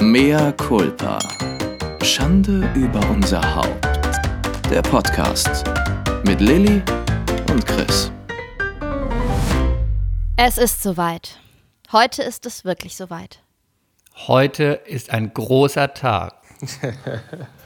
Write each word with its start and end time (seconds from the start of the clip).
Mea 0.00 0.52
culpa. 0.52 1.18
Schande 2.04 2.70
über 2.76 3.00
unser 3.10 3.42
Haupt. 3.56 3.84
Der 4.70 4.80
Podcast 4.80 5.64
mit 6.24 6.40
Lilly 6.40 6.80
und 7.50 7.66
Chris. 7.66 8.12
Es 10.36 10.56
ist 10.56 10.84
soweit. 10.84 11.40
Heute 11.90 12.22
ist 12.22 12.46
es 12.46 12.64
wirklich 12.64 12.94
soweit. 12.94 13.42
Heute 14.28 14.80
ist 14.86 15.10
ein 15.10 15.34
großer 15.34 15.92
Tag. 15.94 16.34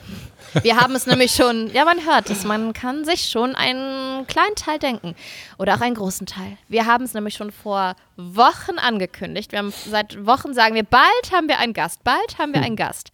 Wir 0.62 0.77
haben 0.77 0.95
es 0.95 1.07
nämlich 1.07 1.32
schon, 1.32 1.71
ja, 1.73 1.85
man 1.87 2.05
hört 2.05 2.29
es, 2.29 2.45
man 2.45 2.75
kann 2.75 3.05
sich 3.07 3.30
schon 3.30 3.55
einen 3.55 4.27
kleinen 4.27 4.55
Teil 4.55 4.79
denken 4.79 5.14
oder 5.59 5.75
auch 5.77 5.80
einen 5.80 5.95
großen 5.95 6.27
Teil. 6.27 6.59
Wir 6.68 6.85
haben 6.85 7.05
es 7.05 7.14
nämlich 7.14 7.35
schon 7.35 7.50
vor 7.50 7.96
Wochen 8.17 8.79
angekündigt. 8.79 9.53
Wir 9.53 9.61
haben 9.61 9.73
seit 9.73 10.27
Wochen 10.27 10.53
sagen 10.53 10.75
wir, 10.75 10.82
bald 10.85 11.32
haben 11.32 11.49
wir 11.49 11.59
einen 11.59 11.73
Gast, 11.73 12.04
bald 12.04 12.39
haben 12.39 12.53
wir 12.53 12.61
einen 12.61 12.77
Gast. 12.77 13.12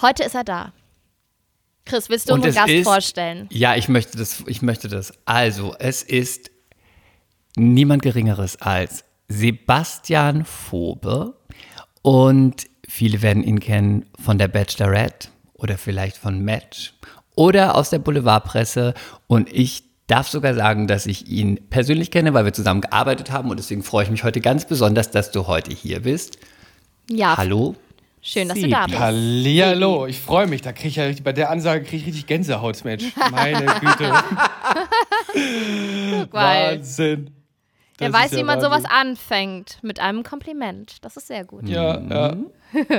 Heute 0.00 0.22
ist 0.22 0.36
er 0.36 0.44
da. 0.44 0.72
Chris, 1.84 2.08
willst 2.10 2.28
du 2.30 2.34
unseren 2.34 2.54
Gast 2.54 2.68
ist- 2.68 2.84
vorstellen? 2.84 3.46
Ja, 3.50 3.74
ich 3.74 3.88
möchte 3.88 4.16
das. 4.16 4.44
Ich 4.46 4.62
möchte 4.62 4.88
das. 4.88 5.12
Also, 5.24 5.74
es 5.78 6.02
ist 6.02 6.50
niemand 7.56 8.02
Geringeres 8.02 8.60
als 8.60 9.04
Sebastian 9.26 10.44
Fobe. 10.44 11.34
Und 12.02 12.66
viele 12.86 13.22
werden 13.22 13.42
ihn 13.42 13.58
kennen 13.58 14.06
von 14.22 14.38
der 14.38 14.48
Bachelorette 14.48 15.28
oder 15.58 15.76
vielleicht 15.76 16.16
von 16.16 16.40
Match 16.40 16.94
oder 17.34 17.74
aus 17.76 17.90
der 17.90 17.98
Boulevardpresse. 17.98 18.94
Und 19.26 19.52
ich 19.52 19.84
darf 20.06 20.28
sogar 20.28 20.54
sagen, 20.54 20.86
dass 20.86 21.06
ich 21.06 21.28
ihn 21.28 21.60
persönlich 21.68 22.10
kenne, 22.10 22.32
weil 22.34 22.44
wir 22.44 22.52
zusammen 22.52 22.80
gearbeitet 22.80 23.30
haben. 23.30 23.50
Und 23.50 23.58
deswegen 23.58 23.82
freue 23.82 24.04
ich 24.04 24.10
mich 24.10 24.24
heute 24.24 24.40
ganz 24.40 24.64
besonders, 24.66 25.10
dass 25.10 25.30
du 25.30 25.46
heute 25.46 25.72
hier 25.72 26.00
bist. 26.00 26.38
Ja, 27.10 27.36
Hallo. 27.36 27.74
schön, 28.22 28.48
dass 28.48 28.56
du 28.56 28.62
Sebi. 28.62 28.72
da 28.72 28.86
bist. 28.86 28.98
Hallihallo, 28.98 30.06
ich 30.06 30.18
freue 30.18 30.46
mich. 30.46 30.62
Da 30.62 30.72
krieg 30.72 30.86
ich 30.88 30.96
ja 30.96 31.04
richtig, 31.04 31.24
bei 31.24 31.32
der 31.32 31.50
Ansage 31.50 31.84
kriege 31.84 31.98
ich 31.98 32.06
richtig 32.06 32.26
Gänsehaut, 32.26 32.82
Mensch. 32.84 33.04
Meine 33.30 33.66
Güte. 33.80 34.12
Wahnsinn. 36.32 37.30
Er 38.00 38.10
Das 38.10 38.20
weiß, 38.22 38.32
ja 38.32 38.38
wie 38.38 38.44
man 38.44 38.60
sowas 38.60 38.84
anfängt. 38.84 39.78
Mit 39.82 40.00
einem 40.00 40.22
Kompliment. 40.22 40.96
Das 41.04 41.16
ist 41.16 41.26
sehr 41.28 41.44
gut. 41.44 41.68
Ja, 41.68 41.98
ja. 42.00 42.36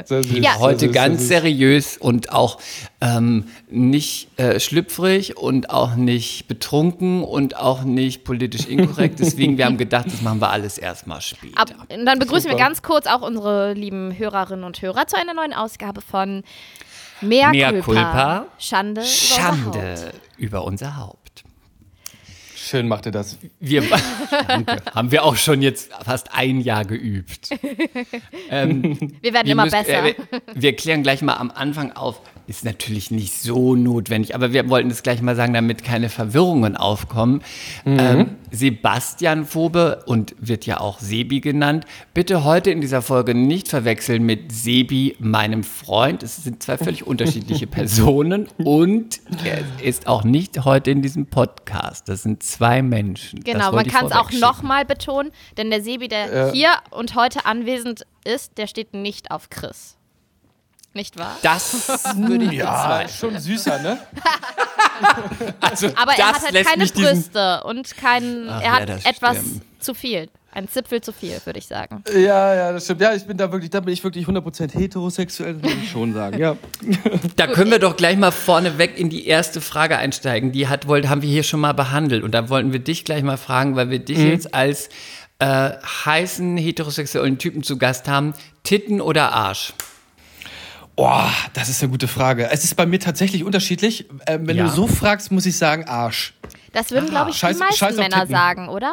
Sehr 0.05 0.23
süß, 0.23 0.31
Ja. 0.37 0.41
sehr 0.53 0.59
Heute 0.59 0.85
süß, 0.87 0.91
ganz 0.93 1.27
sehr 1.27 1.41
süß. 1.41 1.47
seriös 1.49 1.97
und 1.97 2.31
auch 2.31 2.59
ähm, 3.01 3.45
nicht 3.69 4.29
äh, 4.39 4.59
schlüpfrig 4.59 5.37
und 5.37 5.69
auch 5.69 5.95
nicht 5.95 6.47
betrunken 6.47 7.23
und 7.23 7.55
auch 7.55 7.83
nicht 7.83 8.23
politisch 8.23 8.65
inkorrekt. 8.65 9.19
Deswegen, 9.19 9.57
wir 9.57 9.65
haben 9.65 9.77
gedacht, 9.77 10.07
das 10.07 10.21
machen 10.21 10.41
wir 10.41 10.49
alles 10.49 10.77
erstmal 10.79 11.21
später. 11.21 11.59
Ab, 11.61 11.69
und 11.91 12.05
dann 12.05 12.17
begrüßen 12.17 12.45
wir 12.45 12.53
Super. 12.57 12.63
ganz 12.63 12.81
kurz 12.81 13.05
auch 13.05 13.21
unsere 13.21 13.73
lieben 13.73 14.17
Hörerinnen 14.17 14.63
und 14.65 14.81
Hörer 14.81 15.05
zu 15.07 15.17
einer 15.17 15.33
neuen 15.35 15.53
Ausgabe 15.53 16.01
von 16.01 16.43
Mea, 17.21 17.49
Mea 17.51 17.69
culpa. 17.73 17.83
culpa. 17.83 18.45
Schande, 18.57 19.01
über 19.01 19.05
unser 19.05 19.45
Haupt. 19.47 19.75
Schande 19.75 20.11
über 20.37 20.63
unser 20.63 20.97
Haupt. 20.97 21.28
Schön 22.69 22.87
macht 22.87 23.07
ihr 23.07 23.11
das. 23.11 23.37
Wir 23.59 23.81
Danke. 24.47 24.77
haben 24.93 25.11
wir 25.11 25.23
auch 25.23 25.35
schon 25.35 25.61
jetzt 25.63 25.91
fast 26.05 26.33
ein 26.35 26.61
Jahr 26.61 26.85
geübt. 26.85 27.49
Ähm, 28.51 28.97
Wir 29.21 29.33
werden 29.33 29.45
Wir 29.47 29.51
immer 29.53 29.65
müssen- 29.65 29.77
besser. 29.83 30.03
äh, 30.05 30.15
wir, 30.17 30.41
wir 30.55 30.75
klären 30.75 31.03
gleich 31.03 31.21
mal 31.21 31.33
am 31.35 31.51
Anfang 31.51 31.91
auf. 31.93 32.19
Ist 32.49 32.65
natürlich 32.65 33.11
nicht 33.11 33.39
so 33.39 33.75
notwendig, 33.75 34.33
aber 34.33 34.51
wir 34.53 34.67
wollten 34.69 34.89
es 34.89 35.03
gleich 35.03 35.21
mal 35.21 35.35
sagen, 35.35 35.53
damit 35.53 35.83
keine 35.83 36.09
Verwirrungen 36.09 36.75
aufkommen. 36.75 37.43
Ähm, 37.85 38.37
Sebastian 38.49 39.45
Fobe 39.45 40.01
und 40.07 40.33
wird 40.39 40.65
ja 40.65 40.79
auch 40.79 40.97
Sebi 40.97 41.41
genannt. 41.41 41.85
Bitte 42.15 42.43
heute 42.43 42.71
in 42.71 42.81
dieser 42.81 43.03
Folge 43.03 43.35
nicht 43.35 43.67
verwechseln 43.67 44.23
mit 44.23 44.51
Sebi, 44.51 45.15
meinem 45.19 45.63
Freund. 45.63 46.23
Es 46.23 46.37
sind 46.43 46.63
zwei 46.63 46.79
völlig 46.79 47.05
unterschiedliche 47.05 47.67
Personen 47.67 48.47
und 48.57 49.21
er 49.45 49.59
ist 49.85 50.07
auch 50.07 50.23
nicht 50.23 50.65
heute 50.65 50.89
in 50.89 51.03
diesem 51.03 51.27
Podcast. 51.27 52.09
Das 52.09 52.23
sind 52.23 52.41
zwei 52.41 52.81
Menschen. 52.81 53.43
Das 53.43 53.53
genau, 53.53 53.71
man 53.73 53.85
kann 53.85 54.07
es 54.07 54.11
auch 54.11 54.31
nochmal 54.31 54.85
betonen, 54.85 55.29
denn 55.57 55.69
der 55.69 55.83
Sebi, 55.83 56.07
der 56.07 56.51
hier 56.51 56.71
und 56.89 57.13
heute 57.13 57.45
anwesend 57.45 58.07
ist, 58.25 58.57
der 58.57 58.65
steht 58.65 58.95
nicht 58.95 59.29
auf 59.29 59.51
Chris. 59.51 59.98
Nicht 60.93 61.17
wahr? 61.17 61.37
Das 61.41 61.87
würde 62.17 62.45
ich 62.45 62.51
Ja, 62.53 63.05
schon 63.07 63.37
süßer, 63.39 63.79
ne? 63.79 63.99
Also, 65.61 65.87
Aber 65.95 66.13
er 66.13 66.27
hat 66.27 66.41
halt 66.41 66.65
keine 66.67 66.85
Brüste 66.85 67.63
und 67.63 67.95
kein, 67.95 68.47
Ach 68.49 68.61
er 68.61 68.65
ja, 68.65 68.79
hat 68.81 68.89
das 68.89 69.05
etwas 69.05 69.37
stimmt. 69.37 69.61
zu 69.79 69.93
viel. 69.93 70.29
Ein 70.51 70.67
Zipfel 70.67 70.99
zu 70.99 71.13
viel, 71.13 71.39
würde 71.45 71.59
ich 71.59 71.67
sagen. 71.67 72.03
Ja, 72.11 72.55
ja, 72.55 72.71
das 72.73 72.85
stimmt. 72.85 73.01
Ja, 73.01 73.13
ich 73.13 73.23
bin 73.23 73.37
da 73.37 73.51
wirklich, 73.51 73.69
da 73.69 73.81
bin 73.81 73.93
ich 73.93 74.03
wirklich 74.03 74.25
100% 74.25 74.73
heterosexuell, 74.73 75.53
muss 75.53 75.71
ich 75.71 75.91
schon 75.91 76.13
sagen. 76.13 76.37
Ja. 76.39 76.57
Da 77.35 77.47
können 77.47 77.69
wir 77.71 77.79
doch 77.79 77.95
gleich 77.95 78.17
mal 78.17 78.31
vorneweg 78.31 78.97
in 78.97 79.09
die 79.09 79.27
erste 79.27 79.61
Frage 79.61 79.97
einsteigen. 79.97 80.51
Die 80.51 80.67
hat, 80.67 80.87
wollt, 80.87 81.07
haben 81.07 81.21
wir 81.21 81.29
hier 81.29 81.43
schon 81.43 81.59
mal 81.59 81.73
behandelt. 81.73 82.23
Und 82.23 82.31
da 82.31 82.49
wollten 82.49 82.73
wir 82.73 82.79
dich 82.79 83.05
gleich 83.05 83.23
mal 83.23 83.37
fragen, 83.37 83.75
weil 83.75 83.89
wir 83.91 83.99
dich 83.99 84.17
jetzt 84.17 84.53
als 84.55 84.89
äh, 85.37 85.69
heißen 86.05 86.57
heterosexuellen 86.57 87.37
Typen 87.37 87.61
zu 87.63 87.77
Gast 87.77 88.07
haben. 88.07 88.33
Titten 88.63 88.99
oder 89.01 89.31
Arsch? 89.31 89.73
Oh, 91.01 91.21
das 91.53 91.69
ist 91.69 91.81
eine 91.81 91.91
gute 91.91 92.09
Frage. 92.09 92.49
Es 92.51 92.65
ist 92.65 92.75
bei 92.75 92.85
mir 92.85 92.99
tatsächlich 92.99 93.45
unterschiedlich. 93.45 94.05
Ähm, 94.27 94.45
wenn 94.47 94.57
Ja. 94.57 94.65
du 94.65 94.69
so 94.69 94.85
fragst, 94.85 95.31
muss 95.31 95.45
ich 95.45 95.55
sagen 95.57 95.85
Arsch. 95.85 96.33
Das 96.73 96.91
würden, 96.91 97.09
glaube 97.09 97.31
ich, 97.31 97.37
scheiß- 97.37 97.53
die 97.53 97.59
meisten 97.59 97.75
scheiß 97.77 97.95
Männer 97.95 98.17
Titten. 98.19 98.31
sagen, 98.31 98.67
oder? 98.67 98.91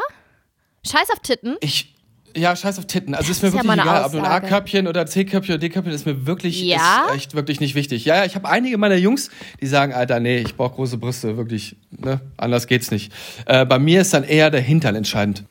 Scheiß 0.89 1.11
auf 1.13 1.19
Titten? 1.19 1.57
Ich, 1.61 1.95
ja, 2.37 2.55
scheiß 2.55 2.79
auf 2.79 2.87
Titten. 2.87 3.13
Also 3.17 3.33
ist 3.33 3.43
mir 3.43 3.49
ist 3.49 3.55
ja 3.55 3.59
wirklich 3.65 3.73
eine 3.73 3.83
egal, 3.83 4.05
ob 4.05 4.13
du 4.13 4.19
ein 4.19 4.25
Aussage. 4.25 4.47
A-Köpfchen 4.47 4.87
oder 4.87 5.05
C-Köpfchen 5.07 5.55
oder 5.55 5.59
D-Köpfchen 5.61 5.93
ist 5.93 6.07
mir 6.07 6.27
wirklich, 6.27 6.63
Ja? 6.63 7.07
ist 7.09 7.17
echt 7.17 7.35
wirklich 7.35 7.59
nicht 7.59 7.75
wichtig. 7.75 8.05
Ja, 8.05 8.19
ja, 8.19 8.25
ich 8.25 8.37
habe 8.37 8.49
einige 8.49 8.79
meiner 8.79 8.95
Jungs, 8.95 9.31
die 9.61 9.67
sagen, 9.67 9.93
Alter, 9.93 10.21
nee, 10.21 10.39
ich 10.39 10.55
brauche 10.55 10.77
große 10.77 10.99
Brüste, 10.99 11.37
wirklich, 11.37 11.75
ne, 11.91 12.21
anders 12.37 12.69
geht's 12.69 12.93
nicht. 12.93 13.13
Äh, 13.47 13.67
bei 13.67 13.81
mir 13.81 14.03
ist 14.03 14.15
dann 14.15 14.23
eher 14.23 14.51
der 14.51 14.61
Hintern 14.61 14.95
entscheidend. 14.95 15.43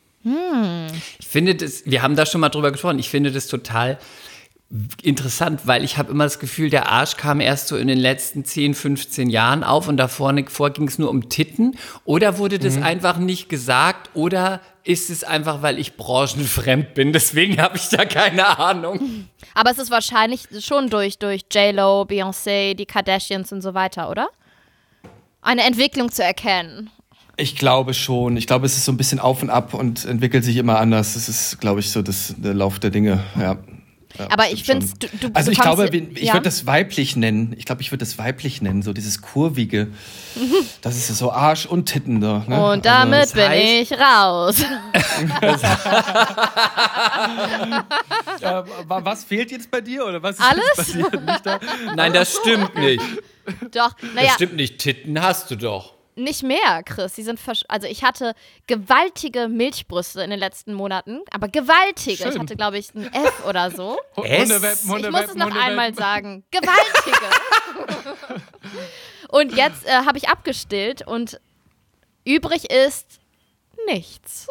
Ich 1.20 1.28
finde 1.28 1.54
das, 1.54 1.82
wir 1.84 2.00
haben 2.02 2.16
da 2.16 2.24
schon 2.24 2.40
mal 2.40 2.48
drüber 2.48 2.72
gesprochen, 2.72 2.98
ich 2.98 3.10
finde 3.10 3.30
das 3.30 3.46
total 3.46 3.98
interessant, 5.02 5.66
weil 5.66 5.84
ich 5.84 5.96
habe 5.96 6.10
immer 6.10 6.24
das 6.24 6.40
Gefühl, 6.40 6.70
der 6.70 6.90
Arsch 6.90 7.16
kam 7.16 7.40
erst 7.40 7.68
so 7.68 7.76
in 7.76 7.86
den 7.86 7.98
letzten 7.98 8.44
10, 8.44 8.74
15 8.74 9.30
Jahren 9.30 9.62
auf 9.62 9.86
und 9.86 9.96
da 9.96 10.08
vorne 10.08 10.44
vor 10.48 10.70
ging 10.70 10.88
es 10.88 10.98
nur 10.98 11.08
um 11.08 11.28
Titten. 11.28 11.76
Oder 12.04 12.38
wurde 12.38 12.58
das 12.58 12.76
einfach 12.82 13.18
nicht 13.18 13.48
gesagt 13.48 14.10
oder 14.14 14.60
ist 14.82 15.08
es 15.10 15.22
einfach, 15.22 15.62
weil 15.62 15.78
ich 15.78 15.96
branchenfremd 15.96 16.94
bin? 16.94 17.12
Deswegen 17.12 17.60
habe 17.60 17.76
ich 17.76 17.88
da 17.88 18.04
keine 18.04 18.58
Ahnung. 18.58 19.28
Aber 19.54 19.70
es 19.70 19.78
ist 19.78 19.90
wahrscheinlich 19.90 20.42
schon 20.60 20.90
durch, 20.90 21.18
durch 21.18 21.42
J-Lo, 21.52 22.02
Beyoncé, 22.02 22.74
die 22.74 22.86
Kardashians 22.86 23.52
und 23.52 23.62
so 23.62 23.72
weiter, 23.72 24.10
oder? 24.10 24.28
Eine 25.42 25.62
Entwicklung 25.64 26.10
zu 26.10 26.24
erkennen. 26.24 26.90
Ich 27.36 27.56
glaube 27.56 27.94
schon. 27.94 28.36
Ich 28.36 28.46
glaube, 28.46 28.66
es 28.66 28.76
ist 28.76 28.84
so 28.84 28.92
ein 28.92 28.96
bisschen 28.96 29.20
auf 29.20 29.42
und 29.42 29.50
ab 29.50 29.74
und 29.74 30.04
entwickelt 30.06 30.44
sich 30.44 30.56
immer 30.56 30.78
anders. 30.78 31.14
Das 31.14 31.28
ist, 31.28 31.60
glaube 31.60 31.80
ich, 31.80 31.90
so 31.90 32.02
das, 32.02 32.34
der 32.36 32.54
Lauf 32.54 32.78
der 32.78 32.90
Dinge, 32.90 33.22
ja. 33.38 33.58
Ja, 34.18 34.28
Aber 34.30 34.50
ich 34.50 34.64
finde, 34.64 34.86
du, 34.98 35.06
du 35.20 35.28
Also 35.34 35.46
du 35.46 35.52
ich 35.52 35.60
glaube, 35.60 35.88
ich 35.88 36.22
ja? 36.22 36.34
würde 36.34 36.44
das 36.44 36.66
weiblich 36.66 37.16
nennen. 37.16 37.54
Ich 37.58 37.64
glaube, 37.64 37.82
ich 37.82 37.90
würde 37.92 38.04
das 38.04 38.18
weiblich 38.18 38.62
nennen, 38.62 38.82
so 38.82 38.92
dieses 38.92 39.20
kurvige. 39.22 39.88
Das 40.82 40.96
ist 40.96 41.08
so 41.16 41.32
Arsch 41.32 41.64
und 41.66 41.86
Titten 41.86 42.20
da. 42.20 42.44
Ne? 42.46 42.62
Und 42.72 42.84
damit 42.84 43.22
das 43.22 43.32
bin 43.32 43.42
heißt- 43.42 43.80
ich 43.82 43.92
raus. 43.92 44.56
Wa- 48.40 49.04
was 49.04 49.24
fehlt 49.24 49.50
jetzt 49.50 49.70
bei 49.70 49.80
dir 49.80 50.04
oder 50.06 50.22
was 50.22 50.36
ist 50.38 50.44
Alles? 50.44 50.62
jetzt 50.76 50.76
passiert? 50.76 51.24
Nicht 51.24 51.46
da? 51.46 51.58
Nein, 51.94 52.12
das 52.12 52.36
stimmt 52.36 52.74
nicht. 52.76 53.02
Doch, 53.72 53.92
Das 53.94 54.14
naja, 54.14 54.30
stimmt 54.34 54.56
nicht. 54.56 54.78
Titten 54.78 55.20
hast 55.20 55.50
du 55.50 55.56
doch. 55.56 55.94
Nicht 56.16 56.42
mehr, 56.42 56.82
Chris. 56.84 57.14
Sie 57.14 57.22
sind 57.22 57.38
versch 57.38 57.64
also 57.68 57.86
ich 57.86 58.02
hatte 58.02 58.34
gewaltige 58.66 59.48
Milchbrüste 59.48 60.22
in 60.22 60.30
den 60.30 60.38
letzten 60.38 60.74
Monaten, 60.74 61.20
aber 61.30 61.48
gewaltige. 61.48 62.12
Ich 62.24 62.32
Schön. 62.32 62.38
hatte, 62.38 62.56
glaube 62.56 62.78
ich, 62.78 62.94
ein 62.94 63.12
F 63.12 63.44
oder 63.46 63.70
so. 63.70 63.98
Es? 64.24 64.50
Hundewelpen, 64.50 64.96
Ich 65.04 65.10
muss 65.10 65.28
es 65.28 65.34
noch 65.34 65.54
einmal 65.54 65.94
sagen. 65.94 66.44
Gewaltige. 66.50 67.26
und 69.28 69.54
jetzt 69.54 69.86
äh, 69.86 69.90
habe 70.06 70.18
ich 70.18 70.28
abgestillt 70.28 71.06
und 71.06 71.40
übrig 72.24 72.70
ist 72.70 73.20
nichts. 73.86 74.46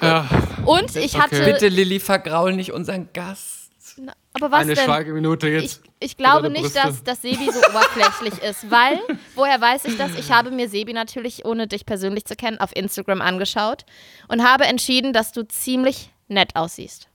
Ja, 0.00 0.26
Und 0.64 0.96
ich 0.96 1.20
hatte. 1.20 1.44
Bitte, 1.44 1.68
Lilly, 1.68 2.00
vergraul 2.00 2.54
nicht 2.54 2.72
unseren 2.72 3.12
Gast. 3.12 3.61
Na, 3.96 4.12
aber 4.32 4.50
was 4.50 4.62
eine 4.62 4.74
denn? 4.74 4.84
Schweigeminute 4.84 5.48
Ich, 5.48 5.62
jetzt. 5.62 5.82
ich 6.00 6.16
glaube 6.16 6.48
deine 6.48 6.60
nicht, 6.60 6.74
dass, 6.74 7.04
dass 7.04 7.22
Sebi 7.22 7.50
so 7.50 7.58
oberflächlich 7.58 8.42
ist, 8.42 8.70
weil, 8.70 8.98
woher 9.34 9.60
weiß 9.60 9.84
ich 9.84 9.96
das? 9.96 10.14
Ich 10.14 10.30
habe 10.32 10.50
mir 10.50 10.68
Sebi 10.68 10.92
natürlich, 10.92 11.44
ohne 11.44 11.66
dich 11.66 11.84
persönlich 11.86 12.24
zu 12.24 12.34
kennen, 12.36 12.58
auf 12.58 12.74
Instagram 12.74 13.20
angeschaut 13.20 13.84
und 14.28 14.42
habe 14.42 14.64
entschieden, 14.64 15.12
dass 15.12 15.32
du 15.32 15.46
ziemlich 15.46 16.10
nett 16.28 16.56
aussiehst. 16.56 17.08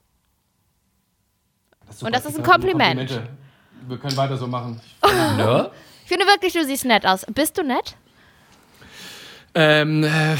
Und 2.00 2.14
das 2.14 2.26
ist 2.26 2.36
ein 2.36 2.44
Kompliment. 2.44 3.20
Wir 3.88 3.98
können 3.98 4.16
weiter 4.16 4.36
so 4.36 4.46
machen. 4.46 4.80
Ne? 5.36 5.70
Ich 6.04 6.08
finde 6.08 6.26
wirklich, 6.26 6.54
du 6.54 6.64
siehst 6.64 6.84
nett 6.86 7.04
aus. 7.06 7.26
Bist 7.34 7.58
du 7.58 7.62
nett? 7.62 7.96
Ähm, 9.60 10.04
äh, 10.04 10.36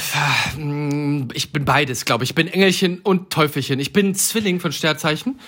ich 1.34 1.52
bin 1.52 1.64
beides, 1.64 2.04
glaube 2.04 2.22
ich. 2.22 2.30
Ich 2.30 2.34
bin 2.36 2.46
Engelchen 2.46 3.00
und 3.00 3.30
Teufelchen. 3.30 3.80
Ich 3.80 3.92
bin 3.92 4.14
Zwilling 4.14 4.60
von 4.60 4.70
Sternzeichen. 4.70 5.40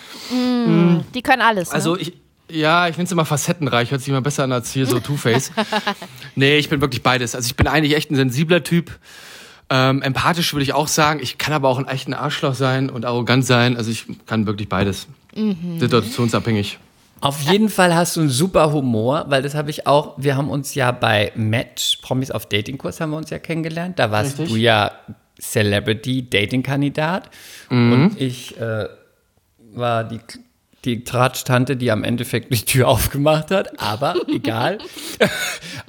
Die 1.14 1.22
können 1.22 1.40
alles. 1.40 1.68
Ne? 1.68 1.74
Also 1.76 1.96
ich, 1.96 2.14
ja, 2.50 2.88
ich 2.88 2.96
nenne 2.96 3.04
es 3.04 3.12
immer 3.12 3.24
facettenreich, 3.24 3.92
hört 3.92 4.00
sich 4.00 4.08
immer 4.08 4.22
besser 4.22 4.42
an 4.42 4.50
als 4.50 4.72
hier 4.72 4.86
so 4.86 4.98
Two-Face. 4.98 5.52
nee, 6.34 6.58
ich 6.58 6.68
bin 6.68 6.80
wirklich 6.80 7.04
beides. 7.04 7.36
Also 7.36 7.46
ich 7.46 7.54
bin 7.54 7.68
eigentlich 7.68 7.94
echt 7.94 8.10
ein 8.10 8.16
sensibler 8.16 8.64
Typ. 8.64 8.90
Ähm, 9.68 10.02
empathisch 10.02 10.52
würde 10.52 10.64
ich 10.64 10.72
auch 10.72 10.88
sagen. 10.88 11.20
Ich 11.22 11.38
kann 11.38 11.54
aber 11.54 11.68
auch 11.68 11.78
ein 11.78 11.86
echter 11.86 12.18
Arschloch 12.18 12.54
sein 12.54 12.90
und 12.90 13.04
arrogant 13.04 13.46
sein. 13.46 13.76
Also 13.76 13.92
ich 13.92 14.06
kann 14.26 14.46
wirklich 14.46 14.68
beides. 14.68 15.06
Situationsabhängig. 15.78 16.80
Auf 17.20 17.40
jeden 17.42 17.68
Fall 17.68 17.94
hast 17.94 18.16
du 18.16 18.20
einen 18.20 18.30
super 18.30 18.72
Humor, 18.72 19.26
weil 19.28 19.42
das 19.42 19.54
habe 19.54 19.70
ich 19.70 19.86
auch, 19.86 20.14
wir 20.16 20.36
haben 20.36 20.48
uns 20.48 20.74
ja 20.74 20.90
bei 20.90 21.32
Match, 21.34 21.98
Promis 22.02 22.30
auf 22.30 22.46
Dating-Kurs 22.46 23.00
haben 23.00 23.10
wir 23.10 23.18
uns 23.18 23.30
ja 23.30 23.38
kennengelernt. 23.38 23.98
Da 23.98 24.10
warst 24.10 24.38
Richtig. 24.38 24.48
du 24.48 24.56
ja 24.56 24.92
Celebrity-Dating-Kandidat 25.38 27.30
und 27.68 28.16
ich 28.18 28.58
äh, 28.58 28.86
war 29.72 30.04
die, 30.04 30.20
die 30.84 31.04
Tratsch-Tante, 31.04 31.76
die 31.76 31.90
am 31.90 32.04
Endeffekt 32.04 32.52
die 32.52 32.64
Tür 32.64 32.88
aufgemacht 32.88 33.50
hat, 33.50 33.80
aber 33.80 34.14
egal. 34.28 34.78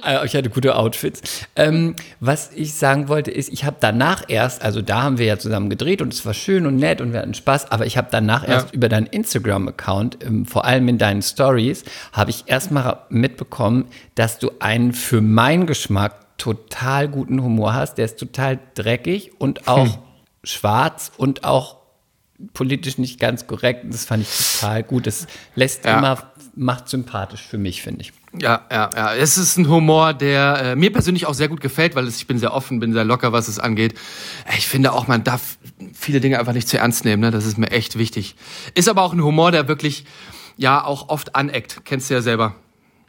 Äh, 0.04 0.26
ich 0.26 0.34
hatte 0.34 0.50
gute 0.50 0.74
Outfits. 0.74 1.46
Ähm, 1.54 1.94
was 2.18 2.50
ich 2.56 2.74
sagen 2.74 3.06
wollte 3.06 3.30
ist, 3.30 3.52
ich 3.52 3.64
habe 3.64 3.76
danach 3.78 4.24
erst, 4.26 4.60
also 4.62 4.82
da 4.82 5.02
haben 5.02 5.16
wir 5.18 5.26
ja 5.26 5.38
zusammen 5.38 5.70
gedreht 5.70 6.02
und 6.02 6.12
es 6.12 6.26
war 6.26 6.34
schön 6.34 6.66
und 6.66 6.74
nett 6.74 7.00
und 7.00 7.12
wir 7.12 7.20
hatten 7.20 7.34
Spaß, 7.34 7.70
aber 7.70 7.86
ich 7.86 7.96
habe 7.96 8.08
danach 8.10 8.42
Ja. 8.42 8.54
erst 8.54 8.74
über 8.74 8.88
deinen 8.88 9.06
Instagram-Account, 9.06 10.18
ähm, 10.24 10.44
vor 10.44 10.64
allem 10.64 10.88
in 10.88 10.98
deinen 10.98 11.22
Stories, 11.22 11.84
habe 12.12 12.30
ich 12.30 12.44
erstmal 12.48 12.98
mitbekommen, 13.10 13.84
dass 14.16 14.40
du 14.40 14.50
einen 14.58 14.92
für 14.92 15.20
meinen 15.20 15.66
Geschmack 15.68 16.36
total 16.36 17.06
guten 17.08 17.40
Humor 17.40 17.74
hast. 17.74 17.94
Der 17.98 18.06
ist 18.06 18.18
total 18.18 18.58
dreckig 18.74 19.30
und 19.38 19.68
auch 19.68 19.98
schwarz 20.42 21.12
und 21.16 21.44
auch 21.44 21.76
politisch 22.54 22.98
nicht 22.98 23.20
ganz 23.20 23.46
korrekt. 23.46 23.84
Das 23.88 24.04
fand 24.04 24.22
ich 24.22 24.28
total 24.60 24.82
gut. 24.82 25.06
Das 25.06 25.26
lässt 25.54 25.84
Ja. 25.84 25.98
immer, 25.98 26.18
macht 26.54 26.88
sympathisch 26.88 27.42
für 27.42 27.58
mich, 27.58 27.82
finde 27.82 28.02
ich. 28.02 28.12
Ja, 28.38 28.62
ja, 28.70 28.90
ja. 28.94 29.14
Es 29.14 29.36
ist 29.36 29.58
ein 29.58 29.68
Humor, 29.68 30.14
der 30.14 30.60
äh, 30.72 30.76
mir 30.76 30.90
persönlich 30.92 31.26
auch 31.26 31.34
sehr 31.34 31.48
gut 31.48 31.60
gefällt, 31.60 31.94
weil 31.94 32.06
es, 32.06 32.16
ich 32.16 32.26
bin 32.26 32.38
sehr 32.38 32.54
offen, 32.54 32.80
bin 32.80 32.92
sehr 32.94 33.04
locker, 33.04 33.32
was 33.32 33.48
es 33.48 33.58
angeht. 33.58 33.94
Ich 34.56 34.66
finde 34.66 34.92
auch, 34.92 35.06
man 35.06 35.22
darf 35.22 35.58
viele 35.94 36.20
Dinge 36.20 36.38
einfach 36.38 36.54
nicht 36.54 36.68
zu 36.68 36.78
ernst 36.78 37.04
nehmen. 37.04 37.20
Ne? 37.20 37.30
Das 37.30 37.44
ist 37.44 37.58
mir 37.58 37.70
echt 37.70 37.98
wichtig. 37.98 38.34
Ist 38.74 38.88
aber 38.88 39.02
auch 39.02 39.12
ein 39.12 39.22
Humor, 39.22 39.50
der 39.52 39.68
wirklich 39.68 40.04
ja 40.56 40.82
auch 40.84 41.08
oft 41.10 41.36
aneckt. 41.36 41.84
Kennst 41.84 42.08
du 42.10 42.14
ja 42.14 42.22
selber. 42.22 42.54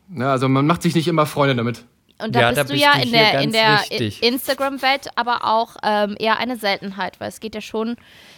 Ne? 0.09 0.29
Also 0.29 0.49
man 0.49 0.67
macht 0.67 0.81
sich 0.81 0.93
nicht 0.95 1.07
immer 1.07 1.25
Freunde 1.25 1.55
damit. 1.55 1.85
Und 2.21 2.35
da 2.35 2.41
Ja, 2.41 2.47
bist 2.49 2.57
da 2.59 2.63
du 2.65 2.73
bist 2.73 2.83
ja 2.83 2.93
du 2.95 3.01
in 3.03 3.11
der, 3.11 3.39
in 3.41 3.51
der 3.51 3.79
Instagram-Welt 4.21 5.09
aber 5.15 5.43
auch 5.45 5.77
ähm, 5.83 6.15
eher 6.19 6.37
eine 6.37 6.57
Seltenheit, 6.57 7.19
weil 7.19 7.29
es 7.29 7.39
geht 7.39 7.55
ja 7.55 7.61
schon 7.61 7.95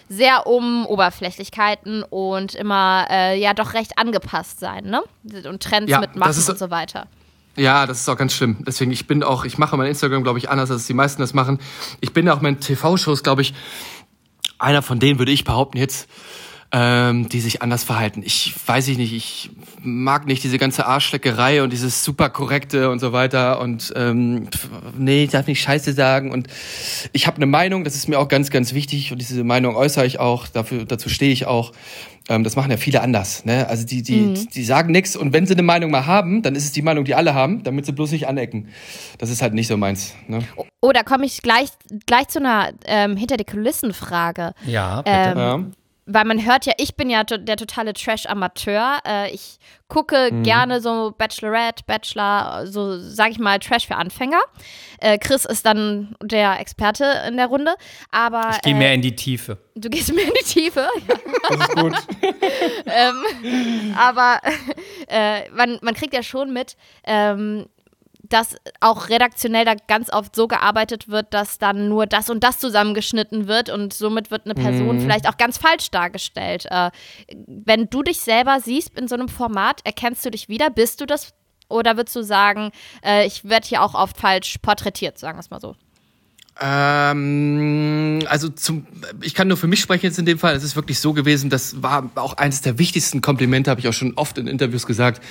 sehr 0.09 0.47
um 0.47 0.85
Oberflächlichkeiten 0.85 2.03
und 2.03 2.55
immer 2.55 3.07
äh, 3.09 3.39
ja 3.39 3.53
doch 3.53 3.73
recht 3.73 3.97
angepasst 3.97 4.59
sein, 4.59 4.85
ne? 4.85 5.01
Und 5.47 5.63
Trends 5.63 5.91
Ja, 5.91 5.99
mitmachen 5.99 6.43
und 6.47 6.57
so 6.59 6.69
weiter. 6.69 7.07
Ja, 7.57 7.85
das 7.85 8.01
ist 8.01 8.09
auch 8.09 8.17
ganz 8.17 8.33
schlimm. 8.33 8.57
Deswegen, 8.67 8.91
ich 8.91 9.07
bin 9.07 9.23
auch, 9.23 9.45
ich 9.45 9.57
mache 9.57 9.77
mein 9.77 9.87
Instagram, 9.87 10.23
glaube 10.23 10.39
ich, 10.39 10.49
anders, 10.49 10.71
als 10.71 10.87
die 10.87 10.93
meisten 10.93 11.21
das 11.21 11.33
machen. 11.33 11.59
Ich 12.01 12.11
bin 12.11 12.27
auch 12.29 12.41
mit 12.41 12.61
TV-Shows, 12.61 13.23
glaube 13.23 13.41
ich, 13.43 13.53
einer 14.59 14.81
von 14.81 14.99
denen, 14.99 15.19
würde 15.19 15.31
ich 15.31 15.43
behaupten 15.45 15.77
jetzt, 15.77 16.09
ähm, 16.77 17.29
die 17.29 17.39
sich 17.39 17.61
anders 17.61 17.85
verhalten. 17.85 18.21
Ich 18.25 18.53
weiß 18.65 18.89
ich 18.89 18.97
nicht, 18.97 19.13
ich 19.13 19.49
mag 19.81 20.27
nicht 20.27 20.43
diese 20.43 20.57
ganze 20.57 20.85
Arschleckerei 20.85 21.63
und 21.63 21.71
dieses 21.71 22.03
super 22.03 22.29
korrekte 22.29 22.89
und 22.89 22.99
so 22.99 23.13
weiter 23.13 23.61
und 23.61 23.93
ähm, 23.95 24.49
pf, 24.51 24.67
nee, 24.97 25.23
ich 25.23 25.31
darf 25.31 25.47
nicht 25.47 25.61
Scheiße 25.61 25.93
sagen 25.93 26.31
und 26.31 26.47
ich 27.13 27.27
habe 27.27 27.37
eine 27.37 27.45
Meinung, 27.45 27.85
das 27.85 27.95
ist 27.95 28.09
mir 28.09 28.19
auch 28.19 28.27
ganz, 28.27 28.49
ganz 28.49 28.73
wichtig 28.73 29.13
und 29.13 29.19
diese 29.19 29.45
Meinung 29.45 29.77
äußere 29.77 30.05
ich 30.05 30.19
auch, 30.19 30.49
dafür, 30.49 30.83
dazu 30.83 31.07
stehe 31.07 31.31
ich 31.31 31.45
auch. 31.45 31.71
Ähm, 32.27 32.43
das 32.43 32.57
machen 32.57 32.71
ja 32.71 32.77
viele 32.77 32.99
anders. 33.01 33.45
Ne? 33.45 33.69
Also 33.69 33.85
die, 33.85 34.01
die, 34.01 34.33
die 34.33 34.63
sagen 34.65 34.91
nichts 34.91 35.15
und 35.15 35.31
wenn 35.31 35.45
sie 35.47 35.53
eine 35.53 35.63
Meinung 35.63 35.91
mal 35.91 36.05
haben, 36.05 36.41
dann 36.41 36.55
ist 36.55 36.65
es 36.65 36.73
die 36.73 36.81
Meinung, 36.81 37.05
die 37.05 37.15
alle 37.15 37.33
haben, 37.35 37.63
damit 37.63 37.85
sie 37.85 37.93
bloß 37.93 38.11
nicht 38.11 38.27
anecken. 38.27 38.67
Das 39.17 39.29
ist 39.29 39.41
halt 39.41 39.53
nicht 39.53 39.67
so 39.67 39.77
meins. 39.77 40.13
Ne? 40.27 40.39
Oh, 40.81 40.91
da 40.91 41.03
komme 41.03 41.25
ich 41.25 41.41
gleich, 41.41 41.69
gleich 42.05 42.27
zu 42.27 42.39
einer 42.39 42.73
ähm, 42.85 43.15
hinter 43.15 43.37
die 43.37 43.45
Kulissen-Frage. 43.45 44.53
Ja, 44.65 45.03
bitte. 45.03 45.15
Ähm, 45.15 45.37
Ja. 45.37 45.63
Weil 46.05 46.25
man 46.25 46.45
hört 46.45 46.65
ja, 46.65 46.73
ich 46.77 46.95
bin 46.95 47.09
ja 47.09 47.23
to 47.23 47.37
der 47.37 47.57
totale 47.57 47.93
Trash-Amateur. 47.93 48.99
Äh, 49.07 49.31
ich 49.31 49.57
gucke 49.87 50.29
Mhm. 50.31 50.43
gerne 50.43 50.81
so 50.81 51.13
Bachelorette, 51.17 51.83
Bachelor, 51.85 52.67
so 52.67 52.97
sag 52.99 53.31
ich 53.31 53.39
mal 53.39 53.59
Trash 53.59 53.87
für 53.87 53.95
Anfänger. 53.95 54.39
Äh, 54.99 55.17
Chris 55.17 55.45
ist 55.45 55.65
dann 55.65 56.15
der 56.21 56.59
Experte 56.59 57.05
in 57.27 57.37
der 57.37 57.47
Runde. 57.47 57.75
Aber 58.11 58.51
ich 58.55 58.61
gehe 58.61 58.73
äh, 58.73 58.77
mehr 58.77 58.93
in 58.93 59.01
die 59.01 59.15
Tiefe. 59.15 59.57
du 59.75 59.89
gehst 59.89 60.13
mehr 60.13 60.25
in 60.25 60.33
die 60.39 60.45
Tiefe. 60.45 60.87
Ja. 61.07 61.15
Das 61.47 61.59
ist 61.69 61.75
gut. 61.75 61.93
ähm, 62.87 63.93
aber 63.95 64.39
äh, 65.07 65.47
man, 65.51 65.77
man 65.81 65.93
kriegt 65.93 66.13
ja 66.13 66.23
schon 66.23 66.51
mit, 66.51 66.75
ähm, 67.03 67.67
dass 68.29 68.55
auch 68.79 69.09
redaktionell 69.09 69.65
da 69.65 69.75
ganz 69.75 70.11
oft 70.11 70.35
so 70.35 70.47
gearbeitet 70.47 71.07
wird, 71.07 71.33
dass 71.33 71.57
dann 71.57 71.87
nur 71.89 72.05
das 72.05 72.29
und 72.29 72.43
das 72.43 72.59
zusammengeschnitten 72.59 73.47
wird 73.47 73.69
und 73.69 73.93
somit 73.93 74.31
wird 74.31 74.45
eine 74.45 74.55
Person 74.55 74.99
vielleicht 74.99 75.27
auch 75.27 75.37
ganz 75.37 75.57
falsch 75.57 75.91
dargestellt. 75.91 76.65
Äh, 76.69 76.91
wenn 77.47 77.89
du 77.89 78.03
dich 78.03 78.21
selber 78.21 78.59
siehst 78.59 78.97
in 78.97 79.07
so 79.07 79.15
einem 79.15 79.29
Format, 79.29 79.81
erkennst 79.83 80.25
du 80.25 80.31
dich 80.31 80.49
wieder? 80.49 80.69
Bist 80.69 81.01
du 81.01 81.05
das? 81.05 81.33
Oder 81.67 81.97
würdest 81.97 82.15
du 82.15 82.23
sagen, 82.23 82.71
äh, 83.03 83.25
ich 83.25 83.43
werde 83.45 83.67
hier 83.67 83.81
auch 83.81 83.95
oft 83.95 84.17
falsch 84.17 84.57
porträtiert, 84.61 85.17
sagen 85.17 85.37
wir 85.37 85.41
es 85.41 85.49
mal 85.49 85.59
so? 85.59 85.75
Ähm, 86.61 88.21
also 88.27 88.47
zum, 88.47 88.87
ich 89.21 89.33
kann 89.33 89.49
nur 89.49 89.57
für 89.57 89.67
mich 89.67 89.81
sprechen 89.81 90.05
jetzt 90.05 90.19
in 90.19 90.25
dem 90.25 90.39
Fall. 90.39 90.55
Es 90.55 90.63
ist 90.63 90.77
wirklich 90.77 90.99
so 90.99 91.11
gewesen, 91.11 91.49
das 91.49 91.81
war 91.83 92.09
auch 92.15 92.37
eines 92.37 92.61
der 92.61 92.79
wichtigsten 92.79 93.21
Komplimente, 93.21 93.69
habe 93.69 93.81
ich 93.81 93.89
auch 93.89 93.93
schon 93.93 94.13
oft 94.15 94.37
in 94.37 94.47
Interviews 94.47 94.85
gesagt. 94.85 95.21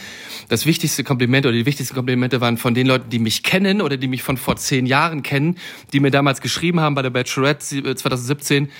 Das 0.48 0.66
wichtigste 0.66 1.02
Kompliment 1.02 1.46
oder 1.46 1.54
die 1.54 1.64
wichtigsten 1.64 1.94
Komplimente 1.94 2.42
waren 2.42 2.58
von 2.58 2.74
den 2.74 2.86
Leuten, 2.86 3.08
die 3.08 3.18
mich 3.18 3.42
kennen 3.42 3.80
oder 3.80 3.96
die 3.96 4.06
mich 4.06 4.22
von 4.22 4.36
vor 4.36 4.56
zehn 4.56 4.84
Jahren 4.84 5.22
kennen, 5.22 5.56
die 5.94 6.00
mir 6.00 6.10
damals 6.10 6.42
geschrieben 6.42 6.80
haben 6.80 6.94
bei 6.94 7.02
der 7.02 7.10
Bachelorette 7.10 7.76
äh, 7.78 7.94
2017. 7.94 8.70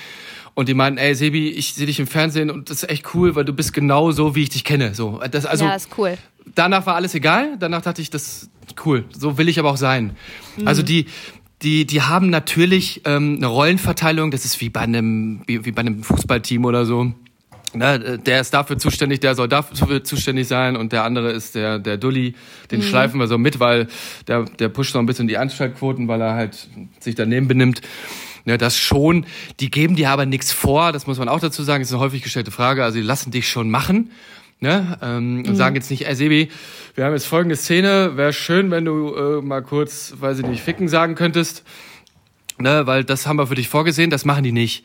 Und 0.53 0.69
die 0.69 0.75
meinten, 0.75 0.99
ey 0.99 1.15
Sebi, 1.15 1.49
ich 1.49 1.75
sehe 1.75 1.87
dich 1.87 1.99
im 1.99 2.07
Fernsehen 2.07 2.51
und 2.51 2.69
das 2.69 2.83
ist 2.83 2.91
echt 2.91 3.15
cool, 3.15 3.35
weil 3.35 3.45
du 3.45 3.55
bist 3.55 3.73
genau 3.73 4.13
so, 4.13 4.35
wie 4.37 4.43
ich 4.43 4.51
dich 4.51 4.65
kenne. 4.65 4.95
So, 4.95 5.21
das, 5.31 5.47
also, 5.47 5.65
ja, 5.65 5.75
ist 5.75 5.89
cool. 5.99 6.17
danach 6.55 6.87
war 6.87 6.95
alles 6.95 7.15
egal. 7.15 7.57
Danach 7.59 7.83
dachte 7.83 8.03
ich, 8.03 8.11
das 8.11 8.51
cool. 8.85 9.05
So 9.17 9.39
will 9.39 9.49
ich 9.49 9.59
aber 9.59 9.71
auch 9.71 9.77
sein. 9.77 10.17
Also 10.65 10.83
die, 10.83 11.07
die, 11.65 11.87
die 11.87 12.03
haben 12.03 12.31
natürlich 12.31 13.01
ähm, 13.07 13.37
eine 13.39 13.47
Rollenverteilung. 13.47 14.31
Das 14.31 14.45
ist 14.45 14.61
wie 14.61 14.69
bei 14.69 14.81
einem, 14.81 15.43
wie, 15.47 15.65
wie 15.65 15.73
bei 15.73 15.81
einem 15.81 16.03
Fußballteam 16.03 16.65
oder 16.65 16.85
so. 16.85 17.13
Ne, 17.73 18.21
der 18.25 18.41
ist 18.41 18.55
dafür 18.55 18.79
zuständig, 18.79 19.19
der 19.19 19.35
soll 19.35 19.49
dafür 19.49 20.05
zuständig 20.05 20.47
sein 20.47 20.77
und 20.77 20.93
der 20.93 21.03
andere 21.03 21.33
ist 21.33 21.57
der, 21.57 21.81
der 21.81 21.97
Dulli. 21.97 22.35
Den 22.71 22.83
schleifen 22.83 23.19
wir 23.19 23.27
so 23.27 23.37
mit, 23.37 23.59
weil 23.59 23.89
der, 24.29 24.45
der 24.45 24.69
pusht 24.69 24.93
so 24.93 25.01
ein 25.01 25.07
bisschen 25.07 25.27
die 25.27 25.39
Einschaltquoten, 25.39 26.07
weil 26.07 26.21
er 26.21 26.35
halt 26.35 26.69
sich 27.01 27.17
daneben 27.17 27.49
benimmt. 27.49 27.81
Ne, 28.45 28.59
das 28.59 28.79
schon. 28.79 29.27
Die 29.59 29.71
geben 29.71 29.97
dir 29.97 30.11
aber 30.11 30.25
nichts 30.25 30.53
vor, 30.53 30.93
das 30.93 31.09
muss 31.09 31.19
man 31.19 31.29
auch 31.29 31.41
dazu 31.41 31.65
sagen. 31.65 31.83
Das 31.83 31.89
ist 31.89 31.95
eine 31.95 32.03
häufig 32.03 32.23
gestellte 32.23 32.53
Frage. 32.53 32.85
Also 32.85 32.99
die 32.99 33.05
lassen 33.05 33.33
dich 33.33 33.49
schon 33.49 33.71
machen. 33.71 34.11
Ne? 34.61 34.99
Ähm, 35.03 35.45
Und 35.47 35.57
sagen 35.57 35.75
jetzt 35.77 35.91
nicht, 35.91 36.07
ey 36.07 36.15
Sebi, 36.15 36.51
wir 36.95 37.05
haben 37.05 37.13
jetzt 37.13 37.27
folgende 37.27 37.57
Szene, 37.57 38.17
wäre 38.17 38.33
schön, 38.33 38.71
wenn 38.71 38.85
du 38.85 39.15
äh, 39.15 39.43
mal 39.43 39.63
kurz, 39.63 40.15
weiß 40.19 40.39
ich 40.39 40.47
nicht, 40.47 40.63
ficken 40.63 40.89
sagen 40.89 41.15
könntest. 41.15 41.65
Ne, 42.57 42.87
weil 42.87 43.03
das 43.03 43.27
haben 43.27 43.37
wir 43.37 43.49
für 43.49 43.57
dich 43.57 43.69
vorgesehen, 43.69 44.11
das 44.11 44.25
machen 44.25 44.45
die 44.45 44.53
nicht. 44.53 44.85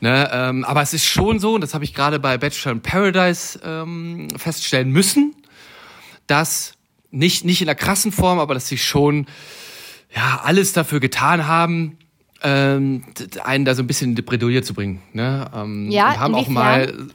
Ne, 0.00 0.30
ähm, 0.32 0.64
aber 0.64 0.82
es 0.82 0.94
ist 0.94 1.04
schon 1.04 1.40
so, 1.40 1.56
und 1.56 1.60
das 1.60 1.74
habe 1.74 1.82
ich 1.82 1.94
gerade 1.94 2.20
bei 2.20 2.38
Bachelor 2.38 2.70
in 2.70 2.80
Paradise 2.80 3.58
ähm, 3.64 4.28
feststellen 4.36 4.92
müssen, 4.92 5.34
dass 6.28 6.74
nicht, 7.10 7.44
nicht 7.44 7.60
in 7.60 7.66
der 7.66 7.74
krassen 7.74 8.12
Form, 8.12 8.38
aber 8.38 8.54
dass 8.54 8.68
sie 8.68 8.78
schon 8.78 9.26
ja, 10.14 10.42
alles 10.44 10.74
dafür 10.74 11.00
getan 11.00 11.48
haben, 11.48 11.98
ähm, 12.44 13.02
einen 13.42 13.64
da 13.64 13.74
so 13.74 13.82
ein 13.82 13.88
bisschen 13.88 14.10
in 14.10 14.14
die 14.14 14.22
Bredouille 14.22 14.62
zu 14.62 14.72
bringen. 14.72 15.02
Ne? 15.12 15.50
Ähm, 15.54 15.90
Ja, 15.90 16.10
und 16.10 16.20
haben 16.20 16.34
auch 16.36 16.48
mal. 16.48 17.08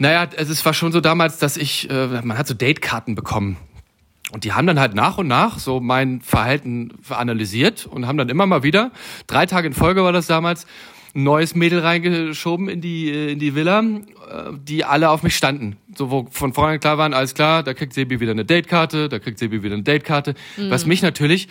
Naja, 0.00 0.26
also 0.34 0.50
es 0.50 0.64
war 0.64 0.72
schon 0.72 0.92
so 0.92 1.00
damals, 1.02 1.36
dass 1.36 1.58
ich, 1.58 1.90
äh, 1.90 2.06
man 2.22 2.38
hat 2.38 2.46
so 2.46 2.54
Datekarten 2.54 3.14
bekommen. 3.14 3.58
Und 4.32 4.44
die 4.44 4.52
haben 4.54 4.66
dann 4.66 4.80
halt 4.80 4.94
nach 4.94 5.18
und 5.18 5.28
nach 5.28 5.58
so 5.58 5.78
mein 5.78 6.22
Verhalten 6.22 6.92
analysiert 7.10 7.84
und 7.84 8.06
haben 8.06 8.16
dann 8.16 8.30
immer 8.30 8.46
mal 8.46 8.62
wieder, 8.62 8.92
drei 9.26 9.44
Tage 9.44 9.66
in 9.66 9.74
Folge 9.74 10.02
war 10.02 10.12
das 10.12 10.26
damals, 10.26 10.66
ein 11.14 11.24
neues 11.24 11.54
Mädel 11.54 11.80
reingeschoben 11.80 12.68
in 12.68 12.80
die, 12.80 13.10
äh, 13.10 13.32
in 13.32 13.38
die 13.40 13.54
Villa, 13.54 13.80
äh, 13.80 14.52
die 14.62 14.84
alle 14.86 15.10
auf 15.10 15.22
mich 15.22 15.36
standen. 15.36 15.76
So, 15.94 16.10
wo 16.10 16.28
von 16.30 16.54
vornherein 16.54 16.80
klar 16.80 16.96
waren, 16.96 17.12
alles 17.12 17.34
klar, 17.34 17.62
da 17.62 17.74
kriegt 17.74 17.92
Sebi 17.92 18.20
wieder 18.20 18.32
eine 18.32 18.46
Datekarte, 18.46 19.10
da 19.10 19.18
kriegt 19.18 19.38
Sebi 19.38 19.62
wieder 19.62 19.74
eine 19.74 19.82
Datekarte. 19.82 20.34
Was 20.56 20.86
mich 20.86 21.02
natürlich 21.02 21.48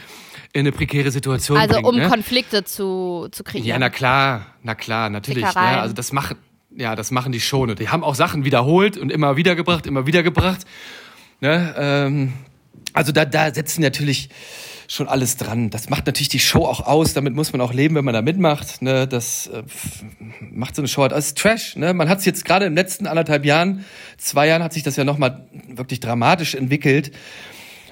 in 0.53 0.61
eine 0.61 0.71
prekäre 0.71 1.11
Situation 1.11 1.57
Mhm. 1.57 1.61
Also 1.61 1.73
bringt. 1.75 1.87
um 1.87 1.95
ne? 1.97 2.07
Konflikte 2.09 2.63
zu, 2.63 3.27
zu 3.31 3.43
kreieren. 3.43 3.67
Ja, 3.67 3.77
na 3.77 3.89
klar, 3.89 4.47
na 4.63 4.73
klar, 4.73 5.11
natürlich. 5.11 5.43
Ne? 5.43 5.55
Also 5.55 5.93
das 5.93 6.13
machen, 6.13 6.37
ja, 6.75 6.95
das 6.95 7.11
machen 7.11 7.31
die 7.31 7.39
schon. 7.39 7.69
Und 7.69 7.79
die 7.79 7.89
haben 7.89 8.03
auch 8.03 8.15
Sachen 8.15 8.45
wiederholt 8.45 8.97
und 8.97 9.11
immer 9.11 9.37
wieder 9.37 9.55
gebracht, 9.55 9.87
immer 9.87 10.05
wieder 10.07 10.23
gebracht. 10.23 10.65
Ne? 11.41 11.73
Ähm, 11.77 12.33
also 12.93 13.11
da, 13.11 13.25
da 13.25 13.53
setzen 13.53 13.81
natürlich 13.81 14.29
schon 14.87 15.07
alles 15.07 15.37
dran. 15.37 15.69
Das 15.69 15.89
macht 15.89 16.07
natürlich 16.07 16.29
die 16.29 16.39
Show 16.39 16.65
auch 16.65 16.81
aus. 16.81 17.13
Damit 17.13 17.35
muss 17.35 17.51
man 17.53 17.61
auch 17.61 17.73
leben, 17.73 17.95
wenn 17.95 18.05
man 18.05 18.13
da 18.13 18.21
mitmacht. 18.21 18.81
Ne? 18.81 19.07
Das 19.07 19.47
äh, 19.47 19.63
macht 20.39 20.75
so 20.75 20.81
eine 20.81 20.87
Show 20.87 21.03
halt 21.03 21.13
aus. 21.13 21.35
Trash. 21.35 21.75
Ne? 21.75 21.93
Man 21.93 22.09
hat 22.09 22.19
es 22.19 22.25
jetzt 22.25 22.43
gerade 22.45 22.65
im 22.65 22.75
letzten 22.75 23.05
anderthalb 23.05 23.45
Jahren, 23.45 23.85
zwei 24.17 24.47
Jahren 24.47 24.63
hat 24.63 24.73
sich 24.73 24.83
das 24.83 24.95
ja 24.95 25.03
nochmal 25.03 25.47
wirklich 25.67 25.99
dramatisch 25.99 26.55
entwickelt 26.55 27.11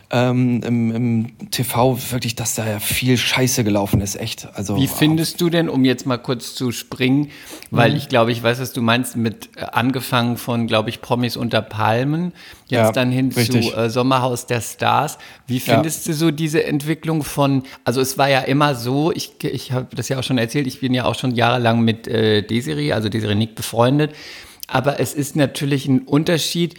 ähm, 0.10 0.62
im, 0.64 0.96
im 0.96 1.50
TV 1.52 1.98
wirklich, 2.12 2.36
dass 2.36 2.56
da 2.56 2.66
ja 2.66 2.80
viel 2.80 3.18
Scheiße 3.18 3.64
gelaufen 3.66 4.00
ist, 4.00 4.16
echt. 4.16 4.48
Also, 4.54 4.78
Wie 4.78 4.88
findest 4.88 5.42
du 5.42 5.50
denn, 5.50 5.68
um 5.68 5.84
jetzt 5.84 6.06
mal 6.06 6.18
kurz 6.18 6.56
zu 6.56 6.72
springen, 6.72 7.30
weil 7.72 7.92
Mhm. 7.92 7.98
ich 7.98 8.08
glaube, 8.08 8.32
ich 8.32 8.42
weiß, 8.42 8.62
was 8.62 8.72
du 8.72 8.82
meinst, 8.82 9.18
mit 9.18 9.50
äh, 9.58 9.64
angefangen 9.74 10.38
von, 10.38 10.66
glaube 10.68 10.90
ich, 10.90 11.02
Promis 11.02 11.36
unter 11.36 11.62
Palmen, 11.62 12.32
jetzt 12.68 12.72
Ja, 12.72 12.92
dann 12.94 13.12
hin 13.12 13.34
richtig. 13.36 13.70
zu 13.72 13.76
äh, 13.76 13.90
Sommerhaus 13.90 14.46
der 14.46 14.62
Stars. 14.62 15.18
Wie 15.46 15.60
findest 15.60 16.08
du 16.08 16.14
so 16.14 16.32
diese 16.32 16.64
Entwicklung 16.64 17.24
von, 17.24 17.64
also 17.84 18.00
es 18.00 18.18
war 18.18 18.30
ja 18.30 18.40
immer 18.40 18.76
so, 18.76 19.12
ich, 19.12 19.34
ich 19.44 19.74
habe 19.74 19.94
das 19.94 20.08
ja 20.08 20.18
auch 20.20 20.24
schon 20.24 20.38
erzählt, 20.38 20.68
ich 20.68 20.80
bin 20.80 20.94
ja 20.94 21.04
auch 21.04 21.16
schon 21.16 21.36
jahrelang 21.36 21.82
mit 21.82 22.08
äh, 22.08 22.44
Desiree, 22.44 22.94
also 22.94 23.10
Desiree 23.10 23.36
Nick 23.36 23.56
befreundet, 23.56 24.14
aber 24.68 25.02
es 25.02 25.14
ist 25.14 25.36
natürlich 25.36 25.86
ein 25.88 26.00
Unterschied, 26.00 26.76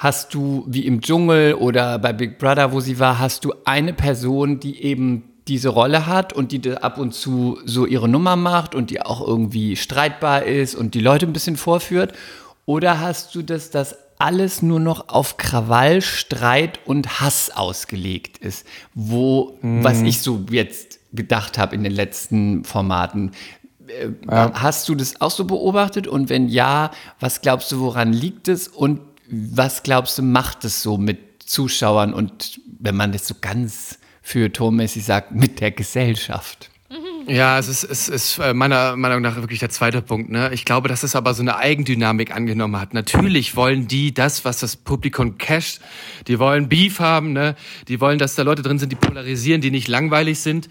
hast 0.00 0.32
du 0.32 0.64
wie 0.66 0.86
im 0.86 1.02
Dschungel 1.02 1.54
oder 1.54 1.98
bei 1.98 2.14
Big 2.14 2.38
Brother, 2.38 2.72
wo 2.72 2.80
sie 2.80 2.98
war, 2.98 3.18
hast 3.18 3.44
du 3.44 3.52
eine 3.66 3.92
Person, 3.92 4.58
die 4.58 4.82
eben 4.82 5.24
diese 5.46 5.68
Rolle 5.68 6.06
hat 6.06 6.32
und 6.32 6.52
die 6.52 6.72
ab 6.72 6.96
und 6.96 7.12
zu 7.12 7.58
so 7.66 7.84
ihre 7.84 8.08
Nummer 8.08 8.34
macht 8.34 8.74
und 8.74 8.88
die 8.88 9.02
auch 9.02 9.20
irgendwie 9.26 9.76
streitbar 9.76 10.44
ist 10.44 10.74
und 10.74 10.94
die 10.94 11.00
Leute 11.00 11.26
ein 11.26 11.34
bisschen 11.34 11.58
vorführt? 11.58 12.14
Oder 12.64 13.00
hast 13.00 13.34
du 13.34 13.42
das, 13.42 13.70
dass 13.70 13.94
alles 14.18 14.62
nur 14.62 14.80
noch 14.80 15.10
auf 15.10 15.36
Krawall, 15.36 16.00
Streit 16.00 16.80
und 16.86 17.20
Hass 17.20 17.50
ausgelegt 17.54 18.38
ist? 18.38 18.66
Wo, 18.94 19.58
was 19.60 20.00
ich 20.00 20.22
so 20.22 20.46
jetzt 20.50 21.00
gedacht 21.12 21.58
habe 21.58 21.74
in 21.74 21.84
den 21.84 21.92
letzten 21.92 22.64
Formaten. 22.64 23.32
Äh, 23.88 24.08
Hast 24.28 24.88
du 24.88 24.94
das 24.94 25.20
auch 25.20 25.30
so 25.30 25.44
beobachtet? 25.44 26.06
Und 26.06 26.30
wenn 26.30 26.48
ja, 26.48 26.90
was 27.18 27.42
glaubst 27.42 27.70
du, 27.72 27.80
woran 27.80 28.12
liegt 28.12 28.48
es? 28.48 28.68
Und 28.68 29.00
was 29.30 29.82
glaubst 29.82 30.18
du, 30.18 30.22
macht 30.22 30.64
es 30.64 30.82
so 30.82 30.98
mit 30.98 31.42
Zuschauern 31.44 32.12
und 32.12 32.60
wenn 32.78 32.96
man 32.96 33.12
das 33.12 33.26
so 33.26 33.34
ganz 33.40 33.98
feuilletonmäßig 34.22 35.04
sagt, 35.04 35.32
mit 35.32 35.60
der 35.60 35.70
Gesellschaft? 35.70 36.70
Ja, 37.26 37.58
es 37.58 37.68
ist, 37.68 37.84
es 37.84 38.08
ist 38.08 38.38
äh, 38.38 38.54
meiner 38.54 38.96
Meinung 38.96 39.22
nach 39.22 39.36
wirklich 39.36 39.60
der 39.60 39.70
zweite 39.70 40.02
Punkt. 40.02 40.30
Ne? 40.30 40.50
Ich 40.52 40.64
glaube, 40.64 40.88
dass 40.88 41.04
es 41.04 41.14
aber 41.14 41.32
so 41.34 41.42
eine 41.42 41.56
Eigendynamik 41.56 42.34
angenommen 42.34 42.80
hat. 42.80 42.92
Natürlich 42.92 43.54
wollen 43.54 43.86
die 43.86 44.12
das, 44.12 44.44
was 44.44 44.58
das 44.58 44.76
Publikum 44.76 45.38
casht. 45.38 45.80
Die 46.26 46.40
wollen 46.40 46.68
Beef 46.68 46.98
haben. 46.98 47.32
Ne? 47.32 47.54
Die 47.86 48.00
wollen, 48.00 48.18
dass 48.18 48.34
da 48.34 48.42
Leute 48.42 48.62
drin 48.62 48.80
sind, 48.80 48.90
die 48.90 48.96
polarisieren, 48.96 49.60
die 49.60 49.70
nicht 49.70 49.86
langweilig 49.86 50.40
sind. 50.40 50.68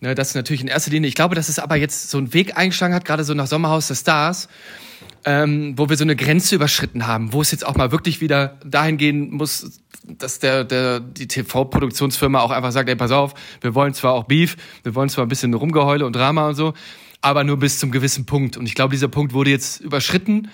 Ne, 0.00 0.14
das 0.14 0.28
ist 0.28 0.34
natürlich 0.34 0.60
in 0.60 0.68
erster 0.68 0.90
Linie. 0.90 1.08
Ich 1.08 1.14
glaube, 1.14 1.34
dass 1.34 1.48
es 1.48 1.58
aber 1.58 1.76
jetzt 1.76 2.10
so 2.10 2.18
einen 2.18 2.34
Weg 2.34 2.56
eingeschlagen 2.56 2.94
hat, 2.94 3.04
gerade 3.04 3.24
so 3.24 3.32
nach 3.32 3.46
Sommerhaus 3.46 3.88
der 3.88 3.94
Stars, 3.94 4.48
ähm, 5.24 5.74
wo 5.76 5.88
wir 5.88 5.96
so 5.96 6.04
eine 6.04 6.16
Grenze 6.16 6.54
überschritten 6.54 7.06
haben, 7.06 7.32
wo 7.32 7.40
es 7.40 7.50
jetzt 7.50 7.66
auch 7.66 7.76
mal 7.76 7.92
wirklich 7.92 8.20
wieder 8.20 8.58
dahin 8.64 8.96
gehen 8.96 9.30
muss, 9.30 9.80
dass 10.06 10.38
der, 10.38 10.64
der, 10.64 11.00
die 11.00 11.26
TV-Produktionsfirma 11.26 12.40
auch 12.40 12.50
einfach 12.50 12.72
sagt, 12.72 12.88
ey, 12.88 12.96
pass 12.96 13.10
auf, 13.10 13.34
wir 13.60 13.74
wollen 13.74 13.94
zwar 13.94 14.12
auch 14.12 14.24
Beef, 14.24 14.56
wir 14.82 14.94
wollen 14.94 15.08
zwar 15.08 15.24
ein 15.24 15.28
bisschen 15.28 15.54
Rumgeheule 15.54 16.04
und 16.04 16.14
Drama 16.14 16.48
und 16.48 16.54
so, 16.54 16.74
aber 17.22 17.42
nur 17.42 17.58
bis 17.58 17.78
zum 17.78 17.90
gewissen 17.90 18.26
Punkt. 18.26 18.56
Und 18.56 18.66
ich 18.66 18.74
glaube, 18.74 18.92
dieser 18.92 19.08
Punkt 19.08 19.32
wurde 19.32 19.50
jetzt 19.50 19.80
überschritten. 19.80 20.50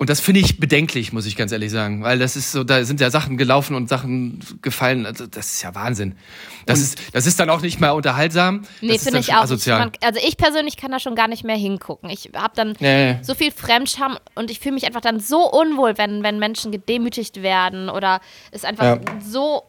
Und 0.00 0.08
das 0.08 0.18
finde 0.18 0.40
ich 0.40 0.58
bedenklich, 0.58 1.12
muss 1.12 1.26
ich 1.26 1.36
ganz 1.36 1.52
ehrlich 1.52 1.70
sagen, 1.70 2.02
weil 2.02 2.18
das 2.18 2.34
ist 2.34 2.52
so, 2.52 2.64
da 2.64 2.82
sind 2.84 3.02
ja 3.02 3.10
Sachen 3.10 3.36
gelaufen 3.36 3.74
und 3.76 3.90
Sachen 3.90 4.40
gefallen. 4.62 5.04
Also 5.04 5.26
das 5.26 5.52
ist 5.52 5.62
ja 5.62 5.74
Wahnsinn. 5.74 6.16
Das 6.64 6.80
ist, 6.80 6.98
das 7.12 7.26
ist 7.26 7.38
dann 7.38 7.50
auch 7.50 7.60
nicht 7.60 7.80
mehr 7.82 7.94
unterhaltsam. 7.94 8.62
Nee, 8.80 8.88
das 8.88 8.96
ist 8.96 9.02
finde 9.02 9.18
dann 9.18 9.20
ich 9.20 9.34
auch. 9.34 9.42
Asozial. 9.42 9.92
Also 10.02 10.18
ich 10.26 10.38
persönlich 10.38 10.78
kann 10.78 10.90
da 10.90 11.00
schon 11.00 11.14
gar 11.14 11.28
nicht 11.28 11.44
mehr 11.44 11.56
hingucken. 11.56 12.08
Ich 12.08 12.30
habe 12.34 12.54
dann 12.56 12.76
Nee. 12.80 13.18
so 13.20 13.34
viel 13.34 13.52
Fremdscham 13.52 14.16
und 14.36 14.50
ich 14.50 14.58
fühle 14.58 14.72
mich 14.76 14.86
einfach 14.86 15.02
dann 15.02 15.20
so 15.20 15.46
unwohl, 15.52 15.98
wenn, 15.98 16.22
wenn 16.22 16.38
Menschen 16.38 16.72
gedemütigt 16.72 17.42
werden 17.42 17.90
oder 17.90 18.22
es 18.52 18.64
einfach 18.64 18.84
Ja. 18.84 19.00
so 19.22 19.64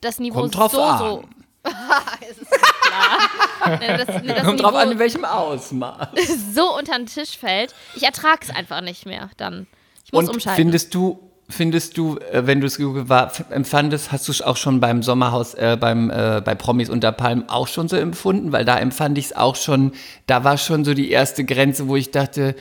das 0.00 0.20
Niveau 0.20 0.42
Kommt 0.42 0.54
drauf 0.56 0.70
so 0.70 0.80
an. 0.80 0.98
so. 1.66 2.52
Klar. 2.92 3.80
Das, 3.80 4.06
das 4.24 4.44
Kommt 4.44 4.62
drauf 4.62 4.74
an, 4.74 4.92
in 4.92 4.98
welchem 4.98 5.24
Ausmaß. 5.24 6.08
so 6.54 6.76
unter 6.76 6.96
den 6.96 7.06
Tisch 7.06 7.38
fällt. 7.38 7.74
Ich 7.94 8.02
ertrage 8.02 8.40
es 8.42 8.50
einfach 8.50 8.80
nicht 8.80 9.06
mehr 9.06 9.30
dann. 9.36 9.66
Ich 10.04 10.12
muss 10.12 10.24
Und 10.24 10.34
umschalten. 10.34 10.62
findest 10.62 10.94
du, 10.94 11.20
findest 11.48 11.96
du, 11.96 12.18
äh, 12.18 12.46
wenn 12.46 12.60
du 12.60 12.66
es 12.66 12.78
war, 12.80 13.32
empfandest, 13.50 14.12
hast 14.12 14.28
du 14.28 14.32
es 14.32 14.42
auch 14.42 14.56
schon 14.56 14.80
beim 14.80 15.02
Sommerhaus, 15.02 15.54
äh, 15.54 15.76
beim, 15.78 16.10
äh, 16.10 16.42
bei 16.44 16.54
Promis 16.54 16.88
unter 16.88 17.12
Palmen 17.12 17.48
auch 17.48 17.68
schon 17.68 17.88
so 17.88 17.96
empfunden? 17.96 18.52
Weil 18.52 18.64
da 18.64 18.78
empfand 18.78 19.18
ich 19.18 19.26
es 19.26 19.36
auch 19.36 19.56
schon, 19.56 19.92
da 20.26 20.44
war 20.44 20.58
schon 20.58 20.84
so 20.84 20.94
die 20.94 21.10
erste 21.10 21.44
Grenze, 21.44 21.88
wo 21.88 21.96
ich 21.96 22.10
dachte, 22.10 22.56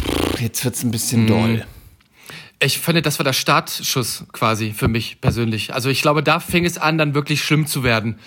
pff, 0.00 0.40
jetzt 0.40 0.64
wird 0.64 0.74
es 0.74 0.82
ein 0.82 0.90
bisschen 0.90 1.26
doll. 1.26 1.64
Ich 2.60 2.80
finde, 2.80 3.02
das 3.02 3.20
war 3.20 3.24
der 3.24 3.34
Startschuss 3.34 4.24
quasi 4.32 4.72
für 4.72 4.88
mich 4.88 5.20
persönlich. 5.20 5.74
Also 5.74 5.90
ich 5.90 6.02
glaube, 6.02 6.24
da 6.24 6.40
fing 6.40 6.64
es 6.64 6.76
an, 6.76 6.98
dann 6.98 7.14
wirklich 7.14 7.44
schlimm 7.44 7.66
zu 7.68 7.84
werden. 7.84 8.18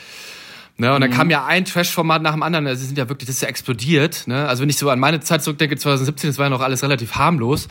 Ne, 0.77 0.93
und 0.95 1.01
dann 1.01 1.11
kam 1.11 1.29
ja 1.29 1.45
ein 1.45 1.65
Trash-Format 1.65 2.21
nach 2.21 2.31
dem 2.31 2.41
anderen. 2.41 2.65
Also, 2.65 2.81
sie 2.81 2.87
sind 2.87 2.97
ja 2.97 3.07
wirklich, 3.07 3.27
das 3.27 3.35
ist 3.35 3.41
ja 3.43 3.49
explodiert. 3.49 4.27
Ne? 4.27 4.47
Also 4.47 4.63
wenn 4.63 4.69
ich 4.69 4.77
so 4.77 4.89
an 4.89 4.99
meine 4.99 5.19
Zeit 5.19 5.43
zurückdenke, 5.43 5.77
2017, 5.77 6.31
das 6.31 6.37
war 6.39 6.47
ja 6.47 6.49
noch 6.49 6.61
alles 6.61 6.81
relativ 6.81 7.15
harmlos. 7.15 7.67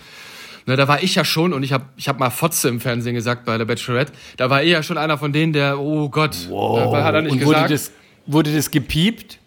Ne, 0.67 0.77
da 0.77 0.87
war 0.87 1.03
ich 1.03 1.15
ja 1.15 1.25
schon, 1.25 1.53
und 1.53 1.63
ich 1.63 1.73
habe 1.73 1.87
ich 1.97 2.09
hab 2.09 2.21
mal 2.21 2.31
Fotze 2.31 2.69
im 2.69 2.81
Fernsehen 2.81 3.15
gesagt 3.15 3.47
bei 3.47 3.59
der 3.59 3.65
Bachelorette, 3.65 4.13
da 4.37 4.51
war 4.51 4.63
ich 4.63 4.71
ja 4.71 4.83
schon 4.83 4.99
einer 4.99 5.19
von 5.19 5.33
denen, 5.33 5.53
der, 5.53 5.81
oh 5.81 6.09
Gott, 6.09 6.37
wow. 6.49 6.95
hat 6.95 7.15
er 7.15 7.23
nicht 7.23 7.33
Und 7.33 7.39
gesagt. 7.39 7.63
wurde 7.63 7.73
das, 7.73 7.91
wurde 8.27 8.55
das 8.55 8.71
gepiept? 8.71 9.41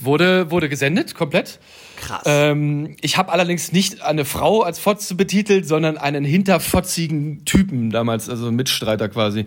wurde, 0.00 0.50
wurde 0.50 0.68
gesendet, 0.68 1.14
komplett. 1.14 1.58
Krass. 1.96 2.22
Ähm, 2.26 2.96
ich 3.00 3.16
habe 3.16 3.32
allerdings 3.32 3.72
nicht 3.72 4.02
eine 4.02 4.24
Frau 4.24 4.62
als 4.62 4.78
Fotze 4.78 5.14
betitelt, 5.14 5.66
sondern 5.66 5.96
einen 5.96 6.24
hinterfotzigen 6.24 7.44
Typen 7.44 7.90
damals, 7.90 8.28
also 8.28 8.46
einen 8.46 8.56
Mitstreiter 8.56 9.08
quasi. 9.08 9.46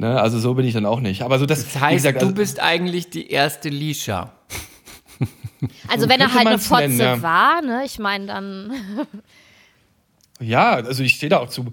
Ne, 0.00 0.18
also 0.18 0.38
so 0.38 0.54
bin 0.54 0.64
ich 0.64 0.72
dann 0.72 0.86
auch 0.86 1.00
nicht. 1.00 1.20
Aber 1.20 1.38
so 1.38 1.44
das, 1.44 1.62
das 1.62 1.78
heißt, 1.78 1.96
gesagt, 1.96 2.22
du 2.22 2.26
also- 2.26 2.34
bist 2.34 2.58
eigentlich 2.58 3.10
die 3.10 3.28
erste 3.28 3.68
Lisha. 3.68 4.32
also 5.88 6.08
wenn 6.08 6.18
er 6.22 6.32
halt 6.32 6.46
eine 6.46 6.58
Fotze 6.58 6.84
nennen, 6.84 6.98
ja. 6.98 7.20
war, 7.22 7.60
ne, 7.60 7.82
ich 7.84 7.98
meine 7.98 8.24
dann. 8.24 8.72
Ja, 10.40 10.70
also 10.70 11.02
ich 11.02 11.12
stehe 11.12 11.28
da 11.28 11.36
auch 11.40 11.50
zu. 11.50 11.66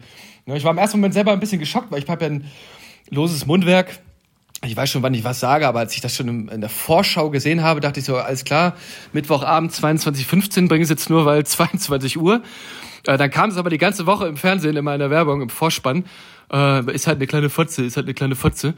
Ne, 0.46 0.58
Ich 0.58 0.66
war 0.66 0.72
im 0.72 0.78
ersten 0.78 0.98
Moment 0.98 1.14
selber 1.14 1.32
ein 1.32 1.40
bisschen 1.40 1.60
geschockt, 1.60 1.90
weil 1.90 2.04
ich 2.04 2.10
habe 2.10 2.26
ja 2.26 2.32
ein 2.32 2.52
loses 3.10 3.46
Mundwerk. 3.46 3.98
Ich 4.66 4.76
weiß 4.76 4.90
schon, 4.90 5.04
wann 5.04 5.14
ich 5.14 5.24
was 5.24 5.40
sage, 5.40 5.66
aber 5.66 5.80
als 5.80 5.96
ich 5.96 6.02
das 6.02 6.14
schon 6.14 6.50
in 6.50 6.60
der 6.60 6.70
Vorschau 6.70 7.30
gesehen 7.30 7.64
habe, 7.64 7.80
dachte 7.80 8.02
ich 8.02 8.06
so, 8.06 8.18
alles 8.18 8.44
klar, 8.44 8.76
Mittwochabend 9.14 9.72
22.15 9.72 10.68
bringen 10.68 10.84
sie 10.84 10.92
jetzt 10.92 11.10
nur, 11.10 11.26
weil 11.26 11.46
22 11.46 12.18
Uhr. 12.18 12.42
Äh, 13.06 13.18
dann 13.18 13.30
kam 13.32 13.52
es 13.52 13.56
aber 13.56 13.70
die 13.70 13.78
ganze 13.78 14.06
Woche 14.06 14.28
im 14.28 14.36
Fernsehen, 14.36 14.76
immer 14.76 14.94
in 14.96 15.00
der 15.00 15.12
Werbung, 15.12 15.42
im 15.42 15.50
Vorspann. 15.50 16.04
Äh, 16.52 16.92
ist 16.94 17.08
halt 17.08 17.18
eine 17.18 17.28
kleine 17.28 17.50
Fotze, 17.50 17.84
ist 17.84 17.98
halt 17.98 18.06
eine 18.06 18.14
kleine 18.14 18.36
Fotze. 18.36 18.74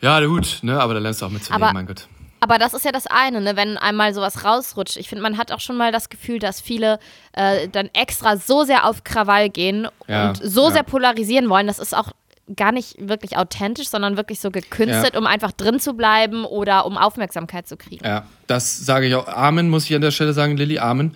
Ja, 0.00 0.20
na 0.20 0.26
gut, 0.26 0.58
ne, 0.62 0.80
aber 0.80 0.94
da 0.94 1.00
lernst 1.00 1.22
du 1.22 1.26
auch 1.26 1.30
mitzunehmen, 1.30 1.62
Aber- 1.62 1.72
mein 1.72 1.86
Gott. 1.86 2.06
Aber 2.40 2.58
das 2.58 2.74
ist 2.74 2.84
ja 2.84 2.92
das 2.92 3.06
eine, 3.06 3.40
ne? 3.40 3.56
wenn 3.56 3.78
einmal 3.78 4.12
sowas 4.12 4.44
rausrutscht. 4.44 4.98
Ich 4.98 5.08
finde, 5.08 5.22
man 5.22 5.38
hat 5.38 5.50
auch 5.50 5.60
schon 5.60 5.78
mal 5.78 5.92
das 5.92 6.10
Gefühl, 6.10 6.38
dass 6.38 6.60
viele 6.60 6.98
äh, 7.32 7.68
dann 7.68 7.88
extra 7.94 8.36
so 8.36 8.64
sehr 8.64 8.84
auf 8.86 9.02
Krawall 9.02 9.48
gehen 9.48 9.88
Ja, 10.08 10.28
und 10.28 10.40
so 10.44 10.66
ja. 10.66 10.72
sehr 10.72 10.82
polarisieren 10.82 11.48
wollen. 11.48 11.66
Das 11.66 11.78
ist 11.78 11.96
auch 11.96 12.12
gar 12.56 12.72
nicht 12.72 12.96
wirklich 12.98 13.36
authentisch, 13.38 13.88
sondern 13.88 14.16
wirklich 14.18 14.38
so 14.40 14.50
gekünstelt, 14.50 15.14
Ja. 15.14 15.18
um 15.18 15.26
einfach 15.26 15.52
drin 15.52 15.80
zu 15.80 15.94
bleiben 15.94 16.44
oder 16.44 16.84
um 16.84 16.98
Aufmerksamkeit 16.98 17.66
zu 17.66 17.76
kriegen. 17.78 18.04
Ja, 18.04 18.26
das 18.46 18.84
sage 18.84 19.06
ich 19.06 19.14
auch. 19.14 19.26
Amen, 19.28 19.70
muss 19.70 19.84
ich 19.88 19.94
an 19.94 20.02
der 20.02 20.10
Stelle 20.10 20.34
sagen, 20.34 20.56
Lilly, 20.58 20.78
Amen. 20.78 21.12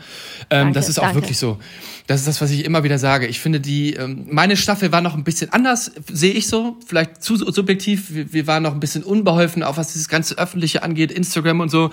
Ähm, 0.48 0.68
Danke, 0.68 0.72
das 0.74 0.88
ist 0.88 0.98
auch 0.98 1.02
danke. 1.02 1.16
wirklich 1.18 1.36
so. 1.38 1.58
Das 2.06 2.20
ist 2.20 2.26
das, 2.28 2.40
was 2.40 2.50
ich 2.50 2.64
immer 2.64 2.82
wieder 2.82 2.98
sage. 2.98 3.26
Ich 3.26 3.40
finde, 3.40 3.60
die, 3.60 3.92
ähm, 3.92 4.26
meine 4.30 4.56
Staffel 4.56 4.90
war 4.92 5.02
noch 5.02 5.14
ein 5.14 5.24
bisschen 5.24 5.52
anders, 5.52 5.92
sehe 6.10 6.32
ich 6.32 6.48
so. 6.48 6.76
Vielleicht 6.86 7.22
zu 7.22 7.36
subjektiv. 7.36 8.06
Wir, 8.14 8.32
wir 8.32 8.46
waren 8.46 8.62
noch 8.62 8.72
ein 8.72 8.80
bisschen 8.80 9.02
unbeholfen, 9.02 9.62
auch 9.62 9.76
was 9.76 9.92
dieses 9.92 10.08
ganze 10.08 10.38
Öffentliche 10.38 10.82
angeht, 10.82 11.12
Instagram 11.12 11.60
und 11.60 11.68
so. 11.70 11.90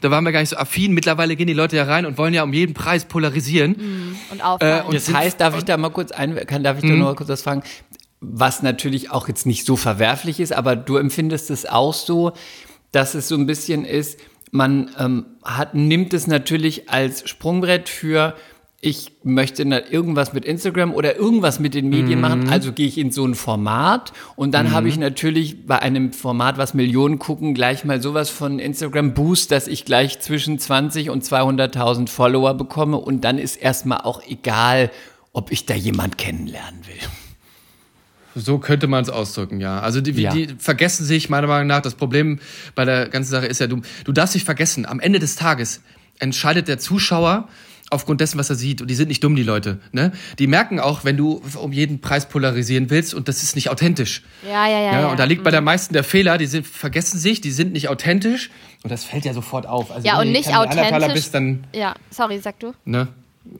Da 0.00 0.10
waren 0.10 0.24
wir 0.24 0.32
gar 0.32 0.40
nicht 0.40 0.48
so 0.48 0.56
affin. 0.56 0.94
Mittlerweile 0.94 1.36
gehen 1.36 1.46
die 1.48 1.52
Leute 1.52 1.76
ja 1.76 1.84
rein 1.84 2.06
und 2.06 2.16
wollen 2.16 2.32
ja 2.32 2.42
um 2.44 2.54
jeden 2.54 2.72
Preis 2.72 3.04
polarisieren. 3.04 4.16
Und 4.30 4.42
auffallen. 4.42 4.80
Äh, 4.80 4.84
und- 4.86 4.94
Das 4.94 5.12
heißt, 5.12 5.38
darf 5.38 5.58
ich 5.58 5.64
da 5.64 5.76
mal 5.76 5.90
kurz 5.90 6.12
ein, 6.12 6.34
kann, 6.46 6.64
darf 6.64 6.78
ich 6.78 6.84
Mhm. 6.84 6.88
da 6.88 6.94
nur 6.96 7.14
kurz 7.16 7.28
was 7.28 7.42
fragen? 7.42 7.62
Was 8.20 8.62
natürlich 8.62 9.10
auch 9.10 9.28
jetzt 9.28 9.46
nicht 9.46 9.64
so 9.64 9.76
verwerflich 9.76 10.40
ist, 10.40 10.52
aber 10.52 10.76
du 10.76 10.96
empfindest 10.96 11.50
es 11.50 11.66
auch 11.66 11.94
so, 11.94 12.32
dass 12.92 13.14
es 13.14 13.28
so 13.28 13.36
ein 13.36 13.46
bisschen 13.46 13.84
ist, 13.84 14.18
man 14.50 14.90
ähm, 14.98 15.26
hat, 15.44 15.74
nimmt 15.74 16.14
es 16.14 16.26
natürlich 16.26 16.88
als 16.88 17.28
Sprungbrett 17.28 17.88
für, 17.88 18.34
ich 18.80 19.10
möchte 19.24 19.64
irgendwas 19.64 20.32
mit 20.32 20.44
Instagram 20.44 20.94
oder 20.94 21.16
irgendwas 21.16 21.58
mit 21.58 21.74
den 21.74 21.88
Medien 21.88 22.20
machen, 22.20 22.48
also 22.48 22.72
gehe 22.72 22.86
ich 22.86 22.96
in 22.96 23.10
so 23.10 23.26
ein 23.26 23.34
Format 23.34 24.12
und 24.36 24.54
dann 24.54 24.70
habe 24.70 24.88
ich 24.88 24.96
natürlich 24.96 25.66
bei 25.66 25.80
einem 25.80 26.12
Format, 26.12 26.58
was 26.58 26.74
Millionen 26.74 27.18
gucken, 27.18 27.54
gleich 27.54 27.84
mal 27.84 28.00
sowas 28.00 28.30
von 28.30 28.60
Instagram 28.60 29.14
Boost, 29.14 29.50
dass 29.50 29.66
ich 29.66 29.84
gleich 29.84 30.20
zwischen 30.20 30.60
20 30.60 31.10
und 31.10 31.24
200.000 31.24 32.08
Follower 32.08 32.54
bekomme 32.54 32.98
und 32.98 33.22
dann 33.22 33.38
ist 33.38 33.56
erstmal 33.56 34.02
auch 34.02 34.22
egal, 34.24 34.92
ob 35.32 35.50
ich 35.50 35.66
da 35.66 35.74
jemand 35.74 36.16
kennenlernen 36.16 36.86
will. 36.86 37.27
So 38.40 38.58
könnte 38.58 38.86
man 38.86 39.02
es 39.02 39.10
ausdrücken, 39.10 39.60
ja. 39.60 39.80
Also 39.80 40.00
die, 40.00 40.12
Ja. 40.12 40.32
die 40.32 40.48
vergessen 40.58 41.04
sich 41.04 41.28
meiner 41.28 41.46
Meinung 41.46 41.66
nach. 41.66 41.80
Das 41.82 41.94
Problem 41.94 42.38
bei 42.74 42.84
der 42.84 43.08
ganzen 43.08 43.30
Sache 43.30 43.46
ist 43.46 43.60
ja, 43.60 43.66
du, 43.66 43.80
du 44.04 44.12
darfst 44.12 44.34
dich 44.34 44.44
vergessen. 44.44 44.86
Am 44.86 45.00
Ende 45.00 45.18
des 45.18 45.36
Tages 45.36 45.80
entscheidet 46.18 46.68
der 46.68 46.78
Zuschauer 46.78 47.48
aufgrund 47.90 48.20
dessen, 48.20 48.38
was 48.38 48.50
er 48.50 48.56
sieht. 48.56 48.82
Und 48.82 48.88
die 48.88 48.94
sind 48.94 49.08
nicht 49.08 49.24
dumm, 49.24 49.34
die 49.34 49.42
Leute. 49.42 49.78
Ne? 49.92 50.12
Die 50.38 50.46
merken 50.46 50.78
auch, 50.78 51.04
wenn 51.04 51.16
du 51.16 51.40
um 51.60 51.72
jeden 51.72 52.00
Preis 52.02 52.28
polarisieren 52.28 52.90
willst 52.90 53.14
und 53.14 53.28
das 53.28 53.42
ist 53.42 53.54
nicht 53.56 53.70
authentisch. 53.70 54.22
Ja, 54.46 54.66
ja, 54.66 54.78
ja. 54.78 54.92
Ja, 54.92 55.00
ja. 55.00 55.06
und 55.08 55.18
da 55.18 55.24
liegt 55.24 55.42
bei 55.42 55.50
Mhm. 55.50 55.52
der 55.52 55.60
meisten 55.62 55.94
der 55.94 56.04
Fehler, 56.04 56.36
die 56.36 56.44
sind, 56.46 56.66
vergessen 56.66 57.18
sich, 57.18 57.40
die 57.40 57.50
sind 57.50 57.72
nicht 57.72 57.88
authentisch 57.88 58.50
und 58.82 58.90
das 58.92 59.04
fällt 59.04 59.24
ja 59.24 59.32
sofort 59.32 59.66
auf. 59.66 59.90
Also 59.90 60.06
Ja, 60.06 60.14
wenn 60.20 60.28
und 60.28 60.34
du 60.34 60.38
nicht 60.38 60.54
authentisch. 60.54 61.12
bist, 61.14 61.34
dann, 61.34 61.64
Ja, 61.74 61.94
sorry, 62.10 62.38
sag 62.42 62.60
du. 62.60 62.72
ne? 62.84 63.08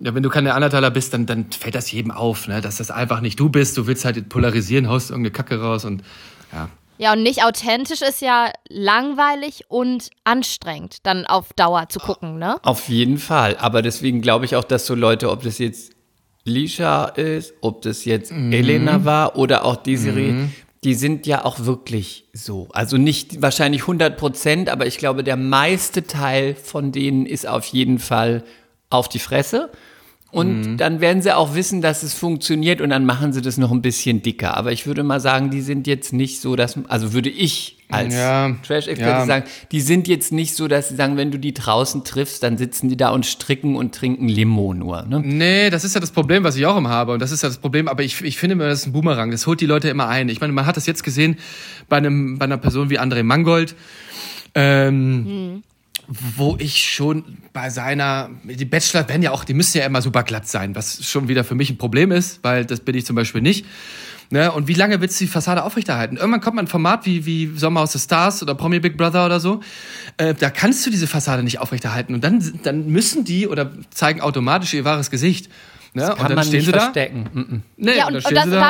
Ja, 0.00 0.14
wenn 0.14 0.22
du 0.22 0.28
kein 0.28 0.44
Neandertaler 0.44 0.90
bist, 0.90 1.14
dann, 1.14 1.26
dann 1.26 1.50
fällt 1.50 1.74
das 1.74 1.90
jedem 1.90 2.10
auf, 2.10 2.48
ne? 2.48 2.60
dass 2.60 2.76
das 2.76 2.90
einfach 2.90 3.20
nicht 3.20 3.38
du 3.40 3.48
bist. 3.48 3.76
Du 3.76 3.86
willst 3.86 4.04
halt 4.04 4.28
polarisieren, 4.28 4.88
haust 4.88 5.10
irgendeine 5.10 5.32
Kacke 5.32 5.60
raus 5.60 5.84
und 5.84 6.02
ja. 6.52 6.68
Ja, 7.00 7.12
und 7.12 7.22
nicht 7.22 7.44
authentisch 7.44 8.02
ist 8.02 8.20
ja 8.20 8.50
langweilig 8.68 9.66
und 9.68 10.10
anstrengend, 10.24 10.98
dann 11.04 11.26
auf 11.26 11.52
Dauer 11.52 11.88
zu 11.88 12.00
gucken, 12.00 12.38
ne? 12.38 12.56
Auf 12.64 12.88
jeden 12.88 13.18
Fall. 13.18 13.56
Aber 13.56 13.82
deswegen 13.82 14.20
glaube 14.20 14.46
ich 14.46 14.56
auch, 14.56 14.64
dass 14.64 14.84
so 14.84 14.96
Leute, 14.96 15.30
ob 15.30 15.44
das 15.44 15.58
jetzt 15.58 15.92
Lisha 16.44 17.04
ist, 17.04 17.54
ob 17.60 17.82
das 17.82 18.04
jetzt 18.04 18.32
Mhm. 18.32 18.52
Elena 18.52 19.04
war 19.04 19.36
oder 19.36 19.64
auch 19.64 19.76
Desiree, 19.76 20.48
die 20.82 20.94
sind 20.94 21.26
ja 21.26 21.44
auch 21.44 21.64
wirklich 21.64 22.24
so. 22.32 22.68
Also 22.72 22.96
nicht 22.96 23.42
wahrscheinlich 23.42 23.82
100 23.82 24.16
Prozent, 24.16 24.68
aber 24.68 24.86
ich 24.86 24.98
glaube, 24.98 25.22
der 25.22 25.36
meiste 25.36 26.04
Teil 26.04 26.54
von 26.56 26.90
denen 26.90 27.26
ist 27.26 27.46
auf 27.46 27.66
jeden 27.66 27.98
Fall 27.98 28.42
auf 28.90 29.08
die 29.08 29.18
Fresse. 29.18 29.70
Und 30.30 30.60
Mhm. 30.72 30.76
dann 30.76 31.00
werden 31.00 31.22
sie 31.22 31.34
auch 31.34 31.54
wissen, 31.54 31.80
dass 31.80 32.02
es 32.02 32.12
funktioniert 32.12 32.82
und 32.82 32.90
dann 32.90 33.06
machen 33.06 33.32
sie 33.32 33.40
das 33.40 33.56
noch 33.56 33.70
ein 33.72 33.80
bisschen 33.80 34.20
dicker. 34.20 34.58
Aber 34.58 34.72
ich 34.72 34.86
würde 34.86 35.02
mal 35.02 35.20
sagen, 35.20 35.48
die 35.48 35.62
sind 35.62 35.86
jetzt 35.86 36.12
nicht 36.12 36.42
so, 36.42 36.54
dass, 36.54 36.76
also 36.86 37.14
würde 37.14 37.30
ich 37.30 37.78
als 37.88 38.14
Ja, 38.14 38.54
Trash-Experte 38.62 39.20
ja. 39.20 39.24
sagen, 39.24 39.44
die 39.72 39.80
sind 39.80 40.06
jetzt 40.06 40.30
nicht 40.30 40.54
so, 40.54 40.68
dass 40.68 40.90
sie 40.90 40.96
sagen, 40.96 41.16
wenn 41.16 41.30
du 41.30 41.38
die 41.38 41.54
draußen 41.54 42.04
triffst, 42.04 42.42
dann 42.42 42.58
sitzen 42.58 42.90
die 42.90 42.98
da 42.98 43.08
und 43.08 43.24
stricken 43.24 43.74
und 43.74 43.94
trinken 43.94 44.28
Limo 44.28 44.74
nur. 44.74 45.00
Ne? 45.04 45.20
Nee, 45.24 45.70
das 45.70 45.84
ist 45.84 45.94
ja 45.94 46.00
das 46.02 46.10
Problem, 46.10 46.44
was 46.44 46.56
ich 46.56 46.66
auch 46.66 46.76
immer 46.76 46.90
habe. 46.90 47.12
Und 47.14 47.22
das 47.22 47.32
ist 47.32 47.42
ja 47.42 47.48
das 47.48 47.56
Problem, 47.56 47.88
aber 47.88 48.02
ich, 48.02 48.20
ich 48.20 48.36
finde 48.36 48.52
immer, 48.52 48.66
das 48.68 48.80
ist 48.80 48.86
ein 48.88 48.92
Boomerang. 48.92 49.30
Das 49.30 49.46
holt 49.46 49.62
die 49.62 49.66
Leute 49.66 49.88
immer 49.88 50.08
ein. 50.08 50.28
Ich 50.28 50.42
meine, 50.42 50.52
man 50.52 50.66
hat 50.66 50.76
das 50.76 50.84
jetzt 50.84 51.04
gesehen 51.04 51.38
bei, 51.88 51.96
einem, 51.96 52.36
bei 52.38 52.44
einer 52.44 52.58
Person 52.58 52.90
wie 52.90 53.00
André 53.00 53.22
Mangold. 53.22 53.74
Ähm, 54.54 55.62
Wo 56.08 56.56
ich 56.58 56.82
schon 56.82 57.36
bei 57.52 57.68
seiner, 57.68 58.30
die 58.42 58.64
Bachelor 58.64 59.06
werden 59.08 59.22
ja 59.22 59.30
auch, 59.30 59.44
die 59.44 59.52
müssen 59.52 59.76
ja 59.76 59.84
immer 59.84 60.00
super 60.00 60.22
glatt 60.22 60.48
sein, 60.48 60.74
was 60.74 61.04
schon 61.04 61.28
wieder 61.28 61.44
für 61.44 61.54
mich 61.54 61.68
ein 61.68 61.76
Problem 61.76 62.12
ist, 62.12 62.42
weil 62.42 62.64
das 62.64 62.80
bin 62.80 62.94
ich 62.96 63.04
zum 63.04 63.14
Beispiel 63.14 63.42
nicht. 63.42 63.66
Ne? 64.30 64.52
Und 64.52 64.68
wie 64.68 64.74
lange 64.74 65.00
willst 65.00 65.20
du 65.20 65.24
die 65.24 65.30
Fassade 65.30 65.62
aufrechterhalten? 65.62 66.16
Irgendwann 66.16 66.40
kommt 66.40 66.56
mal 66.56 66.62
ein 66.62 66.68
Format 66.68 67.06
wie, 67.06 67.24
wie 67.24 67.52
Sommerhaus 67.56 67.92
der 67.92 67.98
Stars 67.98 68.42
oder 68.42 68.54
Promi 68.54 68.78
Big 68.78 68.96
Brother 68.96 69.24
oder 69.24 69.40
so. 69.40 69.60
Äh, 70.18 70.34
da 70.34 70.50
kannst 70.50 70.84
du 70.86 70.90
diese 70.90 71.06
Fassade 71.06 71.42
nicht 71.42 71.60
aufrechterhalten. 71.60 72.14
Und 72.14 72.24
dann, 72.24 72.60
dann 72.62 72.88
müssen 72.88 73.24
die 73.24 73.46
oder 73.46 73.70
zeigen 73.90 74.20
automatisch 74.20 74.74
ihr 74.74 74.84
wahres 74.84 75.10
Gesicht. 75.10 75.50
Ne? 75.94 76.02
Kann 76.02 76.12
und 76.12 76.22
dann 76.28 76.34
man 76.34 76.44
stehen 76.44 76.58
nicht 76.58 76.66
sie 76.66 76.72
da. 76.72 76.80
verstecken. 76.80 77.28
Mhm. 77.32 77.62
Nee, 77.76 77.96
ja, 77.96 78.06
und, 78.06 78.16
und, 78.16 78.24
dann 78.24 78.32
und 78.32 78.36
das, 78.36 78.44
sie 78.44 78.50
da, 78.50 78.60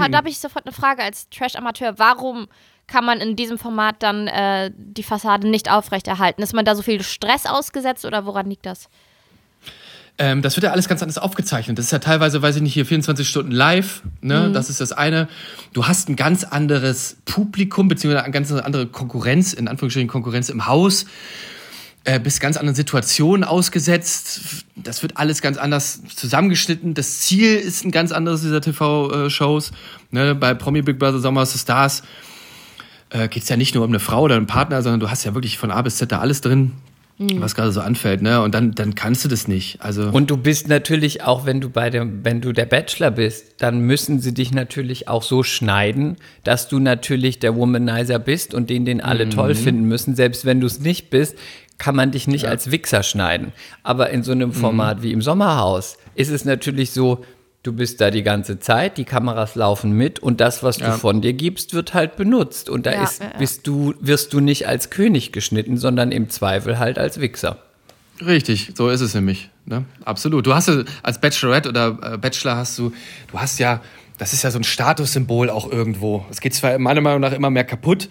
da, 0.00 0.04
und 0.04 0.12
da 0.12 0.18
habe 0.18 0.28
ich 0.28 0.38
sofort 0.38 0.66
eine 0.66 0.74
Frage 0.74 1.02
als 1.02 1.28
Trash-Amateur. 1.30 1.98
Warum 1.98 2.46
kann 2.86 3.04
man 3.04 3.20
in 3.20 3.36
diesem 3.36 3.58
Format 3.58 3.96
dann 4.00 4.28
äh, 4.28 4.70
die 4.76 5.02
Fassade 5.02 5.48
nicht 5.48 5.70
aufrechterhalten? 5.70 6.42
Ist 6.42 6.54
man 6.54 6.64
da 6.64 6.74
so 6.74 6.82
viel 6.82 7.02
Stress 7.02 7.46
ausgesetzt 7.46 8.04
oder 8.04 8.26
woran 8.26 8.48
liegt 8.48 8.66
das? 8.66 8.88
Ähm, 10.18 10.40
das 10.40 10.56
wird 10.56 10.64
ja 10.64 10.70
alles 10.70 10.88
ganz 10.88 11.02
anders 11.02 11.18
aufgezeichnet. 11.18 11.78
Das 11.78 11.86
ist 11.86 11.90
ja 11.90 11.98
teilweise, 11.98 12.40
weiß 12.40 12.56
ich 12.56 12.62
nicht, 12.62 12.74
hier 12.74 12.86
24 12.86 13.28
Stunden 13.28 13.50
live. 13.50 14.02
Ne? 14.22 14.50
Das 14.52 14.70
ist 14.70 14.80
das 14.80 14.92
eine. 14.92 15.28
Du 15.74 15.86
hast 15.86 16.08
ein 16.08 16.16
ganz 16.16 16.44
anderes 16.44 17.18
Publikum, 17.26 17.88
beziehungsweise 17.88 18.24
eine 18.24 18.32
ganz 18.32 18.50
andere 18.52 18.86
Konkurrenz, 18.86 19.52
in 19.52 19.68
Anführungsstrichen 19.68 20.08
Konkurrenz 20.08 20.48
im 20.48 20.66
Haus. 20.66 21.06
Äh, 22.04 22.20
bist 22.20 22.40
ganz 22.40 22.56
anderen 22.56 22.76
Situationen 22.76 23.44
ausgesetzt. 23.44 24.64
Das 24.76 25.02
wird 25.02 25.16
alles 25.16 25.42
ganz 25.42 25.58
anders 25.58 26.02
zusammengeschnitten. 26.14 26.94
Das 26.94 27.20
Ziel 27.20 27.56
ist 27.56 27.84
ein 27.84 27.90
ganz 27.90 28.12
anderes 28.12 28.42
dieser 28.42 28.60
TV-Shows. 28.60 29.72
Ne? 30.12 30.34
Bei 30.34 30.54
Promi 30.54 30.82
Big 30.82 30.98
Brother 30.98 31.18
Sommer 31.18 31.44
the 31.44 31.58
Stars 31.58 32.04
äh, 33.10 33.28
geht 33.28 33.42
es 33.42 33.48
ja 33.48 33.56
nicht 33.56 33.74
nur 33.74 33.84
um 33.84 33.90
eine 33.90 34.00
Frau 34.00 34.22
oder 34.22 34.36
einen 34.36 34.46
Partner, 34.46 34.82
sondern 34.82 35.00
du 35.00 35.10
hast 35.10 35.24
ja 35.24 35.34
wirklich 35.34 35.58
von 35.58 35.70
A 35.70 35.82
bis 35.82 35.96
Z 35.96 36.10
da 36.10 36.18
alles 36.18 36.40
drin, 36.40 36.72
was 37.18 37.54
gerade 37.54 37.72
so 37.72 37.80
anfällt. 37.80 38.20
Ne? 38.20 38.42
Und 38.42 38.54
dann, 38.54 38.72
dann 38.72 38.94
kannst 38.94 39.24
du 39.24 39.28
das 39.28 39.48
nicht. 39.48 39.80
Also 39.80 40.10
Und 40.10 40.30
du 40.30 40.36
bist 40.36 40.68
natürlich 40.68 41.22
auch, 41.22 41.46
wenn 41.46 41.60
du 41.60 41.70
bei 41.70 41.88
dem, 41.88 42.24
wenn 42.24 42.40
du 42.40 42.52
der 42.52 42.66
Bachelor 42.66 43.10
bist, 43.10 43.54
dann 43.58 43.80
müssen 43.80 44.20
sie 44.20 44.34
dich 44.34 44.52
natürlich 44.52 45.08
auch 45.08 45.22
so 45.22 45.42
schneiden, 45.42 46.16
dass 46.44 46.68
du 46.68 46.78
natürlich 46.78 47.38
der 47.38 47.56
Womanizer 47.56 48.18
bist 48.18 48.52
und 48.52 48.68
den, 48.68 48.84
den 48.84 49.00
alle 49.00 49.28
toll 49.30 49.54
finden 49.54 49.84
müssen. 49.84 50.14
Selbst 50.14 50.44
wenn 50.44 50.60
du 50.60 50.66
es 50.66 50.80
nicht 50.80 51.08
bist, 51.08 51.36
kann 51.78 51.96
man 51.96 52.10
dich 52.10 52.26
nicht 52.26 52.46
als 52.46 52.70
Wichser 52.70 53.02
schneiden. 53.02 53.52
Aber 53.82 54.10
in 54.10 54.22
so 54.22 54.32
einem 54.32 54.52
Format 54.52 55.02
wie 55.02 55.12
im 55.12 55.22
Sommerhaus 55.22 55.98
ist 56.14 56.30
es 56.30 56.44
natürlich 56.44 56.90
so, 56.90 57.24
du 57.66 57.72
bist 57.72 58.00
da 58.00 58.10
die 58.10 58.22
ganze 58.22 58.58
Zeit, 58.58 58.96
die 58.98 59.04
Kameras 59.04 59.54
laufen 59.54 59.92
mit 59.92 60.18
und 60.20 60.40
das, 60.40 60.62
was 60.62 60.78
du 60.78 60.92
von 60.92 61.20
dir 61.20 61.32
gibst, 61.32 61.74
wird 61.74 61.94
halt 61.94 62.16
benutzt. 62.16 62.70
Und 62.70 62.86
da 62.86 62.92
Ja, 62.92 63.04
ist, 63.04 63.20
ja, 63.20 63.30
ja. 63.32 63.38
bist 63.38 63.66
du, 63.66 63.94
wirst 64.00 64.32
du 64.32 64.40
nicht 64.40 64.66
als 64.68 64.90
König 64.90 65.32
geschnitten, 65.32 65.76
sondern 65.76 66.12
im 66.12 66.28
Zweifel 66.30 66.78
halt 66.78 66.98
als 66.98 67.20
Wichser. 67.20 67.58
Richtig, 68.24 68.72
so 68.74 68.88
ist 68.88 69.00
es 69.02 69.14
nämlich. 69.14 69.50
Ne? 69.66 69.84
Absolut. 70.04 70.46
Du 70.46 70.54
hast 70.54 70.68
ja 70.68 70.84
als 71.02 71.20
Bachelorette 71.20 71.68
oder 71.68 71.98
äh, 72.14 72.18
Bachelor 72.18 72.56
hast 72.56 72.78
du, 72.78 72.92
du 73.30 73.38
hast 73.38 73.58
ja, 73.58 73.82
das 74.18 74.32
ist 74.32 74.42
ja 74.42 74.50
so 74.50 74.58
ein 74.58 74.64
Statussymbol 74.64 75.50
auch 75.50 75.70
irgendwo. 75.70 76.24
Es 76.30 76.40
geht 76.40 76.54
zwar 76.54 76.78
meiner 76.78 77.00
Meinung 77.00 77.20
nach 77.20 77.32
immer 77.32 77.50
mehr 77.50 77.64
kaputt 77.64 78.08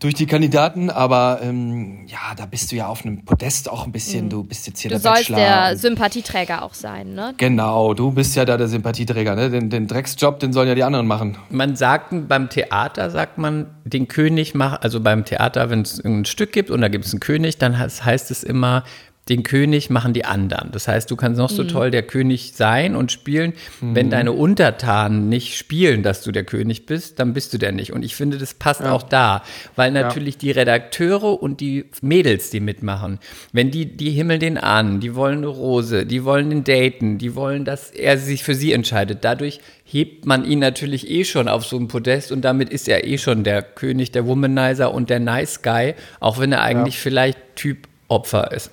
durch 0.00 0.14
die 0.14 0.26
Kandidaten, 0.26 0.90
aber 0.90 1.40
ähm, 1.42 2.06
ja, 2.08 2.18
da 2.36 2.46
bist 2.46 2.72
du 2.72 2.76
ja 2.76 2.88
auf 2.88 3.04
einem 3.04 3.24
Podest 3.24 3.70
auch 3.70 3.86
ein 3.86 3.92
bisschen. 3.92 4.28
Du 4.28 4.42
bist 4.42 4.66
jetzt 4.66 4.80
hier 4.80 4.88
Du 4.90 4.94
der 4.94 5.00
sollst 5.00 5.28
Bachelor. 5.28 5.36
der 5.68 5.76
Sympathieträger 5.76 6.62
auch 6.62 6.74
sein, 6.74 7.14
ne? 7.14 7.34
Genau, 7.36 7.94
du 7.94 8.10
bist 8.10 8.34
ja 8.34 8.44
da 8.44 8.56
der 8.56 8.66
Sympathieträger. 8.68 9.36
Ne? 9.36 9.50
Den, 9.50 9.70
den 9.70 9.86
Drecksjob, 9.86 10.40
den 10.40 10.52
sollen 10.52 10.68
ja 10.68 10.74
die 10.74 10.82
anderen 10.82 11.06
machen. 11.06 11.38
Man 11.50 11.76
sagt, 11.76 12.12
beim 12.28 12.48
Theater 12.50 13.10
sagt 13.10 13.38
man, 13.38 13.66
den 13.84 14.08
König 14.08 14.54
macht, 14.54 14.82
also 14.82 15.00
beim 15.00 15.24
Theater, 15.24 15.70
wenn 15.70 15.82
es 15.82 16.04
ein 16.04 16.24
Stück 16.24 16.52
gibt 16.52 16.70
und 16.70 16.80
da 16.80 16.88
gibt 16.88 17.04
es 17.04 17.12
einen 17.12 17.20
König, 17.20 17.58
dann 17.58 17.78
heißt 17.78 18.30
es 18.30 18.42
immer, 18.42 18.82
den 19.28 19.44
König 19.44 19.88
machen 19.88 20.12
die 20.12 20.24
anderen. 20.24 20.72
Das 20.72 20.88
heißt, 20.88 21.08
du 21.08 21.14
kannst 21.14 21.38
noch 21.38 21.48
so 21.48 21.62
toll 21.62 21.92
der 21.92 22.02
König 22.02 22.54
sein 22.54 22.96
und 22.96 23.12
spielen. 23.12 23.52
Wenn 23.80 24.10
deine 24.10 24.32
Untertanen 24.32 25.28
nicht 25.28 25.56
spielen, 25.56 26.02
dass 26.02 26.22
du 26.22 26.32
der 26.32 26.42
König 26.42 26.86
bist, 26.86 27.20
dann 27.20 27.32
bist 27.32 27.54
du 27.54 27.58
der 27.58 27.70
nicht. 27.70 27.92
Und 27.92 28.04
ich 28.04 28.16
finde, 28.16 28.38
das 28.38 28.54
passt 28.54 28.82
auch 28.82 29.04
da, 29.04 29.44
weil 29.76 29.92
natürlich 29.92 30.38
die 30.38 30.50
Redakteure 30.50 31.40
und 31.40 31.60
die 31.60 31.84
Mädels, 32.00 32.50
die 32.50 32.58
mitmachen, 32.58 33.20
wenn 33.52 33.70
die, 33.70 33.96
die 33.96 34.10
himmeln 34.10 34.40
den 34.40 34.58
an, 34.58 34.98
die 34.98 35.14
wollen 35.14 35.38
eine 35.38 35.46
Rose, 35.46 36.04
die 36.04 36.24
wollen 36.24 36.50
den 36.50 36.64
daten, 36.64 37.18
die 37.18 37.36
wollen, 37.36 37.64
dass 37.64 37.90
er 37.90 38.18
sich 38.18 38.42
für 38.42 38.56
sie 38.56 38.72
entscheidet. 38.72 39.18
Dadurch 39.22 39.60
hebt 39.84 40.26
man 40.26 40.44
ihn 40.44 40.58
natürlich 40.58 41.08
eh 41.08 41.24
schon 41.24 41.48
auf 41.48 41.64
so 41.64 41.76
ein 41.76 41.86
Podest 41.86 42.32
und 42.32 42.42
damit 42.42 42.70
ist 42.70 42.88
er 42.88 43.06
eh 43.06 43.18
schon 43.18 43.44
der 43.44 43.62
König, 43.62 44.10
der 44.10 44.26
Womanizer 44.26 44.92
und 44.92 45.10
der 45.10 45.20
Nice 45.20 45.62
Guy, 45.62 45.94
auch 46.18 46.40
wenn 46.40 46.50
er 46.50 46.62
eigentlich 46.62 46.98
vielleicht 46.98 47.38
Typ 47.54 47.86
Opfer 48.12 48.52
ist. 48.52 48.70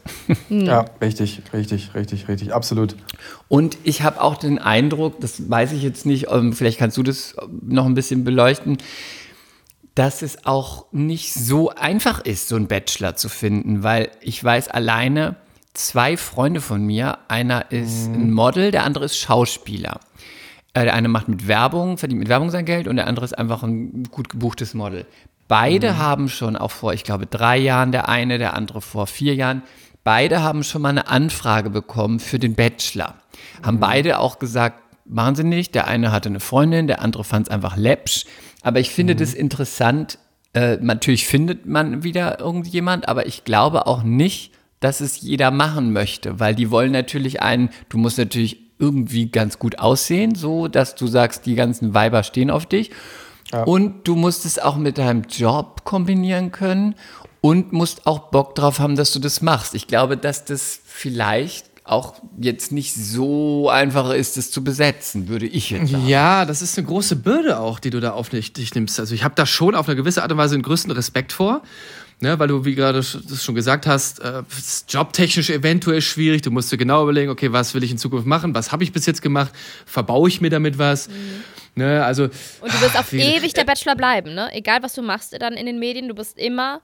Ja, 0.50 0.86
richtig, 1.02 1.42
richtig, 1.54 1.96
richtig, 1.96 2.28
richtig, 2.28 2.54
absolut. 2.54 2.96
Und 3.48 3.78
ich 3.84 4.02
habe 4.04 4.22
auch 4.22 4.38
den 4.38 4.60
Eindruck, 4.60 5.20
das 5.22 5.50
weiß 5.50 5.72
ich 5.72 5.82
jetzt 5.82 6.06
nicht, 6.06 6.28
ähm, 6.30 6.54
vielleicht 6.54 6.78
kannst 6.78 6.98
du 6.98 7.04
das 7.04 7.36
noch 7.62 7.86
ein 7.86 7.94
bisschen 7.94 8.24
beleuchten, 8.24 8.78
dass 9.96 10.22
es 10.22 10.46
auch 10.46 10.86
nicht 10.92 11.34
so 11.34 11.70
einfach 11.70 12.22
ist, 12.24 12.48
so 12.48 12.56
einen 12.56 12.68
Bachelor 12.68 13.16
zu 13.16 13.30
finden, 13.30 13.84
weil 13.84 14.12
ich 14.22 14.44
weiß 14.44 14.68
alleine, 14.70 15.36
zwei 15.74 16.18
Freunde 16.18 16.62
von 16.62 16.86
mir, 16.86 17.18
einer 17.28 17.72
ist 17.72 18.08
ein 18.08 18.32
Model, 18.32 18.72
der 18.72 18.84
andere 18.84 19.06
ist 19.06 19.18
Schauspieler. 19.18 20.00
Äh, 20.74 20.84
Der 20.86 20.94
eine 20.94 21.08
macht 21.08 21.28
mit 21.28 21.48
Werbung, 21.48 21.98
verdient 21.98 22.20
mit 22.20 22.30
Werbung 22.30 22.50
sein 22.52 22.66
Geld 22.66 22.88
und 22.88 22.96
der 22.98 23.08
andere 23.08 23.26
ist 23.26 23.38
einfach 23.38 23.64
ein 23.64 24.04
gut 24.12 24.30
gebuchtes 24.30 24.74
Model. 24.74 25.06
Beide 25.50 25.98
haben 25.98 26.30
schon 26.30 26.56
auch 26.56 26.70
vor, 26.70 26.94
ich 26.94 27.04
glaube, 27.04 27.26
drei 27.26 27.58
Jahren 27.58 27.92
der 27.92 28.08
eine, 28.08 28.38
der 28.38 28.54
andere 28.54 28.82
vor 28.82 29.08
vier 29.08 29.34
Jahren, 29.34 29.64
beide 30.04 30.44
haben 30.44 30.64
schon 30.64 30.84
mal 30.84 30.90
eine 30.90 31.08
Anfrage 31.08 31.72
bekommen 31.72 32.20
für 32.20 32.38
den 32.38 32.54
Bachelor. 32.54 33.16
Haben 33.64 33.80
beide 33.80 34.20
auch 34.20 34.38
gesagt, 34.38 34.80
machen 35.06 35.34
sie 35.34 35.44
nicht. 35.44 35.74
Der 35.74 35.88
eine 35.88 36.12
hatte 36.12 36.30
eine 36.30 36.40
Freundin, 36.40 36.86
der 36.86 37.02
andere 37.02 37.24
fand 37.24 37.48
es 37.48 37.52
einfach 37.52 37.78
läppsch. 37.78 38.26
Aber 38.62 38.80
ich 38.80 38.92
finde 38.92 39.16
das 39.16 39.34
interessant. 39.34 40.20
Äh, 40.54 40.78
natürlich 40.82 41.26
findet 41.26 41.66
man 41.66 42.04
wieder 42.04 42.40
irgendjemand, 42.40 43.10
aber 43.10 43.26
ich 43.26 43.44
glaube 43.44 43.88
auch 43.88 44.04
nicht, 44.04 44.52
dass 44.82 45.02
es 45.02 45.20
jeder 45.20 45.50
machen 45.50 45.94
möchte, 45.94 46.40
weil 46.40 46.54
die 46.54 46.70
wollen 46.70 46.92
natürlich 46.92 47.42
einen, 47.42 47.70
du 47.90 47.98
musst 47.98 48.20
natürlich 48.20 48.60
irgendwie 48.78 49.32
ganz 49.32 49.58
gut 49.58 49.80
aussehen, 49.80 50.36
so 50.36 50.68
dass 50.68 50.94
du 50.94 51.08
sagst, 51.08 51.48
die 51.48 51.56
ganzen 51.56 51.96
Weiber 51.96 52.22
stehen 52.22 52.52
auf 52.52 52.68
dich. 52.68 52.92
Und 53.66 54.08
du 54.08 54.16
musst 54.16 54.46
es 54.46 54.60
auch 54.60 54.76
mit 54.78 54.98
deinem 54.98 55.24
Job 55.24 55.84
kombinieren 55.84 56.52
können 56.52 56.96
und 57.42 57.74
musst 57.74 58.06
auch 58.06 58.30
Bock 58.30 58.56
drauf 58.56 58.80
haben, 58.80 58.96
dass 58.96 59.12
du 59.12 59.20
das 59.20 59.42
machst. 59.42 59.74
Ich 59.74 59.88
glaube, 59.88 60.18
dass 60.18 60.46
das 60.46 60.80
vielleicht 60.86 61.70
auch 61.90 62.14
jetzt 62.40 62.72
nicht 62.72 62.94
so 62.94 63.70
einfach 63.70 64.12
ist, 64.12 64.38
es 64.38 64.52
zu 64.52 64.64
besetzen, 64.64 65.28
würde 65.28 65.48
ich 65.48 65.72
jetzt 65.72 65.92
sagen. 65.92 66.08
Ja, 66.08 66.46
das 66.46 66.62
ist 66.62 66.78
eine 66.78 66.86
große 66.86 67.16
Bürde 67.16 67.60
auch, 67.60 67.80
die 67.80 67.90
du 67.90 68.00
da 68.00 68.12
auf 68.12 68.30
dich, 68.30 68.54
nimmst. 68.76 69.00
Also 69.00 69.16
ich 69.16 69.24
habe 69.24 69.34
da 69.36 69.48
schon 69.48 69.74
auf 69.74 69.88
eine 69.88 69.96
gewisse 69.96 70.22
Art 70.22 70.32
und 70.32 70.38
Weise 70.38 70.56
den 70.56 70.62
größten 70.62 70.92
Respekt 70.92 71.34
vor. 71.34 71.64
Ne, 72.22 72.38
weil 72.38 72.50
du, 72.50 72.66
wie 72.66 72.76
gerade 72.76 72.98
das 72.98 73.44
schon 73.46 73.56
gesagt 73.56 73.88
hast, 73.88 74.20
äh, 74.20 74.44
ist 74.58 74.92
jobtechnisch 74.92 75.50
eventuell 75.50 76.02
schwierig. 76.02 76.42
Du 76.42 76.52
musst 76.52 76.70
dir 76.70 76.76
genau 76.76 77.04
überlegen, 77.04 77.32
okay, 77.32 77.54
was 77.54 77.74
will 77.74 77.82
ich 77.82 77.92
in 77.92 77.98
Zukunft 77.98 78.28
machen? 78.28 78.54
Was 78.54 78.74
habe 78.74 78.84
ich 78.84 78.92
bis 78.92 79.06
jetzt 79.06 79.22
gemacht? 79.22 79.54
Verbaue 79.86 80.28
ich 80.28 80.42
mir 80.42 80.50
damit 80.50 80.78
was? 80.78 81.08
Mhm. 81.08 81.14
Ne, 81.76 82.04
also, 82.04 82.24
Und 82.24 82.32
du 82.74 82.82
wirst 82.82 82.98
auf 82.98 83.12
wie- 83.14 83.22
ewig 83.22 83.54
der 83.54 83.64
Bachelor 83.64 83.96
bleiben, 83.96 84.34
ne? 84.34 84.50
Egal, 84.54 84.84
was 84.84 84.94
du 84.94 85.02
machst 85.02 85.36
dann 85.40 85.54
in 85.54 85.66
den 85.66 85.80
Medien, 85.80 86.08
du 86.08 86.16
bist 86.16 86.38
immer 86.38 86.82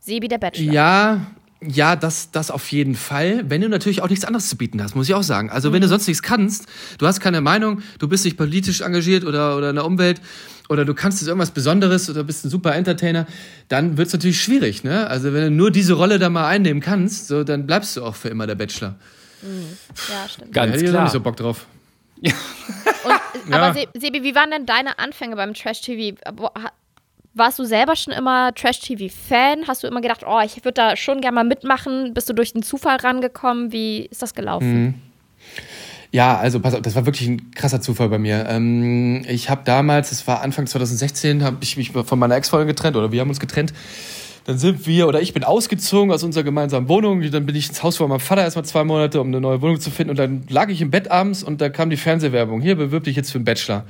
Sebi 0.00 0.28
der 0.28 0.38
Bachelor. 0.38 0.72
Ja, 0.72 1.26
ja, 1.66 1.96
das, 1.96 2.30
das 2.30 2.50
auf 2.50 2.70
jeden 2.72 2.94
Fall. 2.94 3.48
Wenn 3.48 3.62
du 3.62 3.68
natürlich 3.70 4.02
auch 4.02 4.10
nichts 4.10 4.24
anderes 4.26 4.48
zu 4.50 4.56
bieten 4.56 4.82
hast, 4.82 4.94
muss 4.94 5.08
ich 5.08 5.14
auch 5.14 5.22
sagen. 5.22 5.48
Also 5.50 5.72
wenn 5.72 5.80
du 5.80 5.88
sonst 5.88 6.06
nichts 6.06 6.22
kannst, 6.22 6.66
du 6.98 7.06
hast 7.06 7.20
keine 7.20 7.40
Meinung, 7.40 7.82
du 7.98 8.06
bist 8.06 8.24
nicht 8.26 8.36
politisch 8.36 8.82
engagiert 8.82 9.24
oder, 9.24 9.56
oder 9.56 9.70
in 9.70 9.76
der 9.76 9.86
Umwelt 9.86 10.20
oder 10.68 10.84
du 10.84 10.92
kannst 10.94 11.20
jetzt 11.22 11.28
irgendwas 11.28 11.52
Besonderes 11.52 12.10
oder 12.10 12.22
bist 12.22 12.44
ein 12.44 12.50
super 12.50 12.74
Entertainer, 12.74 13.26
dann 13.68 13.96
wird's 13.96 14.12
natürlich 14.12 14.42
schwierig. 14.42 14.84
Ne? 14.84 15.06
Also 15.06 15.32
wenn 15.32 15.42
du 15.44 15.50
nur 15.50 15.70
diese 15.70 15.94
Rolle 15.94 16.18
da 16.18 16.28
mal 16.28 16.46
einnehmen 16.46 16.82
kannst, 16.82 17.28
so, 17.28 17.42
dann 17.44 17.66
bleibst 17.66 17.96
du 17.96 18.04
auch 18.04 18.14
für 18.14 18.28
immer 18.28 18.46
der 18.46 18.56
Bachelor. 18.56 18.96
Ja, 19.42 20.28
stimmt. 20.28 20.54
Da 20.54 20.60
Ganz 20.62 20.74
hätte 20.74 20.84
ich 20.84 20.90
klar. 20.90 21.02
nicht 21.04 21.12
so 21.12 21.20
Bock 21.20 21.36
drauf. 21.36 21.66
Und, 22.22 22.32
Ja. 23.50 23.56
Aber 23.60 23.74
Se- 23.74 23.88
Sebi, 23.94 24.22
wie 24.22 24.34
waren 24.34 24.50
denn 24.50 24.64
deine 24.66 24.98
Anfänge 24.98 25.36
beim 25.36 25.52
Trash-TV? 25.54 26.16
Warst 27.34 27.58
du 27.58 27.64
selber 27.64 27.96
schon 27.96 28.12
immer 28.12 28.54
Trash-TV-Fan? 28.54 29.66
Hast 29.66 29.82
du 29.82 29.86
immer 29.88 30.00
gedacht, 30.00 30.22
oh, 30.26 30.40
ich 30.44 30.56
würde 30.64 30.72
da 30.74 30.96
schon 30.96 31.20
gerne 31.20 31.34
mal 31.34 31.44
mitmachen? 31.44 32.14
Bist 32.14 32.28
du 32.28 32.32
durch 32.32 32.52
den 32.52 32.62
Zufall 32.62 32.96
rangekommen? 32.96 33.72
Wie 33.72 34.06
ist 34.06 34.22
das 34.22 34.34
gelaufen? 34.34 35.02
Ja, 36.12 36.38
also 36.38 36.60
pass 36.60 36.74
auf, 36.74 36.82
das 36.82 36.94
war 36.94 37.06
wirklich 37.06 37.28
ein 37.28 37.50
krasser 37.50 37.80
Zufall 37.80 38.08
bei 38.08 38.18
mir. 38.18 38.46
Ähm, 38.48 39.24
ich 39.28 39.50
habe 39.50 39.62
damals, 39.64 40.12
es 40.12 40.26
war 40.28 40.42
Anfang 40.42 40.66
2016, 40.68 41.42
habe 41.42 41.56
ich 41.60 41.76
mich 41.76 41.90
von 41.90 42.18
meiner 42.18 42.36
Ex-Freundin 42.36 42.68
getrennt 42.68 42.96
oder 42.96 43.10
wir 43.10 43.20
haben 43.20 43.28
uns 43.30 43.40
getrennt. 43.40 43.74
Dann 44.44 44.58
sind 44.58 44.86
wir 44.86 45.08
oder 45.08 45.22
ich 45.22 45.32
bin 45.32 45.42
ausgezogen 45.42 46.12
aus 46.12 46.22
unserer 46.22 46.44
gemeinsamen 46.44 46.88
Wohnung. 46.88 47.22
Dann 47.30 47.46
bin 47.46 47.56
ich 47.56 47.68
ins 47.68 47.82
Haus 47.82 47.96
von 47.96 48.08
meinem 48.08 48.20
Vater 48.20 48.42
erstmal 48.42 48.64
zwei 48.64 48.84
Monate, 48.84 49.20
um 49.20 49.28
eine 49.28 49.40
neue 49.40 49.62
Wohnung 49.62 49.80
zu 49.80 49.90
finden. 49.90 50.10
Und 50.10 50.18
dann 50.18 50.44
lag 50.48 50.68
ich 50.68 50.82
im 50.82 50.90
Bett 50.90 51.10
abends 51.10 51.42
und 51.42 51.60
da 51.60 51.70
kam 51.70 51.88
die 51.88 51.96
Fernsehwerbung. 51.96 52.60
Hier, 52.60 52.76
bewirb 52.76 53.04
dich 53.04 53.16
jetzt 53.16 53.32
für 53.32 53.38
einen 53.38 53.46
Bachelor. 53.46 53.84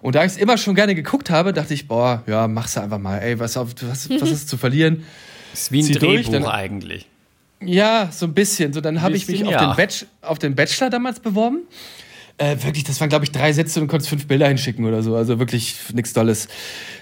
Und 0.00 0.16
da 0.16 0.24
ich 0.24 0.32
es 0.32 0.36
immer 0.36 0.58
schon 0.58 0.74
gerne 0.74 0.96
geguckt 0.96 1.30
habe, 1.30 1.52
dachte 1.52 1.74
ich, 1.74 1.86
boah, 1.86 2.24
ja, 2.26 2.48
mach's 2.48 2.76
einfach 2.76 2.98
mal. 2.98 3.18
Ey, 3.18 3.38
was, 3.38 3.54
was, 3.56 3.78
was 3.80 4.30
ist 4.30 4.48
zu 4.48 4.56
verlieren? 4.56 5.04
ist 5.52 5.70
wie 5.70 5.80
ein 5.80 5.84
Zieh 5.84 5.92
durch, 5.94 6.26
Drehbuch 6.26 6.32
dann- 6.32 6.46
eigentlich. 6.46 7.06
Ja, 7.64 8.08
so 8.10 8.26
ein 8.26 8.34
bisschen. 8.34 8.72
So, 8.72 8.80
dann 8.80 9.02
habe 9.02 9.14
ich 9.14 9.28
mich 9.28 9.44
auf, 9.44 9.52
ja. 9.52 9.74
den 9.74 9.90
auf 10.22 10.40
den 10.40 10.56
Bachelor 10.56 10.90
damals 10.90 11.20
beworben. 11.20 11.58
Äh, 12.38 12.56
wirklich, 12.62 12.84
das 12.84 13.00
waren, 13.00 13.08
glaube 13.08 13.24
ich, 13.24 13.30
drei 13.30 13.52
Sätze 13.52 13.80
und 13.80 13.88
konntest 13.88 14.08
fünf 14.08 14.26
Bilder 14.26 14.48
hinschicken 14.48 14.84
oder 14.84 15.02
so. 15.02 15.14
Also 15.14 15.38
wirklich 15.38 15.76
nichts 15.92 16.12
Dolles. 16.12 16.48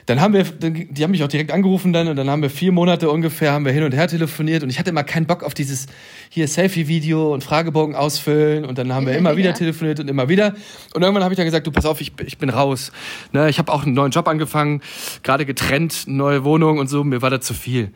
Dann 0.07 0.21
haben 0.21 0.35
wir, 0.35 0.45
die 0.45 1.05
haben 1.05 1.13
mich 1.13 1.23
auch 1.23 1.29
direkt 1.29 1.53
angerufen 1.53 1.93
dann 1.93 2.09
und 2.09 2.17
dann 2.17 2.29
haben 2.29 2.43
wir 2.43 2.51
vier 2.51 2.73
Monate 2.73 3.09
ungefähr, 3.11 3.53
haben 3.53 3.65
wir 3.65 3.73
hin 3.73 3.85
und 3.85 3.93
her 3.93 4.09
telefoniert 4.09 4.63
und 4.65 4.71
ich 4.71 4.79
hatte 4.79 4.91
immer 4.91 5.05
keinen 5.05 5.27
Bock 5.27 5.45
auf 5.45 5.55
dieses 5.55 5.87
hier 6.31 6.49
Selfie-Video 6.49 7.33
und 7.33 7.45
Fragebogen 7.45 7.95
ausfüllen 7.95 8.65
und 8.65 8.77
dann 8.77 8.93
haben 8.93 9.07
wir 9.07 9.17
immer 9.17 9.37
wieder 9.37 9.55
telefoniert 9.55 10.01
und 10.01 10.09
immer 10.09 10.29
wieder. 10.29 10.55
Und 10.95 11.03
irgendwann 11.03 11.23
habe 11.23 11.33
ich 11.33 11.37
dann 11.37 11.47
gesagt, 11.47 11.67
du 11.67 11.71
pass 11.71 11.87
auf, 11.87 12.01
ich, 12.01 12.13
ich 12.27 12.39
bin 12.39 12.51
raus. 12.51 12.91
Ne, 13.33 13.49
ich 13.49 13.59
habe 13.59 13.73
auch 13.73 13.85
einen 13.85 13.95
neuen 13.95 14.11
Job 14.11 14.27
angefangen, 14.27 14.83
gerade 15.23 15.47
getrennt, 15.47 16.05
neue 16.07 16.43
Wohnung 16.45 16.79
und 16.79 16.89
so, 16.89 17.05
mir 17.05 17.23
war 17.23 17.31
das 17.31 17.47
zu 17.47 17.55
viel. 17.55 17.93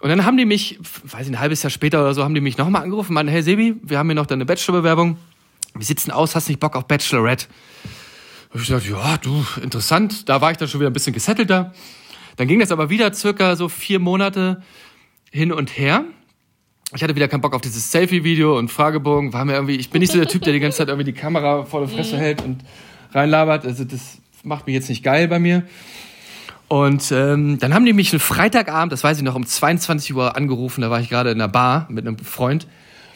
Und 0.00 0.08
dann 0.08 0.24
haben 0.24 0.38
die 0.38 0.46
mich, 0.46 0.78
weiß 1.04 1.26
ich, 1.26 1.32
ein 1.32 1.40
halbes 1.40 1.62
Jahr 1.62 1.70
später 1.70 2.00
oder 2.00 2.14
so, 2.14 2.24
haben 2.24 2.34
die 2.34 2.40
mich 2.40 2.56
nochmal 2.56 2.82
angerufen, 2.82 3.12
meinen, 3.12 3.28
hey 3.28 3.42
Sebi, 3.42 3.76
wir 3.82 3.98
haben 3.98 4.08
hier 4.08 4.14
noch 4.14 4.26
deine 4.26 4.46
Bachelorbewerbung. 4.46 5.18
Wir 5.74 5.84
sitzen 5.84 6.10
aus, 6.10 6.34
hast 6.34 6.48
nicht 6.48 6.60
Bock 6.60 6.76
auf 6.76 6.86
Bachelorette? 6.86 7.46
Und 8.52 8.62
ich 8.62 8.68
dachte, 8.68 8.90
ja, 8.90 9.16
du, 9.18 9.44
interessant. 9.62 10.28
Da 10.28 10.40
war 10.40 10.50
ich 10.50 10.56
dann 10.56 10.68
schon 10.68 10.80
wieder 10.80 10.90
ein 10.90 10.92
bisschen 10.92 11.12
gesettelter. 11.12 11.72
Dann 12.36 12.48
ging 12.48 12.60
das 12.60 12.72
aber 12.72 12.90
wieder 12.90 13.12
circa 13.12 13.54
so 13.56 13.68
vier 13.68 13.98
Monate 13.98 14.62
hin 15.30 15.52
und 15.52 15.76
her. 15.76 16.04
Ich 16.94 17.02
hatte 17.04 17.14
wieder 17.14 17.28
keinen 17.28 17.40
Bock 17.40 17.54
auf 17.54 17.60
dieses 17.60 17.92
Selfie-Video 17.92 18.58
und 18.58 18.70
Fragebogen. 18.70 19.32
War 19.32 19.44
mir 19.44 19.52
irgendwie, 19.52 19.76
ich 19.76 19.90
bin 19.90 20.00
nicht 20.00 20.10
so 20.10 20.18
der 20.18 20.26
Typ, 20.26 20.42
der 20.42 20.52
die 20.52 20.58
ganze 20.58 20.78
Zeit 20.78 20.88
irgendwie 20.88 21.12
die 21.12 21.18
Kamera 21.18 21.64
vor 21.64 21.80
der 21.80 21.88
Fresse 21.88 22.16
hält 22.16 22.42
und 22.42 22.64
reinlabert. 23.12 23.64
Also 23.64 23.84
das 23.84 24.18
macht 24.42 24.66
mich 24.66 24.74
jetzt 24.74 24.88
nicht 24.88 25.04
geil 25.04 25.28
bei 25.28 25.38
mir. 25.38 25.62
Und 26.66 27.12
ähm, 27.12 27.58
dann 27.58 27.74
haben 27.74 27.84
die 27.84 27.92
mich 27.92 28.12
einen 28.12 28.20
Freitagabend, 28.20 28.92
das 28.92 29.04
weiß 29.04 29.18
ich 29.18 29.22
noch, 29.24 29.34
um 29.34 29.46
22 29.46 30.14
Uhr 30.14 30.36
angerufen. 30.36 30.82
Da 30.82 30.90
war 30.90 31.00
ich 31.00 31.08
gerade 31.08 31.30
in 31.30 31.40
einer 31.40 31.50
Bar 31.50 31.86
mit 31.90 32.06
einem 32.06 32.18
Freund. 32.18 32.66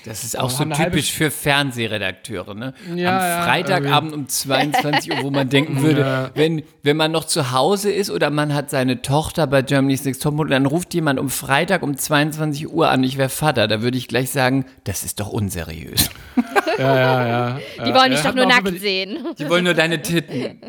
Das 0.05 0.23
ist 0.23 0.39
auch 0.39 0.45
Oh, 0.47 0.49
so 0.49 0.63
eine 0.65 0.77
halbe 0.77 0.93
typisch 0.93 1.13
für 1.13 1.31
Fernsehredakteure, 1.31 2.55
ne? 2.55 2.75
Ja, 2.95 3.17
Am 3.19 3.23
ja, 3.25 3.43
Freitagabend 3.45 4.13
um 4.13 4.29
22 4.29 5.11
Uhr, 5.13 5.23
wo 5.23 5.31
man 5.31 5.49
denken 5.51 5.83
würde, 5.83 6.01
Ja. 6.03 6.31
wenn, 6.35 6.63
wenn 6.83 6.97
man 6.97 7.11
noch 7.11 7.25
zu 7.25 7.53
Hause 7.53 7.91
ist 7.91 8.11
oder 8.11 8.29
man 8.31 8.55
hat 8.55 8.69
seine 8.71 9.01
Tochter 9.03 9.47
bei 9.47 9.63
Germany's 9.63 10.05
Next 10.05 10.23
Topmodel, 10.23 10.51
dann 10.51 10.67
ruft 10.67 10.93
jemand 10.95 11.19
um 11.19 11.31
Freitag 11.31 11.83
um 11.83 11.97
22 11.97 12.71
Uhr 12.71 12.91
an, 12.91 13.03
ich 13.03 13.17
wäre 13.17 13.31
Vater, 13.31 13.67
da 13.67 13.81
würde 13.83 13.97
ich 13.97 14.07
gleich 14.09 14.31
sagen, 14.31 14.67
das 14.85 15.05
ist 15.05 15.21
doch 15.21 15.29
unseriös. 15.31 16.11
Ja, 16.77 16.97
ja, 16.97 17.29
ja. 17.29 17.61
Die 17.87 17.95
wollen 17.95 18.11
dich 18.11 18.21
doch 18.21 18.35
nur 18.35 18.47
auch 18.47 18.49
nackt 18.49 18.81
sehen. 18.81 19.19
Die 19.39 19.49
wollen 19.49 19.63
nur 19.63 19.75
deine 19.75 20.03
Titten. 20.03 20.61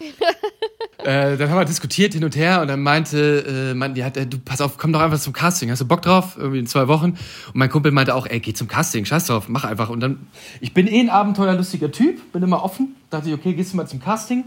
Äh, 1.04 1.36
dann 1.36 1.50
haben 1.50 1.58
wir 1.58 1.64
diskutiert 1.64 2.14
hin 2.14 2.24
und 2.24 2.36
her 2.36 2.60
und 2.60 2.68
dann 2.68 2.82
meinte, 2.82 3.70
äh, 3.70 3.74
man, 3.74 3.94
die 3.94 4.04
hat, 4.04 4.16
äh, 4.16 4.26
du 4.26 4.38
pass 4.38 4.60
auf, 4.60 4.76
komm 4.76 4.92
doch 4.92 5.00
einfach 5.00 5.18
zum 5.18 5.32
Casting. 5.32 5.70
Hast 5.70 5.80
du 5.80 5.86
Bock 5.86 6.02
drauf? 6.02 6.36
Irgendwie 6.36 6.58
in 6.58 6.66
zwei 6.66 6.88
Wochen. 6.88 7.10
Und 7.46 7.54
mein 7.54 7.70
Kumpel 7.70 7.92
meinte 7.92 8.14
auch, 8.14 8.26
ey, 8.26 8.40
geh 8.40 8.52
zum 8.52 8.68
Casting, 8.68 9.04
scheiß 9.04 9.26
drauf, 9.26 9.48
mach 9.48 9.64
einfach. 9.64 9.88
Und 9.88 10.00
dann, 10.00 10.26
ich 10.60 10.74
bin 10.74 10.86
eh 10.86 11.00
ein 11.00 11.10
abenteuerlustiger 11.10 11.90
Typ, 11.90 12.32
bin 12.32 12.42
immer 12.42 12.62
offen. 12.62 12.96
Dachte 13.10 13.28
ich, 13.28 13.34
okay, 13.34 13.54
gehst 13.54 13.72
du 13.72 13.76
mal 13.76 13.86
zum 13.86 14.00
Casting. 14.00 14.44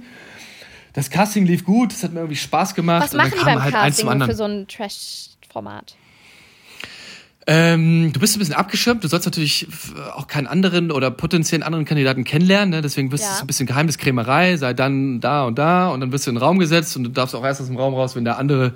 Das 0.93 1.09
Casting 1.09 1.45
lief 1.45 1.63
gut, 1.63 1.91
es 1.91 2.03
hat 2.03 2.13
mir 2.13 2.19
irgendwie 2.19 2.35
Spaß 2.35 2.75
gemacht. 2.75 3.03
Was 3.03 3.13
machen 3.13 3.33
und 3.33 3.41
die 3.41 3.45
dann 3.45 3.45
beim 3.45 3.55
kam 3.55 3.63
halt 3.63 3.73
Casting 3.73 4.21
für 4.21 4.35
so 4.35 4.43
ein 4.43 4.67
Trash-Format? 4.67 5.95
Ähm, 7.45 8.11
du 8.13 8.19
bist 8.19 8.35
ein 8.35 8.39
bisschen 8.39 8.55
abgeschirmt. 8.55 9.03
Du 9.03 9.07
sollst 9.09 9.25
natürlich 9.25 9.67
f- 9.67 9.93
auch 10.15 10.27
keinen 10.27 10.47
anderen 10.47 10.91
oder 10.91 11.11
potenziellen 11.11 11.61
anderen 11.63 11.83
Kandidaten 11.85 12.23
kennenlernen. 12.23 12.69
Ne? 12.69 12.81
Deswegen 12.81 13.09
bist 13.09 13.23
du 13.23 13.27
Ja. 13.27 13.35
so 13.35 13.43
ein 13.43 13.47
bisschen 13.47 13.65
Geheimniskrämerei. 13.67 14.55
Sei 14.57 14.73
dann 14.73 15.19
da 15.19 15.43
und 15.45 15.57
da 15.57 15.89
und 15.89 15.99
dann 15.99 16.11
wirst 16.13 16.25
du 16.25 16.31
in 16.31 16.35
den 16.35 16.43
Raum 16.43 16.59
gesetzt 16.59 16.95
und 16.95 17.03
du 17.03 17.09
darfst 17.09 17.35
auch 17.35 17.43
erst 17.43 17.59
aus 17.61 17.67
dem 17.67 17.75
Raum 17.77 17.93
raus, 17.93 18.15
wenn 18.15 18.23
der 18.23 18.37
andere 18.37 18.73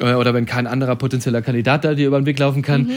äh, 0.00 0.14
oder 0.14 0.32
wenn 0.32 0.46
kein 0.46 0.66
anderer 0.66 0.96
potenzieller 0.96 1.42
Kandidat 1.42 1.84
da 1.84 1.94
dir 1.94 2.06
über 2.06 2.18
den 2.20 2.26
Weg 2.26 2.38
laufen 2.38 2.62
kann. 2.62 2.90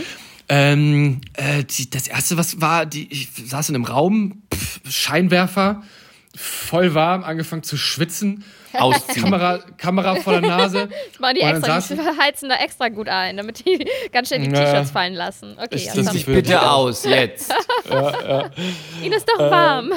Ähm, 0.50 1.20
äh, 1.34 1.66
die, 1.66 1.90
das 1.90 2.08
erste, 2.08 2.38
was 2.38 2.62
war, 2.62 2.86
die, 2.86 3.12
ich 3.12 3.30
saß 3.46 3.68
in 3.70 3.76
einem 3.76 3.84
Raum, 3.84 4.42
pff, 4.54 4.80
Scheinwerfer, 4.90 5.84
voll 6.38 6.94
warm, 6.94 7.24
angefangen 7.24 7.64
zu 7.64 7.76
schwitzen, 7.78 8.44
Ausziehen. 8.74 9.24
Kamera, 9.24 9.60
Kamera 9.78 10.16
vor 10.16 10.34
der 10.40 10.42
Nase. 10.42 10.88
Das 11.12 11.20
machen 11.20 11.36
die 11.36 11.42
Und 11.42 11.50
extra, 11.50 11.78
saßen- 11.78 11.96
die 11.96 12.22
heizen 12.22 12.50
da 12.50 12.56
extra 12.58 12.90
gut 12.90 13.10
ein, 13.10 13.38
damit 13.38 13.66
die 13.66 13.86
ganz 14.12 14.28
schnell 14.28 14.42
die 14.48 14.52
Ja. 14.54 14.66
T-Shirts 14.66 14.92
fallen 14.92 15.14
lassen. 15.16 15.56
Okay, 15.58 15.76
Ist 15.76 15.86
ja, 15.88 15.96
das 16.04 16.14
nicht 16.14 16.26
Bitte 16.28 16.70
aus, 16.70 17.04
jetzt. 17.06 17.52
Ihnen 19.04 19.14
ist 19.14 19.28
doch 19.28 19.40
warm. 19.40 19.92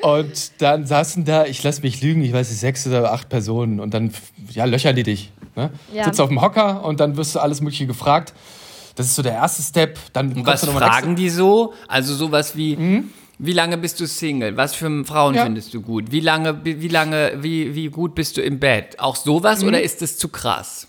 Und 0.00 0.50
dann 0.62 0.86
saßen 0.86 1.24
da, 1.24 1.44
ich 1.46 1.62
lass 1.62 1.82
mich 1.82 2.00
lügen, 2.00 2.22
ich 2.22 2.32
weiß 2.32 2.50
nicht, 2.50 2.60
sechs 2.60 2.86
oder 2.86 3.12
acht 3.12 3.28
Personen 3.28 3.80
und 3.80 3.94
dann 3.94 4.12
ja, 4.50 4.64
löchern 4.64 4.96
die 4.96 5.02
dich. 5.02 5.30
Ne? 5.56 5.70
Ja. 5.92 6.04
Sitzt 6.04 6.20
auf 6.20 6.28
dem 6.28 6.40
Hocker 6.40 6.84
und 6.84 7.00
dann 7.00 7.16
wirst 7.16 7.34
du 7.34 7.38
alles 7.40 7.60
Mögliche 7.60 7.86
gefragt. 7.86 8.32
Das 8.96 9.06
ist 9.06 9.14
so 9.14 9.22
der 9.22 9.32
erste 9.34 9.62
Step. 9.62 9.98
Dann 10.12 10.32
Und 10.32 10.46
was 10.46 10.64
fragen 10.64 11.14
die 11.16 11.30
so? 11.30 11.74
Also 11.86 12.14
sowas 12.14 12.56
wie, 12.56 12.76
Mhm. 12.76 13.10
Wie 13.38 13.52
lange 13.52 13.78
bist 13.78 14.00
du 14.00 14.06
Single? 14.06 14.56
Was 14.56 14.74
für 14.74 15.04
Frauen 15.04 15.34
Ja. 15.34 15.44
findest 15.44 15.72
du 15.74 15.80
gut? 15.80 16.10
Wie 16.10 16.20
lange, 16.20 16.60
wie 16.64 16.88
lange, 16.88 17.32
wie, 17.40 17.74
wie 17.74 17.88
gut 17.88 18.14
bist 18.14 18.36
du 18.36 18.42
im 18.42 18.58
Bett? 18.58 18.98
Auch 18.98 19.16
sowas 19.16 19.62
Mhm. 19.62 19.68
oder 19.68 19.82
ist 19.82 20.02
das 20.02 20.16
zu 20.16 20.28
krass? 20.28 20.86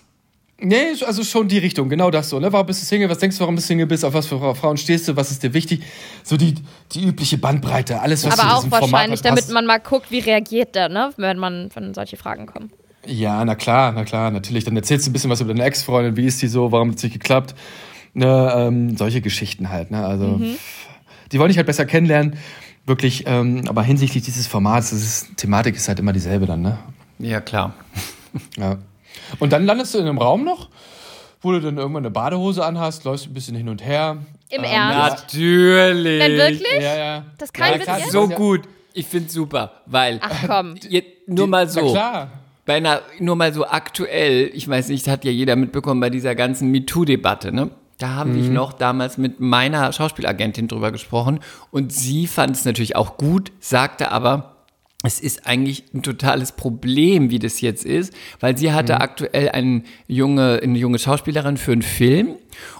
Nee, 0.61 0.87
also 1.05 1.23
schon 1.23 1.47
die 1.47 1.57
Richtung, 1.59 1.87
genau 1.87 2.11
das 2.11 2.29
so. 2.29 2.37
Ne? 2.39 2.51
Warum 2.51 2.67
bist 2.67 2.81
du 2.81 2.85
Single? 2.85 3.09
Was 3.09 3.19
denkst 3.19 3.37
du, 3.37 3.41
warum 3.41 3.55
du 3.55 3.61
Single 3.61 3.85
bist? 3.87 4.03
Auf 4.03 4.13
was 4.13 4.27
für 4.27 4.55
Frauen 4.55 4.75
stehst 4.75 5.07
du? 5.07 5.15
Was 5.15 5.31
ist 5.31 5.41
dir 5.41 5.53
wichtig? 5.53 5.83
So 6.23 6.35
die, 6.35 6.55
die 6.91 7.05
übliche 7.05 7.37
Bandbreite, 7.37 8.01
alles, 8.01 8.25
was 8.25 8.37
Aber 8.37 8.57
auch 8.57 8.69
wahrscheinlich, 8.69 9.21
damit 9.21 9.47
man 9.51 9.65
mal 9.65 9.79
guckt, 9.79 10.11
wie 10.11 10.19
reagiert 10.19 10.75
der, 10.75 10.89
ne? 10.89 11.11
wenn 11.15 11.37
man 11.39 11.69
wenn 11.75 11.93
solche 11.93 12.17
Fragen 12.17 12.45
kommen. 12.45 12.71
Ja, 13.05 13.45
na 13.45 13.55
klar, 13.55 13.93
na 13.93 14.03
klar, 14.03 14.31
natürlich. 14.31 14.65
Dann 14.65 14.75
erzählst 14.75 15.05
du 15.07 15.11
ein 15.11 15.13
bisschen 15.13 15.29
was 15.29 15.39
über 15.39 15.53
deine 15.53 15.63
Ex-Freundin, 15.65 16.17
wie 16.17 16.25
ist 16.25 16.41
die 16.41 16.47
so, 16.49 16.73
warum 16.73 16.89
hat 16.89 16.97
es 16.97 17.03
nicht 17.03 17.13
geklappt? 17.13 17.55
Ne, 18.13 18.53
ähm, 18.57 18.97
solche 18.97 19.21
Geschichten 19.21 19.69
halt. 19.69 19.91
Ne? 19.91 20.05
Also, 20.05 20.25
Mhm. 20.25 20.57
Die 21.31 21.39
wollen 21.39 21.49
dich 21.49 21.57
halt 21.57 21.67
besser 21.67 21.85
kennenlernen, 21.85 22.37
wirklich. 22.85 23.23
Ähm, 23.27 23.63
aber 23.67 23.83
hinsichtlich 23.83 24.23
dieses 24.23 24.47
Formats, 24.47 24.89
das 24.91 24.99
ist, 25.01 25.37
Thematik 25.37 25.75
ist 25.75 25.87
halt 25.87 25.99
immer 25.99 26.13
dieselbe 26.13 26.45
dann. 26.45 26.61
Ne? 26.61 26.77
Ja, 27.19 27.41
klar. 27.41 27.73
Ja. 28.57 28.77
Und 29.39 29.51
dann 29.53 29.65
landest 29.65 29.93
du 29.93 29.97
in 29.99 30.07
einem 30.07 30.17
Raum 30.17 30.43
noch, 30.43 30.69
wo 31.41 31.51
du 31.51 31.61
dann 31.61 31.77
irgendwann 31.77 32.03
eine 32.03 32.11
Badehose 32.11 32.65
anhast, 32.65 33.03
läufst 33.05 33.27
ein 33.27 33.33
bisschen 33.33 33.55
hin 33.55 33.69
und 33.69 33.83
her. 33.85 34.17
Im 34.49 34.63
Ähm, 34.63 34.69
Ernst? 34.71 35.23
Natürlich. 35.33 36.19
Denn 36.21 36.37
wirklich? 36.37 36.81
Ja, 36.81 36.97
ja. 36.97 37.23
Das 37.37 37.49
ist 37.49 37.53
kein 37.53 37.73
Ja, 37.73 37.77
klar? 37.79 37.99
So 38.09 38.27
gut. 38.27 38.61
Ich 38.93 39.05
find's 39.05 39.33
super, 39.33 39.73
weil 39.85 40.19
Ach 40.21 40.47
komm. 40.47 40.75
jetzt, 40.89 41.07
nur 41.27 41.47
mal 41.47 41.65
Na 41.65 41.71
so. 41.71 41.91
klar. 41.91 42.31
Bei 42.65 42.75
einer, 42.75 43.01
nur 43.19 43.35
mal 43.35 43.53
so 43.53 43.65
aktuell, 43.65 44.51
ich 44.53 44.67
weiß 44.67 44.89
nicht, 44.89 45.05
das 45.07 45.11
hat 45.13 45.25
ja 45.25 45.31
jeder 45.31 45.55
mitbekommen 45.55 45.99
bei 46.01 46.09
dieser 46.09 46.35
ganzen 46.35 46.69
MeToo-Debatte, 46.71 47.51
ne? 47.51 47.69
Da 47.99 48.15
habe 48.15 48.37
ich 48.37 48.49
noch 48.49 48.71
damals 48.71 49.17
mit 49.17 49.41
meiner 49.41 49.91
Schauspielagentin 49.91 50.69
drüber 50.69 50.91
gesprochen 50.91 51.41
und 51.69 51.91
sie 51.91 52.27
fand 52.27 52.55
es 52.55 52.63
natürlich 52.63 52.95
auch 52.95 53.17
gut, 53.17 53.51
sagte 53.59 54.09
aber, 54.11 54.55
es 55.03 55.19
ist 55.19 55.45
eigentlich 55.45 55.83
ein 55.93 56.01
totales 56.01 56.53
Problem, 56.53 57.29
wie 57.29 57.39
das 57.39 57.61
jetzt 57.61 57.85
ist, 57.85 58.13
weil 58.39 58.57
sie 58.57 58.71
hatte 58.71 58.99
aktuell 59.01 59.49
eine 59.49 59.83
junge, 60.07 60.59
eine 60.61 60.77
junge 60.77 60.99
Schauspielerin 60.99 61.57
für 61.57 61.73
einen 61.73 61.81
Film 61.81 62.35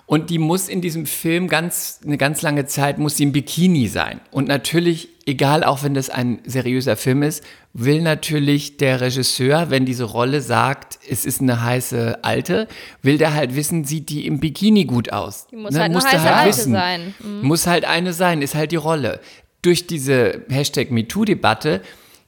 und 0.05 0.29
die 0.29 0.37
muss 0.37 0.69
in 0.69 0.81
diesem 0.81 1.05
Film 1.05 1.47
ganz, 1.47 1.99
eine 2.05 2.17
ganz 2.17 2.41
lange 2.41 2.65
Zeit 2.65 2.97
muss 2.97 3.17
sie 3.17 3.23
im 3.23 3.31
Bikini 3.33 3.87
sein. 3.87 4.21
Und 4.31 4.47
natürlich, 4.47 5.09
egal 5.29 5.63
auch 5.63 5.83
wenn 5.83 5.93
das 5.93 6.09
ein 6.09 6.39
seriöser 6.45 6.97
Film 6.97 7.23
ist, 7.23 7.43
will 7.73 8.01
natürlich 8.01 8.77
der 8.77 8.99
Regisseur, 8.99 9.69
wenn 9.69 9.85
diese 9.85 10.03
Rolle 10.03 10.41
sagt, 10.41 10.99
es 11.09 11.25
ist 11.25 11.39
eine 11.41 11.63
heiße 11.63 12.19
Alte, 12.23 12.67
will 13.01 13.17
der 13.17 13.33
halt 13.33 13.55
wissen, 13.55 13.85
sieht 13.85 14.09
die 14.09 14.25
im 14.25 14.39
Bikini 14.39 14.85
gut 14.85 15.13
aus. 15.13 15.47
Die 15.47 15.55
muss 15.55 15.73
Ne, 15.73 15.81
halt 15.81 15.91
eine 15.95 16.03
heiße 16.03 16.33
Alte 16.33 16.49
wissen. 16.57 16.73
sein. 16.73 17.13
Mhm. 17.19 17.41
Muss 17.47 17.67
halt 17.67 17.85
eine 17.85 18.13
sein, 18.13 18.41
ist 18.41 18.55
halt 18.55 18.71
die 18.71 18.75
Rolle. 18.77 19.19
Durch 19.61 19.87
diese 19.87 20.45
Hashtag 20.49 20.89
MeToo-Debatte 20.91 21.81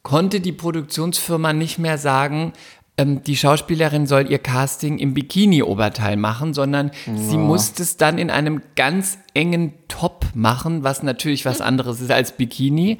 konnte 0.04 0.40
die 0.42 0.52
Produktionsfirma 0.52 1.54
nicht 1.54 1.78
mehr 1.80 1.98
sagen, 1.98 2.54
ähm, 3.02 3.24
die 3.24 3.36
Schauspielerin 3.36 4.08
soll 4.08 4.30
ihr 4.30 4.40
Casting 4.40 5.00
im 5.00 5.14
Bikini-Oberteil 5.14 6.18
machen, 6.18 6.54
sondern 6.54 6.92
sie 7.16 7.38
musste 7.38 7.84
es 7.84 7.98
dann 7.98 8.18
in 8.18 8.30
einem 8.30 8.62
ganz 8.76 9.18
engen 9.34 9.74
Top 9.88 10.26
machen, 10.34 10.84
was 10.84 11.04
natürlich 11.04 11.46
was 11.46 11.62
anderes 11.62 12.02
ist 12.02 12.12
als 12.12 12.34
Bikini. 12.34 13.00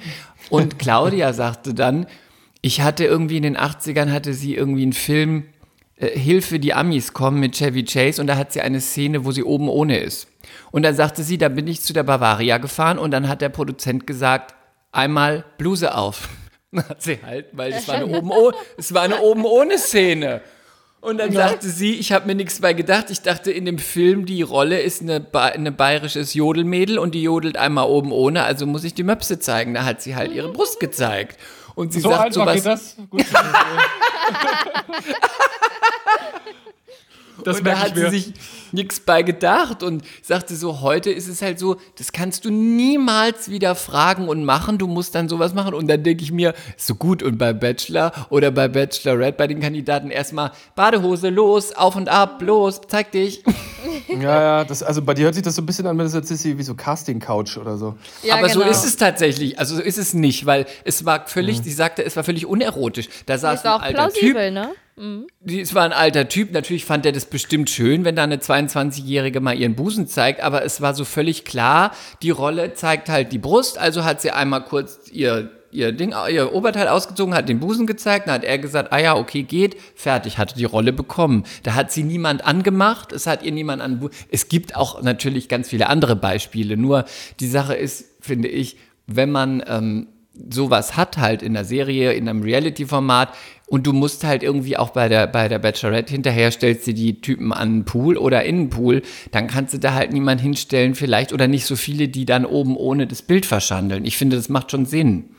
Und 0.50 0.80
Claudia 0.80 1.34
sagte 1.34 1.74
dann, 1.74 2.08
ich 2.62 2.82
hatte 2.82 3.06
irgendwie 3.06 3.38
in 3.38 3.44
den 3.44 3.58
80ern 3.58 4.12
hatte 4.12 4.34
sie 4.34 4.56
irgendwie 4.56 4.84
einen 4.84 4.94
Film 4.94 5.46
äh, 5.98 6.08
Hilfe, 6.18 6.60
die 6.60 6.74
Amis 6.74 7.14
kommen 7.14 7.40
mit 7.40 7.56
Chevy 7.56 7.84
Chase 7.84 8.22
und 8.22 8.28
da 8.28 8.38
hat 8.38 8.54
sie 8.54 8.62
eine 8.62 8.82
Szene, 8.82 9.26
wo 9.26 9.32
sie 9.32 9.44
oben 9.44 9.70
ohne 9.70 9.98
ist. 9.98 10.28
Und 10.72 10.84
dann 10.84 10.96
sagte 10.96 11.24
sie, 11.24 11.38
da 11.38 11.50
bin 11.50 11.68
ich 11.68 11.82
zu 11.82 11.94
der 11.94 12.04
Bavaria 12.04 12.58
gefahren 12.58 12.98
und 12.98 13.12
dann 13.12 13.28
hat 13.28 13.42
der 13.42 13.50
Produzent 13.50 14.06
gesagt, 14.08 14.56
einmal 14.92 15.44
Bluse 15.58 15.96
auf. 15.96 16.30
Dann 16.72 16.90
hat 16.90 17.02
sie 17.02 17.20
halt, 17.22 17.48
weil 17.54 17.74
es 17.74 17.88
war 17.88 17.96
eine 17.96 18.08
oben 18.18 18.32
ohne, 18.32 18.56
es 18.78 18.94
war 18.94 19.04
eine 19.04 19.22
oben 19.22 19.46
ohne 19.46 19.78
Szene. 19.78 20.42
Und 21.02 21.18
dann 21.18 21.32
sagte 21.32 21.68
sie, 21.68 21.96
ich 21.96 22.12
habe 22.12 22.28
mir 22.28 22.36
nichts 22.36 22.60
bei 22.62 22.74
gedacht. 22.74 23.10
Ich 23.10 23.22
dachte, 23.22 23.52
in 23.52 23.66
dem 23.66 23.80
Film, 23.80 24.28
die 24.28 24.44
Rolle 24.44 24.80
ist 24.82 25.02
eine, 25.02 25.20
ba 25.20 25.48
eine 25.48 25.72
bayerisches 25.72 26.36
Jodelmädel 26.36 27.00
und 27.00 27.16
die 27.16 27.24
jodelt 27.24 27.58
einmal 27.58 27.88
oben 27.88 28.12
ohne, 28.12 28.44
also 28.44 28.68
muss 28.68 28.84
ich 28.84 28.94
die 28.94 29.02
Möpse 29.02 29.40
zeigen. 29.40 29.74
Da 29.74 29.84
hat 29.84 30.04
sie 30.04 30.16
halt 30.16 30.32
ihre 30.32 30.50
Brust 30.50 30.80
gezeigt. 30.80 31.40
Und 31.74 31.92
sie 31.92 32.02
So 32.02 32.10
sagt 32.12 32.38
einfach 32.38 32.42
sowas. 32.42 32.54
geht 32.56 32.66
das? 32.68 32.98
Gut, 33.10 33.26
das 37.42 37.58
und 37.60 37.66
da 37.68 37.72
merke 37.72 38.00
ich 38.00 38.04
hat 38.06 38.12
sie 38.12 38.20
sich 38.20 38.34
nichts 38.72 39.00
bei 39.00 39.22
gedacht 39.24 39.84
und 39.84 40.04
sagte 40.22 40.56
so, 40.56 40.82
heute 40.82 41.12
ist 41.12 41.28
es 41.28 41.42
halt 41.42 41.60
so, 41.60 41.78
das 41.98 42.12
kannst 42.12 42.46
du 42.46 42.50
niemals 42.50 43.50
wieder 43.50 43.76
fragen 43.76 44.28
und 44.28 44.46
machen, 44.46 44.78
du 44.78 44.88
musst 44.88 45.16
dann 45.16 45.30
sowas 45.30 45.54
machen 45.54 45.74
und 45.74 45.88
dann 45.88 46.04
denke 46.04 46.24
ich 46.24 46.32
mir, 46.32 46.54
ist 46.78 46.88
so 46.88 46.96
gut 46.96 47.24
und 47.24 47.38
bei 47.38 47.54
Bachelor 47.54 48.12
oder 48.30 48.52
bei 48.52 48.68
Bachelorette, 48.68 49.38
bei 49.38 49.48
den 49.48 49.60
Kandidaten 49.60 50.12
erstmal 50.12 50.52
Badehose, 50.76 51.30
los, 51.30 51.74
auf 51.74 51.96
und 51.96 52.10
ab, 52.10 52.42
los, 52.42 52.82
zeig 52.88 53.12
dich. 53.12 53.44
Ja, 54.08 54.42
ja, 54.42 54.64
das, 54.64 54.84
also 54.84 55.02
bei 55.02 55.14
dir 55.14 55.26
hört 55.26 55.36
sich 55.36 55.44
das 55.44 55.56
so 55.56 55.62
ein 55.62 55.66
bisschen 55.66 55.88
an, 55.88 55.98
wenn 55.98 56.06
das 56.06 56.14
jetzt 56.14 56.30
ist 56.30 56.44
wie 56.46 56.64
so 56.64 56.76
Casting-Couch 56.76 57.58
oder 57.58 57.78
so. 57.78 57.96
Ja, 58.24 58.36
Aber 58.36 58.48
genau. 58.48 58.62
so 58.66 58.70
ist 58.70 58.86
es 58.86 58.96
tatsächlich, 58.98 59.58
also 59.58 59.76
so 59.76 59.82
ist 59.82 59.98
es 59.98 60.14
nicht, 60.14 60.46
weil 60.46 60.66
es 60.84 61.06
war 61.06 61.28
völlig, 61.28 61.62
sie 61.64 61.72
sagte, 61.72 62.04
es 62.04 62.16
war 62.16 62.24
völlig 62.24 62.46
unerotisch. 62.46 63.08
Da 63.26 63.38
saß 63.38 63.64
Das 63.64 63.66
war 63.66 63.82
ein 63.82 63.96
auch 63.96 64.02
alter 64.02 64.14
Typ, 64.14 64.34
plausibel, 64.34 64.52
ne? 64.52 64.70
Es 65.46 65.74
war 65.74 65.84
ein 65.84 65.94
alter 65.94 66.30
Typ, 66.30 66.52
natürlich 66.52 66.86
fand 66.86 67.06
er 67.06 67.12
das 67.12 67.26
bestimmt 67.26 67.70
schön, 67.70 68.06
wenn 68.06 68.16
da 68.16 68.24
eine 68.24 68.38
22-Jährige 68.38 69.40
mal 69.40 69.58
ihren 69.58 69.76
Busen 69.76 70.08
zeigt, 70.08 70.42
aber 70.42 70.64
es 70.64 70.82
war 70.82 70.94
so 70.94 71.06
völlig 71.06 71.46
klar, 71.46 71.92
die 72.22 72.30
Rolle 72.30 72.74
zeigt 72.74 73.10
halt 73.10 73.32
die 73.32 73.40
Brust, 73.40 73.78
also 73.78 74.04
hat 74.04 74.22
sie 74.22 74.32
einmal 74.32 74.64
kurz 74.66 75.10
ihr, 75.12 75.50
ihr 75.72 75.92
Ding, 75.92 76.14
ihr 76.30 76.54
Oberteil 76.54 76.88
ausgezogen, 76.88 77.34
hat 77.34 77.50
den 77.50 77.60
Busen 77.60 77.88
gezeigt, 77.88 78.28
dann 78.28 78.36
hat 78.36 78.44
er 78.44 78.58
gesagt, 78.60 78.92
ah 78.92 79.00
ja, 79.00 79.16
okay, 79.16 79.44
geht, 79.44 79.78
fertig, 79.96 80.38
hatte 80.38 80.56
die 80.56 80.66
Rolle 80.66 80.94
bekommen. 80.94 81.46
Da 81.64 81.74
hat 81.74 81.92
sie 81.92 82.04
niemand 82.04 82.46
angemacht, 82.46 83.14
es 83.14 83.28
hat 83.28 83.44
ihr 83.44 83.52
niemand 83.52 83.82
an, 83.82 84.10
es 84.30 84.50
gibt 84.50 84.76
auch 84.76 85.02
natürlich 85.02 85.48
ganz 85.48 85.70
viele 85.70 85.88
andere 85.88 86.16
Beispiele, 86.16 86.78
nur 86.78 87.06
die 87.40 87.48
Sache 87.48 87.74
ist, 87.74 88.06
finde 88.20 88.50
ich, 88.50 88.78
wenn 89.08 89.32
man 89.32 89.64
ähm, 89.68 90.08
sowas 90.50 90.96
hat 90.96 91.18
halt 91.18 91.42
in 91.42 91.54
der 91.54 91.66
Serie, 91.66 92.14
in 92.14 92.28
einem 92.28 92.44
Reality-Format 92.44 93.34
und 93.72 93.88
du 93.88 93.94
musst 93.94 94.26
halt 94.26 94.44
irgendwie 94.44 94.76
auch 94.76 94.90
bei 94.90 95.08
der, 95.08 95.28
bei 95.28 95.48
der 95.48 95.58
Bachelorette 95.58 96.12
hinterher 96.12 96.52
stellst 96.52 96.88
du 96.88 96.94
die 96.94 97.22
Typen 97.22 97.54
an 97.54 97.72
den 97.72 97.86
Pool 97.86 98.18
oder 98.18 98.44
in 98.44 98.58
den 98.58 98.70
Pool, 98.70 99.02
dann 99.32 99.48
kannst 99.48 99.74
du 99.74 99.78
da 99.80 99.94
halt 99.94 100.12
niemand 100.12 100.42
hinstellen 100.42 100.94
vielleicht 100.94 101.32
oder 101.32 101.48
nicht 101.48 101.66
so 101.66 101.78
viele, 101.78 102.10
die 102.10 102.26
dann 102.26 102.44
oben 102.46 102.76
ohne 102.76 103.08
das 103.08 103.22
Bild 103.22 103.46
verschandeln. 103.46 104.04
Ich 104.04 104.18
finde, 104.18 104.36
das 104.36 104.50
macht 104.50 104.72
schon 104.72 104.86
Sinn. 104.86 105.30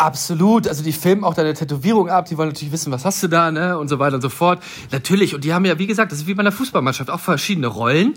Absolut. 0.00 0.66
Also 0.66 0.82
die 0.82 0.92
filmen 0.94 1.24
auch 1.24 1.34
deine 1.34 1.52
Tätowierung 1.52 2.08
ab, 2.08 2.24
die 2.24 2.38
wollen 2.38 2.48
natürlich 2.48 2.72
wissen, 2.72 2.90
was 2.90 3.04
hast 3.04 3.22
du 3.22 3.28
da, 3.28 3.50
ne? 3.50 3.76
Und 3.76 3.88
so 3.88 3.98
weiter 3.98 4.14
und 4.14 4.22
so 4.22 4.30
fort. 4.30 4.62
Natürlich. 4.90 5.34
Und 5.34 5.44
die 5.44 5.52
haben 5.52 5.66
ja, 5.66 5.78
wie 5.78 5.86
gesagt, 5.86 6.10
das 6.10 6.20
ist 6.20 6.26
wie 6.26 6.32
bei 6.32 6.40
einer 6.40 6.52
Fußballmannschaft, 6.52 7.10
auch 7.10 7.20
verschiedene 7.20 7.66
Rollen. 7.66 8.14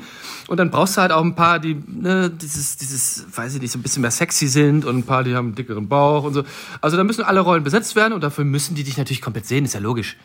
Und 0.48 0.58
dann 0.62 0.72
brauchst 0.72 0.96
du 0.96 1.02
halt 1.02 1.12
auch 1.12 1.22
ein 1.22 1.36
paar, 1.36 1.60
die, 1.60 1.76
ne, 1.86 2.30
dieses, 2.30 2.78
dieses, 2.78 3.26
weiß 3.36 3.56
ich 3.56 3.62
nicht, 3.62 3.72
so 3.72 3.80
ein 3.80 3.82
bisschen 3.82 4.02
mehr 4.02 4.12
sexy 4.12 4.48
sind 4.48 4.86
und 4.86 5.00
ein 5.00 5.04
paar, 5.04 5.26
die 5.26 5.36
haben 5.36 5.48
einen 5.48 5.56
dickeren 5.56 5.90
Bauch 5.90 6.24
und 6.24 6.34
so. 6.34 6.44
Also 6.80 6.96
da 6.96 7.04
müssen 7.04 7.22
alle 7.26 7.42
Rollen 7.42 7.66
besetzt 7.66 7.98
werden 7.98 8.14
und 8.14 8.24
dafür 8.24 8.46
müssen 8.46 8.76
die 8.76 8.86
dich 8.86 8.96
natürlich 8.98 9.22
komplett 9.22 9.46
sehen, 9.46 9.66
ist 9.66 9.74
ja 9.74 9.82
logisch. 9.82 10.16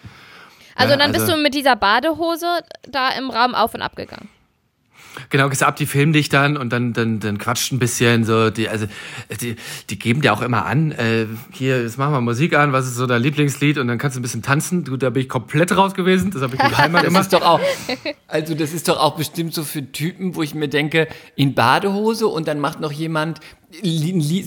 Also 0.76 0.92
Ja, 0.92 0.96
dann 0.96 1.10
bist 1.10 1.22
also- 1.24 1.34
du 1.34 1.42
mit 1.42 1.54
dieser 1.54 1.74
Badehose 1.74 2.46
da 2.88 3.08
im 3.18 3.30
Raum 3.30 3.56
auf 3.56 3.74
und 3.74 3.82
ab 3.82 3.96
gegangen. 3.96 4.28
Genau, 5.30 5.48
gehst 5.48 5.62
ab, 5.62 5.76
die 5.76 5.86
filmen 5.86 6.12
dich 6.12 6.28
dann 6.28 6.56
und 6.56 6.72
dann, 6.72 6.92
dann, 6.92 7.20
dann 7.20 7.38
quatscht 7.38 7.72
ein 7.72 7.78
bisschen 7.78 8.24
so. 8.24 8.50
Die, 8.50 8.68
also, 8.68 8.86
die, 9.40 9.56
die 9.90 9.98
geben 9.98 10.20
dir 10.20 10.32
auch 10.32 10.42
immer 10.42 10.66
an, 10.66 10.92
äh, 10.92 11.26
hier, 11.52 11.82
jetzt 11.82 11.98
machen 11.98 12.12
wir 12.12 12.20
Musik 12.20 12.56
an, 12.56 12.72
was 12.72 12.86
ist 12.86 12.96
so 12.96 13.06
dein 13.06 13.22
Lieblingslied 13.22 13.78
und 13.78 13.88
dann 13.88 13.98
kannst 13.98 14.16
du 14.16 14.20
ein 14.20 14.22
bisschen 14.22 14.42
tanzen. 14.42 14.84
Du, 14.84 14.96
da 14.96 15.10
bin 15.10 15.22
ich 15.22 15.28
komplett 15.28 15.76
raus 15.76 15.94
gewesen, 15.94 16.30
das 16.30 16.42
habe 16.42 16.54
ich 16.56 16.62
mit 16.62 16.76
Heimer 16.76 16.98
Das 17.02 17.08
gemacht. 17.08 17.22
ist 17.24 17.32
doch 17.32 17.42
auch, 17.42 17.60
also 18.28 18.54
das 18.54 18.72
ist 18.72 18.88
doch 18.88 18.98
auch 18.98 19.16
bestimmt 19.16 19.54
so 19.54 19.62
für 19.64 19.90
Typen, 19.92 20.34
wo 20.34 20.42
ich 20.42 20.54
mir 20.54 20.68
denke, 20.68 21.08
in 21.36 21.54
Badehose 21.54 22.26
und 22.26 22.48
dann 22.48 22.60
macht 22.60 22.80
noch 22.80 22.92
jemand, 22.92 23.40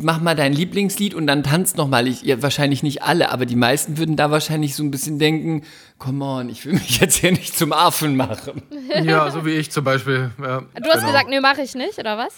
mach 0.01 0.19
mal 0.19 0.36
dein 0.36 0.53
Lieblingslied 0.53 1.13
und 1.13 1.27
dann 1.27 1.43
tanzt 1.43 1.77
noch 1.77 1.88
mal. 1.88 2.07
Ich, 2.07 2.23
ja, 2.23 2.41
wahrscheinlich 2.41 2.81
nicht 2.84 3.03
alle, 3.03 3.29
aber 3.31 3.45
die 3.45 3.55
meisten 3.55 3.97
würden 3.97 4.15
da 4.15 4.31
wahrscheinlich 4.31 4.75
so 4.75 4.84
ein 4.84 4.91
bisschen 4.91 5.19
denken, 5.19 5.63
come 5.99 6.25
on, 6.25 6.49
ich 6.49 6.65
will 6.65 6.73
mich 6.73 6.99
jetzt 7.01 7.17
hier 7.17 7.31
nicht 7.31 7.57
zum 7.57 7.73
Affen 7.73 8.15
machen. 8.15 8.62
Ja, 9.03 9.31
so 9.31 9.45
wie 9.45 9.51
ich 9.51 9.71
zum 9.71 9.86
Beispiel. 9.86 10.31
Ja, 10.38 10.62
Du 10.62 10.89
hast 10.89 10.95
genau. 10.95 11.07
gesagt, 11.07 11.29
nö, 11.29 11.39
mache 11.39 11.62
ich 11.62 11.75
nicht, 11.75 11.97
oder 11.97 12.17
was? 12.17 12.34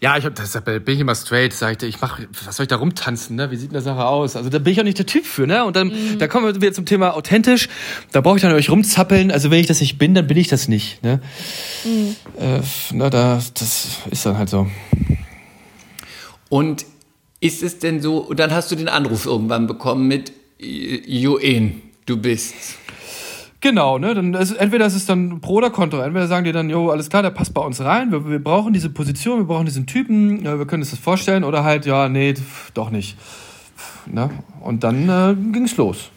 Ja, 0.00 0.16
ich 0.16 0.24
hab, 0.24 0.34
das, 0.36 0.52
da 0.52 0.60
bin 0.60 0.82
ich 0.86 1.00
immer 1.00 1.14
straight, 1.16 1.52
sagte 1.52 1.86
ich, 1.86 2.00
mach, 2.00 2.20
was 2.44 2.56
soll 2.56 2.64
ich 2.64 2.68
da 2.68 2.76
rumtanzen, 2.76 3.34
ne? 3.34 3.50
Wie 3.50 3.56
sieht 3.56 3.70
denn 3.70 3.74
das 3.74 3.84
Sache 3.84 4.04
aus? 4.04 4.36
Also 4.36 4.50
da 4.50 4.58
bin 4.60 4.72
ich 4.72 4.80
auch 4.80 4.84
nicht 4.84 4.98
der 4.98 5.06
Typ 5.06 5.24
für, 5.24 5.46
ne? 5.46 5.64
Und 5.64 5.74
dann, 5.74 5.92
da 6.18 6.28
kommen 6.28 6.46
wir 6.46 6.54
wieder 6.54 6.72
zum 6.72 6.86
Thema 6.86 7.14
authentisch. 7.14 7.68
Da 8.12 8.20
brauche 8.20 8.36
ich 8.36 8.42
dann 8.42 8.52
euch 8.52 8.70
rumzappeln. 8.70 9.32
Also 9.32 9.50
wenn 9.50 9.58
ich 9.58 9.66
das 9.66 9.80
nicht 9.80 9.98
bin, 9.98 10.14
dann 10.14 10.26
bin 10.26 10.36
ich 10.36 10.48
das 10.48 10.68
nicht, 10.68 11.02
ne? 11.02 11.20
Äh, 12.38 12.60
na, 12.92 13.10
da, 13.10 13.40
das 13.54 13.88
ist 14.10 14.26
dann 14.26 14.38
halt 14.38 14.48
so. 14.48 14.68
Und 16.54 16.86
ist 17.40 17.64
es 17.64 17.80
denn 17.80 18.00
so, 18.00 18.18
und 18.18 18.38
dann 18.38 18.52
hast 18.52 18.70
du 18.70 18.76
den 18.76 18.88
Anruf 18.88 19.26
irgendwann 19.26 19.66
bekommen 19.66 20.06
mit 20.06 20.30
in, 20.56 21.82
du 22.06 22.16
bist. 22.16 22.54
Genau, 23.60 23.98
ne? 23.98 24.14
Dann 24.14 24.34
ist, 24.34 24.52
entweder 24.52 24.86
ist 24.86 24.94
es 24.94 25.04
dann 25.04 25.40
pro 25.40 25.54
oder 25.54 25.70
contra. 25.70 26.04
Entweder 26.04 26.28
sagen 26.28 26.44
die 26.44 26.52
dann, 26.52 26.70
jo, 26.70 26.90
alles 26.90 27.10
klar, 27.10 27.22
der 27.22 27.30
passt 27.30 27.54
bei 27.54 27.60
uns 27.60 27.80
rein, 27.80 28.12
wir, 28.12 28.30
wir 28.30 28.38
brauchen 28.38 28.72
diese 28.72 28.88
Position, 28.88 29.38
wir 29.38 29.46
brauchen 29.46 29.66
diesen 29.66 29.86
Typen, 29.86 30.44
ja, 30.44 30.56
wir 30.56 30.64
können 30.64 30.84
uns 30.84 30.92
das 30.92 31.00
vorstellen, 31.00 31.42
oder 31.42 31.64
halt, 31.64 31.86
ja, 31.86 32.08
nee, 32.08 32.34
doch 32.72 32.90
nicht. 32.90 33.16
Ne? 34.06 34.30
Und 34.60 34.84
dann 34.84 35.08
äh, 35.08 35.34
ging's 35.52 35.76
los. 35.76 36.10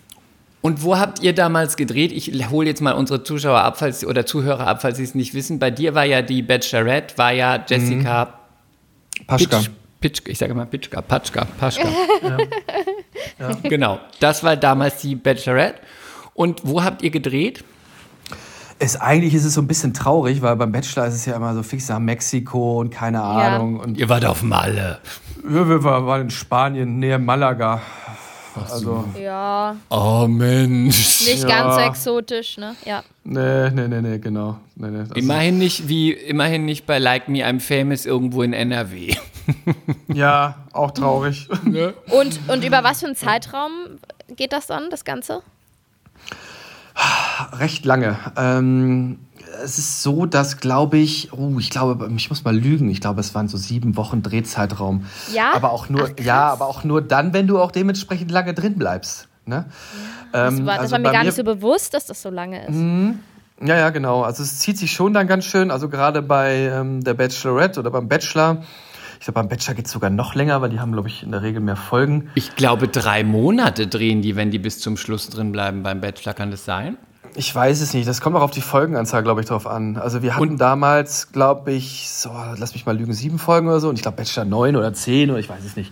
Und 0.62 0.84
wo 0.84 1.00
habt 1.00 1.24
ihr 1.24 1.34
damals 1.34 1.78
gedreht? 1.78 2.12
Ich 2.12 2.32
hole 2.52 2.68
jetzt 2.68 2.82
mal 2.84 2.92
unsere 2.92 3.24
Zuschauer 3.24 3.62
ab, 3.62 3.80
falls, 3.80 4.06
oder 4.06 4.28
Zuhörer 4.28 4.68
ab, 4.68 4.84
falls 4.84 4.98
sie 4.98 5.04
es 5.04 5.16
nicht 5.16 5.34
wissen. 5.34 5.58
Bei 5.58 5.72
dir 5.72 5.96
war 5.96 6.06
ja 6.06 6.22
die 6.22 6.44
Bachelorette, 6.44 7.18
war 7.18 7.32
ja 7.32 7.66
Jessica 7.68 8.36
Paschka. 9.26 9.58
Pitsch, 9.58 9.72
Pitschka, 10.00 10.30
ich 10.32 10.38
sage 10.38 10.54
mal 10.54 10.66
Pitschka, 10.66 11.02
Patschka, 11.02 11.46
Paschka. 11.60 11.88
Genau, 13.64 14.00
das 14.20 14.44
war 14.44 14.56
damals 14.56 14.98
die 15.02 15.16
Bachelorette. 15.16 15.80
Und 16.34 16.62
wo 16.64 16.84
habt 16.84 17.02
ihr 17.02 17.10
gedreht? 17.10 17.64
Es, 18.80 18.96
eigentlich 18.96 19.34
ist 19.34 19.44
es 19.44 19.56
so 19.56 19.62
ein 19.62 19.68
bisschen 19.68 19.94
traurig, 19.94 20.42
weil 20.44 20.56
beim 20.56 20.72
Bachelor 20.72 21.08
ist 21.08 21.16
es 21.16 21.26
ja 21.26 21.36
immer 21.36 21.54
so 21.56 21.64
fix 21.64 21.90
nach 21.90 21.98
Mexiko 22.00 22.80
und 22.80 22.92
keine 22.92 23.22
Ahnung. 23.24 23.80
Und 23.80 23.98
Ihr 23.98 24.08
wart 24.08 24.24
auf 24.26 24.44
Malle. 24.44 25.00
ja, 25.44 25.68
wir 25.68 25.84
war- 25.84 26.06
waren 26.06 26.22
in 26.24 26.30
Spanien, 26.30 27.00
näher 27.00 27.18
Malaga. 27.18 27.82
Also, 28.70 29.04
Ja, 29.20 29.76
Oh 29.90 30.26
Mensch. 30.28 31.26
nicht 31.26 31.44
Ja. 31.44 31.48
ganz 31.48 31.76
so 31.76 31.82
exotisch, 31.82 32.58
ne? 32.58 32.76
Ja. 32.86 33.04
nee, 33.24 33.70
nee, 33.72 33.88
nee, 33.88 34.02
nee, 34.02 34.18
genau. 34.20 34.58
Nee, 34.76 34.90
nee, 34.90 35.00
also, 35.00 35.14
Immerhin 35.16 35.58
nicht 35.60 35.88
wie, 35.88 36.12
immerhin 36.12 36.66
nicht 36.66 36.86
bei 36.88 36.98
Like 37.00 37.30
Me 37.30 37.40
I'm 37.48 37.60
Famous 37.60 38.06
irgendwo 38.08 38.42
in 38.44 38.54
NRW. 38.54 39.16
Ja, 40.14 40.56
auch 40.74 40.92
traurig. 40.92 41.48
Und, 42.12 42.40
und 42.48 42.64
über 42.64 42.84
was 42.84 43.00
für 43.02 43.08
einen 43.08 43.16
Zeitraum 43.16 43.72
geht 44.36 44.52
das 44.54 44.68
dann, 44.68 44.90
das 44.90 45.06
Ganze? 45.06 45.42
Recht 47.54 47.86
lange. 47.86 48.18
Ähm, 48.36 49.20
es 49.64 49.78
ist 49.78 50.02
so, 50.04 50.26
dass, 50.26 50.58
glaube 50.58 50.98
ich, 50.98 51.32
oh, 51.34 51.58
ich 51.60 51.70
glaube, 51.70 52.10
ich 52.16 52.30
muss 52.30 52.44
mal 52.44 52.56
lügen, 52.56 52.90
ich 52.90 53.00
glaube, 53.02 53.22
es 53.22 53.34
waren 53.36 53.48
so 53.48 53.58
sieben 53.58 53.96
Wochen 53.98 54.24
Drehzeitraum. 54.24 55.06
Ja? 55.34 55.54
Aber 55.54 55.72
auch 55.72 55.90
nur, 55.90 56.10
Ach, 56.20 56.24
ja, 56.24 56.48
aber 56.52 56.66
auch 56.68 56.84
nur 56.84 57.02
dann, 57.02 57.34
wenn 57.34 57.48
du 57.48 57.60
auch 57.60 57.72
dementsprechend 57.72 58.32
lange 58.32 58.54
drin 58.54 58.76
bleibst. 58.78 59.28
Ne? 59.46 59.66
Das 60.32 60.54
Ähm, 60.56 60.66
war, 60.66 60.74
das 60.74 60.82
also 60.84 60.92
war 60.94 61.00
mir 61.00 61.12
gar 61.12 61.20
mir- 61.20 61.26
nicht 61.28 61.36
so 61.36 61.44
bewusst, 61.44 61.94
dass 61.94 62.06
das 62.08 62.22
so 62.22 62.30
lange 62.30 62.66
ist. 62.68 62.76
Ja, 63.66 63.76
ja, 63.78 63.90
genau. 63.90 64.24
Also 64.24 64.44
es 64.44 64.60
zieht 64.60 64.78
sich 64.78 64.92
schon 64.92 65.14
dann 65.14 65.26
ganz 65.28 65.46
schön. 65.46 65.72
Also 65.72 65.90
gerade 65.90 66.22
bei 66.22 66.70
ähm, 66.72 67.04
der 67.04 67.14
Bachelorette 67.14 67.80
oder 67.80 67.90
beim 67.92 68.08
Bachelor. 68.08 68.64
Ich 69.20 69.26
glaube, 69.26 69.40
beim 69.40 69.50
Bachelor 69.50 69.74
geht 69.76 69.86
es 69.88 69.92
sogar 69.92 70.10
noch 70.10 70.36
länger, 70.36 70.62
weil 70.62 70.70
die 70.70 70.80
haben, 70.80 70.92
glaube 70.92 71.08
ich, 71.08 71.24
in 71.24 71.32
der 71.32 71.42
Regel 71.42 71.60
mehr 71.62 71.76
Folgen. 71.76 72.30
Ich 72.36 72.56
glaube, 72.56 72.88
drei 72.88 73.24
Monate 73.24 73.88
drehen 73.88 74.22
die, 74.22 74.36
wenn 74.36 74.52
die 74.52 74.60
bis 74.60 74.80
zum 74.80 74.98
Schluss 74.98 75.30
drin 75.30 75.52
bleiben 75.52 75.84
beim 75.84 76.02
Bachelor. 76.02 76.34
Kann 76.34 76.52
das 76.52 76.66
sein? 76.66 76.98
Ich 77.36 77.54
weiß 77.54 77.82
es 77.82 77.94
nicht. 77.94 78.08
Das 78.08 78.22
kommt 78.22 78.36
auch 78.36 78.42
auf 78.42 78.52
die 78.52 78.62
Folgenanzahl, 78.62 79.22
glaube 79.24 79.42
ich, 79.42 79.48
drauf 79.48 79.68
an. 79.68 79.98
Also 79.98 80.22
wir 80.22 80.36
hatten 80.36 80.58
damals, 80.58 81.32
glaube 81.32 81.72
ich, 81.74 82.10
so, 82.10 82.32
lass 82.58 82.74
mich 82.74 82.86
mal 82.86 82.98
lügen, 82.98 83.14
sieben 83.14 83.38
Folgen 83.38 83.68
oder 83.68 83.80
so. 83.80 83.90
Und 83.90 83.96
ich 83.96 84.02
glaube, 84.02 84.18
Bachelor 84.18 84.46
neun 84.46 84.76
oder 84.76 84.94
zehn 84.94 85.30
oder 85.30 85.40
ich 85.40 85.50
weiß 85.50 85.64
es 85.66 85.76
nicht. 85.76 85.92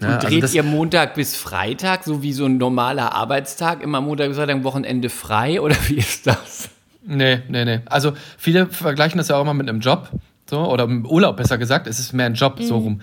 Ja, 0.00 0.08
Und 0.08 0.14
also 0.16 0.28
dreht 0.28 0.42
das- 0.42 0.54
ihr 0.54 0.62
Montag 0.62 1.14
bis 1.14 1.36
Freitag, 1.36 2.04
so 2.04 2.22
wie 2.22 2.32
so 2.32 2.44
ein 2.46 2.56
normaler 2.58 3.14
Arbeitstag, 3.14 3.82
immer 3.82 4.00
Montag 4.00 4.28
bis 4.28 4.36
Freitag, 4.36 4.64
Wochenende 4.64 5.10
frei 5.10 5.60
oder 5.60 5.76
wie 5.88 5.96
ist 5.98 6.26
das? 6.26 6.68
Nee, 7.04 7.40
nee, 7.48 7.64
nee. 7.64 7.80
Also 7.86 8.12
viele 8.38 8.66
vergleichen 8.66 9.18
das 9.18 9.28
ja 9.28 9.36
auch 9.36 9.42
immer 9.42 9.54
mit 9.54 9.68
einem 9.68 9.80
Job. 9.80 10.08
So, 10.52 10.70
oder 10.70 10.84
im 10.84 11.06
Urlaub 11.06 11.38
besser 11.38 11.56
gesagt, 11.56 11.86
es 11.86 11.98
ist 11.98 12.12
mehr 12.12 12.26
ein 12.26 12.34
Job, 12.34 12.60
so 12.60 12.76
rum. 12.76 13.00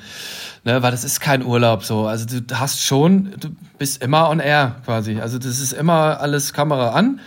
Ne, 0.66 0.84
weil 0.84 0.92
das 0.92 1.04
ist 1.04 1.20
kein 1.20 1.44
Urlaub 1.44 1.84
so. 1.84 2.06
Also 2.06 2.28
du 2.28 2.60
hast 2.60 2.80
schon, 2.86 3.32
du 3.40 3.48
bist 3.80 4.04
immer 4.04 4.30
on 4.30 4.40
air 4.40 4.76
quasi. 4.86 5.20
Also 5.20 5.40
das 5.40 5.60
ist 5.60 5.74
immer 5.74 6.20
alles 6.22 6.54
Kamera 6.54 6.92
an. 6.92 7.22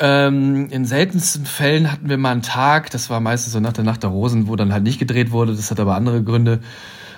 Ähm, 0.00 0.70
in 0.70 0.86
seltensten 0.86 1.44
Fällen 1.44 1.92
hatten 1.92 2.08
wir 2.08 2.16
mal 2.16 2.32
einen 2.32 2.40
Tag, 2.40 2.88
das 2.88 3.10
war 3.10 3.20
meistens 3.20 3.52
so 3.52 3.60
nach 3.60 3.74
der 3.74 3.84
Nacht 3.84 4.02
der 4.02 4.08
Rosen, 4.08 4.48
wo 4.48 4.56
dann 4.56 4.72
halt 4.72 4.82
nicht 4.82 4.98
gedreht 4.98 5.30
wurde. 5.30 5.54
Das 5.54 5.70
hat 5.70 5.78
aber 5.78 5.94
andere 5.94 6.22
Gründe. 6.22 6.60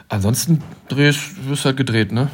Ansonsten 0.09 0.65
drehst, 0.89 1.49
wirst 1.49 1.65
halt 1.65 1.77
gedreht, 1.77 2.11
ne? 2.11 2.29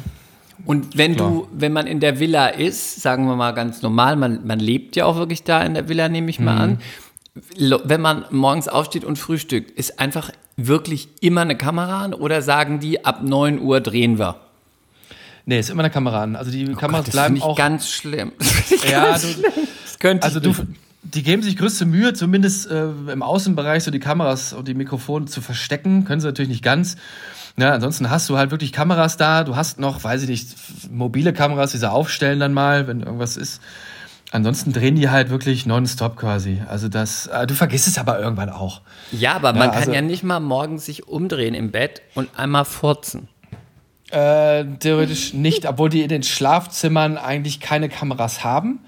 Und 0.65 0.97
wenn 0.97 1.15
Klar. 1.15 1.29
du, 1.29 1.47
wenn 1.51 1.71
man 1.71 1.85
in 1.85 1.99
der 1.99 2.19
Villa 2.19 2.47
ist, 2.47 2.99
sagen 2.99 3.25
wir 3.27 3.35
mal 3.35 3.51
ganz 3.51 3.83
normal, 3.83 4.15
man, 4.15 4.45
man 4.47 4.59
lebt 4.59 4.95
ja 4.95 5.05
auch 5.05 5.17
wirklich 5.17 5.43
da 5.43 5.61
in 5.61 5.75
der 5.75 5.87
Villa, 5.87 6.09
nehme 6.09 6.31
ich 6.31 6.39
mal 6.39 6.57
an. 6.57 6.79
Wenn 7.35 8.01
man 8.01 8.25
morgens 8.29 8.67
aufsteht 8.67 9.03
und 9.03 9.17
frühstückt, 9.17 9.71
ist 9.71 9.99
einfach 9.99 10.29
wirklich 10.55 11.07
immer 11.21 11.41
eine 11.41 11.57
Kamera 11.57 12.01
an 12.03 12.13
oder 12.13 12.41
sagen 12.43 12.79
die, 12.79 13.05
ab 13.05 13.23
9 13.23 13.59
Uhr 13.59 13.81
drehen 13.81 14.19
wir? 14.19 14.35
Nee, 15.45 15.59
ist 15.59 15.69
immer 15.71 15.81
eine 15.83 15.89
Kamera 15.89 16.21
an. 16.23 16.35
Also 16.35 16.51
die 16.51 16.65
Kameras 16.73 17.05
Gott, 17.05 17.07
das 17.07 17.13
bleiben 17.13 17.35
finde 17.35 17.39
ich 17.39 17.43
auch. 17.43 17.57
ganz 17.57 17.89
schlimm. 17.89 18.31
Ja, 18.89 19.05
ganz 19.11 19.21
du- 19.23 19.27
schlimm. 19.29 19.51
Das 19.83 19.99
könnte 19.99 20.23
Also 20.25 20.39
du, 20.39 20.53
die 21.01 21.23
geben 21.23 21.41
sich 21.41 21.57
größte 21.57 21.85
Mühe, 21.85 22.13
zumindest 22.13 22.69
äh, 22.69 22.85
im 23.11 23.23
Außenbereich 23.23 23.83
so 23.83 23.89
die 23.91 23.99
Kameras 23.99 24.53
und 24.53 24.67
die 24.67 24.73
Mikrofone 24.75 25.25
zu 25.25 25.41
verstecken. 25.41 26.05
Können 26.05 26.21
sie 26.21 26.27
natürlich 26.27 26.49
nicht 26.49 26.63
ganz. 26.63 26.97
Ja, 27.57 27.73
ansonsten 27.73 28.09
hast 28.09 28.29
du 28.29 28.37
halt 28.37 28.51
wirklich 28.51 28.71
Kameras 28.71 29.17
da. 29.17 29.43
Du 29.43 29.55
hast 29.55 29.79
noch, 29.79 30.03
weiß 30.03 30.23
ich 30.23 30.29
nicht, 30.29 30.49
mobile 30.91 31.33
Kameras, 31.33 31.71
die 31.71 31.77
sie 31.79 31.89
aufstellen 31.91 32.39
dann 32.39 32.53
mal, 32.53 32.87
wenn 32.87 33.01
irgendwas 33.01 33.37
ist. 33.37 33.59
Ansonsten 34.33 34.73
drehen 34.73 34.95
die 34.95 35.11
halt 35.11 35.29
wirklich 35.29 35.67
nonstop 35.67 36.17
quasi. 36.17 36.59
Also 36.67 36.89
das, 36.89 37.27
äh, 37.27 37.45
du 37.45 37.53
vergisst 37.53 37.87
es 37.87 37.99
aber 37.99 38.19
irgendwann 38.19 38.49
auch. 38.49 38.81
Ja, 39.11 39.33
aber 39.35 39.53
man 39.53 39.61
Ja, 39.61 39.67
kann 39.67 39.75
also- 39.81 39.93
ja 39.93 40.01
nicht 40.01 40.23
mal 40.23 40.39
morgens 40.39 40.85
sich 40.85 41.07
umdrehen 41.07 41.53
im 41.53 41.69
Bett 41.69 42.01
und 42.15 42.29
einmal 42.35 42.65
furzen. 42.65 43.27
Äh, 44.09 44.65
theoretisch 44.79 45.33
nicht, 45.35 45.67
obwohl 45.67 45.89
die 45.89 46.01
in 46.01 46.09
den 46.09 46.23
Schlafzimmern 46.23 47.17
eigentlich 47.17 47.59
keine 47.59 47.89
Kameras 47.89 48.43
haben. 48.43 48.79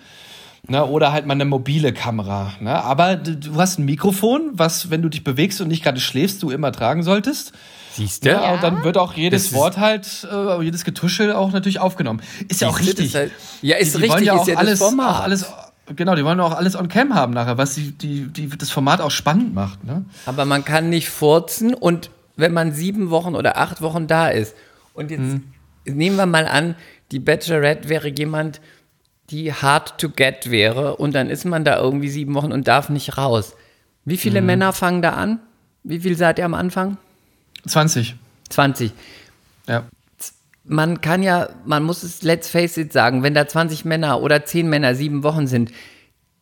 Ne, 0.67 0.83
oder 0.83 1.11
halt 1.11 1.27
mal 1.27 1.35
eine 1.35 1.45
mobile 1.45 1.93
Kamera. 1.93 2.53
Ne? 2.59 2.73
Aber 2.83 3.15
du 3.17 3.55
hast 3.57 3.77
ein 3.77 3.85
Mikrofon, 3.85 4.49
was, 4.53 4.89
wenn 4.89 5.03
du 5.03 5.09
dich 5.09 5.23
bewegst 5.23 5.61
und 5.61 5.67
nicht 5.67 5.83
gerade 5.83 5.99
schläfst, 5.99 6.41
du 6.41 6.49
immer 6.49 6.71
tragen 6.71 7.03
solltest. 7.03 7.51
Siehst 7.95 8.25
Ja, 8.25 8.53
und 8.53 8.63
dann 8.63 8.83
wird 8.83 8.97
auch 8.97 9.13
jedes 9.13 9.53
Wort 9.53 9.77
halt, 9.77 10.27
äh, 10.29 10.61
jedes 10.63 10.83
Getuschel 10.83 11.31
auch 11.33 11.51
natürlich 11.51 11.79
aufgenommen. 11.79 12.21
Ist 12.47 12.61
ja 12.61 12.67
auch 12.67 12.77
Siehst 12.77 12.97
du, 12.97 13.03
richtig. 13.03 13.15
halt- 13.15 13.31
ja, 13.61 13.77
ist 13.77 13.95
die, 13.95 14.01
die 14.01 14.09
wollen 14.09 14.11
richtig, 14.19 14.27
ja 14.27 14.35
ist 14.35 14.41
auch 14.41 14.47
ja 14.47 14.53
das 14.55 14.59
alles, 14.67 14.79
Format. 14.79 15.15
auch 15.15 15.19
alles, 15.21 15.45
genau, 15.95 16.15
die 16.15 16.25
wollen 16.25 16.39
auch 16.39 16.51
alles 16.53 16.75
on 16.75 16.87
cam 16.89 17.13
haben 17.15 17.33
nachher, 17.33 17.57
was 17.57 17.75
die, 17.75 17.91
die, 17.91 18.27
die 18.27 18.49
das 18.49 18.69
Format 18.71 18.99
auch 19.01 19.11
spannend 19.11 19.53
macht. 19.53 19.83
Ne? 19.83 20.03
Aber 20.25 20.45
man 20.45 20.65
kann 20.65 20.89
nicht 20.89 21.09
furzen 21.09 21.73
und 21.73 22.09
wenn 22.35 22.51
man 22.53 22.73
sieben 22.73 23.09
Wochen 23.11 23.33
oder 23.35 23.57
acht 23.57 23.81
Wochen 23.81 24.07
da 24.07 24.27
ist 24.27 24.55
und 24.93 25.09
jetzt 25.11 25.21
Mhm. 25.21 25.43
nehmen 25.85 26.17
wir 26.17 26.25
mal 26.25 26.47
an, 26.47 26.75
die 27.11 27.19
Bachelorette 27.19 27.87
wäre 27.87 28.09
jemand, 28.09 28.59
die 29.29 29.53
hard 29.53 29.97
to 29.99 30.09
get 30.09 30.51
wäre 30.51 30.97
und 30.97 31.15
dann 31.15 31.29
ist 31.29 31.45
man 31.45 31.63
da 31.63 31.77
irgendwie 31.79 32.09
sieben 32.09 32.33
Wochen 32.35 32.51
und 32.51 32.67
darf 32.67 32.89
nicht 32.89 33.17
raus. 33.17 33.53
Wie 34.03 34.17
viele 34.17 34.41
Mhm. 34.41 34.47
Männer 34.47 34.73
fangen 34.73 35.01
da 35.01 35.11
an? 35.11 35.39
Wie 35.83 35.99
viel 35.99 36.17
seid 36.17 36.39
ihr 36.39 36.45
am 36.45 36.53
Anfang? 36.55 36.97
20. 37.67 38.15
20. 38.49 38.91
Ja. 39.67 39.85
Man 40.63 41.01
kann 41.01 41.21
ja, 41.21 41.49
man 41.65 41.83
muss 41.83 42.03
es 42.03 42.23
let's 42.23 42.49
face 42.49 42.77
it 42.77 42.91
sagen, 42.91 43.23
wenn 43.23 43.33
da 43.33 43.47
20 43.47 43.85
Männer 43.85 44.21
oder 44.21 44.45
10 44.45 44.67
Männer 44.67 44.95
sieben 44.95 45.23
Wochen 45.23 45.47
sind, 45.47 45.71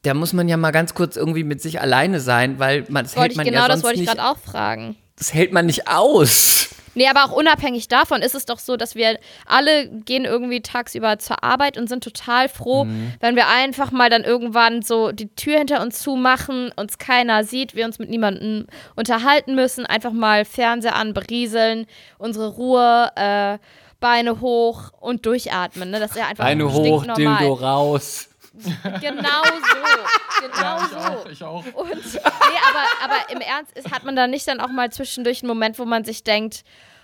da 0.03 0.13
muss 0.13 0.33
man 0.33 0.47
ja 0.47 0.57
mal 0.57 0.71
ganz 0.71 0.93
kurz 0.93 1.15
irgendwie 1.15 1.43
mit 1.43 1.61
sich 1.61 1.81
alleine 1.81 2.19
sein, 2.19 2.59
weil 2.59 2.85
man 2.89 3.05
das 3.05 3.15
hält 3.15 3.31
ich, 3.31 3.37
man 3.37 3.45
genau 3.45 3.59
ja 3.59 3.67
das 3.67 3.75
sonst 3.75 3.83
wollte 3.85 3.95
ich 3.95 4.07
nicht, 4.07 4.15
gerade 4.15 4.29
auch 4.29 4.37
fragen. 4.37 4.95
Das 5.17 5.33
hält 5.33 5.51
man 5.53 5.65
nicht 5.65 5.87
aus. 5.87 6.69
Nee, 6.95 7.07
aber 7.07 7.23
auch 7.25 7.31
unabhängig 7.35 7.87
davon 7.87 8.21
ist 8.21 8.35
es 8.35 8.45
doch 8.45 8.59
so, 8.59 8.77
dass 8.77 8.93
wir 8.93 9.17
alle 9.47 9.87
gehen 9.89 10.25
irgendwie 10.25 10.61
tagsüber 10.61 11.17
zur 11.17 11.43
Arbeit 11.43 11.75
und 11.75 11.89
sind 11.89 12.03
total 12.03 12.47
froh, 12.47 12.83
Mhm. 12.85 13.13
wenn 13.19 13.35
wir 13.35 13.47
einfach 13.47 13.91
mal 13.91 14.11
dann 14.11 14.23
irgendwann 14.23 14.83
so 14.83 15.11
die 15.11 15.33
Tür 15.33 15.57
hinter 15.57 15.81
uns 15.81 16.03
zumachen, 16.03 16.71
uns 16.75 16.99
keiner 16.99 17.45
sieht, 17.45 17.73
wir 17.73 17.85
uns 17.85 17.97
mit 17.97 18.11
niemandem 18.11 18.67
unterhalten 18.95 19.55
müssen, 19.55 19.87
einfach 19.87 20.11
mal 20.11 20.45
Fernseher 20.45 20.93
an, 20.95 21.15
berieseln, 21.15 21.87
unsere 22.19 22.49
Ruhe, 22.49 23.09
äh, 23.15 23.57
Beine 23.99 24.39
hoch 24.41 24.91
und 24.99 25.25
durchatmen. 25.25 25.89
Ne? 25.89 25.99
Das 25.99 26.11
ist 26.11 26.17
ja 26.17 26.27
einfach 26.27 26.43
Beine 26.43 26.71
hoch. 26.71 27.05
Dildo 27.15 27.53
raus. 27.53 28.29
Genau 28.53 29.43
so. 29.43 30.41
Genau 30.41 30.79
so. 30.79 31.29
ich 31.29 31.43
auch. 31.43 31.65
Und, 31.73 32.13
nee, 32.13 32.19
aber, 32.19 32.85
aber 33.03 33.29
im 33.31 33.41
Ernst 33.41 33.75
ist, 33.75 33.91
hat 33.91 34.03
man 34.03 34.15
da 34.15 34.27
nicht 34.27 34.47
dann 34.47 34.59
auch 34.59 34.69
mal 34.69 34.91
zwischendurch 34.91 35.41
einen 35.41 35.47
Moment, 35.47 35.79
wo 35.79 35.85
man 35.85 36.03
sich 36.03 36.23
denkt, 36.23 36.63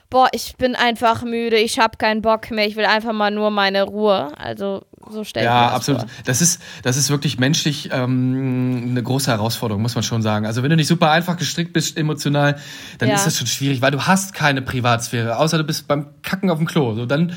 boah, 0.09 0.27
ich 0.31 0.55
bin 0.57 0.75
einfach 0.75 1.23
müde, 1.23 1.57
ich 1.57 1.79
habe 1.79 1.97
keinen 1.97 2.21
Bock 2.21 2.51
mehr, 2.51 2.67
ich 2.67 2.75
will 2.75 2.85
einfach 2.85 3.13
mal 3.13 3.31
nur 3.31 3.51
meine 3.51 3.83
Ruhe. 3.83 4.31
Also 4.38 4.83
so 5.09 5.23
stelle 5.23 5.45
ich 5.45 5.49
mir 5.51 5.55
Ja, 5.55 5.65
das 5.67 5.75
absolut. 5.75 6.01
vor. 6.01 6.09
Das 6.25 6.41
ist, 6.41 6.62
das 6.83 6.97
ist 6.97 7.09
wirklich 7.09 7.39
menschlich 7.39 7.89
ähm, 7.91 8.88
eine 8.91 9.01
große 9.01 9.31
Herausforderung, 9.31 9.81
muss 9.81 9.95
man 9.95 10.03
schon 10.03 10.21
sagen. 10.21 10.45
Also 10.45 10.62
wenn 10.63 10.69
du 10.69 10.75
nicht 10.75 10.88
super 10.88 11.09
einfach 11.12 11.38
gestrickt 11.38 11.73
bist 11.73 11.97
emotional, 11.97 12.59
dann 12.97 13.09
Ja. 13.09 13.15
ist 13.15 13.25
das 13.25 13.38
schon 13.38 13.47
schwierig, 13.47 13.81
weil 13.81 13.91
du 13.91 14.01
hast 14.05 14.33
keine 14.33 14.62
Privatsphäre, 14.62 15.38
außer 15.38 15.57
du 15.57 15.63
bist 15.63 15.88
beim 15.88 16.07
Kacken 16.21 16.49
auf 16.49 16.57
dem 16.57 16.67
Klo. 16.67 16.93
So, 16.95 17.05
dann 17.05 17.33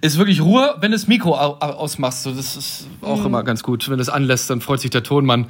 ist 0.00 0.16
wirklich 0.18 0.40
Ruhe, 0.40 0.74
wenn 0.80 0.90
du 0.90 0.96
das 0.96 1.06
Mikro 1.06 1.34
au 1.38 1.54
au- 1.60 1.74
ausmachst. 1.74 2.22
So, 2.22 2.32
das 2.32 2.56
ist 2.56 2.88
auch 3.02 3.18
Mhm. 3.20 3.26
immer 3.26 3.42
ganz 3.44 3.62
gut. 3.62 3.88
Wenn 3.88 3.98
du 3.98 4.02
es 4.02 4.08
anlässt, 4.08 4.48
dann 4.50 4.60
freut 4.60 4.80
sich 4.80 4.90
der 4.90 5.02
Tonmann. 5.02 5.46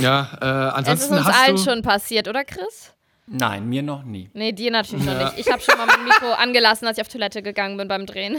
Ja, 0.00 0.22
äh, 0.40 0.80
Es 0.80 0.88
ist 0.88 0.88
ansonsten 0.88 1.14
uns 1.18 1.26
allen 1.26 1.58
schon 1.58 1.82
passiert, 1.82 2.26
oder 2.28 2.44
Chris? 2.44 2.93
Nein, 3.26 3.68
mir 3.70 3.82
noch 3.82 4.02
nie. 4.04 4.28
Nee, 4.34 4.52
dir 4.52 4.70
natürlich 4.70 5.04
noch 5.06 5.16
nicht. 5.18 5.32
Ich 5.38 5.50
habe 5.50 5.60
schon 5.62 5.78
mal 5.78 5.86
mein 5.86 6.04
Mikro 6.04 6.32
angelassen, 6.38 6.86
als 6.86 6.98
ich 6.98 7.02
auf 7.02 7.08
Toilette 7.08 7.42
gegangen 7.42 7.76
bin 7.78 7.88
beim 7.88 8.04
Drehen. 8.06 8.36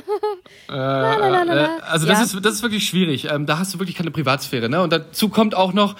Äh, 0.69 0.71
also 0.73 2.05
das, 2.05 2.19
Ja. 2.19 2.23
ist, 2.23 2.45
das 2.45 2.53
ist 2.55 2.61
wirklich 2.61 2.87
schwierig. 2.87 3.25
Ähm, 3.31 3.45
da 3.45 3.57
hast 3.57 3.73
du 3.73 3.79
wirklich 3.79 3.95
keine 3.95 4.11
Privatsphäre. 4.11 4.69
Ne? 4.69 4.81
Und 4.81 4.93
dazu 4.93 5.29
kommt 5.29 5.55
auch 5.55 5.73
noch, 5.73 5.93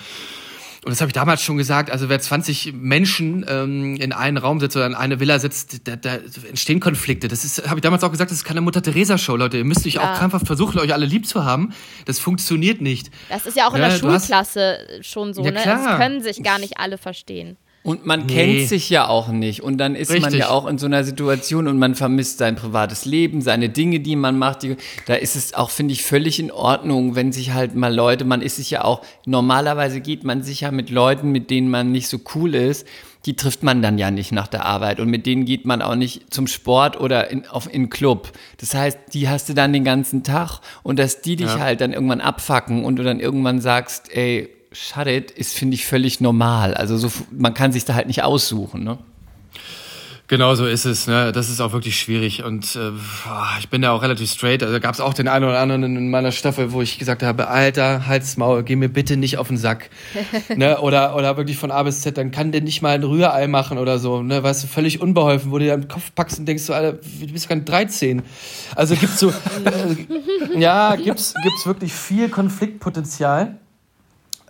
und 0.84 0.92
das 0.92 1.02
habe 1.02 1.10
ich 1.10 1.14
damals 1.14 1.42
schon 1.42 1.58
gesagt, 1.58 1.90
also 1.90 2.10
wer 2.10 2.20
20 2.20 2.74
Menschen 2.76 3.44
ähm, 3.50 3.96
in 3.96 4.14
einen 4.14 4.38
Raum 4.38 4.60
setzt 4.60 4.76
oder 4.76 4.86
in 4.86 4.94
eine 4.94 5.20
Villa 5.20 5.40
setzt, 5.40 5.88
da, 5.88 5.96
da 5.96 6.18
entstehen 6.48 6.80
Konflikte. 6.80 7.28
Das 7.28 7.44
ist, 7.44 7.68
habe 7.68 7.80
ich 7.80 7.82
damals 7.82 8.04
auch 8.04 8.12
gesagt, 8.12 8.30
das 8.30 8.38
ist 8.38 8.44
keine 8.44 8.62
Mutter-Theresa-Show, 8.62 9.36
Leute. 9.36 9.58
Ihr 9.58 9.64
müsst 9.66 9.88
euch 9.88 9.96
Ja. 9.96 10.14
auch 10.14 10.18
krampfhaft 10.20 10.46
versuchen, 10.46 10.78
euch 10.78 10.94
alle 10.94 11.08
lieb 11.08 11.26
zu 11.26 11.44
haben. 11.44 11.74
Das 12.06 12.20
funktioniert 12.20 12.82
nicht. 12.82 13.10
Das 13.30 13.48
ist 13.48 13.58
ja 13.58 13.68
auch 13.68 13.74
in 13.74 13.82
Ja, 13.82 13.90
der 13.90 13.98
du 13.98 14.12
hast- 14.12 14.28
Schulklasse 14.28 14.78
schon 15.02 15.34
so, 15.34 15.44
Ja, 15.44 15.50
ne? 15.52 15.62
Das 15.66 15.98
können 15.98 16.22
sich 16.22 16.44
gar 16.44 16.60
nicht 16.60 16.78
alle 16.78 17.00
verstehen. 17.00 17.58
Und 17.86 18.04
man 18.06 18.26
Nee. 18.26 18.34
kennt 18.34 18.68
sich 18.68 18.90
ja 18.90 19.08
auch 19.08 19.28
nicht. 19.28 19.62
Und 19.62 19.78
dann 19.78 19.96
ist 19.96 20.10
man 20.10 20.24
Richtig. 20.24 20.40
ja 20.40 20.50
auch 20.50 20.66
in 20.66 20.80
so 20.80 20.88
einer 20.88 21.04
Situation 21.04 21.68
und 21.68 21.78
man 21.78 21.94
vermisst 21.94 22.40
sein 22.40 22.56
privates 22.56 23.06
Leben, 23.06 23.42
seine 23.42 23.70
Dinge, 23.70 24.00
die 24.00 24.16
man 24.16 24.40
macht. 24.40 24.64
Die, 24.64 24.76
da 25.06 25.14
ist 25.14 25.36
es 25.36 25.54
auch, 25.54 25.70
finde 25.70 25.94
ich, 25.94 26.04
völlig 26.04 26.40
in 26.40 26.52
Ordnung, 26.52 27.14
wenn 27.16 27.32
sich 27.32 27.54
halt 27.54 27.76
mal 27.76 27.94
Leute, 27.94 28.26
man 28.26 28.42
ist 28.42 28.56
sich 28.56 28.72
ja 28.72 28.84
auch, 28.84 29.02
normalerweise 29.28 30.02
geht 30.02 30.24
man 30.24 30.42
sich 30.42 30.62
ja 30.62 30.72
mit 30.72 30.90
Leuten, 30.90 31.32
mit 31.32 31.52
denen 31.52 31.70
man 31.70 31.92
nicht 31.92 32.08
so 32.08 32.20
cool 32.34 32.56
ist, 32.56 32.88
die 33.28 33.36
trifft 33.36 33.62
man 33.62 33.82
dann 33.84 33.98
ja 34.00 34.10
nicht 34.10 34.32
nach 34.32 34.48
der 34.48 34.66
Arbeit 34.66 35.00
und 35.00 35.10
mit 35.10 35.26
denen 35.28 35.46
geht 35.46 35.66
man 35.66 35.82
auch 35.84 35.96
nicht 35.96 36.34
zum 36.34 36.48
Sport 36.48 37.00
oder 37.00 37.30
in, 37.30 37.46
auf 37.48 37.72
in 37.72 37.90
Club. 37.92 38.32
Das 38.58 38.74
heißt, 38.74 38.98
die 39.14 39.30
hast 39.30 39.48
du 39.50 39.54
dann 39.54 39.74
den 39.74 39.84
ganzen 39.84 40.24
Tag 40.24 40.60
und 40.84 40.98
dass 40.98 41.22
die 41.22 41.36
dich 41.36 41.50
halt 41.60 41.82
dann 41.82 41.94
irgendwann 41.94 42.22
abfacken 42.22 42.84
und 42.84 42.98
du 42.98 43.04
dann 43.04 43.20
irgendwann 43.20 43.62
sagst, 43.62 44.12
ey, 44.16 44.50
shut 44.76 45.08
it, 45.08 45.32
ist, 45.32 45.56
finde 45.56 45.76
ich, 45.76 45.86
völlig 45.86 46.22
normal. 46.22 46.74
Also 46.74 46.98
so, 46.98 47.12
man 47.32 47.54
kann 47.54 47.72
sich 47.72 47.86
da 47.86 47.96
halt 47.96 48.08
nicht 48.08 48.24
aussuchen, 48.24 48.84
ne? 48.84 48.98
Genau 50.28 50.56
so 50.56 50.66
ist 50.66 50.86
es. 50.86 51.06
Ne? 51.06 51.32
Das 51.32 51.50
ist 51.50 51.62
auch 51.62 51.72
wirklich 51.72 52.00
schwierig. 52.00 52.44
Und 52.44 52.76
äh, 52.76 52.90
ich 53.60 53.70
bin 53.70 53.84
da 53.84 53.92
auch 53.92 54.02
relativ 54.02 54.32
straight. 54.32 54.64
Also 54.64 54.80
gab 54.80 54.96
es 54.96 55.00
auch 55.00 55.14
den 55.14 55.28
einen 55.28 55.46
oder 55.46 55.60
anderen 55.60 55.84
in 55.84 56.10
meiner 56.10 56.32
Staffel, 56.32 56.72
wo 56.72 56.82
ich 56.82 56.98
gesagt 56.98 57.22
habe, 57.22 57.48
Alter, 57.48 58.08
halt's 58.08 58.36
Maul, 58.36 58.64
geh 58.64 58.76
mir 58.76 58.90
bitte 58.90 59.18
nicht 59.18 59.38
auf 59.38 59.50
den 59.50 59.58
Sack. 59.58 59.92
ne? 60.56 60.80
oder, 60.80 61.16
oder 61.16 61.38
wirklich 61.38 61.58
von 61.58 61.70
A 61.70 61.84
bis 61.84 62.02
Z, 62.02 62.18
dann 62.18 62.32
kann 62.32 62.52
der 62.52 62.62
nicht 62.62 62.82
mal 62.82 62.96
ein 62.96 63.04
Rührei 63.04 63.48
machen 63.48 63.78
oder 63.78 64.00
so. 64.00 64.24
Ne? 64.24 64.42
Weißt 64.42 64.64
du, 64.64 64.68
völlig 64.68 65.00
unbeholfen, 65.00 65.52
wo 65.52 65.60
du 65.60 65.66
dir 65.66 65.76
am 65.76 65.88
Kopf 65.88 66.12
packst 66.16 66.40
und 66.40 66.48
denkst 66.48 66.64
so, 66.64 66.74
Alter, 66.74 66.94
du 66.94 67.28
bist 67.32 67.48
gar 67.48 67.60
13. 67.60 68.24
Also 68.76 68.96
gibt's 68.96 69.20
so, 69.20 69.32
ja, 70.58 70.96
gibt's, 70.96 71.36
gibt's 71.44 71.68
wirklich 71.68 71.94
viel 71.94 72.30
Konfliktpotenzial. 72.30 73.60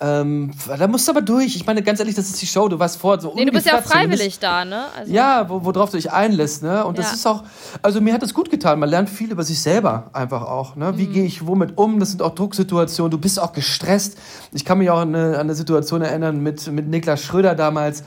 Ähm, 0.02 0.52
da 0.68 0.88
musst 0.88 1.08
du 1.08 1.12
aber 1.14 1.22
durch. 1.22 1.56
Ich 1.56 1.66
meine, 1.66 1.82
ganz 1.82 2.00
ehrlich, 2.00 2.16
das 2.16 2.28
ist 2.28 2.42
die 2.42 2.48
Show. 2.48 2.68
Du 2.68 2.78
warst 2.78 3.00
vor. 3.00 3.20
So 3.22 3.34
nee, 3.34 3.46
du 3.46 3.52
bist 3.52 3.66
ja 3.66 3.80
auch 3.80 3.84
freiwillig 3.84 4.40
da, 4.40 4.66
ne? 4.66 4.86
Also 4.96 5.12
ja, 5.12 5.50
worauf 5.50 5.90
du 5.90 5.96
dich 5.96 6.12
einlässt, 6.12 6.64
ne? 6.64 6.86
Und 6.86 6.98
das 6.98 7.08
ja. 7.08 7.14
ist 7.14 7.26
auch, 7.26 7.44
also 7.82 8.02
mir 8.02 8.14
hat 8.14 8.22
das 8.22 8.34
gut 8.34 8.50
getan. 8.50 8.80
Man 8.80 8.90
lernt 8.90 9.10
viel 9.10 9.32
über 9.32 9.44
sich 9.44 9.62
selber 9.62 10.10
einfach 10.12 10.42
auch, 10.42 10.76
ne? 10.76 10.98
Wie 10.98 11.08
mhm. 11.08 11.14
gehe 11.14 11.24
ich 11.24 11.48
womit 11.48 11.78
um? 11.78 12.00
Das 12.02 12.10
sind 12.10 12.22
auch 12.22 12.36
Drucksituationen. 12.36 13.10
Du 13.10 13.18
bist 13.18 13.40
auch 13.40 13.54
gestresst. 13.54 14.18
Ich 14.52 14.66
kann 14.66 14.80
mich 14.80 14.90
auch 14.90 15.00
an 15.00 15.16
eine, 15.16 15.36
an 15.36 15.42
eine 15.42 15.56
Situation 15.56 16.02
erinnern 16.02 16.42
mit, 16.44 16.68
mit 16.68 16.88
Niklas 16.88 17.22
Schröder 17.24 17.56
damals 17.56 18.04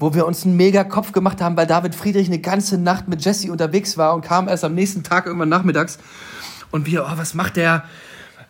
wo 0.00 0.12
wir 0.12 0.26
uns 0.26 0.44
einen 0.44 0.56
mega 0.56 0.82
Kopf 0.82 1.12
gemacht 1.12 1.40
haben, 1.40 1.56
weil 1.56 1.68
David 1.68 1.94
Friedrich 1.94 2.26
eine 2.26 2.40
ganze 2.40 2.78
Nacht 2.78 3.06
mit 3.06 3.24
Jesse 3.24 3.52
unterwegs 3.52 3.96
war 3.96 4.14
und 4.14 4.22
kam 4.22 4.48
erst 4.48 4.64
am 4.64 4.74
nächsten 4.74 5.04
Tag 5.04 5.26
irgendwann 5.26 5.48
nachmittags. 5.48 5.98
Und 6.72 6.86
wir, 6.86 7.04
oh, 7.04 7.16
was 7.16 7.34
macht 7.34 7.56
der? 7.56 7.84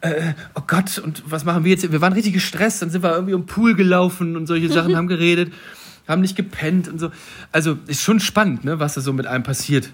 Äh, 0.05 0.35
oh 0.55 0.63
Gott, 0.67 0.99
und 0.99 1.23
was 1.27 1.45
machen 1.45 1.65
wir 1.65 1.71
jetzt? 1.71 1.91
Wir 1.91 2.01
waren 2.01 2.13
richtig 2.13 2.35
gestresst, 2.35 2.83
dann 2.83 2.91
sind 2.91 3.03
wir 3.03 3.13
irgendwie 3.13 3.35
um 3.35 3.47
Pool 3.47 3.75
gelaufen 3.75 4.37
und 4.37 4.47
solche 4.47 4.69
Sachen, 4.69 4.97
haben 4.97 5.09
geredet, 5.09 5.53
haben 6.07 6.21
nicht 6.21 6.37
gepennt 6.37 6.89
und 6.89 6.99
so. 6.99 7.11
Also 7.53 7.79
ist 7.87 8.03
schon 8.03 8.21
spannend, 8.21 8.65
ne, 8.65 8.79
was 8.79 8.95
da 8.95 9.01
so 9.01 9.13
mit 9.13 9.27
einem 9.27 9.45
passiert. 9.45 9.91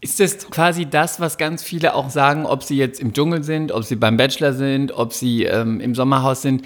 Ist 0.00 0.20
das 0.20 0.50
quasi 0.50 0.84
das, 0.84 1.20
was 1.20 1.38
ganz 1.38 1.62
viele 1.62 1.94
auch 1.94 2.10
sagen, 2.10 2.44
ob 2.44 2.62
sie 2.62 2.76
jetzt 2.76 3.00
im 3.00 3.14
Dschungel 3.14 3.42
sind, 3.42 3.72
ob 3.72 3.84
sie 3.84 3.96
beim 3.96 4.18
Bachelor 4.18 4.52
sind, 4.52 4.92
ob 4.92 5.14
sie 5.14 5.44
ähm, 5.44 5.80
im 5.80 5.94
Sommerhaus 5.94 6.42
sind? 6.42 6.62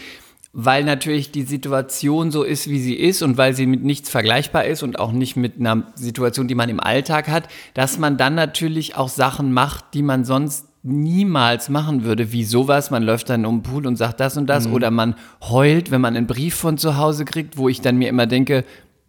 Weil 0.53 0.83
natürlich 0.83 1.31
die 1.31 1.43
Situation 1.43 2.33
so 2.33 2.43
ist, 2.43 2.69
wie 2.69 2.81
sie 2.81 2.95
ist 2.95 3.23
und 3.23 3.37
weil 3.37 3.55
sie 3.55 3.67
mit 3.67 3.85
nichts 3.85 4.11
vergleichbar 4.11 4.65
ist 4.65 4.83
und 4.83 4.99
auch 4.99 5.13
nicht 5.13 5.37
mit 5.37 5.61
einer 5.61 5.93
Situation, 5.95 6.49
die 6.49 6.57
man 6.57 6.69
im 6.69 6.81
Alltag 6.81 7.29
hat, 7.29 7.47
dass 7.75 7.99
man 7.99 8.17
dann 8.17 8.35
natürlich 8.35 8.97
auch 8.97 9.09
Sachen 9.09 9.53
macht, 9.53 9.95
die 9.95 10.03
man 10.03 10.25
sonst 10.25 10.68
niemals 10.89 11.69
machen 11.69 12.05
würde, 12.05 12.33
wie 12.33 12.45
sowas. 12.45 12.91
Man 12.91 13.03
läuft 13.03 13.29
dann 13.31 13.45
um 13.47 13.59
den 13.59 13.63
Pool 13.63 13.87
und 13.87 13.97
sagt 13.97 14.21
das 14.21 14.37
und 14.37 14.47
das. 14.47 14.67
Mhm. 14.67 14.75
Oder 14.75 14.91
man 14.91 15.15
heult, 15.43 15.91
wenn 15.91 16.01
man 16.01 16.17
einen 16.17 16.27
Brief 16.27 16.55
von 16.55 16.79
zu 16.79 16.97
Hause 16.97 17.25
kriegt, 17.25 17.57
wo 17.57 17.69
ich 17.69 17.81
dann 17.81 17.97
mir 17.97 18.09
immer 18.09 18.27
denke, 18.27 18.65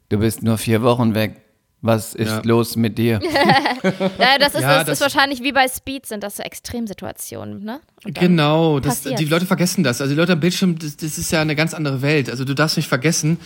du 0.10 0.20
bist 0.20 0.44
nur 0.44 0.58
vier 0.58 0.82
Wochen 0.82 1.16
weg. 1.16 1.42
Was 1.82 2.14
ist 2.14 2.30
ja. 2.30 2.42
los 2.44 2.76
mit 2.76 2.98
dir? 2.98 3.22
ja, 3.24 4.38
das, 4.38 4.54
ist, 4.54 4.62
ja, 4.62 4.80
das, 4.80 4.86
das, 4.86 4.90
ist 4.90 5.02
wahrscheinlich 5.02 5.42
wie 5.42 5.54
bei 5.54 5.66
Speed, 5.70 6.06
sind 6.06 6.24
das 6.24 6.36
so 6.36 6.44
Extremsituationen, 6.44 7.64
ne? 7.64 7.80
Genau, 8.04 8.82
das, 8.82 9.04
die 9.04 9.26
Leute 9.26 9.46
vergessen 9.46 9.86
das. 9.86 10.02
Also 10.02 10.14
die 10.14 10.20
Leute 10.20 10.34
am 10.34 10.42
Bildschirm, 10.42 10.78
das, 10.78 10.98
das 10.98 11.18
ist 11.18 11.32
ja 11.32 11.42
eine 11.42 11.56
ganz 11.56 11.74
andere 11.74 12.02
Welt. 12.02 12.30
Also 12.30 12.44
du 12.44 12.54
darfst 12.54 12.76
nicht 12.76 12.90
vergessen, 12.90 13.40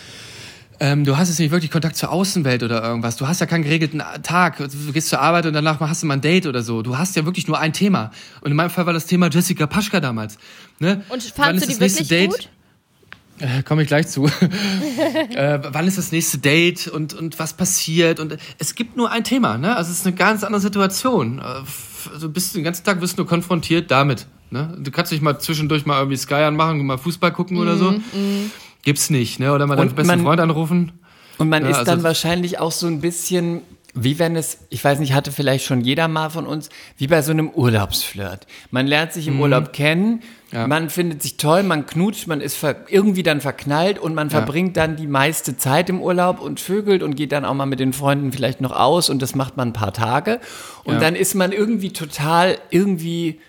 ähm, 0.84 1.06
du 1.06 1.16
hast 1.16 1.30
jetzt 1.30 1.40
nicht 1.40 1.52
wirklich 1.52 1.72
Kontakt 1.72 1.96
zur 1.96 2.12
Außenwelt 2.12 2.62
oder 2.62 2.84
irgendwas. 2.84 3.16
Du 3.16 3.26
hast 3.26 3.40
ja 3.40 3.46
keinen 3.46 3.64
geregelten 3.64 4.04
Tag. 4.22 4.58
Du 4.58 4.92
gehst 4.92 5.08
zur 5.08 5.22
Arbeit 5.22 5.46
und 5.46 5.54
danach 5.54 5.80
hast 5.80 6.04
du 6.04 6.08
mal 6.08 6.16
ein 6.16 6.22
Date 6.22 6.46
oder 6.46 6.62
so. 6.62 6.82
Du 6.82 6.98
hast 6.98 7.16
ja 7.16 7.24
wirklich 7.24 7.48
nur 7.48 7.58
ein 7.58 7.72
Thema. 7.72 8.12
Und 8.42 8.52
in 8.52 8.58
meinem 8.58 8.70
Fall 8.70 8.86
war 8.86 8.92
das 8.92 9.06
Thema 9.06 9.30
Jessica 9.30 9.66
Paschka 9.66 10.02
damals. 10.02 10.38
Ne? 10.80 11.02
Und 11.08 11.24
fandest 11.24 11.70
du 11.70 11.74
die 11.74 11.80
wirklich 11.80 12.10
Date? 12.10 12.32
gut? 12.32 12.50
Äh, 13.40 13.64
Komme 13.64 13.84
ich 13.84 13.88
gleich 13.88 14.10
zu. 14.10 14.26
äh, 15.36 15.60
wann 15.64 15.88
ist 15.88 15.98
das 15.98 16.12
nächste 16.12 16.40
Date 16.40 16.90
und, 16.90 17.14
und 17.14 17.40
was 17.40 17.54
passiert? 17.54 18.20
Und 18.20 18.38
es 18.60 18.76
gibt 18.76 18.98
nur 18.98 19.10
ein 19.10 19.24
Thema, 19.24 19.58
ne? 19.58 19.78
Also 19.78 19.90
es 19.90 20.00
ist 20.00 20.06
eine 20.06 20.18
ganz 20.18 20.44
andere 20.44 20.62
Situation. 20.62 21.40
Also 21.40 22.28
bist 22.28 22.56
den 22.56 22.64
ganzen 22.66 22.84
Tag 22.84 23.00
wirst 23.00 23.18
du 23.18 23.24
konfrontiert 23.24 23.90
damit. 23.90 24.28
Ne? 24.50 24.78
Du 24.80 24.92
kannst 24.92 25.14
nicht 25.14 25.22
mal 25.22 25.40
zwischendurch 25.40 25.86
mal 25.86 26.00
irgendwie 26.00 26.18
Sky 26.18 26.34
anmachen, 26.34 26.86
mal 26.86 26.98
Fußball 26.98 27.32
gucken 27.32 27.58
oder 27.58 27.78
so. 27.78 27.92
Mm. 27.92 28.52
Gibt's 28.84 29.10
nicht, 29.10 29.40
ne? 29.40 29.54
Oder 29.54 29.66
mal 29.66 29.76
deinen 29.76 29.96
besten 29.96 30.08
man, 30.08 30.24
Freund 30.24 30.42
anrufen. 30.42 30.92
Und 31.38 31.50
man 31.50 31.64
ja, 31.64 31.70
ist 31.70 31.78
also 31.78 31.92
dann 31.92 32.04
wahrscheinlich 32.04 32.60
auch 32.60 32.72
so 32.72 32.86
ein 32.86 33.00
bisschen, 33.02 33.62
wie 33.94 34.20
wenn 34.20 34.36
es, 34.36 34.60
ich 34.70 34.84
weiß 34.84 35.00
nicht, 35.00 35.14
hatte 35.14 35.32
vielleicht 35.32 35.66
schon 35.66 35.82
jeder 35.82 36.08
mal 36.08 36.30
von 36.30 36.46
uns, 36.46 36.70
wie 36.98 37.08
bei 37.08 37.22
so 37.22 37.32
einem 37.32 37.50
Urlaubsflirt. 37.50 38.46
Man 38.72 38.86
lernt 38.86 39.14
sich 39.14 39.28
im 39.28 39.36
mhm. 39.36 39.42
Urlaub 39.42 39.74
kennen, 39.74 40.22
ja. 40.52 40.68
man 40.68 40.90
findet 40.90 41.22
sich 41.22 41.38
toll, 41.38 41.64
man 41.64 41.86
knutscht, 41.86 42.28
man 42.28 42.42
ist 42.42 42.58
irgendwie 42.90 43.24
dann 43.24 43.40
verknallt 43.40 44.00
und 44.00 44.14
man 44.14 44.28
ja. 44.28 44.38
verbringt 44.38 44.76
dann 44.78 44.98
die 44.98 45.08
meiste 45.08 45.58
Zeit 45.58 45.90
im 45.90 46.02
Urlaub 46.02 46.42
und 46.42 46.60
vögelt 46.60 47.04
und 47.04 47.16
geht 47.16 47.32
dann 47.32 47.46
auch 47.46 47.54
mal 47.54 47.66
mit 47.66 47.80
den 47.80 47.94
Freunden 47.94 48.32
vielleicht 48.32 48.62
noch 48.62 48.72
aus 48.72 49.10
und 49.10 49.22
das 49.22 49.34
macht 49.34 49.58
man 49.58 49.70
ein 49.70 49.74
paar 49.74 49.94
Tage. 49.94 50.40
Und 50.84 51.02
dann 51.02 51.16
ist 51.16 51.36
man 51.36 51.52
irgendwie 51.52 51.94
total 51.94 52.58
irgendwie 52.70 53.40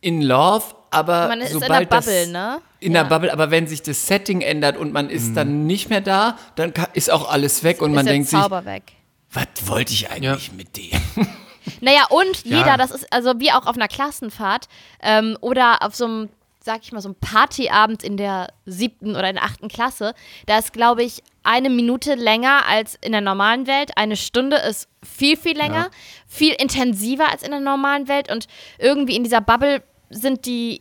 in 0.00 0.22
Love, 0.22 0.64
aber 0.96 1.28
man 1.28 1.40
ist 1.40 1.52
sobald 1.52 1.82
in 1.82 1.88
der 1.88 1.96
Bubble, 1.96 2.20
das, 2.20 2.28
ne? 2.28 2.58
In 2.80 2.92
ja. 2.92 3.02
der 3.02 3.08
Bubble, 3.08 3.32
aber 3.32 3.50
wenn 3.50 3.66
sich 3.66 3.82
das 3.82 4.06
Setting 4.06 4.40
ändert 4.40 4.76
und 4.76 4.92
man 4.92 5.10
ist 5.10 5.28
mhm. 5.28 5.34
dann 5.34 5.66
nicht 5.66 5.90
mehr 5.90 6.00
da, 6.00 6.38
dann 6.56 6.72
ist 6.94 7.10
auch 7.10 7.30
alles 7.30 7.62
weg 7.62 7.82
und 7.82 7.90
ist 7.90 7.96
man 7.96 8.06
denkt 8.06 8.28
Zauber 8.28 8.58
sich, 8.58 8.66
weg. 8.66 8.92
was 9.32 9.46
wollte 9.66 9.92
ich 9.92 10.10
eigentlich 10.10 10.48
ja. 10.48 10.54
mit 10.54 10.76
dem? 10.76 11.26
Naja, 11.80 12.06
und 12.10 12.44
jeder, 12.44 12.76
das 12.76 12.90
ist 12.90 13.12
also 13.12 13.34
wie 13.38 13.52
auch 13.52 13.66
auf 13.66 13.76
einer 13.76 13.88
Klassenfahrt 13.88 14.68
ähm, 15.02 15.36
oder 15.40 15.82
auf 15.82 15.94
so 15.94 16.04
einem, 16.04 16.28
sag 16.60 16.82
ich 16.82 16.92
mal, 16.92 17.00
so 17.00 17.08
einem 17.08 17.16
Partyabend 17.16 18.02
in 18.02 18.16
der 18.16 18.48
siebten 18.64 19.16
oder 19.16 19.28
in 19.28 19.36
der 19.36 19.44
achten 19.44 19.68
Klasse, 19.68 20.14
da 20.46 20.58
ist, 20.58 20.72
glaube 20.72 21.02
ich, 21.02 21.22
eine 21.42 21.70
Minute 21.70 22.14
länger 22.14 22.66
als 22.68 22.96
in 23.00 23.12
der 23.12 23.20
normalen 23.20 23.66
Welt. 23.66 23.92
Eine 23.96 24.16
Stunde 24.16 24.56
ist 24.56 24.88
viel, 25.02 25.36
viel 25.36 25.56
länger, 25.56 25.74
ja. 25.74 25.90
viel 26.26 26.54
intensiver 26.54 27.30
als 27.30 27.42
in 27.42 27.50
der 27.50 27.60
normalen 27.60 28.08
Welt 28.08 28.30
und 28.30 28.46
irgendwie 28.78 29.16
in 29.16 29.24
dieser 29.24 29.40
Bubble 29.40 29.82
sind 30.10 30.46
die 30.46 30.80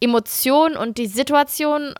Emotionen 0.00 0.76
und 0.76 0.98
die 0.98 1.06
Situation 1.06 1.94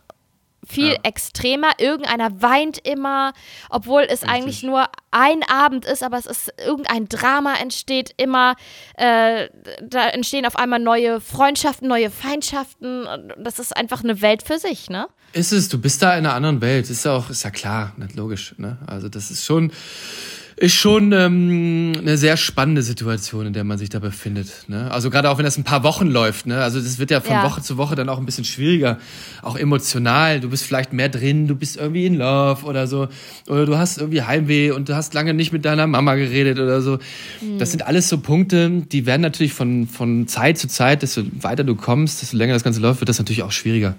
viel 0.67 0.93
ja. 0.93 0.99
extremer. 1.03 1.71
Irgendeiner 1.77 2.41
weint 2.41 2.79
immer, 2.87 3.33
obwohl 3.69 4.03
es 4.03 4.23
Richtig. 4.23 4.29
eigentlich 4.29 4.63
nur 4.63 4.87
ein 5.11 5.43
Abend 5.43 5.85
ist, 5.85 6.03
aber 6.03 6.17
es 6.17 6.25
ist 6.25 6.53
irgendein 6.57 7.07
Drama 7.07 7.55
entsteht 7.55 8.13
immer. 8.17 8.55
Äh, 8.95 9.49
da 9.81 10.09
entstehen 10.09 10.45
auf 10.45 10.55
einmal 10.55 10.79
neue 10.79 11.21
Freundschaften, 11.21 11.87
neue 11.87 12.09
Feindschaften. 12.09 13.07
Das 13.37 13.59
ist 13.59 13.75
einfach 13.75 14.03
eine 14.03 14.21
Welt 14.21 14.43
für 14.43 14.57
sich, 14.57 14.89
ne? 14.89 15.07
Ist 15.33 15.51
es, 15.51 15.67
du 15.69 15.79
bist 15.79 16.01
da 16.01 16.17
in 16.17 16.25
einer 16.25 16.33
anderen 16.33 16.61
Welt, 16.61 16.89
ist 16.89 17.03
ja 17.03 17.15
auch, 17.15 17.29
ist 17.29 17.43
ja 17.43 17.51
klar, 17.51 17.93
nicht 17.97 18.15
logisch, 18.15 18.55
ne? 18.57 18.77
Also 18.87 19.09
das 19.09 19.31
ist 19.31 19.43
schon 19.43 19.71
ist 20.57 20.73
schon 20.73 21.11
ähm, 21.11 21.93
eine 21.97 22.17
sehr 22.17 22.37
spannende 22.37 22.81
Situation, 22.81 23.47
in 23.47 23.53
der 23.53 23.65
man 23.65 23.77
sich 23.77 23.89
da 23.89 23.99
befindet. 23.99 24.65
Ne? 24.67 24.89
Also 24.89 25.09
gerade 25.09 25.29
auch 25.29 25.37
wenn 25.37 25.43
das 25.43 25.57
ein 25.57 25.65
paar 25.65 25.83
Wochen 25.83 26.07
läuft. 26.07 26.45
Ne? 26.45 26.61
Also 26.61 26.79
das 26.79 26.97
wird 26.97 27.11
ja 27.11 27.19
von 27.19 27.33
ja. 27.33 27.43
Woche 27.43 27.61
zu 27.61 27.75
Woche 27.75 27.95
dann 27.95 28.07
auch 28.07 28.19
ein 28.19 28.25
bisschen 28.25 28.45
schwieriger, 28.45 28.97
auch 29.41 29.57
emotional. 29.57 30.39
Du 30.39 30.49
bist 30.49 30.63
vielleicht 30.63 30.93
mehr 30.93 31.09
drin, 31.09 31.47
du 31.47 31.55
bist 31.55 31.75
irgendwie 31.75 32.05
in 32.05 32.15
Love 32.15 32.65
oder 32.65 32.87
so, 32.87 33.09
oder 33.47 33.65
du 33.65 33.77
hast 33.77 33.97
irgendwie 33.97 34.21
Heimweh 34.21 34.71
und 34.71 34.87
du 34.87 34.95
hast 34.95 35.13
lange 35.13 35.33
nicht 35.33 35.51
mit 35.51 35.65
deiner 35.65 35.87
Mama 35.87 36.15
geredet 36.15 36.57
oder 36.57 36.81
so. 36.81 36.99
Mhm. 37.41 37.59
Das 37.59 37.71
sind 37.71 37.85
alles 37.85 38.07
so 38.07 38.19
Punkte, 38.19 38.69
die 38.69 39.05
werden 39.05 39.21
natürlich 39.21 39.53
von 39.53 39.87
von 39.87 40.27
Zeit 40.27 40.57
zu 40.57 40.69
Zeit, 40.69 41.01
desto 41.01 41.23
weiter 41.41 41.65
du 41.65 41.75
kommst, 41.75 42.21
desto 42.21 42.37
länger 42.37 42.53
das 42.53 42.63
Ganze 42.63 42.79
läuft, 42.79 43.01
wird 43.01 43.09
das 43.09 43.19
natürlich 43.19 43.43
auch 43.43 43.51
schwieriger. 43.51 43.95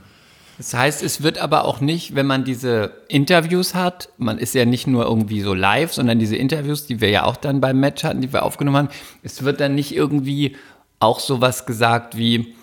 Das 0.57 0.73
heißt, 0.73 1.03
es 1.03 1.23
wird 1.23 1.39
aber 1.39 1.67
auch 1.67 1.81
nicht, 1.81 2.15
wenn 2.15 2.27
man 2.27 2.45
diese 2.45 3.03
Interviews 3.09 3.75
hat, 3.75 4.09
man 4.17 4.39
ist 4.39 4.55
ja 4.55 4.65
nicht 4.65 4.87
nur 4.87 5.05
irgendwie 5.05 5.43
so 5.43 5.53
live, 5.53 5.93
sondern 5.93 6.19
diese 6.19 6.37
Interviews, 6.37 6.87
die 6.87 7.01
wir 7.01 7.11
ja 7.11 7.25
auch 7.25 7.37
dann 7.37 7.61
beim 7.61 7.79
Match 7.79 8.05
hatten, 8.05 8.23
die 8.23 8.33
wir 8.33 8.43
aufgenommen 8.43 8.77
haben, 8.77 8.89
es 9.23 9.43
wird 9.43 9.61
dann 9.61 9.75
nicht 9.75 9.95
irgendwie 9.95 10.57
auch 10.99 11.21
sowas 11.21 11.67
gesagt 11.67 12.17
wie, 12.17 12.55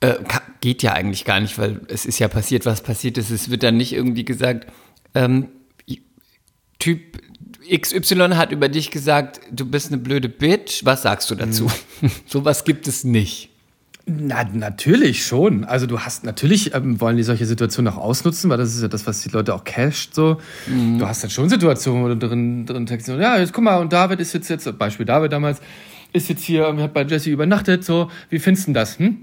äh, 0.00 0.14
geht 0.60 0.82
ja 0.82 0.92
eigentlich 0.92 1.24
gar 1.24 1.38
nicht, 1.38 1.58
weil 1.58 1.80
es 1.88 2.06
ist 2.06 2.18
ja 2.18 2.26
passiert, 2.26 2.66
was 2.66 2.82
passiert 2.82 3.18
ist. 3.18 3.30
Es 3.30 3.50
wird 3.50 3.62
dann 3.62 3.76
nicht 3.76 3.92
irgendwie 3.92 4.24
gesagt, 4.24 4.66
ähm, 5.14 5.48
Typ 6.80 7.22
XY 7.70 8.34
hat 8.34 8.52
über 8.52 8.68
dich 8.68 8.90
gesagt, 8.90 9.40
du 9.50 9.64
bist 9.64 9.88
eine 9.88 9.96
blöde 9.96 10.28
Bitch, 10.28 10.84
was 10.84 11.02
sagst 11.02 11.30
du 11.30 11.34
dazu? 11.34 11.70
Mhm. 12.00 12.10
sowas 12.26 12.64
gibt 12.64 12.86
es 12.86 13.04
nicht. 13.04 13.48
Na, 14.06 14.44
natürlich 14.52 15.24
schon. 15.24 15.64
Also 15.64 15.86
du 15.86 16.00
hast 16.00 16.24
natürlich 16.24 16.74
ähm, 16.74 17.00
wollen 17.00 17.16
die 17.16 17.22
solche 17.22 17.46
Situationen 17.46 17.92
auch 17.92 17.96
ausnutzen, 17.96 18.50
weil 18.50 18.58
das 18.58 18.74
ist 18.74 18.82
ja 18.82 18.88
das, 18.88 19.06
was 19.06 19.22
die 19.22 19.30
Leute 19.30 19.54
auch 19.54 19.64
casht. 19.64 20.14
So, 20.14 20.38
mhm. 20.66 20.98
du 20.98 21.06
hast 21.06 21.22
dann 21.22 21.30
schon 21.30 21.48
Situationen, 21.48 22.04
wo 22.04 22.08
du 22.08 22.16
drin 22.16 22.66
drin 22.66 22.84
text, 22.84 23.08
ja, 23.08 23.38
jetzt 23.38 23.54
guck 23.54 23.64
mal, 23.64 23.78
und 23.78 23.92
David 23.92 24.20
ist 24.20 24.34
jetzt 24.34 24.50
jetzt 24.50 24.78
Beispiel 24.78 25.06
David 25.06 25.32
damals 25.32 25.60
ist 26.12 26.28
jetzt 26.28 26.44
hier, 26.44 26.76
hat 26.76 26.92
bei 26.94 27.02
Jesse 27.02 27.30
übernachtet. 27.30 27.84
So, 27.84 28.10
wie 28.30 28.38
findest 28.38 28.68
du 28.68 28.72
das? 28.72 28.98
Hm? 28.98 29.18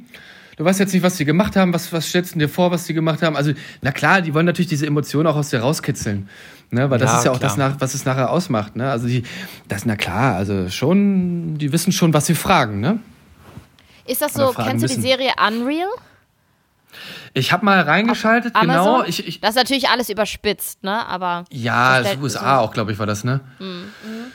Du 0.58 0.66
weißt 0.66 0.80
jetzt 0.80 0.94
nicht, 0.94 1.04
was 1.04 1.18
sie 1.18 1.26
gemacht 1.26 1.56
haben. 1.56 1.74
Was 1.74 1.94
was 1.94 2.08
stellst 2.08 2.36
du 2.36 2.40
dir 2.40 2.50
vor, 2.50 2.72
was 2.72 2.86
sie 2.86 2.94
gemacht 2.94 3.22
haben? 3.22 3.36
Also 3.36 3.54
na 3.82 3.92
klar, 3.92 4.22
die 4.22 4.34
wollen 4.34 4.46
natürlich 4.46 4.68
diese 4.68 4.86
Emotionen 4.86 5.28
auch 5.28 5.36
aus 5.36 5.50
dir 5.50 5.60
rauskitzeln. 5.60 6.28
Ne, 6.74 6.90
weil 6.90 7.00
das 7.00 7.12
ja, 7.12 7.18
ist 7.18 7.26
ja 7.26 7.32
auch 7.32 7.40
klar. 7.40 7.58
das, 7.58 7.82
was 7.82 7.94
es 7.96 8.06
nachher 8.06 8.30
ausmacht. 8.30 8.78
Ne? 8.78 8.90
Also 8.90 9.08
die, 9.08 9.24
das, 9.68 9.86
na 9.86 9.98
klar, 9.98 10.36
also 10.36 10.70
schon, 10.70 11.58
die 11.58 11.74
wissen 11.74 11.92
schon, 11.92 12.14
was 12.14 12.28
sie 12.28 12.36
fragen. 12.36 12.80
Ne? 12.80 13.00
Ist 14.12 14.22
das 14.22 14.34
so, 14.34 14.52
kennst 14.52 14.84
du 14.84 14.88
die 14.94 15.02
Serie 15.02 15.32
Unreal? 15.48 15.88
Ich 17.34 17.54
habe 17.54 17.64
mal 17.64 17.80
reingeschaltet, 17.80 18.54
Amazon? 18.56 18.84
genau. 18.84 19.04
Ich, 19.06 19.26
ich, 19.26 19.40
das 19.40 19.52
ist 19.52 19.56
natürlich 19.56 19.88
alles 19.88 20.10
überspitzt, 20.10 20.84
ne? 20.84 21.08
Aber 21.08 21.46
ja, 21.50 22.02
das 22.02 22.18
USA 22.18 22.58
auch, 22.58 22.74
glaube 22.74 22.92
ich, 22.92 23.00
war 23.00 23.06
das, 23.06 23.24
ne? 23.24 23.40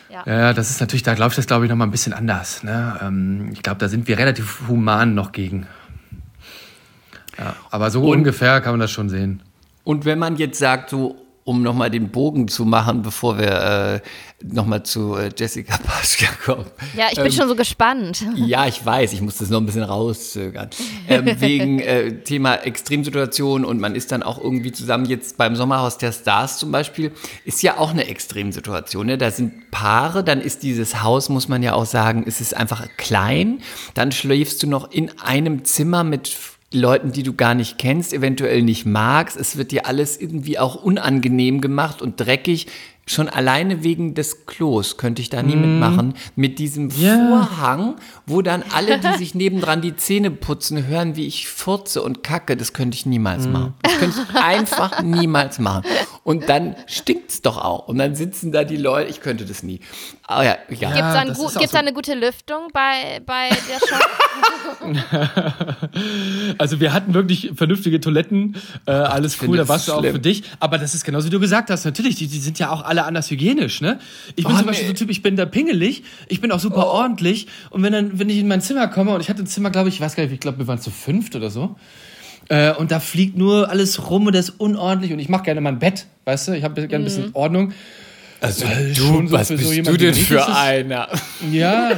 ja. 0.09 0.23
Ja, 0.25 0.39
ja, 0.39 0.53
das 0.55 0.71
ist 0.71 0.81
natürlich, 0.81 1.03
da 1.03 1.13
läuft 1.13 1.37
das, 1.37 1.47
glaube 1.47 1.67
ich, 1.67 1.71
noch 1.71 1.77
mal 1.77 1.85
ein 1.85 1.91
bisschen 1.91 2.15
anders. 2.15 2.63
Ne? 2.63 2.99
Ähm, 3.03 3.51
ich 3.53 3.63
glaube, 3.63 3.79
da 3.79 3.89
sind 3.89 4.09
wir 4.09 4.17
relativ 4.17 4.63
human 4.67 5.15
noch 5.15 5.33
gegen. 5.33 5.67
Ja, 7.39 7.55
aber 7.71 7.91
so 7.91 8.03
ungefähr 8.09 8.63
kann 8.63 8.73
man 8.73 8.81
das 8.81 8.91
schon 8.91 9.11
sehen. 9.11 9.43
Und 9.85 10.07
wenn 10.07 10.19
man 10.19 10.37
jetzt 10.37 10.59
sagt, 10.59 10.89
so, 10.89 11.26
um 11.47 11.63
nochmal 11.63 11.93
den 11.93 12.11
Bogen 12.11 12.49
zu 12.49 12.65
machen, 12.65 13.03
bevor 13.03 13.39
wir 13.39 13.53
äh, 13.53 14.01
nochmal 14.53 14.83
zu 14.83 15.15
äh, 15.15 15.31
Jessica 15.35 15.79
Paschka 15.87 16.27
kommen. 16.45 16.67
ja, 16.97 17.07
ich 17.13 17.23
bin 17.23 17.31
schon 17.31 17.49
so 17.49 17.55
gespannt. 17.55 18.25
Ja, 18.37 18.67
ich 18.67 18.85
weiß, 18.85 19.13
ich 19.13 19.21
muss 19.21 19.39
das 19.39 19.49
noch 19.49 19.61
ein 19.61 19.67
bisschen 19.67 19.83
rauszögern. 19.83 20.71
Ähm, 21.09 21.41
wegen 21.41 21.81
äh, 21.81 22.23
Thema 22.23 22.57
Extremsituation 22.57 23.65
und 23.65 23.81
man 23.81 23.95
ist 23.95 24.13
dann 24.13 24.23
auch 24.23 24.39
irgendwie 24.43 24.73
zusammen 24.73 25.07
jetzt 25.07 25.37
beim 25.37 25.57
Sommerhaus 25.57 25.99
der 25.99 26.13
Stars 26.13 26.59
zum 26.59 26.71
Beispiel, 26.71 27.13
ist 27.45 27.63
ja 27.63 27.79
auch 27.79 27.91
eine 27.91 28.07
Extremsituation. 28.09 29.07
Ne? 29.07 29.19
Da 29.19 29.31
sind 29.31 29.71
Paare, 29.71 30.25
dann 30.25 30.41
ist 30.41 30.65
dieses 30.65 31.03
Haus, 31.03 31.29
muss 31.29 31.49
man 31.49 31.63
ja 31.63 31.75
auch 31.75 31.87
sagen, 31.87 32.25
es 32.27 32.41
ist 32.41 32.57
einfach 32.57 32.87
klein. 32.97 33.61
Dann 33.95 34.11
schläfst 34.13 34.63
du 34.63 34.67
noch 34.67 34.91
in 34.91 35.19
einem 35.21 35.65
Zimmer 35.65 36.05
mit 36.05 36.29
Leuten, 36.73 37.13
die 37.13 37.23
du 37.23 37.33
gar 37.35 37.55
nicht 37.55 37.79
kennst, 37.79 38.13
eventuell 38.13 38.63
nicht 38.63 38.87
magst. 38.87 39.37
Es 39.37 39.57
wird 39.57 39.71
dir 39.71 39.87
alles 39.87 40.21
irgendwie 40.21 40.59
auch 40.59 40.75
unangenehm 40.75 41.61
gemacht 41.61 42.03
und 42.03 42.21
dreckig. 42.21 42.67
Schon 43.09 43.29
alleine 43.29 43.85
wegen 43.85 44.15
des 44.15 44.47
Klos 44.47 44.97
könnte 44.97 45.23
ich 45.23 45.31
da 45.31 45.41
nie 45.41 45.55
mitmachen. 45.55 46.15
Mit 46.35 46.59
diesem 46.59 46.91
Vorhang, 46.91 47.95
wo 48.27 48.43
dann 48.43 48.65
alle, 48.75 48.99
die 48.99 49.17
sich 49.17 49.33
nebendran 49.37 49.81
die 49.81 49.95
Zähne 49.95 50.33
putzen, 50.33 50.89
hören, 50.89 51.15
wie 51.15 51.29
ich 51.29 51.47
furze 51.47 52.03
und 52.03 52.25
kacke. 52.25 52.57
Das 52.57 52.73
könnte 52.73 52.97
ich 52.97 53.07
niemals 53.07 53.47
machen. 53.47 53.75
Das 53.83 53.99
könnte 53.99 54.17
ich 54.29 54.37
einfach 54.37 55.05
niemals 55.05 55.61
machen. 55.61 55.85
Und 56.25 56.49
dann 56.49 56.75
stinkt's 56.89 57.43
doch 57.43 57.59
auch. 57.59 57.87
Und 57.87 57.99
dann 57.99 58.17
sitzen 58.17 58.51
da 58.51 58.65
die 58.65 58.77
Leute. 58.77 59.09
Ich 59.09 59.21
könnte 59.21 59.45
das 59.45 59.63
nie. 59.63 59.79
Aber 60.29 60.43
ja, 60.45 60.57
ja. 60.71 60.77
Gibt 60.77 60.83
es 60.83 60.97
da, 60.99 61.13
ein 61.21 61.33
gu- 61.35 61.49
so- 61.49 61.61
da 61.61 61.79
eine 61.79 61.93
gute 61.93 62.15
Lüftung 62.15 62.69
bei, 62.73 63.21
bei 63.25 63.49
der 63.51 63.79
Show? 63.87 63.95
Also 66.59 66.81
wir 66.81 66.93
hatten 66.93 67.15
wirklich 67.15 67.53
vernünftige 67.55 68.01
Toiletten, 68.01 68.57
äh, 68.87 68.91
alles 68.91 69.39
cool, 69.43 69.57
da 69.57 69.69
warst 69.69 69.89
du 69.89 69.93
auch 69.93 70.03
für 70.03 70.19
dich. 70.19 70.43
Aber 70.61 70.79
das 70.79 70.95
ist 70.95 71.05
genauso 71.05 71.27
wie 71.27 71.31
du 71.31 71.41
gesagt 71.41 71.71
hast, 71.71 71.85
natürlich, 71.85 72.17
die, 72.17 72.27
die 72.27 72.39
sind 72.39 72.59
ja 72.59 72.71
auch 72.71 72.83
alle 72.85 73.05
anders 73.05 73.31
hygienisch, 73.31 73.81
ne? 73.81 73.99
Ich 74.37 74.45
bin 74.45 74.55
Oh, 74.55 74.59
zum 74.59 74.67
Beispiel 74.67 74.87
nee. 74.89 74.93
so 74.95 74.99
Typ, 74.99 75.11
ich 75.11 75.23
bin 75.23 75.37
da 75.37 75.47
pingelig, 75.47 76.03
ich 76.29 76.41
bin 76.41 76.51
auch 76.53 76.61
super 76.61 76.87
ordentlich 76.89 77.47
und 77.71 77.83
wenn 77.83 77.93
dann, 77.93 78.19
wenn 78.19 78.29
ich 78.29 78.39
in 78.39 78.49
mein 78.49 78.61
Zimmer 78.61 78.89
komme 78.89 79.15
und 79.15 79.21
ich 79.21 79.29
hatte 79.29 79.43
ein 79.43 79.47
Zimmer, 79.47 79.71
glaube 79.71 79.89
ich, 79.89 79.97
ich 79.97 80.01
weiß 80.01 80.17
gar 80.17 80.25
nicht, 80.25 80.33
ich 80.33 80.41
glaube, 80.41 80.59
wir 80.59 80.67
waren 80.67 80.81
zu 80.81 80.91
fünft 80.91 81.37
oder 81.37 81.51
so. 81.51 81.77
Äh, 82.49 82.73
und 82.75 82.91
da 82.93 83.01
fliegt 83.01 83.37
nur 83.37 83.69
alles 83.71 84.09
rum 84.11 84.27
und 84.27 84.35
das 84.35 84.51
ist 84.51 84.61
unordentlich 84.61 85.13
und 85.13 85.19
ich 85.19 85.29
mache 85.29 85.43
gerne 85.45 85.61
mein 85.61 85.79
Bett, 85.79 86.07
weißt 86.27 86.49
du? 86.49 86.53
Ich 86.53 86.63
habe 86.65 86.75
gerne 86.87 87.03
ein 87.03 87.05
bisschen 87.05 87.31
Ordnung. 87.33 87.73
Also 88.41 88.67
Weil 88.67 88.93
du, 88.93 89.03
schon 89.05 89.29
so 89.29 89.37
was 89.37 89.49
für 89.49 89.57
so 89.57 89.63
bist 89.63 89.73
jemanden 89.75 89.99
du 89.99 90.05
denn 90.07 90.15
für 90.15 90.39
ist 90.39 90.49
einer? 90.49 91.09
Ja. 91.51 91.97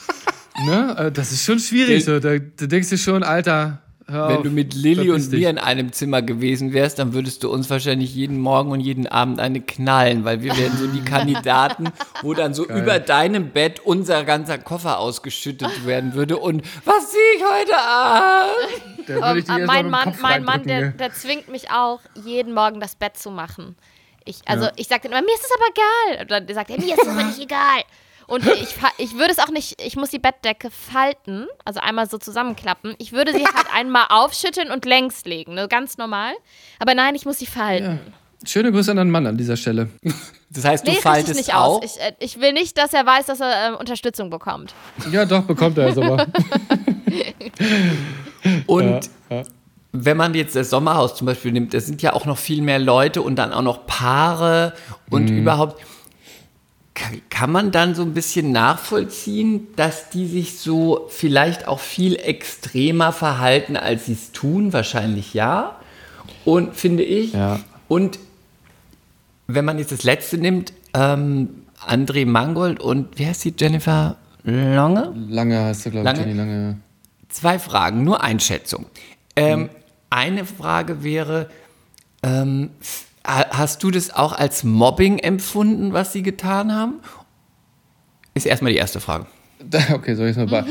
ne? 0.66 0.96
äh, 0.98 1.12
Das 1.12 1.32
ist 1.32 1.44
schon 1.44 1.58
schwierig. 1.58 2.04
So. 2.04 2.20
Da, 2.20 2.38
da 2.38 2.66
denkst 2.66 2.90
du 2.90 2.98
schon, 2.98 3.22
Alter. 3.22 3.78
Hör 4.08 4.28
Wenn 4.28 4.36
auf, 4.38 4.42
du 4.42 4.50
mit 4.50 4.74
Lilly 4.74 5.10
und 5.10 5.30
dich. 5.32 5.40
mir 5.40 5.48
in 5.48 5.58
einem 5.58 5.92
Zimmer 5.92 6.22
gewesen 6.22 6.72
wärst, 6.72 6.98
dann 6.98 7.14
würdest 7.14 7.44
du 7.44 7.50
uns 7.50 7.70
wahrscheinlich 7.70 8.12
jeden 8.14 8.38
Morgen 8.40 8.72
und 8.72 8.80
jeden 8.80 9.06
Abend 9.06 9.38
eine 9.38 9.60
knallen, 9.60 10.24
weil 10.24 10.42
wir 10.42 10.56
wären 10.56 10.76
so 10.76 10.88
die 10.88 11.00
Kandidaten, 11.04 11.86
wo 12.20 12.34
dann 12.34 12.52
so 12.52 12.66
über 12.66 12.98
deinem 12.98 13.50
Bett 13.50 13.80
unser 13.84 14.24
ganzer 14.24 14.58
Koffer 14.58 14.98
ausgeschüttet 14.98 15.86
werden 15.86 16.14
würde 16.14 16.36
und 16.36 16.62
was 16.84 17.12
sehe 17.12 17.20
ich 17.36 17.42
heute 17.44 17.78
an? 17.78 18.46
Da 19.06 19.14
würde 19.14 19.38
ich 19.38 19.44
dich 19.46 19.54
Ähm, 19.56 19.66
mal 19.66 19.82
mein 19.82 19.90
Mann, 19.90 20.14
mein 20.20 20.44
Mann 20.44 20.62
der, 20.64 20.90
der 20.90 21.12
zwingt 21.12 21.48
mich 21.48 21.70
auch, 21.70 22.00
jeden 22.24 22.52
Morgen 22.54 22.80
das 22.80 22.96
Bett 22.96 23.16
zu 23.16 23.30
machen. 23.30 23.76
Ich, 24.24 24.38
also 24.46 24.68
ich 24.76 24.88
sage 24.88 25.02
dann 25.08 25.12
immer, 25.12 25.22
mir 25.22 25.34
ist 25.34 25.44
es 25.44 25.50
aber 25.54 25.64
egal. 26.16 26.22
Und 26.22 26.30
dann 26.48 26.54
sagt 26.54 26.70
er, 26.70 26.78
mir 26.80 26.94
ist 26.94 27.02
es 27.02 27.08
aber 27.08 27.22
nicht 27.24 27.38
egal. 27.40 27.82
Und 28.28 28.46
ich, 28.46 28.76
ich 28.98 29.14
würde 29.14 29.32
es 29.32 29.38
auch 29.38 29.48
nicht, 29.50 29.82
ich 29.82 29.96
muss 29.96 30.10
die 30.10 30.18
Bettdecke 30.20 30.70
falten, 30.70 31.46
also 31.64 31.80
einmal 31.80 32.08
so 32.08 32.18
zusammenklappen. 32.18 32.94
Ich 32.98 33.12
würde 33.12 33.32
sie 33.32 33.44
halt 33.44 33.66
einmal 33.74 34.06
aufschütteln 34.08 34.70
und 34.70 34.84
längs 34.84 35.24
legen, 35.24 35.54
ne, 35.54 35.68
ganz 35.68 35.98
normal. 35.98 36.32
Aber 36.78 36.94
nein, 36.94 37.14
ich 37.14 37.26
muss 37.26 37.38
sie 37.38 37.46
falten. 37.46 38.00
gell? 38.04 38.12
Schöne 38.44 38.72
Grüße 38.72 38.90
an 38.90 38.96
deinen 38.96 39.10
Mann 39.10 39.26
an 39.26 39.36
dieser 39.36 39.56
Stelle. 39.56 39.88
Das 40.54 40.66
heißt, 40.66 40.86
du 40.86 40.90
Nee, 40.90 40.98
faltest 40.98 41.36
nicht 41.36 41.54
auch. 41.54 41.78
aus. 41.78 41.96
Ich, 41.96 41.98
äh, 42.02 42.12
ich 42.18 42.38
will 42.38 42.52
nicht, 42.52 42.76
dass 42.76 42.92
er 42.92 43.06
weiß, 43.06 43.24
dass 43.24 43.40
er 43.40 43.68
ähm, 43.70 43.76
Unterstützung 43.76 44.28
bekommt. 44.28 44.74
Ja, 45.10 45.24
doch, 45.24 45.44
bekommt 45.44 45.78
er 45.78 45.86
es 45.88 45.96
aber. 45.96 46.26
Und 48.66 49.08
wenn 49.92 50.16
man 50.16 50.34
jetzt 50.34 50.56
das 50.56 50.70
Sommerhaus 50.70 51.14
zum 51.16 51.26
Beispiel 51.26 51.52
nimmt, 51.52 51.74
es 51.74 51.86
sind 51.86 52.00
ja 52.02 52.14
auch 52.14 52.24
noch 52.24 52.38
viel 52.38 52.62
mehr 52.62 52.78
Leute 52.78 53.20
und 53.22 53.36
dann 53.36 53.52
auch 53.52 53.62
noch 53.62 53.86
Paare 53.86 54.72
und 55.10 55.30
Mhm. 55.30 55.38
überhaupt. 55.38 55.80
Kann, 57.30 57.50
man 57.50 57.72
dann 57.72 57.94
so 57.94 58.02
ein 58.02 58.12
bisschen 58.12 58.52
nachvollziehen, 58.52 59.66
dass 59.76 60.10
die 60.10 60.26
sich 60.26 60.58
so 60.58 61.06
vielleicht 61.08 61.66
auch 61.66 61.80
viel 61.80 62.16
extremer 62.16 63.12
verhalten, 63.12 63.76
als 63.76 64.06
sie 64.06 64.12
es 64.12 64.30
tun? 64.32 64.72
Wahrscheinlich 64.74 65.32
ja. 65.34 65.76
Und 66.44 66.76
finde 66.76 67.02
ich. 67.02 67.32
Ja. 67.32 67.60
Und 67.88 68.18
wenn 69.46 69.64
man 69.64 69.78
jetzt 69.78 69.90
das 69.90 70.04
letzte 70.04 70.36
nimmt, 70.38 70.72
ähm, 70.94 71.64
André 71.86 72.26
Mangold 72.26 72.78
und 72.80 73.18
wie 73.18 73.26
heißt 73.26 73.44
die 73.44 73.54
Jennifer 73.58 74.16
Lange? 74.44 75.12
Lange 75.28 75.60
hast 75.64 75.86
du, 75.86 75.90
glaube 75.90 76.10
ich? 76.12 76.18
Jenny 76.18 76.34
Lange. 76.34 76.76
Zwei 77.28 77.58
Fragen, 77.58 78.04
nur 78.04 78.22
Einschätzung. 78.22 78.86
Ähm, 79.34 79.70
Eine 80.12 80.44
Frage 80.44 81.02
wäre, 81.02 81.48
ähm, 82.22 82.68
ha- 83.26 83.46
hast 83.50 83.82
du 83.82 83.90
das 83.90 84.10
auch 84.14 84.32
als 84.34 84.62
Mobbing 84.62 85.18
empfunden, 85.18 85.92
was 85.94 86.12
sie 86.12 86.22
getan 86.22 86.70
haben? 86.72 86.94
Ist 88.34 88.44
erstmal 88.46 88.72
die 88.72 88.78
erste 88.78 89.00
Frage. 89.00 89.26
Okay, 89.92 90.14
soll 90.14 90.28
ich 90.28 90.36
es 90.36 90.50
mal. 90.50 90.66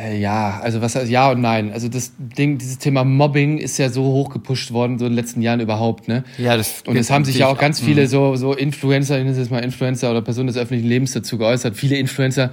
Äh, 0.00 0.18
Ja, 0.20 0.58
also 0.62 0.80
was 0.80 0.94
heißt 0.96 1.10
ja 1.10 1.30
und 1.30 1.40
nein. 1.42 1.70
Also 1.72 1.88
das 1.88 2.12
Ding, 2.18 2.56
dieses 2.58 2.78
Thema 2.78 3.04
Mobbing 3.04 3.58
ist 3.58 3.78
ja 3.78 3.88
so 3.90 4.02
hoch 4.04 4.30
gepusht 4.30 4.72
worden, 4.72 4.98
so 4.98 5.04
in 5.04 5.12
den 5.12 5.16
letzten 5.16 5.42
Jahren 5.42 5.60
überhaupt, 5.60 6.08
ne? 6.08 6.24
Ja, 6.38 6.56
das 6.56 6.82
Und 6.86 6.96
es 6.96 7.10
haben 7.10 7.24
sich 7.24 7.36
ja 7.38 7.48
auch 7.48 7.58
ganz 7.58 7.80
Mhm. 7.82 7.84
viele 7.86 8.06
so, 8.08 8.36
so 8.36 8.54
Influencer, 8.54 9.16
ich 9.18 9.24
nenne 9.24 9.32
es 9.32 9.38
jetzt 9.38 9.50
mal 9.50 9.58
Influencer 9.62 10.10
oder 10.10 10.22
Personen 10.22 10.46
des 10.48 10.56
öffentlichen 10.56 10.88
Lebens 10.88 11.12
dazu 11.12 11.36
geäußert, 11.38 11.76
viele 11.76 11.96
Influencer 11.96 12.52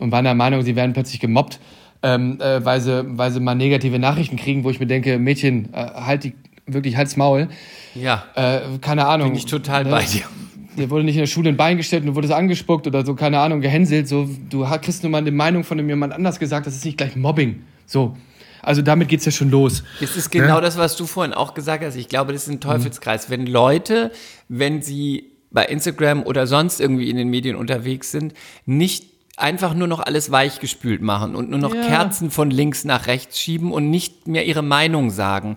und 0.00 0.10
waren 0.10 0.24
der 0.24 0.34
Meinung, 0.34 0.62
sie 0.62 0.74
werden 0.74 0.92
plötzlich 0.94 1.20
gemobbt, 1.20 1.60
ähm, 2.02 2.40
äh, 2.40 2.64
weil, 2.64 2.80
sie, 2.80 3.04
weil 3.18 3.30
sie 3.30 3.40
mal 3.40 3.54
negative 3.54 3.98
Nachrichten 3.98 4.36
kriegen, 4.36 4.64
wo 4.64 4.70
ich 4.70 4.80
mir 4.80 4.86
denke, 4.86 5.18
Mädchen, 5.18 5.72
äh, 5.72 5.76
halt 5.76 6.24
die, 6.24 6.34
wirklich 6.66 6.96
halt's 6.96 7.16
Maul. 7.16 7.48
Ja, 7.94 8.24
Äh, 8.34 8.60
keine 8.80 9.06
Ahnung. 9.06 9.28
bin 9.28 9.36
ich 9.36 9.46
total 9.46 9.84
ne? 9.84 9.90
bei 9.90 10.04
dir. 10.04 10.22
Dir 10.78 10.88
wurde 10.88 11.04
nicht 11.04 11.16
in 11.16 11.20
der 11.20 11.26
Schule 11.26 11.48
ein 11.50 11.56
Bein 11.56 11.76
gestellt 11.76 12.02
und 12.02 12.08
du 12.10 12.14
wurdest 12.14 12.32
angespuckt 12.32 12.86
oder 12.86 13.04
so, 13.04 13.14
keine 13.14 13.40
Ahnung, 13.40 13.60
gehänselt. 13.60 14.06
So, 14.08 14.28
du 14.48 14.64
kriegst 14.80 15.02
nur 15.02 15.10
mal 15.10 15.18
eine 15.18 15.32
Meinung 15.32 15.64
von 15.64 15.78
jemand 15.86 16.12
anders 16.12 16.38
gesagt, 16.38 16.66
das 16.66 16.76
ist 16.76 16.84
nicht 16.84 16.96
gleich 16.96 17.16
Mobbing. 17.16 17.62
So. 17.86 18.16
Also 18.62 18.82
damit 18.82 19.08
geht's 19.08 19.24
ja 19.24 19.32
schon 19.32 19.50
los. 19.50 19.82
Das 20.00 20.16
ist 20.16 20.30
genau 20.30 20.60
das, 20.60 20.76
was 20.78 20.94
du 20.96 21.06
vorhin 21.06 21.32
auch 21.32 21.54
gesagt 21.54 21.82
hast. 21.82 21.96
Ich 21.96 22.08
glaube, 22.08 22.32
das 22.32 22.42
ist 22.42 22.50
ein 22.50 22.60
Teufelskreis. 22.60 23.30
Wenn 23.30 23.46
Leute, 23.46 24.12
wenn 24.48 24.82
sie 24.82 25.32
bei 25.50 25.64
Instagram 25.64 26.22
oder 26.22 26.46
sonst 26.46 26.80
irgendwie 26.80 27.10
in 27.10 27.16
den 27.16 27.28
Medien 27.28 27.56
unterwegs 27.56 28.10
sind, 28.12 28.34
nicht 28.66 29.09
einfach 29.40 29.74
nur 29.74 29.88
noch 29.88 30.00
alles 30.00 30.30
weichgespült 30.30 31.02
machen 31.02 31.34
und 31.34 31.50
nur 31.50 31.58
noch 31.58 31.74
Ja. 31.74 31.86
Kerzen 31.86 32.30
von 32.30 32.50
links 32.50 32.84
nach 32.84 33.06
rechts 33.06 33.38
schieben 33.40 33.72
und 33.72 33.90
nicht 33.90 34.28
mehr 34.28 34.46
ihre 34.46 34.62
Meinung 34.62 35.10
sagen, 35.10 35.56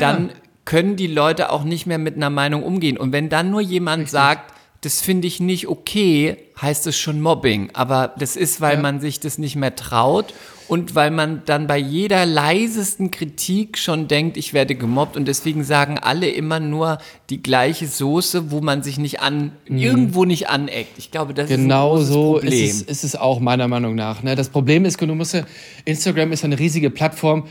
dann 0.00 0.30
können 0.64 0.96
die 0.96 1.06
Leute 1.06 1.50
auch 1.50 1.64
nicht 1.64 1.86
mehr 1.86 1.98
mit 1.98 2.16
einer 2.16 2.30
Meinung 2.30 2.62
umgehen. 2.62 2.96
Und 2.96 3.12
wenn 3.12 3.28
dann 3.28 3.50
nur 3.50 3.60
jemand 3.60 4.08
sagt, 4.08 4.54
das 4.80 5.00
finde 5.00 5.26
ich 5.26 5.40
nicht 5.40 5.68
okay, 5.68 6.36
heißt 6.60 6.86
es 6.86 6.96
schon 6.98 7.20
Mobbing. 7.20 7.70
Aber 7.72 8.14
das 8.18 8.36
ist, 8.36 8.60
weil 8.60 8.78
man 8.78 9.00
sich 9.00 9.18
das 9.20 9.38
nicht 9.38 9.56
mehr 9.56 9.74
traut 9.74 10.34
und 10.68 10.94
weil 10.94 11.10
man 11.10 11.42
dann 11.44 11.66
bei 11.66 11.78
jeder 11.78 12.24
leisesten 12.26 13.10
Kritik 13.10 13.76
schon 13.78 14.08
denkt, 14.08 14.36
ich 14.36 14.54
werde 14.54 14.74
gemobbt. 14.74 15.16
Und 15.16 15.26
deswegen 15.26 15.64
sagen 15.64 15.98
alle 15.98 16.28
immer 16.28 16.60
nur 16.60 16.98
die 17.30 17.42
gleiche 17.42 17.86
Soße, 17.86 18.50
wo 18.50 18.60
man 18.60 18.82
sich 18.82 18.98
nicht 18.98 19.20
an, 19.20 19.52
irgendwo 19.66 20.24
nicht 20.24 20.48
aneckt. 20.48 20.98
Ich 20.98 21.10
glaube, 21.10 21.34
das 21.34 21.48
Genau 21.48 21.96
ist 21.96 22.02
ein 22.02 22.06
großes 22.06 22.08
so 22.08 22.32
Problem. 22.34 22.52
ist 22.52 22.74
es, 22.74 22.82
ist 22.82 23.04
es 23.04 23.16
auch 23.16 23.40
meiner 23.40 23.68
Meinung 23.68 23.94
nach. 23.94 24.22
Ne? 24.22 24.34
Das 24.34 24.48
Problem 24.48 24.84
ist, 24.84 25.00
du 25.00 25.06
musst 25.14 25.36
Instagram 25.84 26.32
ist 26.32 26.44
eine 26.44 26.58
riesige 26.58 26.90
Plattform, 26.90 27.44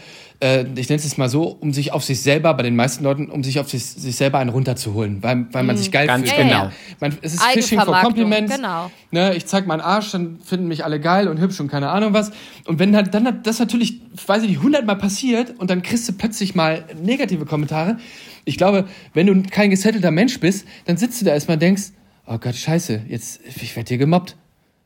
äh, 0.44 0.66
ich 0.76 0.90
nenne 0.90 0.98
es 0.98 1.06
jetzt 1.06 1.18
mal 1.18 1.30
so, 1.30 1.48
um 1.48 1.72
sich 1.72 1.94
auf 1.94 2.04
sich 2.04 2.22
selber, 2.22 2.54
bei 2.54 2.64
den 2.64 2.76
meisten 2.76 3.04
Leuten, 3.04 3.30
um 3.30 3.44
sich 3.44 3.60
auf 3.60 3.70
sich, 3.70 3.86
sich 3.86 4.16
selber 4.16 4.40
einen 4.40 4.50
runterzuholen, 4.50 5.24
weil, 5.24 5.48
weil 5.54 5.64
man 5.64 5.78
sich 5.78 5.90
geil 5.90 6.06
Ganz 6.06 6.30
fühlt. 6.30 6.50
Genau. 6.50 6.70
Man, 7.00 7.18
es 7.22 7.36
ist 7.36 7.44
Fishing 7.44 7.80
for 7.80 7.96
Compliments. 7.96 8.54
genau. 8.54 8.92
Ne, 9.12 9.36
ich 9.36 9.46
zeig 9.46 9.66
meinen 9.66 9.80
Arsch, 9.80 10.12
dann 10.12 10.40
finden 10.44 10.68
mich 10.68 10.84
alle 10.84 11.00
geil 11.00 11.30
und 11.30 11.40
hübsch 11.40 11.60
und 11.62 11.70
keine 11.70 11.90
Ahnung 11.90 12.14
was. 12.14 12.32
Und 12.66 12.78
wenn 12.80 12.94
halt 12.96 13.14
dann 13.14 13.42
das 13.44 13.60
natürlich, 13.60 14.02
weiß 14.28 14.44
ich 14.44 14.50
nicht, 14.50 14.62
hundertmal 14.62 14.98
passiert 14.98 15.54
und 15.58 15.70
dann 15.70 15.82
kriegst 15.82 16.10
du 16.10 16.14
plötzlich 16.14 16.56
mal 16.56 16.84
negative 17.02 17.46
Kommentare. 17.46 17.98
Ich 18.44 18.58
glaube, 18.58 18.86
wenn 19.14 19.28
du 19.28 19.44
kein 19.50 19.70
gesettelter 19.70 20.12
Mensch 20.12 20.42
bist, 20.42 20.68
dann 20.86 20.98
sitzt 20.98 21.22
du 21.22 21.26
da 21.26 21.32
erstmal 21.32 21.56
und 21.56 21.62
denkst, 21.62 21.84
oh 22.28 22.38
Gott, 22.38 22.56
scheiße, 22.56 23.04
jetzt, 23.08 23.40
ich 23.46 23.74
werde 23.78 23.88
hier 23.88 23.98
gemobbt. 23.98 24.36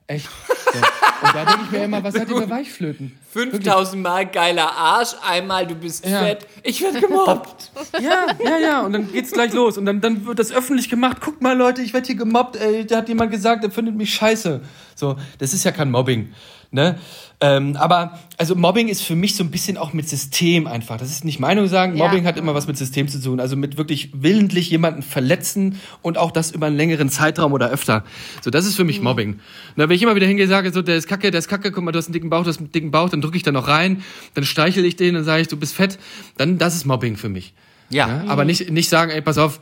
Echt? 0.05 0.29
So. 0.71 0.79
Und 1.21 1.35
da 1.35 1.45
denke 1.45 1.61
ich 1.65 1.71
mir 1.71 1.83
immer, 1.85 2.03
was 2.03 2.17
hat 2.19 2.29
ihr 2.29 2.37
für 2.37 2.49
Weichflöten? 2.49 3.17
5000 3.31 4.01
Mal 4.01 4.25
geiler 4.27 4.71
Arsch, 4.71 5.15
einmal 5.27 5.65
du 5.65 5.75
bist 5.75 6.05
Ja. 6.05 6.19
fett, 6.19 6.45
ich 6.63 6.81
werde 6.81 6.99
gemobbt. 7.01 7.71
Ja, 7.99 8.27
ja, 8.43 8.57
ja. 8.57 8.81
Und 8.81 8.93
dann 8.93 9.11
geht's 9.11 9.31
gleich 9.31 9.53
los. 9.53 9.77
Und 9.77 9.85
dann, 9.85 10.01
dann 10.01 10.25
wird 10.25 10.39
das 10.39 10.51
öffentlich 10.51 10.89
gemacht. 10.89 11.17
Guck 11.21 11.41
mal, 11.41 11.55
Leute, 11.57 11.81
ich 11.81 11.93
werde 11.93 12.05
hier 12.07 12.15
gemobbt. 12.15 12.55
Ey, 12.57 12.85
da 12.85 12.97
hat 12.97 13.09
jemand 13.09 13.31
gesagt, 13.31 13.63
er 13.63 13.71
findet 13.71 13.95
mich 13.95 14.13
scheiße. 14.13 14.61
So, 14.95 15.15
das 15.39 15.53
ist 15.53 15.63
ja 15.63 15.71
kein 15.71 15.89
Mobbing. 15.91 16.33
Ne? 16.69 16.97
Ähm, 17.39 17.77
aber 17.77 18.19
also 18.37 18.55
Mobbing 18.55 18.87
ist 18.87 19.01
für 19.01 19.15
mich 19.15 19.35
so 19.35 19.43
ein 19.43 19.51
bisschen 19.51 19.77
auch 19.77 19.93
mit 19.93 20.09
System 20.09 20.67
einfach. 20.67 20.97
Das 20.97 21.09
ist 21.09 21.23
nicht 21.23 21.39
Meinung 21.39 21.67
sagen. 21.67 21.95
Ja. 21.95 22.05
Mobbing 22.05 22.25
hat 22.25 22.37
immer 22.37 22.53
was 22.55 22.67
mit 22.67 22.77
System 22.77 23.07
zu 23.07 23.21
tun. 23.21 23.39
Also 23.39 23.55
mit 23.55 23.77
wirklich 23.77 24.09
willentlich 24.13 24.69
jemanden 24.69 25.01
verletzen 25.01 25.79
und 26.01 26.17
auch 26.17 26.31
das 26.31 26.51
über 26.51 26.67
einen 26.67 26.75
längeren 26.75 27.09
Zeitraum 27.09 27.53
oder 27.53 27.69
öfter. 27.69 28.03
So, 28.41 28.49
das 28.49 28.65
ist 28.65 28.75
für 28.75 28.83
mich 28.83 29.01
Mobbing. 29.01 29.39
Na, 29.75 29.87
wenn 29.87 29.95
ich 29.95 30.03
immer 30.03 30.15
wieder 30.15 30.27
hingehe, 30.27 30.47
sage 30.47 30.73
so, 30.73 30.81
der 30.81 30.97
ist 30.97 31.07
kacke, 31.07 31.31
der 31.31 31.39
ist 31.39 31.47
kacke, 31.47 31.71
guck 31.71 31.83
mal, 31.83 31.91
du 31.91 31.99
hast 31.99 32.07
einen 32.07 32.13
dicken 32.13 32.29
Bauch, 32.29 32.43
du 32.43 32.49
hast 32.49 32.59
einen 32.59 32.71
dicken 32.71 32.91
Bauch, 32.91 33.09
dann 33.09 33.21
drücke 33.21 33.37
ich 33.37 33.43
da 33.43 33.51
noch 33.51 33.67
rein, 33.67 34.03
dann 34.33 34.43
streichel 34.43 34.83
ich 34.83 34.95
den, 34.95 35.13
dann 35.13 35.23
sage 35.23 35.43
ich, 35.43 35.47
du 35.47 35.57
bist 35.57 35.73
fett, 35.73 35.99
dann 36.37 36.57
das 36.57 36.75
ist 36.75 36.85
Mobbing 36.85 37.15
für 37.17 37.29
mich. 37.29 37.53
Ja. 37.89 38.07
Ja, 38.07 38.23
aber 38.27 38.43
nicht, 38.43 38.69
nicht 38.71 38.89
sagen, 38.89 39.11
ey, 39.11 39.21
pass 39.21 39.37
auf, 39.37 39.59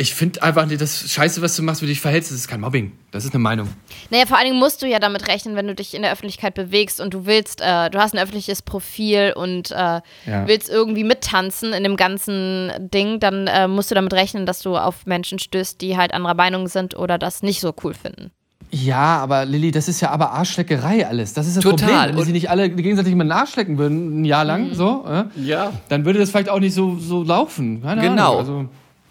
ich 0.00 0.14
finde 0.14 0.40
einfach 0.44 0.68
das 0.78 1.10
Scheiße, 1.10 1.42
was 1.42 1.56
du 1.56 1.62
machst, 1.64 1.82
wie 1.82 1.86
du 1.86 1.90
dich 1.90 2.00
verhältst, 2.00 2.30
das 2.30 2.38
ist 2.38 2.46
kein 2.46 2.60
Mobbing. 2.60 2.92
Das 3.10 3.24
ist 3.24 3.34
eine 3.34 3.42
Meinung. 3.42 3.68
Naja, 4.10 4.26
vor 4.26 4.36
allen 4.38 4.46
Dingen 4.46 4.58
musst 4.60 4.80
du 4.80 4.86
ja 4.86 5.00
damit 5.00 5.26
rechnen, 5.26 5.56
wenn 5.56 5.66
du 5.66 5.74
dich 5.74 5.92
in 5.92 6.02
der 6.02 6.12
Öffentlichkeit 6.12 6.54
bewegst 6.54 7.00
und 7.00 7.12
du 7.14 7.26
willst, 7.26 7.60
äh, 7.60 7.90
du 7.90 7.98
hast 7.98 8.14
ein 8.14 8.18
öffentliches 8.20 8.62
Profil 8.62 9.32
und 9.34 9.72
äh, 9.72 10.00
willst 10.46 10.68
irgendwie 10.70 11.02
mittanzen 11.02 11.72
in 11.72 11.82
dem 11.82 11.96
ganzen 11.96 12.70
Ding, 12.78 13.18
dann 13.18 13.48
äh, 13.48 13.66
musst 13.66 13.90
du 13.90 13.96
damit 13.96 14.12
rechnen, 14.12 14.46
dass 14.46 14.60
du 14.60 14.76
auf 14.76 15.04
Menschen 15.04 15.40
stößt, 15.40 15.80
die 15.80 15.96
halt 15.96 16.14
anderer 16.14 16.34
Meinung 16.34 16.68
sind 16.68 16.96
oder 16.96 17.18
das 17.18 17.42
nicht 17.42 17.60
so 17.60 17.74
cool 17.82 17.92
finden. 17.92 18.30
Ja, 18.70 19.18
aber 19.18 19.46
Lilly, 19.46 19.72
das 19.72 19.88
ist 19.88 20.00
ja 20.00 20.10
aber 20.10 20.30
Arschleckerei 20.30 21.08
alles. 21.08 21.32
Das 21.32 21.46
ist 21.48 21.56
das 21.56 21.64
Total. 21.64 21.88
Problem. 21.88 22.16
Wenn 22.18 22.24
sich 22.24 22.32
nicht 22.34 22.50
alle 22.50 22.70
gegenseitig 22.70 23.14
mit 23.16 23.24
den 23.26 23.32
Arsch 23.32 23.56
lecken 23.56 23.78
würden, 23.78 24.20
ein 24.20 24.24
Jahr 24.24 24.44
lang, 24.44 24.74
so, 24.74 25.06
äh, 25.08 25.24
Ja. 25.42 25.72
dann 25.88 26.04
würde 26.04 26.18
das 26.20 26.30
vielleicht 26.30 26.50
auch 26.50 26.60
nicht 26.60 26.74
so, 26.74 26.96
so 26.98 27.24
laufen. 27.24 27.82
Keine 27.82 28.02
Genau. 28.02 28.38
Ahnung. 28.38 28.38
Also, 28.38 28.68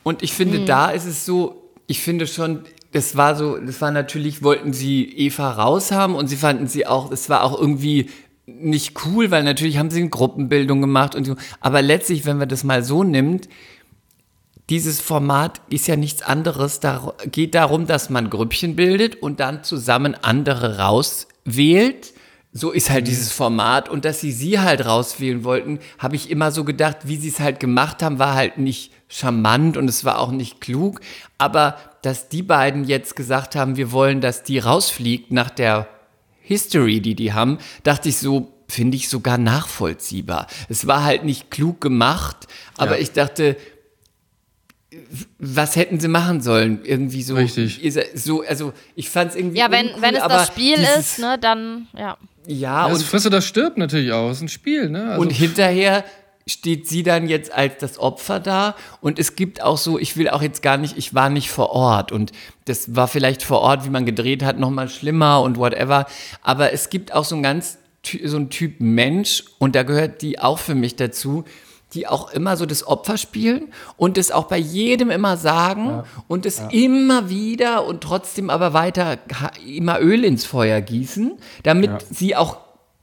Und 0.08 0.24
ich 0.24 0.32
finde, 0.32 0.64
da 0.64 0.90
ist 0.90 1.04
es 1.04 1.26
so, 1.26 1.70
ich 1.86 2.00
finde 2.00 2.28
schon, 2.28 2.62
das 2.94 3.18
war 3.18 3.36
so, 3.36 3.58
das 3.58 3.82
war 3.82 3.92
natürlich, 3.92 4.42
wollten 4.42 4.72
sie 4.72 5.04
Eva 5.04 5.52
raushaben 5.52 6.16
und 6.16 6.28
sie 6.28 6.38
fanden 6.38 6.68
sie 6.68 6.88
auch, 6.88 7.12
es 7.12 7.28
war 7.30 7.44
auch 7.44 7.60
irgendwie 7.60 8.10
nicht 8.46 9.06
cool, 9.06 9.32
weil 9.32 9.44
natürlich 9.44 9.78
haben 9.78 9.90
sie 9.90 10.00
eine 10.00 10.10
Gruppenbildung 10.10 10.80
gemacht 10.80 11.14
und 11.14 11.26
so. 11.26 11.36
Aber 11.60 11.82
letztlich, 11.82 12.26
wenn 12.26 12.38
man 12.38 12.48
das 12.48 12.64
mal 12.64 12.86
so 12.86 13.04
nimmt, 13.04 13.50
dieses 14.70 15.02
Format 15.02 15.60
ist 15.70 15.88
ja 15.88 15.98
nichts 15.98 16.22
anderes. 16.22 16.80
Da 16.80 17.14
geht 17.30 17.54
darum, 17.54 17.86
dass 17.86 18.10
man 18.10 18.30
Grüppchen 18.30 18.78
bildet 18.78 19.22
und 19.22 19.42
dann 19.42 19.66
zusammen 19.66 20.16
andere 20.16 20.78
rauswählt. 20.78 22.14
So 22.54 22.72
ist 22.72 22.90
halt 22.90 23.08
dieses 23.08 23.34
Format. 23.34 23.90
Und 23.90 24.06
dass 24.06 24.22
sie 24.22 24.32
sie 24.32 24.62
halt 24.62 24.86
rauswählen 24.86 25.44
wollten, 25.44 25.80
habe 26.00 26.16
ich 26.16 26.32
immer 26.32 26.54
so 26.54 26.64
gedacht, 26.64 27.00
wie 27.04 27.18
sie 27.18 27.28
es 27.28 27.42
halt 27.42 27.60
gemacht 27.60 28.02
haben, 28.02 28.20
war 28.20 28.36
halt 28.36 28.58
nicht 28.58 28.94
charmant 29.10 29.78
und 29.78 29.88
es 29.90 30.04
war 30.06 30.20
auch 30.20 30.32
nicht 30.32 30.62
klug. 30.62 31.02
Aber 31.38 31.78
dass 32.02 32.30
die 32.30 32.44
beiden 32.44 32.84
jetzt 32.84 33.16
gesagt 33.16 33.56
haben, 33.56 33.78
wir 33.78 33.92
wollen, 33.92 34.22
dass 34.22 34.44
die 34.44 34.60
rausfliegt 34.60 35.32
nach 35.32 35.50
der 35.50 35.88
History, 36.42 37.02
die 37.02 37.16
die 37.16 37.34
haben, 37.34 37.58
dachte 37.84 38.10
ich 38.10 38.18
so, 38.18 38.54
finde 38.70 38.98
ich 38.98 39.10
sogar 39.10 39.38
nachvollziehbar. 39.38 40.48
Es 40.70 40.88
war 40.88 41.04
halt 41.04 41.24
nicht 41.24 41.52
klug 41.52 41.80
gemacht, 41.82 42.48
aber 42.78 42.96
Ja. 42.96 43.02
ich 43.02 43.12
dachte, 43.12 43.56
was 45.38 45.76
hätten 45.76 46.00
sie 46.00 46.08
machen 46.08 46.42
sollen? 46.42 46.80
Irgendwie 46.84 47.22
so. 47.22 47.36
Richtig. 47.36 47.82
So, 48.16 48.44
also 48.44 48.74
ich 48.96 49.10
fand 49.10 49.32
es 49.32 49.36
irgendwie. 49.38 49.60
Ja, 49.60 49.70
wenn, 49.72 49.88
uncool, 49.88 50.02
wenn 50.02 50.16
es 50.16 50.22
aber 50.22 50.34
das 50.36 50.48
Spiel 50.48 50.76
dieses, 50.78 50.98
ist, 50.98 51.20
ne, 51.20 51.38
dann, 51.40 51.88
ja. 51.96 52.18
Ja, 52.48 52.88
das 52.88 53.00
und, 53.00 53.06
frisst 53.06 53.26
oder 53.26 53.42
stirbt 53.42 53.78
natürlich 53.78 54.14
auch. 54.14 54.30
Das 54.30 54.38
ist 54.38 54.44
ein 54.44 54.50
Spiel, 54.50 54.90
ne? 54.90 55.10
Also, 55.12 55.22
und 55.22 55.32
hinterher 55.32 56.06
steht 56.48 56.88
sie 56.88 57.04
dann 57.04 57.28
jetzt 57.28 57.52
als 57.52 57.78
das 57.78 58.00
Opfer 58.00 58.40
da? 58.40 58.76
Und 59.02 59.20
es 59.20 59.36
gibt 59.36 59.62
auch 59.62 59.78
so, 59.78 60.00
ich 60.00 60.18
will 60.18 60.30
auch 60.30 60.42
jetzt 60.42 60.64
gar 60.64 60.78
nicht, 60.78 60.98
ich 60.98 61.14
war 61.14 61.30
nicht 61.30 61.52
vor 61.52 61.70
Ort. 61.70 62.12
Und 62.12 62.32
das 62.66 62.96
war 62.96 63.08
vielleicht 63.08 63.44
vor 63.44 63.60
Ort, 63.60 63.86
wie 63.86 63.90
man 63.90 64.06
gedreht 64.06 64.44
hat, 64.44 64.58
nochmal 64.58 64.90
schlimmer 64.90 65.42
und 65.42 65.58
whatever, 65.58 66.08
aber 66.42 66.74
es 66.74 66.90
gibt 66.90 67.14
auch 67.14 67.24
so 67.24 67.36
ein 67.36 67.44
ganz, 67.44 67.78
so 68.24 68.38
ein 68.38 68.50
Typ 68.50 68.80
Mensch 68.80 69.44
und 69.60 69.76
da 69.76 69.84
gehört 69.84 70.22
die 70.22 70.40
auch 70.40 70.60
für 70.60 70.76
mich 70.76 70.96
dazu, 70.96 71.44
die 71.94 72.08
auch 72.08 72.32
immer 72.32 72.58
so 72.58 72.66
das 72.66 72.86
Opfer 72.86 73.18
spielen 73.18 73.72
und 73.96 74.18
es 74.18 74.32
auch 74.32 74.46
bei 74.46 74.58
jedem 74.58 75.10
immer 75.10 75.38
sagen 75.38 76.04
und 76.28 76.46
es 76.46 76.62
immer 76.72 77.30
wieder 77.30 77.86
und 77.86 78.02
trotzdem 78.02 78.50
aber 78.50 78.74
weiter 78.74 79.18
immer 79.66 80.00
Öl 80.02 80.26
ins 80.26 80.46
Feuer 80.46 80.82
gießen, 80.82 81.38
damit 81.64 81.92
sie 82.12 82.36
auch 82.36 82.58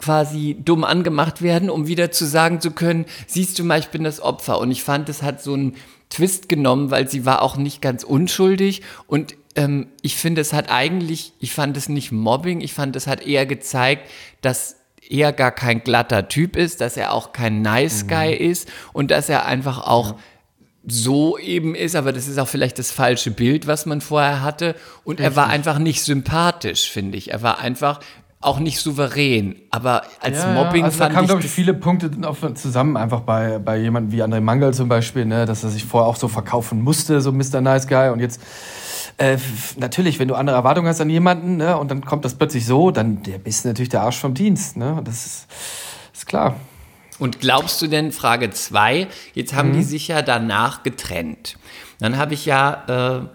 quasi 0.04 0.54
dumm 0.62 0.84
angemacht 0.84 1.40
werden, 1.40 1.70
um 1.70 1.86
wieder 1.86 2.10
zu 2.10 2.26
sagen 2.26 2.60
zu 2.60 2.72
können, 2.72 3.06
siehst 3.26 3.58
du 3.58 3.64
mal, 3.64 3.78
ich 3.78 3.88
bin 3.88 4.04
das 4.04 4.20
Opfer. 4.20 4.58
Und 4.58 4.70
ich 4.70 4.82
fand, 4.82 5.08
es 5.08 5.22
hat 5.22 5.42
so 5.42 5.54
einen 5.54 5.76
Twist 6.10 6.50
genommen, 6.50 6.90
weil 6.90 7.08
sie 7.08 7.24
war 7.24 7.40
auch 7.40 7.56
nicht 7.56 7.80
ganz 7.80 8.04
unschuldig. 8.04 8.82
Und 9.06 9.34
ähm, 9.56 9.86
ich 10.02 10.16
finde, 10.16 10.42
es 10.42 10.52
hat 10.52 10.70
eigentlich, 10.70 11.32
ich 11.40 11.52
fand 11.52 11.74
es 11.78 11.88
nicht 11.88 12.12
Mobbing, 12.12 12.60
ich 12.60 12.74
fand, 12.74 12.94
es 12.96 13.06
hat 13.06 13.26
eher 13.26 13.46
gezeigt, 13.46 14.10
dass 14.42 14.76
er 15.08 15.32
gar 15.32 15.52
kein 15.52 15.82
glatter 15.82 16.28
Typ 16.28 16.54
ist, 16.54 16.82
dass 16.82 16.98
er 16.98 17.12
auch 17.12 17.32
kein 17.32 17.62
Nice 17.62 18.06
Guy 18.06 18.34
ist 18.34 18.70
und 18.92 19.10
dass 19.10 19.30
er 19.30 19.46
einfach 19.46 19.86
auch 19.86 20.16
so 20.86 21.38
eben 21.38 21.74
ist, 21.74 21.96
aber 21.96 22.12
das 22.12 22.28
ist 22.28 22.38
auch 22.38 22.48
vielleicht 22.48 22.78
das 22.78 22.90
falsche 22.90 23.30
Bild, 23.30 23.66
was 23.66 23.86
man 23.86 24.02
vorher 24.02 24.42
hatte. 24.42 24.74
Und 25.02 25.18
er 25.18 25.34
war 25.34 25.48
einfach 25.48 25.78
nicht 25.78 26.02
sympathisch, 26.02 26.90
finde 26.90 27.16
ich. 27.16 27.30
Er 27.30 27.40
war 27.40 27.58
einfach 27.58 28.00
auch 28.44 28.58
nicht 28.58 28.78
souverän. 28.80 29.56
Aber 29.70 30.02
als 30.20 30.42
Ja, 30.42 30.52
Mobbing 30.52 30.84
also 30.84 30.98
da 30.98 31.04
fand 31.04 31.14
kamen, 31.14 31.24
ich, 31.24 31.28
glaube 31.30 31.44
ich, 31.44 31.50
viele 31.50 31.74
Punkte 31.74 32.10
zusammen, 32.54 32.96
einfach 32.96 33.20
bei, 33.20 33.58
bei 33.58 33.78
jemandem 33.78 34.12
wie 34.12 34.22
André 34.22 34.40
Mangal 34.40 34.74
zum 34.74 34.88
Beispiel, 34.88 35.24
ne, 35.24 35.46
dass 35.46 35.64
er 35.64 35.70
sich 35.70 35.84
vorher 35.84 36.08
auch 36.08 36.16
so 36.16 36.28
verkaufen 36.28 36.82
musste, 36.82 37.20
so 37.20 37.32
Mr. 37.32 37.60
Nice 37.60 37.86
Guy. 37.88 38.10
Und 38.10 38.20
jetzt, 38.20 38.40
äh, 39.16 39.38
natürlich, 39.76 40.18
wenn 40.18 40.28
du 40.28 40.34
andere 40.34 40.56
Erwartungen 40.56 40.88
hast 40.88 41.00
an 41.00 41.10
jemanden, 41.10 41.56
ne, 41.56 41.76
und 41.78 41.90
dann 41.90 42.04
kommt 42.04 42.24
das 42.24 42.34
plötzlich 42.34 42.66
so, 42.66 42.90
dann 42.90 43.22
der 43.22 43.38
bist 43.38 43.64
du 43.64 43.68
natürlich 43.68 43.88
der 43.90 44.02
Arsch 44.02 44.18
vom 44.18 44.34
Dienst. 44.34 44.76
Ne? 44.76 45.00
Das 45.04 45.26
ist, 45.26 45.46
ist 46.12 46.26
klar. 46.26 46.56
Und 47.18 47.40
glaubst 47.40 47.80
du 47.80 47.86
denn, 47.86 48.10
Frage 48.12 48.50
zwei, 48.50 49.06
jetzt 49.34 49.54
haben 49.54 49.72
die 49.72 49.84
sich 49.84 50.08
ja 50.08 50.20
danach 50.20 50.82
getrennt. 50.82 51.56
Dann 52.00 52.18
habe 52.18 52.34
ich 52.34 52.44
ja 52.44 53.22
äh, 53.22 53.28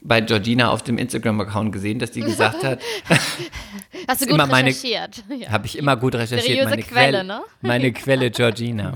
bei 0.00 0.20
Georgina 0.20 0.70
auf 0.70 0.82
dem 0.82 0.98
Instagram-Account 0.98 1.72
gesehen, 1.72 1.98
dass 1.98 2.10
die 2.12 2.20
gesagt 2.20 2.62
hat, 2.64 2.80
Hast 4.08 4.22
du 4.22 4.26
gut 4.36 4.40
recherchiert. 4.40 5.24
Ja. 5.38 5.50
habe 5.50 5.66
ich 5.66 5.76
immer 5.78 5.96
gut 5.96 6.14
recherchiert, 6.14 6.42
Seriöse 6.46 6.70
meine 6.70 6.82
Quelle, 6.82 7.08
Quelle, 7.10 7.24
ne? 7.24 7.40
meine 7.60 7.92
Quelle 7.92 8.30
Georgina. 8.30 8.92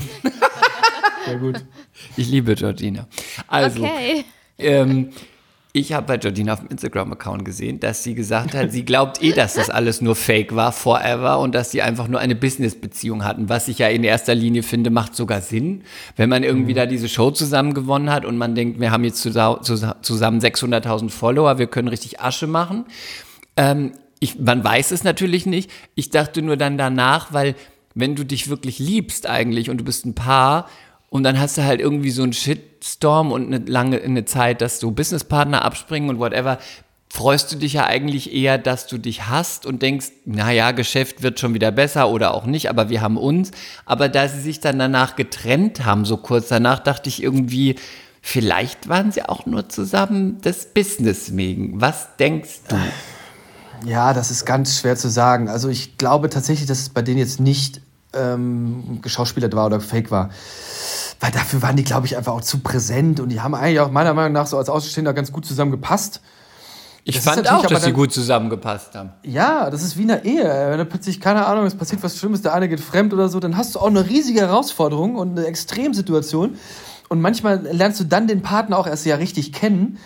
Sehr 1.27 1.37
gut. 1.37 1.65
Ich 2.17 2.29
liebe 2.29 2.55
Georgina. 2.55 3.07
Also, 3.47 3.83
Okay. 3.85 4.25
ähm, 4.59 5.13
ich 5.75 5.95
habe 5.95 6.07
bei 6.07 6.19
Georgina 6.19 6.53
auf 6.53 6.61
dem 6.61 6.69
Instagram-Account 6.69 7.47
gesehen, 7.47 7.81
dass 7.81 8.03
sie 8.03 8.15
gesagt 8.15 8.55
hat, 8.55 8.73
sie 8.73 8.85
glaubt 8.85 9.23
eh, 9.23 9.33
dass 9.33 9.55
das 9.55 9.71
alles 9.71 10.03
nur 10.03 10.15
Fake 10.15 10.55
war, 10.55 10.71
forever, 10.71 11.39
und 11.39 11.55
dass 11.55 11.71
sie 11.71 11.81
einfach 11.81 12.09
nur 12.09 12.21
eine 12.21 12.35
Business-Beziehung 12.35 13.25
hatten, 13.25 13.49
was 13.49 13.69
ich 13.69 13.79
ja 13.79 13.89
in 13.89 14.05
erster 14.05 14.35
Linie 14.35 14.63
finde, 14.63 14.91
macht 14.91 15.17
sogar 15.17 15.41
Sinn, 15.41 15.83
wenn 16.17 16.29
man 16.29 16.43
irgendwie 16.43 16.75
da 16.75 16.85
diese 16.85 17.09
Show 17.09 17.31
zusammen 17.31 17.73
gewonnen 17.73 18.11
hat 18.11 18.27
und 18.27 18.37
man 18.37 18.55
denkt, 18.55 18.81
wir 18.81 18.91
haben 18.91 19.05
jetzt 19.05 19.23
zusa 19.23 19.61
zusa 19.63 19.97
zusammen 20.03 20.41
600.000 20.41 21.09
Follower, 21.09 21.59
wir 21.59 21.69
können 21.69 21.89
richtig 21.89 22.21
Asche 22.21 22.47
machen. 22.47 22.85
Ähm, 23.57 23.93
ich, 24.21 24.39
man 24.39 24.63
weiß 24.63 24.91
es 24.91 25.05
natürlich 25.05 25.47
nicht. 25.47 25.71
Ich 25.95 26.11
dachte 26.11 26.43
nur 26.43 26.59
dann 26.59 26.77
danach, 26.77 27.33
weil 27.33 27.55
wenn 27.95 28.15
du 28.15 28.25
dich 28.25 28.49
wirklich 28.49 28.79
liebst 28.79 29.27
eigentlich 29.27 29.71
und 29.71 29.79
du 29.79 29.85
bist 29.85 30.05
ein 30.05 30.15
Paar 30.15 30.69
und 31.13 31.25
dann 31.25 31.39
hast 31.39 31.59
du 31.59 31.63
halt 31.65 31.79
irgendwie 31.79 32.11
so 32.11 32.23
einen 32.23 32.33
Shitstorm 32.33 33.33
und 33.33 33.53
eine 33.53 33.59
lange 33.71 34.01
eine 34.01 34.25
Zeit, 34.25 34.63
dass 34.63 34.79
du 34.79 34.93
Businesspartner 34.93 35.63
abspringen 35.63 36.09
und 36.09 36.19
whatever, 36.19 36.59
freust 37.11 37.53
du 37.53 37.57
dich 37.57 37.75
ja 37.75 37.85
eigentlich 37.85 38.33
eher, 38.33 38.57
dass 38.57 38.87
du 38.87 38.97
dich 38.97 39.29
hast 39.29 39.67
und 39.67 39.83
denkst, 39.83 40.07
naja, 40.25 40.71
Geschäft 40.71 41.23
wird 41.23 41.39
schon 41.39 41.53
wieder 41.53 41.71
besser 41.71 42.09
oder 42.09 42.33
auch 42.33 42.47
nicht, 42.47 42.71
aber 42.71 42.89
wir 42.89 43.03
haben 43.03 43.19
uns. 43.19 43.51
Aber 43.85 44.09
da 44.09 44.27
sie 44.27 44.41
sich 44.41 44.61
dann 44.61 44.79
danach 44.79 45.15
getrennt 45.15 45.85
haben, 45.85 46.07
so 46.07 46.17
kurz 46.17 46.49
danach, 46.49 46.79
dachte 46.79 47.11
ich 47.11 47.23
irgendwie, 47.23 47.75
vielleicht 48.23 48.89
waren 48.89 49.13
sie 49.13 49.23
auch 49.23 49.45
nur 49.45 49.69
zusammen 49.69 50.41
des 50.41 50.65
Business 50.73 51.37
wegen. 51.37 51.79
Was 51.79 52.17
denkst 52.17 52.61
du? 52.69 52.77
Ja, 53.85 54.15
das 54.15 54.31
ist 54.31 54.47
ganz 54.47 54.81
schwer 54.81 54.97
zu 54.97 55.11
sagen. 55.11 55.51
Also 55.51 55.69
ich 55.69 55.99
glaube 55.99 56.31
tatsächlich, 56.31 56.69
dass 56.69 56.81
es 56.81 56.89
bei 56.89 57.03
denen 57.03 57.19
jetzt 57.19 57.39
nicht 57.39 57.83
ähm, 58.15 58.99
geschauspielert 59.03 59.55
war 59.55 59.67
oder 59.67 59.81
fake 59.81 60.11
war. 60.11 60.31
Weil 61.21 61.31
dafür 61.31 61.63
waren 61.63 61.77
die, 61.77 61.85
glaube 61.85 62.07
ich, 62.07 62.17
einfach 62.17 62.33
auch 62.33 62.41
zu 62.41 62.59
präsent 62.59 63.21
und 63.21 63.29
die 63.29 63.41
haben 63.41 63.55
eigentlich 63.55 63.81
auch 63.81 63.91
meiner 63.91 64.15
Meinung 64.15 64.33
nach 64.33 64.47
so 64.47 64.59
als 64.59 64.69
Außenstehender 64.69 65.15
ganz 65.15 65.33
gut 65.33 65.47
zusammen 65.47 65.71
gepasst. 65.71 66.21
Ich 67.05 67.17
Das 67.17 67.25
fand 67.25 67.51
auch, 67.51 67.67
dass 67.67 67.83
sie 67.83 67.93
gut 67.93 68.13
zusammengepasst 68.13 68.95
haben. 68.95 69.11
Ja, 69.25 69.71
das 69.71 69.83
ist 69.83 69.97
wie 69.97 70.03
in 70.03 70.11
einer 70.13 70.25
Ehe. 70.25 70.45
Wenn 70.45 70.79
da 70.79 70.85
plötzlich, 70.85 71.21
keine 71.21 71.47
Ahnung, 71.47 71.67
es 71.67 71.75
passiert 71.75 72.03
was 72.03 72.17
Schlimmes, 72.17 72.43
der 72.43 72.55
eine 72.55 72.69
geht 72.69 72.81
fremd 72.81 73.13
oder 73.13 73.29
so, 73.29 73.41
dann 73.41 73.57
hast 73.57 73.75
du 73.75 73.81
auch 73.81 73.89
eine 73.89 74.09
riesige 74.09 74.41
Herausforderung 74.41 75.17
und 75.17 75.37
eine 75.37 75.49
Extremsituation. 75.49 76.57
Und 77.09 77.21
manchmal 77.21 77.61
lernst 77.61 77.99
du 77.99 78.05
dann 78.05 78.29
den 78.29 78.43
Partner 78.43 78.79
auch 78.79 78.87
erst 78.87 79.05
ja 79.05 79.17
richtig 79.17 79.53
kennen. 79.53 79.99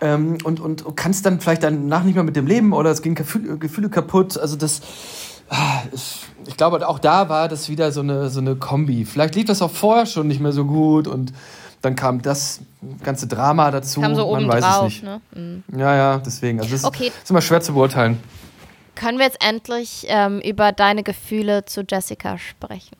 Ähm, 0.00 0.38
und, 0.42 0.58
und 0.58 0.96
kannst 0.96 1.24
dann 1.24 1.40
vielleicht 1.40 1.62
danach 1.62 2.02
nicht 2.02 2.16
mehr 2.16 2.24
mit 2.24 2.34
dem 2.34 2.48
leben 2.48 2.72
oder 2.72 2.90
es 2.90 3.00
gehen 3.00 3.14
Gefühle 3.14 3.88
kaputt. 3.88 4.36
Also 4.36 4.56
das, 4.56 4.80
ich 6.46 6.56
glaube, 6.56 6.86
auch 6.88 6.98
da 6.98 7.28
war 7.28 7.48
das 7.48 7.68
wieder 7.68 7.92
so 7.92 8.00
eine, 8.00 8.28
so 8.30 8.40
eine 8.40 8.56
Kombi. 8.56 9.04
Vielleicht 9.04 9.34
lief 9.34 9.44
das 9.46 9.62
auch 9.62 9.70
vorher 9.70 10.06
schon 10.06 10.26
nicht 10.26 10.40
mehr 10.40 10.52
so 10.52 10.64
gut 10.64 11.06
und 11.06 11.32
dann 11.82 11.96
kam 11.96 12.22
das 12.22 12.60
ganze 13.02 13.26
Drama 13.26 13.70
dazu. 13.70 14.00
Kam 14.00 14.14
so 14.14 14.30
Man 14.32 14.44
oben 14.44 14.52
weiß 14.52 14.64
drauf, 14.64 14.86
es 14.86 14.92
nicht. 14.94 15.04
ne? 15.04 15.20
Mhm. 15.34 15.64
Ja, 15.78 15.94
ja, 15.94 16.18
deswegen. 16.18 16.60
Also 16.60 16.72
das 16.72 16.84
Okay. 16.84 17.12
ist 17.22 17.30
immer 17.30 17.42
schwer 17.42 17.60
zu 17.60 17.74
beurteilen. 17.74 18.18
Können 18.94 19.18
wir 19.18 19.26
jetzt 19.26 19.44
endlich 19.44 20.06
ähm, 20.08 20.40
über 20.40 20.72
deine 20.72 21.02
Gefühle 21.02 21.64
zu 21.66 21.82
Jessica 21.88 22.38
sprechen? 22.38 22.96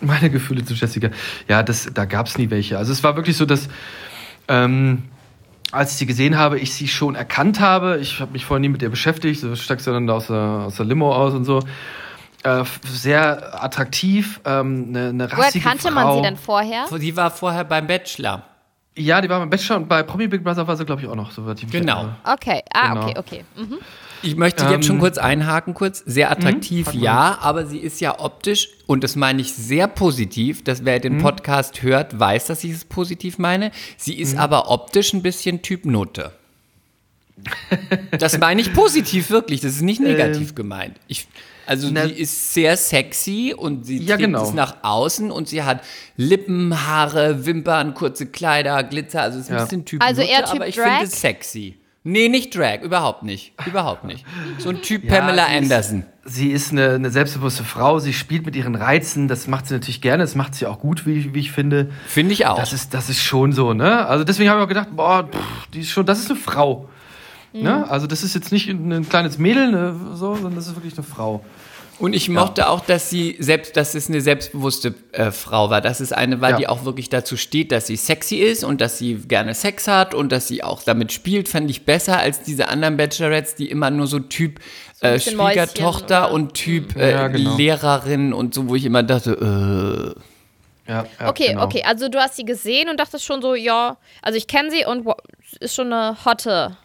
Meine 0.00 0.28
Gefühle 0.30 0.64
zu 0.64 0.74
Jessica. 0.74 1.10
Ja, 1.48 1.62
das, 1.62 1.88
da 1.94 2.04
gab 2.04 2.26
es 2.26 2.36
nie 2.36 2.50
welche. 2.50 2.78
Also 2.78 2.92
es 2.92 3.02
war 3.04 3.14
wirklich 3.16 3.36
so, 3.36 3.46
dass 3.46 3.68
ähm, 4.48 5.04
als 5.74 5.92
ich 5.92 5.98
sie 5.98 6.06
gesehen 6.06 6.38
habe, 6.38 6.58
ich 6.58 6.72
sie 6.72 6.88
schon 6.88 7.14
erkannt 7.14 7.60
habe. 7.60 7.98
Ich 7.98 8.20
habe 8.20 8.32
mich 8.32 8.44
vorher 8.44 8.60
nie 8.60 8.68
mit 8.68 8.82
ihr 8.82 8.90
beschäftigt. 8.90 9.40
So 9.40 9.54
steigst 9.56 9.86
du 9.86 9.90
dann 9.90 10.06
da 10.06 10.14
aus 10.14 10.28
der, 10.28 10.36
aus 10.66 10.76
der 10.76 10.86
Limo 10.86 11.14
aus 11.14 11.34
und 11.34 11.44
so. 11.44 11.60
Äh, 12.44 12.64
sehr 12.84 13.62
attraktiv, 13.64 14.40
ähm, 14.44 14.86
eine, 14.90 15.08
eine 15.08 15.32
Woher 15.32 15.46
rassige 15.46 15.64
kannte 15.64 15.88
Frau. 15.88 15.94
man 15.94 16.14
sie 16.16 16.22
denn 16.22 16.36
vorher? 16.36 16.84
Die 16.98 17.16
war 17.16 17.30
vorher 17.30 17.64
beim 17.64 17.86
Bachelor. 17.86 18.42
Ja, 18.96 19.20
die 19.20 19.28
war 19.28 19.40
beim 19.40 19.50
Bachelor 19.50 19.76
und 19.76 19.88
bei 19.88 20.02
Promi 20.02 20.28
Big 20.28 20.44
Brother 20.44 20.66
war 20.68 20.76
sie, 20.76 20.84
glaube 20.84 21.02
ich, 21.02 21.08
auch 21.08 21.16
noch. 21.16 21.32
So 21.32 21.44
wird 21.46 21.62
die 21.62 21.66
Genau. 21.66 22.10
Okay, 22.22 22.62
ah, 22.72 22.88
Genau. 22.88 23.08
okay, 23.08 23.14
okay. 23.18 23.44
Mhm. 23.56 23.78
Ich 24.24 24.36
möchte 24.36 24.64
Ähm, 24.64 24.70
jetzt 24.72 24.86
schon 24.86 24.98
kurz 24.98 25.18
einhaken, 25.18 25.74
kurz. 25.74 26.02
Sehr 26.06 26.30
attraktiv, 26.30 26.92
ja, 26.94 27.38
aber 27.40 27.66
sie 27.66 27.78
ist 27.78 28.00
ja 28.00 28.18
optisch, 28.20 28.68
und 28.86 29.04
das 29.04 29.16
meine 29.16 29.40
ich 29.42 29.52
sehr 29.52 29.86
positiv, 29.86 30.64
dass 30.64 30.84
wer 30.84 30.98
den 30.98 31.18
Podcast 31.18 31.82
hört, 31.82 32.18
weiß, 32.18 32.46
dass 32.46 32.64
ich 32.64 32.72
es 32.72 32.84
positiv 32.84 33.38
meine. 33.38 33.70
Sie 33.96 34.14
ist 34.18 34.36
aber 34.36 34.70
optisch 34.70 35.12
ein 35.12 35.22
bisschen 35.22 35.62
Typ 35.62 35.84
Nutte. 35.84 36.32
Das 38.18 38.38
meine 38.38 38.60
ich 38.60 38.72
positiv, 38.72 39.30
wirklich. 39.30 39.60
Das 39.60 39.72
ist 39.72 39.82
nicht 39.82 40.00
negativ 40.00 40.54
gemeint. 40.54 40.96
Ich, 41.08 41.26
also 41.66 41.88
Na- 41.90 42.06
sie 42.06 42.12
ist 42.14 42.54
sehr 42.54 42.76
sexy 42.76 43.54
und 43.56 43.84
sie 43.84 43.98
Ja, 43.98 44.16
trägt 44.16 44.26
genau. 44.28 44.44
es 44.44 44.54
nach 44.54 44.76
außen 44.82 45.30
und 45.30 45.48
sie 45.48 45.62
hat 45.62 45.82
Lippen, 46.16 46.86
Haare, 46.86 47.44
Wimpern, 47.44 47.94
kurze 47.94 48.26
Kleider, 48.26 48.82
Glitzer. 48.84 49.22
Also 49.22 49.38
es 49.38 49.44
ist 49.46 49.50
ein 49.50 49.56
Ja. 49.58 49.64
bisschen 49.64 49.84
Typ 49.84 50.02
Also 50.02 50.20
Nutte, 50.22 50.32
eher 50.32 50.44
Typ 50.44 50.54
aber 50.54 50.68
ich 50.68 50.76
Drag? 50.76 50.84
finde 50.84 51.04
es 51.04 51.20
sexy. 51.20 51.76
Nee, 52.06 52.28
nicht 52.28 52.54
Drag, 52.56 52.82
überhaupt 52.82 53.22
nicht. 53.22 53.54
Überhaupt 53.66 54.04
nicht. 54.04 54.24
So 54.58 54.68
ein 54.68 54.82
Typ 54.82 55.04
Ja, 55.04 55.20
Pamela 55.20 55.46
sie 55.48 55.54
ist- 55.54 55.62
Anderson. 55.62 56.04
Sie 56.26 56.50
ist 56.52 56.70
eine, 56.72 56.90
eine 56.92 57.10
selbstbewusste 57.10 57.64
Frau, 57.64 57.98
sie 57.98 58.12
spielt 58.14 58.46
mit 58.46 58.56
ihren 58.56 58.74
Reizen, 58.74 59.26
das 59.28 59.46
macht 59.46 59.66
sie 59.66 59.74
natürlich 59.74 60.00
gerne, 60.00 60.22
das 60.22 60.34
macht 60.34 60.54
sie 60.54 60.66
auch 60.66 60.78
gut, 60.78 61.06
wie, 61.06 61.34
wie 61.34 61.40
ich 61.40 61.50
finde. 61.52 61.90
Finde 62.06 62.32
ich 62.32 62.46
auch. 62.46 62.56
Das 62.58 62.72
ist, 62.72 62.94
das 62.94 63.10
ist 63.10 63.22
schon 63.22 63.52
so, 63.52 63.74
ne? 63.74 64.06
Also 64.06 64.24
deswegen 64.24 64.48
habe 64.50 64.60
ich 64.60 64.64
auch 64.64 64.68
gedacht, 64.68 64.88
boah, 64.94 65.28
pff, 65.30 65.66
die 65.72 65.80
ist 65.80 65.90
schon, 65.90 66.06
das 66.06 66.18
ist 66.20 66.30
eine 66.30 66.38
Frau. 66.38 66.88
Ne? 67.52 67.88
Also 67.88 68.06
das 68.08 68.22
ist 68.24 68.34
jetzt 68.34 68.50
nicht 68.52 68.68
ein 68.68 69.08
kleines 69.08 69.38
Mädel, 69.38 69.70
ne, 69.70 69.94
so, 70.14 70.34
sondern 70.34 70.56
das 70.56 70.66
ist 70.66 70.74
wirklich 70.74 70.94
eine 70.94 71.04
Frau. 71.06 71.44
Und 71.98 72.12
ich 72.12 72.28
mochte 72.28 72.68
auch, 72.68 72.80
dass 72.84 73.08
sie 73.08 73.36
selbst, 73.38 73.76
dass 73.76 73.94
es 73.94 74.08
eine 74.08 74.20
selbstbewusste 74.20 74.94
äh, 75.12 75.30
Frau 75.30 75.70
war. 75.70 75.80
Dass 75.80 76.00
es 76.00 76.12
eine 76.12 76.40
war, 76.40 76.50
Ja. 76.50 76.56
die 76.56 76.68
auch 76.68 76.84
wirklich 76.84 77.08
dazu 77.08 77.36
steht, 77.36 77.70
dass 77.72 77.86
sie 77.86 77.96
sexy 77.96 78.36
ist 78.36 78.64
und 78.64 78.80
dass 78.80 78.98
sie 78.98 79.14
gerne 79.14 79.54
Sex 79.54 79.86
hat 79.86 80.12
und 80.12 80.32
dass 80.32 80.48
sie 80.48 80.62
auch 80.64 80.82
damit 80.82 81.12
spielt, 81.12 81.48
fand 81.48 81.70
ich 81.70 81.84
besser 81.84 82.18
als 82.18 82.42
diese 82.42 82.68
anderen 82.68 82.96
Bachelorettes, 82.96 83.54
die 83.54 83.70
immer 83.70 83.90
nur 83.90 84.06
so 84.08 84.18
Typ 84.18 84.58
äh, 85.00 85.12
bisschen 85.14 85.36
Mäuschen, 85.36 85.68
Schwiegertochter 85.68 86.24
oder? 86.26 86.32
und 86.34 86.54
Typ 86.54 86.96
äh, 86.96 87.12
Ja, 87.12 87.28
genau. 87.28 87.56
Lehrerin 87.56 88.32
und 88.32 88.54
so, 88.54 88.68
wo 88.68 88.74
ich 88.74 88.84
immer 88.84 89.02
dachte, 89.04 90.14
äh, 90.86 90.90
Ja, 90.90 91.04
ja, 91.20 91.28
Okay, 91.28 91.48
genau. 91.48 91.64
okay, 91.64 91.82
also 91.86 92.08
du 92.08 92.18
hast 92.18 92.36
sie 92.36 92.44
gesehen 92.44 92.88
und 92.90 92.98
dachtest 92.98 93.24
schon 93.24 93.40
so, 93.40 93.54
ja, 93.54 93.96
also 94.20 94.36
ich 94.36 94.46
kenne 94.48 94.70
sie 94.70 94.84
und 94.84 95.06
ist 95.60 95.74
schon 95.76 95.92
eine 95.92 96.16
hotte. 96.24 96.76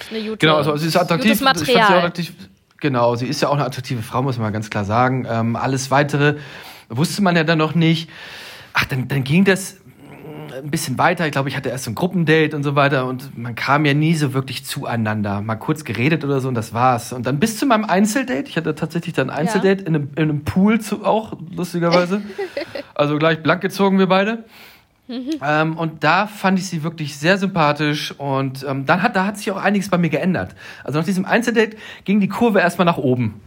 Ist 0.00 0.10
eine 0.12 0.20
gute, 0.22 0.36
Genau, 0.36 0.56
also 0.58 0.76
sie 0.76 0.86
ist 0.88 0.96
attraktiv. 0.96 1.24
Gutes 1.32 1.40
Ich 1.40 1.44
fand 1.46 1.58
sie 1.58 1.64
Material. 1.72 1.92
auch 1.92 1.96
attraktiv. 2.04 2.32
Genau, 2.80 3.16
sie 3.16 3.26
ist 3.26 3.42
ja 3.42 3.48
auch 3.48 3.54
eine 3.54 3.64
attraktive 3.64 4.02
Frau, 4.02 4.22
muss 4.22 4.38
man 4.38 4.46
mal 4.46 4.52
ganz 4.52 4.70
klar 4.70 4.84
sagen. 4.84 5.26
Ähm, 5.28 5.56
alles 5.56 5.90
Weitere 5.90 6.36
wusste 6.88 7.22
man 7.22 7.34
ja 7.34 7.44
dann 7.44 7.58
noch 7.58 7.74
nicht. 7.74 8.08
Ach, 8.72 8.84
dann, 8.84 9.08
dann 9.08 9.24
ging 9.24 9.44
das 9.44 9.74
mm, 9.74 10.64
ein 10.64 10.70
bisschen 10.70 10.96
weiter. 10.96 11.26
Ich 11.26 11.32
glaube, 11.32 11.48
ich 11.48 11.56
hatte 11.56 11.70
erst 11.70 11.84
so 11.84 11.90
ein 11.90 11.96
Gruppendate 11.96 12.54
und 12.54 12.62
so 12.62 12.76
weiter 12.76 13.06
und 13.06 13.36
man 13.36 13.56
kam 13.56 13.84
ja 13.84 13.94
nie 13.94 14.14
so 14.14 14.32
wirklich 14.32 14.64
zueinander. 14.64 15.40
Mal 15.40 15.56
kurz 15.56 15.84
geredet 15.84 16.24
oder 16.24 16.40
so 16.40 16.46
und 16.46 16.54
das 16.54 16.72
war's. 16.72 17.12
Und 17.12 17.26
dann 17.26 17.40
bis 17.40 17.58
zu 17.58 17.66
meinem 17.66 17.84
Einzeldate. 17.84 18.48
Ich 18.48 18.56
hatte 18.56 18.74
tatsächlich 18.76 19.14
dann 19.14 19.28
ein 19.28 19.38
Einzeldate 19.38 19.82
in, 19.82 19.96
einem, 19.96 20.10
in 20.14 20.22
einem 20.22 20.44
Pool 20.44 20.80
zu, 20.80 21.04
auch, 21.04 21.36
lustigerweise. 21.50 22.22
also 22.94 23.18
gleich 23.18 23.42
blank 23.42 23.60
gezogen 23.60 23.98
wir 23.98 24.06
beide. 24.06 24.44
Ähm, 25.08 25.76
und 25.78 26.04
da 26.04 26.26
fand 26.26 26.58
ich 26.58 26.66
sie 26.68 26.82
wirklich 26.82 27.16
sehr 27.16 27.38
sympathisch 27.38 28.12
und 28.18 28.64
ähm, 28.68 28.84
dann 28.86 29.02
hat, 29.02 29.16
da 29.16 29.24
hat 29.24 29.38
sich 29.38 29.50
auch 29.50 29.56
einiges 29.56 29.88
bei 29.88 29.96
mir 29.98 30.10
geändert. 30.10 30.54
Also 30.84 30.98
nach 30.98 31.06
diesem 31.06 31.24
Einzeldate 31.24 31.76
ging 32.04 32.20
die 32.20 32.28
Kurve 32.28 32.60
erstmal 32.60 32.84
nach 32.84 32.98
oben. 32.98 33.40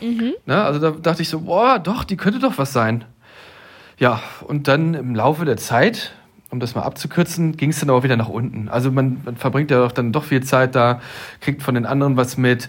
Ne, 0.00 0.62
also 0.62 0.80
da 0.80 0.90
dachte 0.90 1.22
ich 1.22 1.28
so, 1.28 1.42
boah, 1.42 1.78
doch, 1.78 2.02
die 2.02 2.16
könnte 2.16 2.40
doch 2.40 2.58
was 2.58 2.72
sein. 2.72 3.04
Ja, 3.98 4.20
und 4.48 4.66
dann 4.66 4.94
im 4.94 5.14
Laufe 5.14 5.44
der 5.44 5.56
Zeit, 5.56 6.12
um 6.50 6.58
das 6.58 6.74
mal 6.74 6.82
abzukürzen, 6.82 7.56
ging 7.56 7.70
es 7.70 7.78
dann 7.80 7.88
aber 7.88 8.02
wieder 8.02 8.16
nach 8.16 8.28
unten. 8.28 8.68
Also 8.68 8.90
man, 8.90 9.20
man 9.24 9.36
verbringt 9.36 9.70
ja 9.70 9.78
doch 9.78 9.92
dann 9.92 10.10
doch 10.12 10.24
viel 10.24 10.42
Zeit 10.42 10.74
da, 10.74 11.00
kriegt 11.40 11.62
von 11.62 11.76
den 11.76 11.86
anderen 11.86 12.16
was 12.16 12.36
mit 12.36 12.68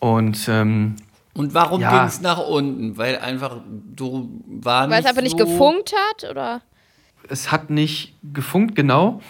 und 0.00 0.48
ähm, 0.48 0.96
und 1.34 1.52
warum 1.54 1.80
Ja. 1.82 1.90
ging 1.90 2.08
es 2.08 2.20
nach 2.20 2.38
unten? 2.38 2.96
Weil 2.96 3.18
einfach, 3.18 3.58
du 3.94 4.42
war 4.48 4.88
Weil 4.88 4.94
es 4.94 5.04
nicht 5.04 5.08
einfach 5.10 5.22
nicht 5.22 5.38
so 5.38 5.44
gefunkt 5.44 5.92
hat, 5.92 6.30
oder? 6.30 6.62
Es 7.28 7.52
hat 7.52 7.70
nicht 7.70 8.14
gefunkt, 8.32 8.74
genau. 8.74 9.20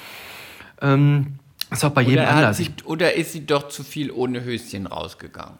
Ähm, 0.81 1.39
ist 1.71 1.85
auch 1.85 1.91
bei 1.91 2.03
jedem 2.03 2.25
Oder, 2.25 2.29
hat 2.29 2.37
anders. 2.37 2.57
sie, 2.59 2.69
oder 2.85 3.15
ist 3.15 3.33
sie 3.33 3.45
doch 3.47 3.69
zu 3.69 3.83
viel 3.83 4.11
ohne 4.11 4.45
Höschen 4.45 4.87
rausgegangen? 4.87 5.55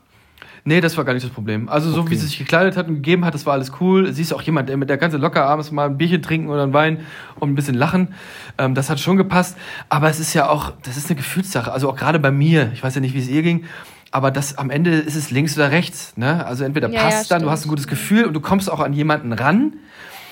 Nee, 0.69 0.81
das 0.81 0.97
war 0.97 1.05
gar 1.05 1.13
nicht 1.15 1.25
das 1.25 1.31
Problem. 1.33 1.69
Also 1.69 1.93
so 1.93 2.11
wie 2.11 2.17
sie 2.17 2.27
sich 2.27 2.39
gekleidet 2.39 2.77
hat 2.77 2.89
und 2.89 2.97
gegeben 2.97 3.25
hat, 3.25 3.35
das 3.35 3.47
war 3.47 3.53
alles 3.53 3.71
cool. 3.81 4.13
Sie 4.13 4.23
ist 4.23 4.33
auch 4.33 4.43
jemand, 4.43 4.69
der 4.69 4.77
mit 4.77 4.91
der 4.91 4.97
ganze 4.97 5.17
locker 5.17 5.45
abends 5.45 5.71
mal 5.71 5.87
ein 5.87 5.97
Bierchen 5.97 6.23
trinken 6.23 6.49
oder 6.49 6.65
einen 6.65 6.73
Wein 6.73 7.07
und 7.39 7.51
ein 7.51 7.55
bisschen 7.55 7.77
lachen. 7.77 8.15
Ähm, 8.59 8.75
das 8.75 8.91
hat 8.91 8.99
schon 8.99 9.17
gepasst. 9.17 9.57
Aber 9.89 10.11
es 10.11 10.19
ist 10.19 10.35
ja 10.35 10.49
auch, 10.49 10.73
das 10.83 10.97
ist 10.97 11.09
eine 11.09 11.17
Gefühlssache. 11.17 11.71
Also 11.71 11.89
auch 11.89 11.95
gerade 11.95 12.19
bei 12.19 12.33
mir. 12.33 12.71
Ich 12.75 12.83
weiß 12.83 12.97
ja 12.97 13.01
nicht, 13.01 13.15
wie 13.15 13.21
es 13.21 13.29
ihr 13.29 13.43
ging. 13.43 13.65
Aber 14.11 14.33
das 14.33 14.59
am 14.59 14.71
Ende 14.71 14.91
ist 14.91 15.15
es 15.15 15.31
links 15.31 15.57
oder 15.57 15.71
rechts. 15.71 16.17
Ne? 16.17 16.45
Also 16.45 16.65
entweder 16.65 16.91
Ja, 16.91 17.01
passt 17.03 17.15
ja, 17.17 17.23
es 17.23 17.29
dann, 17.29 17.43
du 17.43 17.51
hast 17.51 17.65
ein 17.65 17.69
gutes 17.69 17.87
Gefühl 17.87 18.25
und 18.25 18.35
du 18.35 18.41
kommst 18.41 18.69
auch 18.69 18.81
an 18.81 18.93
jemanden 18.93 19.33
ran. 19.33 19.75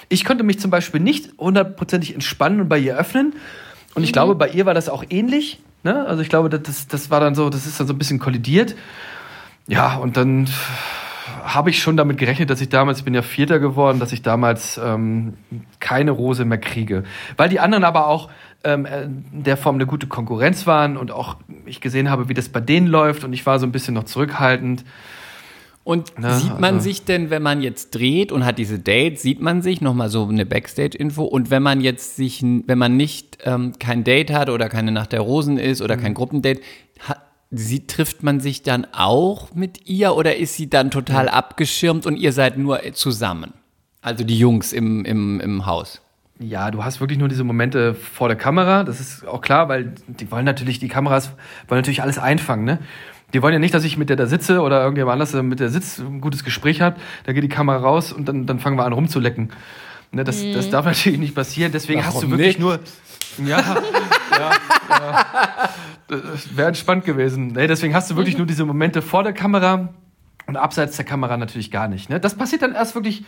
Ich 0.09 0.25
konnte 0.25 0.45
mich 0.45 0.61
zum 0.61 0.71
Beispiel 0.71 1.01
nicht 1.01 1.31
hundertprozentig 1.39 2.15
entspannen 2.15 2.61
und 2.61 2.69
bei 2.69 2.79
ihr 2.79 2.97
öffnen. 2.97 3.35
Und 3.95 4.03
ich 4.05 4.13
glaube, 4.13 4.35
bei 4.35 4.49
ihr 4.49 4.67
war 4.67 4.75
das 4.75 4.89
auch 4.89 5.05
ähnlich. 5.11 5.61
Ne? 5.83 6.05
Also 6.07 6.23
ich 6.23 6.29
glaube, 6.29 6.49
das- 6.51 6.63
das, 6.63 6.89
das 6.89 7.11
war 7.11 7.21
dann 7.21 7.35
so, 7.35 7.51
das 7.51 7.67
ist 7.67 7.79
dann 7.79 7.87
so 7.87 7.93
ein 7.95 7.99
bisschen 7.99 8.19
kollidiert. 8.19 8.75
Ja, 9.67 9.97
und 9.97 10.17
dann 10.17 10.49
habe 11.45 11.71
ich 11.71 11.79
schon 11.83 11.97
damit 11.97 12.19
gerechnet, 12.19 12.51
dass 12.51 12.61
ich 12.61 12.69
damals, 12.69 12.99
ich 12.99 13.05
bin 13.05 13.15
ja 13.15 13.23
Vierter 13.23 13.59
geworden, 13.59 13.99
dass 14.01 14.13
ich 14.13 14.23
damals 14.23 14.79
ähm, 14.83 15.35
keine 15.81 16.11
Rose 16.11 16.45
mehr 16.45 16.59
kriege. 16.59 17.05
Weil 17.37 17.49
die 17.49 17.61
anderen 17.61 17.85
aber 17.85 18.07
auch 18.09 18.31
ähm, 18.65 18.87
äh, 18.87 19.03
in 19.05 19.43
der 19.45 19.57
Form 19.57 19.77
eine 19.77 19.87
gute 19.87 20.07
Konkurrenz 20.07 20.67
waren 20.67 20.97
und 20.97 21.11
auch 21.11 21.37
ich 21.67 21.81
gesehen 21.81 22.11
habe, 22.11 22.29
wie 22.29 22.35
das 22.35 22.49
bei 22.49 22.61
denen 22.61 22.87
läuft 22.87 23.25
und 23.25 23.33
ich 23.33 23.45
war 23.47 23.59
so 23.59 23.67
ein 23.67 23.73
bisschen 23.73 23.95
noch 23.95 24.05
zurückhaltend. 24.05 24.85
Und 25.85 26.13
Na, 26.17 26.39
sieht 26.39 26.59
man 26.61 26.75
also- 26.77 26.81
sich 26.85 27.05
denn, 27.05 27.29
wenn 27.29 27.43
man 27.43 27.61
jetzt 27.61 27.91
dreht 27.95 28.33
und 28.33 28.45
hat 28.47 28.59
diese 28.59 28.79
Dates, 28.79 29.21
sieht 29.23 29.41
man 29.43 29.61
sich 29.61 29.83
nochmal 29.83 30.09
so 30.09 30.27
eine 30.27 30.47
Backstage-Info 30.47 31.23
und 31.25 31.51
wenn 31.51 31.63
man 31.63 31.83
jetzt 31.83 32.17
sich, 32.17 32.43
wenn 32.43 32.79
man 32.79 32.97
nicht 32.97 33.39
ähm, 33.45 33.73
kein 33.79 34.03
Date 34.03 34.33
hat 34.33 34.49
oder 34.49 34.69
keine 34.71 34.93
Nacht 34.93 35.13
der 35.13 35.21
Rosen 35.21 35.59
ist 35.59 35.83
oder 35.83 35.97
Mhm. 35.97 36.01
kein 36.01 36.15
Gruppendate, 36.15 36.61
ha, 37.07 37.17
sie, 37.51 37.87
trifft 37.87 38.23
man 38.23 38.41
sich 38.41 38.63
dann 38.63 38.87
auch 38.93 39.55
mit 39.55 39.87
ihr 39.87 40.17
oder 40.17 40.37
ist 40.37 40.55
sie 40.57 40.71
dann 40.71 40.91
total 40.91 41.29
abgeschirmt 41.29 42.07
und 42.07 42.17
ihr 42.17 42.33
seid 42.33 42.57
nur 42.57 42.81
zusammen? 42.95 43.53
Also 44.01 44.25
die 44.25 44.39
Jungs 44.39 44.73
im, 44.73 45.05
im, 45.05 45.39
im 45.41 45.67
Haus. 45.67 46.01
Ja, 46.41 46.71
du 46.71 46.83
hast 46.83 47.01
wirklich 47.01 47.19
nur 47.19 47.29
diese 47.29 47.45
Momente 47.45 47.95
vor 47.95 48.29
der 48.29 48.37
Kamera. 48.37 48.85
Das 48.85 49.01
ist 49.01 49.27
auch 49.27 49.41
klar, 49.41 49.69
weil 49.69 49.95
die 50.09 50.31
wollen 50.31 50.45
natürlich, 50.45 50.79
die 50.79 50.89
Kameras 50.89 51.29
wollen 51.69 51.79
natürlich 51.81 52.03
alles 52.03 52.19
einfangen, 52.19 52.65
ne? 52.65 52.79
Die 53.35 53.43
wollen 53.43 53.53
ja 53.53 53.59
nicht, 53.59 53.75
dass 53.75 53.85
ich 53.85 53.97
mit 53.97 54.09
der 54.09 54.17
da 54.17 54.27
sitze 54.27 54.61
oder 54.61 54.81
irgendjemand 54.81 55.15
anders 55.15 55.35
äh, 55.35 55.43
mit 55.43 55.61
der 55.61 55.69
sitzt, 55.69 55.99
ein 55.99 56.21
gutes 56.21 56.45
Gespräch 56.45 56.81
hat. 56.81 56.97
Da 57.25 57.33
geht 57.33 57.43
die 57.43 57.49
Kamera 57.49 57.79
raus 57.79 58.13
und 58.13 58.29
dann, 58.29 58.47
dann 58.47 58.61
fangen 58.61 58.79
wir 58.79 58.85
an 58.85 58.93
rumzulecken. 58.93 59.51
Ne, 60.13 60.23
das, 60.23 60.41
das 60.53 60.71
darf 60.71 60.87
natürlich 60.87 61.19
nicht 61.19 61.35
passieren. 61.35 61.73
Deswegen 61.73 62.07
hast 62.07 62.23
du 62.23 62.29
Warum 62.29 62.39
wirklich 62.39 62.59
nicht? 62.59 62.61
nur. 62.61 62.79
Ja, 63.45 63.59
ja, 64.31 64.51
ja. 64.89 65.27
Das 66.07 66.57
wäre 66.57 66.69
entspannt 66.69 67.05
gewesen. 67.05 67.49
Nee, 67.49 67.67
deswegen 67.67 67.95
hast 67.95 68.11
du 68.11 68.17
wirklich 68.17 68.39
nur 68.39 68.47
diese 68.47 68.65
Momente 68.65 69.03
vor 69.03 69.25
der 69.25 69.33
Kamera 69.33 69.89
und 70.47 70.57
abseits 70.57 70.97
der 70.97 71.05
Kamera 71.05 71.37
natürlich 71.37 71.73
gar 71.73 71.89
nicht. 71.89 72.11
Ne? 72.11 72.21
Das 72.21 72.37
passiert 72.37 72.63
dann 72.63 72.75
erst 72.75 72.95
wirklich, 72.95 73.25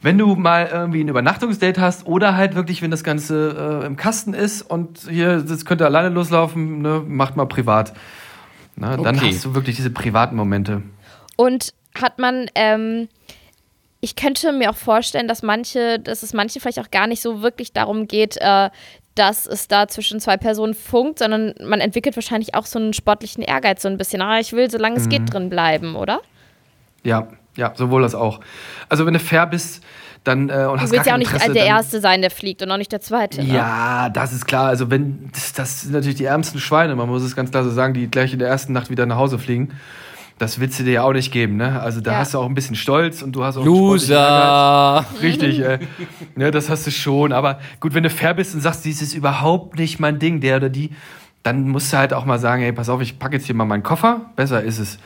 wenn 0.00 0.18
du 0.18 0.36
mal 0.36 0.68
irgendwie 0.72 1.02
ein 1.02 1.08
Übernachtungsdate 1.08 1.80
hast 1.80 2.06
oder 2.06 2.36
halt 2.36 2.54
wirklich, 2.54 2.82
wenn 2.82 2.92
das 2.92 3.02
Ganze 3.02 3.80
äh, 3.82 3.86
im 3.86 3.96
Kasten 3.96 4.34
ist 4.34 4.62
und 4.62 5.00
hier, 5.10 5.38
das 5.38 5.64
könnte 5.64 5.86
alleine 5.86 6.10
loslaufen, 6.10 6.82
ne? 6.82 7.02
macht 7.04 7.36
mal 7.36 7.46
privat. 7.46 7.94
Na, 8.76 8.96
Dann 8.96 9.16
Okay. 9.16 9.28
hast 9.34 9.44
du 9.44 9.54
wirklich 9.54 9.76
diese 9.76 9.90
privaten 9.90 10.36
Momente. 10.36 10.82
Und 11.36 11.74
hat 12.00 12.18
man, 12.18 12.46
ähm, 12.54 13.08
ich 14.00 14.16
könnte 14.16 14.52
mir 14.52 14.70
auch 14.70 14.76
vorstellen, 14.76 15.28
dass 15.28 15.42
manche, 15.42 15.98
dass 15.98 16.22
es 16.22 16.32
manche 16.32 16.58
vielleicht 16.60 16.80
auch 16.80 16.90
gar 16.90 17.06
nicht 17.06 17.22
so 17.22 17.42
wirklich 17.42 17.72
darum 17.72 18.08
geht, 18.08 18.36
äh, 18.38 18.70
dass 19.14 19.46
es 19.46 19.68
da 19.68 19.88
zwischen 19.88 20.20
zwei 20.20 20.38
Personen 20.38 20.74
funkt, 20.74 21.18
sondern 21.18 21.54
man 21.62 21.80
entwickelt 21.80 22.16
wahrscheinlich 22.16 22.54
auch 22.54 22.64
so 22.64 22.78
einen 22.78 22.94
sportlichen 22.94 23.42
Ehrgeiz 23.42 23.82
so 23.82 23.88
ein 23.88 23.98
bisschen. 23.98 24.22
Ah, 24.22 24.40
ich 24.40 24.52
will, 24.54 24.70
solange 24.70 24.96
es 24.96 25.08
geht, 25.08 25.32
drin 25.32 25.50
bleiben, 25.50 25.96
oder? 25.96 26.22
Ja, 27.04 27.28
ja, 27.56 27.74
sowohl 27.76 28.00
das 28.02 28.14
auch. 28.14 28.40
Also 28.88 29.04
wenn 29.04 29.12
du 29.12 29.20
fair 29.20 29.46
bist, 29.46 29.84
dann 30.24 30.48
äh, 30.48 30.52
und 30.66 30.76
Du 30.78 30.82
hast 30.82 30.92
willst 30.92 31.06
ja 31.06 31.14
auch 31.14 31.18
nicht 31.18 31.32
Interesse, 31.32 31.52
der 31.52 31.64
Erste 31.66 32.00
sein, 32.00 32.20
der 32.20 32.30
fliegt 32.30 32.62
und 32.62 32.70
auch 32.70 32.76
nicht 32.76 32.92
der 32.92 33.00
Zweite. 33.00 33.42
ne? 33.42 33.54
Ja, 33.54 34.08
das 34.08 34.32
ist 34.32 34.46
klar. 34.46 34.66
Also 34.66 34.90
wenn 34.90 35.30
das, 35.32 35.52
das 35.52 35.80
sind 35.82 35.92
natürlich 35.92 36.16
die 36.16 36.24
ärmsten 36.26 36.60
Schweine, 36.60 36.94
man 36.96 37.08
muss 37.08 37.22
es 37.22 37.34
ganz 37.34 37.50
klar 37.50 37.64
so 37.64 37.70
sagen, 37.70 37.94
die 37.94 38.08
gleich 38.10 38.32
in 38.32 38.38
der 38.38 38.48
ersten 38.48 38.72
Nacht 38.72 38.88
wieder 38.90 39.06
nach 39.06 39.16
Hause 39.16 39.38
fliegen. 39.38 39.70
Das 40.38 40.58
willst 40.58 40.78
du 40.80 40.84
dir 40.84 40.92
ja 40.92 41.02
auch 41.02 41.12
nicht 41.12 41.30
geben, 41.32 41.56
ne? 41.56 41.80
Also 41.80 42.00
da 42.00 42.12
Ja. 42.12 42.18
hast 42.18 42.34
du 42.34 42.38
auch 42.38 42.46
ein 42.46 42.54
bisschen 42.54 42.74
Stolz 42.74 43.22
und 43.22 43.32
du 43.32 43.44
hast 43.44 43.56
auch. 43.56 43.64
Loser. 43.64 45.04
Richtig, 45.22 45.60
äh, 45.60 45.78
ne, 46.36 46.50
das 46.50 46.68
hast 46.70 46.86
du 46.86 46.90
schon. 46.90 47.32
Aber 47.32 47.60
gut, 47.80 47.94
wenn 47.94 48.02
du 48.02 48.10
fair 48.10 48.34
bist 48.34 48.54
und 48.54 48.60
sagst, 48.60 48.84
dies 48.84 49.02
ist 49.02 49.14
überhaupt 49.14 49.78
nicht 49.78 50.00
mein 50.00 50.18
Ding, 50.18 50.40
der 50.40 50.56
oder 50.56 50.68
die, 50.68 50.90
dann 51.42 51.68
musst 51.68 51.92
du 51.92 51.96
halt 51.98 52.12
auch 52.14 52.24
mal 52.24 52.38
sagen, 52.38 52.62
hey, 52.62 52.72
pass 52.72 52.88
auf, 52.88 53.00
ich 53.00 53.18
packe 53.18 53.36
jetzt 53.36 53.46
hier 53.46 53.54
mal 53.54 53.64
meinen 53.66 53.82
Koffer, 53.82 54.22
besser 54.36 54.62
ist 54.62 54.78
es. 54.78 54.98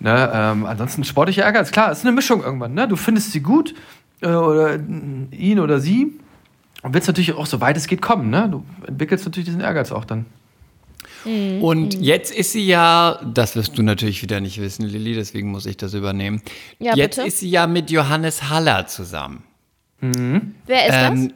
Ne, 0.00 0.30
ähm, 0.34 0.66
ansonsten 0.66 1.04
sportlicher 1.04 1.42
Ehrgeiz, 1.44 1.70
klar, 1.70 1.90
ist 1.92 2.04
eine 2.04 2.12
Mischung 2.12 2.42
irgendwann. 2.42 2.74
Ne? 2.74 2.88
Du 2.88 2.96
findest 2.96 3.32
sie 3.32 3.40
gut 3.40 3.72
oder 4.22 4.74
äh, 4.74 4.78
ihn 5.32 5.58
oder 5.60 5.80
sie 5.80 6.18
und 6.82 6.94
willst 6.94 7.08
natürlich 7.08 7.34
auch 7.34 7.46
so 7.46 7.60
weit 7.60 7.76
es 7.76 7.86
geht 7.86 8.02
kommen. 8.02 8.30
Ne? 8.30 8.48
Du 8.50 8.64
entwickelst 8.86 9.24
natürlich 9.24 9.46
diesen 9.46 9.60
Ehrgeiz 9.60 9.92
auch 9.92 10.04
dann. 10.04 10.26
Und 11.24 11.94
jetzt 12.00 12.34
ist 12.34 12.52
sie 12.52 12.66
ja, 12.66 13.20
das 13.24 13.54
wirst 13.54 13.78
du 13.78 13.82
natürlich 13.82 14.22
wieder 14.22 14.40
nicht 14.40 14.60
wissen, 14.60 14.86
Lilly, 14.86 15.14
deswegen 15.14 15.52
muss 15.52 15.66
ich 15.66 15.76
das 15.76 15.94
übernehmen. 15.94 16.42
Ja, 16.80 16.96
jetzt 16.96 17.16
bitte. 17.16 17.28
ist 17.28 17.38
sie 17.38 17.50
ja 17.50 17.68
mit 17.68 17.90
Johannes 17.92 18.50
Haller 18.50 18.88
zusammen. 18.88 19.44
Wer 20.00 20.86
ist 20.86 20.94
Ähm, 20.94 21.32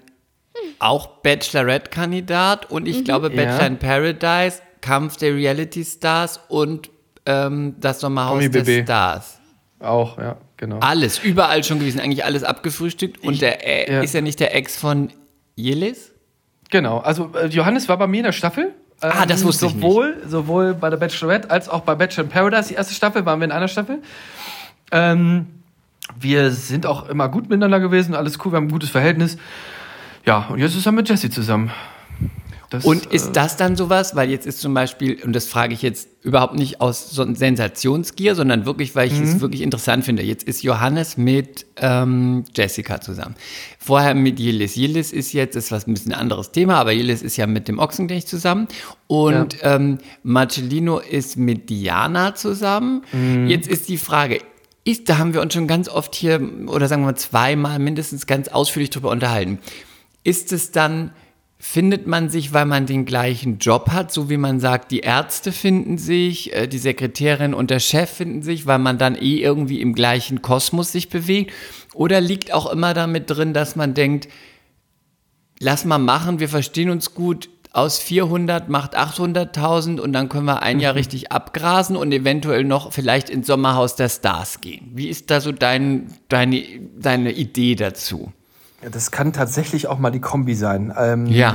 Auch 0.80 1.06
Bachelorette-Kandidat 1.22 2.68
und 2.70 2.88
ich 2.88 3.04
glaube 3.04 3.30
Ja. 3.30 3.36
Bachelor 3.36 3.66
in 3.66 3.78
Paradise, 3.78 4.60
Kampf 4.80 5.18
der 5.18 5.34
Reality 5.34 5.84
Stars 5.84 6.40
und 6.48 6.90
ähm, 7.24 7.76
das 7.78 8.00
Sommerhaus 8.00 8.42
der. 8.50 8.82
Stars. 8.82 9.38
Auch, 9.78 10.18
ja, 10.18 10.36
genau. 10.56 10.78
Alles, 10.80 11.18
überall 11.18 11.64
schon 11.64 11.78
gewesen, 11.78 12.00
eigentlich 12.00 12.24
alles 12.24 12.44
abgefrühstückt. 12.44 13.22
Und 13.22 13.40
der 13.40 13.66
äh, 13.66 13.92
ja. 13.92 14.00
ist 14.02 14.14
ja 14.14 14.20
nicht 14.20 14.40
der 14.40 14.54
Ex 14.54 14.76
von 14.76 15.10
Jelis? 15.54 16.12
Genau, 16.70 16.98
also 16.98 17.30
äh, 17.34 17.46
Johannes 17.46 17.88
war 17.88 17.96
bei 17.96 18.06
mir 18.06 18.18
in 18.18 18.24
der 18.24 18.32
Staffel. 18.32 18.74
Ähm, 19.02 19.12
Ah, 19.12 19.26
das 19.26 19.44
wusste 19.44 19.66
ich 19.66 19.72
sowohl, 19.72 20.16
Sowohl 20.26 20.74
bei 20.74 20.90
der 20.90 20.96
Bachelorette 20.96 21.50
als 21.50 21.68
auch 21.68 21.80
bei 21.80 21.94
Bachelor 21.94 22.24
in 22.24 22.30
Paradise, 22.30 22.68
die 22.68 22.74
erste 22.74 22.94
Staffel, 22.94 23.24
waren 23.26 23.40
wir 23.40 23.44
in 23.44 23.52
einer 23.52 23.68
Staffel. 23.68 24.02
Ähm, 24.90 25.46
wir 26.18 26.50
sind 26.50 26.86
auch 26.86 27.08
immer 27.08 27.28
gut 27.28 27.48
miteinander 27.48 27.80
gewesen, 27.80 28.14
alles 28.14 28.38
cool, 28.44 28.52
wir 28.52 28.56
haben 28.56 28.66
ein 28.66 28.70
gutes 28.70 28.90
Verhältnis. 28.90 29.36
Ja, 30.24 30.46
und 30.48 30.58
jetzt 30.58 30.76
ist 30.76 30.86
er 30.86 30.92
mit 30.92 31.08
Jesse 31.08 31.30
zusammen. 31.30 31.70
Das, 32.70 32.84
Und 32.84 33.12
äh, 33.12 33.14
ist 33.16 33.32
das 33.32 33.56
dann 33.56 33.76
sowas, 33.76 34.16
weil 34.16 34.28
jetzt 34.30 34.46
ist 34.46 34.60
zum 34.60 34.74
Beispiel, 34.74 35.22
und 35.22 35.32
das 35.34 35.46
frage 35.46 35.72
ich 35.72 35.82
jetzt 35.82 36.08
überhaupt 36.22 36.54
nicht 36.56 36.80
aus 36.80 37.10
so 37.10 37.24
Sensationsgier, 37.32 38.34
sondern 38.34 38.66
wirklich, 38.66 38.94
weil 38.96 39.06
ich 39.06 39.14
Mhm. 39.18 39.22
es 39.24 39.40
wirklich 39.40 39.62
interessant 39.62 40.04
finde. 40.04 40.22
Jetzt 40.24 40.42
ist 40.44 40.62
Johannes 40.62 41.16
mit 41.16 41.66
ähm, 41.76 42.44
Jessica 42.56 43.00
zusammen. 43.00 43.36
Vorher 43.78 44.14
mit 44.14 44.40
Yildiz. 44.40 44.76
Yildiz 44.76 45.12
ist 45.12 45.32
jetzt, 45.32 45.54
ist 45.54 45.70
was 45.70 45.86
ein 45.86 45.94
bisschen 45.94 46.12
anderes 46.12 46.50
Thema, 46.50 46.74
aber 46.76 46.92
Yildiz 46.92 47.22
ist 47.22 47.36
ja 47.36 47.46
mit 47.46 47.68
dem 47.68 47.78
Ochsenknecht 47.78 48.28
zusammen. 48.28 48.66
Und 49.06 49.58
ähm, 49.62 49.98
Marcellino 50.24 50.98
ist 50.98 51.36
mit 51.36 51.70
Diana 51.70 52.34
zusammen. 52.34 53.02
Mhm. 53.12 53.46
Jetzt 53.46 53.68
ist 53.68 53.88
die 53.88 53.98
Frage, 53.98 54.40
ist, 54.82 55.08
da 55.08 55.18
haben 55.18 55.34
wir 55.34 55.40
uns 55.40 55.54
schon 55.54 55.66
ganz 55.66 55.88
oft 55.88 56.14
hier, 56.14 56.40
oder 56.66 56.88
sagen 56.88 57.02
wir 57.02 57.06
mal 57.06 57.16
zweimal 57.16 57.78
mindestens 57.78 58.26
ganz 58.26 58.48
ausführlich 58.48 58.90
drüber 58.90 59.10
unterhalten. 59.10 59.58
Ist 60.24 60.52
es 60.52 60.72
dann, 60.72 61.12
findet 61.58 62.06
man 62.06 62.28
sich, 62.28 62.52
weil 62.52 62.66
man 62.66 62.86
den 62.86 63.06
gleichen 63.06 63.58
Job 63.58 63.90
hat, 63.90 64.12
so 64.12 64.28
wie 64.28 64.36
man 64.36 64.60
sagt, 64.60 64.90
die 64.90 65.00
Ärzte 65.00 65.52
finden 65.52 65.96
sich, 65.98 66.54
äh, 66.54 66.66
die 66.66 66.78
Sekretärin 66.78 67.54
und 67.54 67.70
der 67.70 67.80
Chef 67.80 68.10
finden 68.10 68.42
sich, 68.42 68.66
weil 68.66 68.78
man 68.78 68.98
dann 68.98 69.14
eh 69.14 69.38
irgendwie 69.38 69.80
im 69.80 69.94
gleichen 69.94 70.42
Kosmos 70.42 70.92
sich 70.92 71.08
bewegt? 71.08 71.52
Oder 71.94 72.20
liegt 72.20 72.52
auch 72.52 72.70
immer 72.70 72.92
damit 72.92 73.30
drin, 73.30 73.54
dass 73.54 73.74
man 73.74 73.94
denkt, 73.94 74.28
lass 75.58 75.86
mal 75.86 75.98
machen, 75.98 76.40
wir 76.40 76.48
verstehen 76.48 76.90
uns 76.90 77.14
gut, 77.14 77.48
aus 77.72 77.98
400 77.98 78.70
macht 78.70 78.96
800.000 78.96 80.00
und 80.00 80.14
dann 80.14 80.30
können 80.30 80.46
wir 80.46 80.62
ein 80.62 80.80
Jahr 80.80 80.94
richtig 80.94 81.30
abgrasen 81.30 81.96
und 81.96 82.10
eventuell 82.10 82.64
noch 82.64 82.92
vielleicht 82.92 83.28
ins 83.28 83.46
Sommerhaus 83.46 83.96
der 83.96 84.08
Stars 84.08 84.62
gehen. 84.62 84.90
Wie 84.94 85.08
ist 85.08 85.30
da 85.30 85.42
so 85.42 85.52
dein, 85.52 86.06
deine, 86.28 86.62
deine 86.98 87.32
Idee 87.32 87.74
dazu? 87.74 88.32
Das 88.90 89.10
kann 89.10 89.32
tatsächlich 89.32 89.88
auch 89.88 89.98
mal 89.98 90.10
die 90.10 90.20
Kombi 90.20 90.54
sein. 90.54 90.92
Ähm, 90.98 91.26
Ja. 91.26 91.54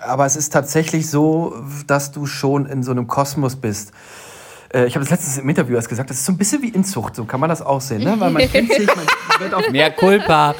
Aber 0.00 0.26
es 0.26 0.36
ist 0.36 0.52
tatsächlich 0.52 1.08
so, 1.08 1.54
dass 1.86 2.10
du 2.12 2.26
schon 2.26 2.66
in 2.66 2.82
so 2.82 2.90
einem 2.90 3.06
Kosmos 3.06 3.56
bist. 3.56 3.92
Äh, 4.72 4.86
Ich 4.86 4.96
habe 4.96 5.04
das 5.04 5.10
letztens 5.10 5.38
im 5.38 5.48
Interview 5.48 5.76
erst 5.76 5.88
gesagt, 5.88 6.10
das 6.10 6.18
ist 6.18 6.26
so 6.26 6.32
ein 6.32 6.38
bisschen 6.38 6.62
wie 6.62 6.68
Inzucht, 6.68 7.14
so 7.16 7.24
kann 7.24 7.38
man 7.40 7.48
das 7.48 7.62
auch 7.62 7.80
sehen. 7.80 8.02
Ne? 8.02 8.14
Weil 8.18 8.30
man 8.30 8.42
kennt 8.50 8.72
sich, 8.72 8.86
man 8.86 9.06
wird 9.40 9.54
auf 9.54 9.70
Mehr 9.70 9.90
Culpa. 9.90 10.54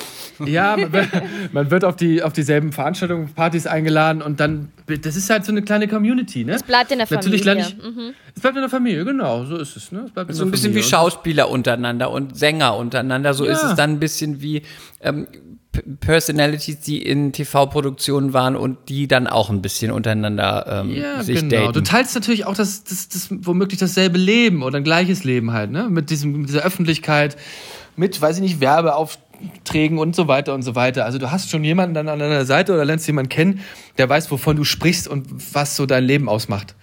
Ja, 0.45 0.77
man 0.77 0.93
wird, 0.93 1.09
man 1.53 1.71
wird 1.71 1.85
auf, 1.85 1.95
die, 1.95 2.21
auf 2.23 2.33
dieselben 2.33 2.73
Veranstaltungen, 2.73 3.29
Partys 3.35 3.69
eingeladen 3.69 4.21
und 4.21 4.41
dann, 4.41 4.73
das 4.87 5.15
ist 5.15 5.31
halt 5.31 5.45
so 5.45 5.53
eine 5.53 5.63
kleine 5.63 5.87
Community, 5.87 6.45
ne? 6.45 6.55
Es 6.55 6.65
bleibt 6.65 6.91
in 6.91 6.99
der 6.99 7.07
Natürlich 7.09 7.45
Familie. 7.45 7.65
lande 7.79 7.93
ich, 8.11 8.15
Es 8.35 8.43
bleibt 8.43 8.57
in 8.57 8.63
der 8.63 8.69
Familie, 8.69 9.05
genau, 9.05 9.45
so 9.45 9.57
ist 9.57 9.77
es, 9.77 9.93
ne? 9.93 10.03
Es 10.07 10.11
bleibt 10.11 10.35
So 10.35 10.45
ein 10.45 10.51
bisschen 10.51 10.71
wie 10.75 10.81
Familie. 10.83 10.91
Schauspieler 10.91 11.49
untereinander 11.51 12.11
und 12.11 12.37
Sänger 12.37 12.77
untereinander. 12.77 13.33
So 13.33 13.45
ist 13.45 13.63
Ja. 13.63 13.71
es 13.71 13.77
dann 13.77 13.91
ein 13.93 14.01
bisschen 14.01 14.43
wie 14.43 14.63
ähm, 15.03 15.29
Personalities, 16.01 16.81
die 16.81 17.03
in 17.03 17.33
TV-Produktionen 17.33 18.33
waren 18.33 18.57
und 18.57 18.77
die 18.89 19.09
dann 19.09 19.27
auch 19.27 19.51
ein 19.51 19.63
bisschen 19.63 19.91
untereinander 19.91 20.83
ähm, 20.85 20.91
Ja, 20.95 21.23
sich 21.23 21.41
genau. 21.41 21.67
Du 21.67 21.73
daten. 21.81 21.85
teilst 21.85 22.15
natürlich 22.15 22.47
auch 22.47 22.55
das, 22.55 22.85
das, 22.85 23.09
das 23.09 23.29
womöglich 23.31 23.79
dasselbe 23.81 24.19
Leben 24.19 24.63
oder 24.63 24.79
ein 24.79 24.85
gleiches 24.85 25.25
Leben 25.25 25.53
halt, 25.53 25.71
ne? 25.71 25.89
Mit, 25.91 26.11
diesem, 26.11 26.33
mit 26.41 26.49
dieser 26.49 26.63
Öffentlichkeit, 26.63 27.37
mit, 27.97 28.21
weiß 28.21 28.37
ich 28.37 28.43
nicht, 28.43 28.61
Werbeaufträgen 28.61 29.99
und 29.99 30.17
so 30.17 30.29
weiter 30.29 30.55
und 30.55 30.63
so 30.63 30.75
weiter. 30.75 31.05
Also 31.05 31.19
du 31.19 31.31
hast 31.31 31.51
schon 31.51 31.65
jemanden 31.65 31.95
dann 31.95 32.09
an 32.09 32.19
deiner 32.19 32.45
Seite 32.45 32.73
oder 32.73 32.85
lernst 32.85 33.07
jemanden 33.07 33.29
kennen, 33.29 33.61
der 33.99 34.09
weiß, 34.09 34.31
wovon 34.31 34.57
du 34.57 34.65
sprichst 34.65 35.09
und 35.09 35.27
was 35.55 35.77
so 35.77 35.87
dein 35.87 36.05
Leben 36.05 36.29
ausmacht. 36.29 36.75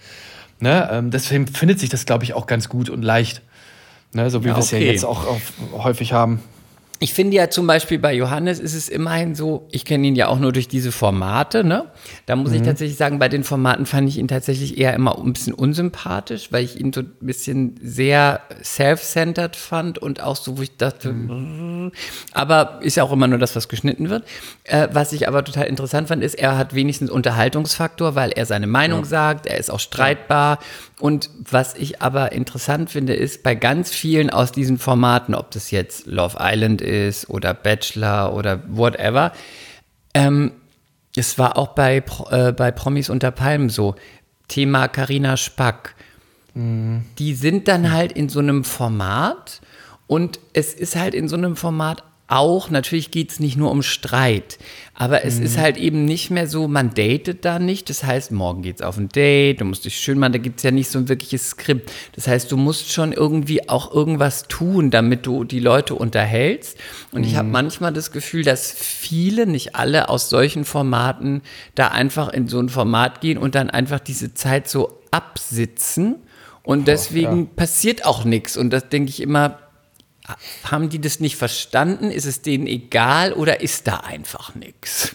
Ne? 0.60 0.88
Ähm, 0.92 1.10
deswegen 1.10 1.46
findet 1.46 1.80
sich 1.80 1.88
das, 1.90 2.06
glaube 2.06 2.24
ich, 2.24 2.34
auch 2.34 2.46
ganz 2.46 2.68
gut 2.68 2.88
und 2.88 3.02
leicht. 3.02 3.42
Ne? 4.12 4.30
So 4.30 4.44
wie 4.44 4.48
Ja, 4.48 4.54
wir 4.56 4.60
es 4.60 4.70
ja 4.70 4.78
jetzt 4.78 5.04
auch, 5.04 5.26
auch 5.26 5.84
häufig 5.84 6.12
haben. 6.12 6.40
Ich 7.02 7.14
finde 7.14 7.36
ja 7.36 7.50
zum 7.50 7.66
Beispiel 7.66 7.98
bei 7.98 8.14
Johannes 8.14 8.60
ist 8.60 8.74
es 8.74 8.88
immerhin 8.88 9.34
so, 9.34 9.66
ich 9.72 9.84
kenne 9.84 10.06
ihn 10.06 10.14
ja 10.14 10.28
auch 10.28 10.38
nur 10.38 10.52
durch 10.52 10.68
diese 10.68 10.92
Formate, 10.92 11.64
ne? 11.64 11.86
Da 12.26 12.36
muss 12.36 12.50
Mhm. 12.50 12.56
ich 12.58 12.62
tatsächlich 12.62 12.96
sagen, 12.96 13.18
bei 13.18 13.28
den 13.28 13.42
Formaten 13.42 13.86
fand 13.86 14.08
ich 14.08 14.18
ihn 14.18 14.28
tatsächlich 14.28 14.78
eher 14.78 14.94
immer 14.94 15.18
ein 15.18 15.32
bisschen 15.32 15.52
unsympathisch, 15.52 16.52
weil 16.52 16.64
ich 16.64 16.78
ihn 16.78 16.92
so 16.92 17.00
ein 17.00 17.10
bisschen 17.20 17.74
sehr 17.82 18.40
self-centered 18.62 19.56
fand 19.56 19.98
und 19.98 20.22
auch 20.22 20.36
so, 20.36 20.58
wo 20.58 20.62
ich 20.62 20.76
dachte, 20.76 21.12
Mhm. 21.12 21.90
aber 22.32 22.78
ist 22.82 22.96
ja 22.96 23.02
auch 23.02 23.10
immer 23.12 23.26
nur 23.26 23.38
das, 23.38 23.56
was 23.56 23.68
geschnitten 23.68 24.08
wird. 24.08 24.24
Äh, 24.62 24.86
was 24.92 25.12
ich 25.12 25.26
aber 25.26 25.42
total 25.44 25.66
interessant 25.66 26.06
fand, 26.06 26.22
ist, 26.22 26.34
er 26.34 26.56
hat 26.56 26.72
wenigstens 26.72 27.10
Unterhaltungsfaktor, 27.10 28.14
weil 28.14 28.30
er 28.30 28.46
seine 28.46 28.68
Meinung 28.68 29.04
sagt, 29.04 29.46
er 29.46 29.58
ist 29.58 29.70
auch 29.72 29.80
streitbar. 29.80 30.60
Und 31.02 31.30
was 31.50 31.74
ich 31.74 32.00
aber 32.00 32.30
interessant 32.30 32.88
finde, 32.88 33.14
ist 33.14 33.42
bei 33.42 33.56
ganz 33.56 33.90
vielen 33.90 34.30
aus 34.30 34.52
diesen 34.52 34.78
Formaten, 34.78 35.34
ob 35.34 35.50
das 35.50 35.72
jetzt 35.72 36.06
Love 36.06 36.36
Island 36.38 36.80
ist 36.80 37.28
oder 37.28 37.54
Bachelor 37.54 38.32
oder 38.32 38.62
whatever, 38.68 39.32
ähm, 40.14 40.52
es 41.16 41.40
war 41.40 41.58
auch 41.58 41.70
bei, 41.70 42.04
äh, 42.30 42.52
bei 42.52 42.70
Promis 42.70 43.10
unter 43.10 43.32
Palmen 43.32 43.68
so. 43.68 43.96
Thema 44.46 44.86
Karina 44.86 45.36
Spack. 45.36 45.96
Die 46.54 47.34
sind 47.34 47.66
dann 47.66 47.90
halt 47.90 48.12
in 48.12 48.28
so 48.28 48.38
einem 48.38 48.62
Format 48.62 49.60
und 50.06 50.38
es 50.52 50.72
ist 50.72 50.94
halt 50.94 51.14
in 51.14 51.26
so 51.26 51.34
einem 51.34 51.56
Format 51.56 52.04
auch, 52.32 52.70
natürlich 52.70 53.10
geht 53.10 53.30
es 53.30 53.40
nicht 53.40 53.56
nur 53.56 53.70
um 53.70 53.82
Streit, 53.82 54.58
aber 54.94 55.24
es 55.24 55.38
ist 55.38 55.58
halt 55.58 55.76
eben 55.76 56.04
nicht 56.04 56.30
mehr 56.30 56.46
so, 56.46 56.68
man 56.68 56.94
datet 56.94 57.44
da 57.44 57.58
nicht. 57.58 57.90
Das 57.90 58.04
heißt, 58.04 58.30
morgen 58.30 58.62
geht's 58.62 58.82
auf 58.82 58.96
ein 58.96 59.08
Date, 59.08 59.60
du 59.60 59.64
musst 59.64 59.84
dich 59.84 59.96
schön 59.96 60.18
machen, 60.18 60.32
da 60.32 60.38
gibt's 60.38 60.62
ja 60.62 60.70
nicht 60.70 60.90
so 60.90 60.98
ein 60.98 61.08
wirkliches 61.08 61.50
Skript. 61.50 61.90
Das 62.14 62.28
heißt, 62.28 62.52
du 62.52 62.56
musst 62.56 62.92
schon 62.92 63.12
irgendwie 63.12 63.68
auch 63.68 63.92
irgendwas 63.92 64.48
tun, 64.48 64.90
damit 64.90 65.26
du 65.26 65.44
die 65.44 65.60
Leute 65.60 65.94
unterhältst. 65.94 66.78
Und 67.10 67.24
ich 67.24 67.36
habe 67.36 67.48
manchmal 67.48 67.92
das 67.92 68.12
Gefühl, 68.12 68.44
dass 68.44 68.70
viele, 68.70 69.46
nicht 69.46 69.74
alle 69.74 70.08
aus 70.08 70.28
solchen 70.28 70.64
Formaten 70.64 71.42
da 71.74 71.88
einfach 71.88 72.28
in 72.28 72.48
so 72.48 72.60
ein 72.60 72.68
Format 72.68 73.20
gehen 73.20 73.38
und 73.38 73.54
dann 73.54 73.70
einfach 73.70 74.00
diese 74.00 74.34
Zeit 74.34 74.68
so 74.68 75.00
absitzen. 75.10 76.16
Und 76.62 76.86
deswegen 76.86 77.48
passiert 77.48 78.04
auch 78.04 78.24
nichts. 78.24 78.56
Und 78.56 78.70
das 78.70 78.88
denke 78.88 79.10
ich 79.10 79.20
immer, 79.20 79.58
haben 80.64 80.88
die 80.88 81.00
das 81.00 81.20
nicht 81.20 81.36
verstanden? 81.36 82.10
Ist 82.10 82.24
es 82.26 82.42
denen 82.42 82.66
egal 82.66 83.32
oder 83.32 83.60
ist 83.60 83.86
da 83.86 83.98
einfach 83.98 84.54
nichts? 84.54 85.14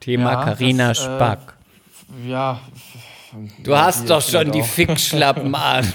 Thema 0.00 0.32
Ja, 0.32 0.44
Karina 0.44 0.88
das, 0.88 1.00
äh, 1.00 1.04
Spack. 1.04 1.54
Ja, 2.26 2.60
Du 3.62 3.76
hast 3.76 4.08
doch 4.08 4.22
schon 4.22 4.52
die. 4.52 4.62
Fickschlappen 4.62 5.54
an. 5.54 5.92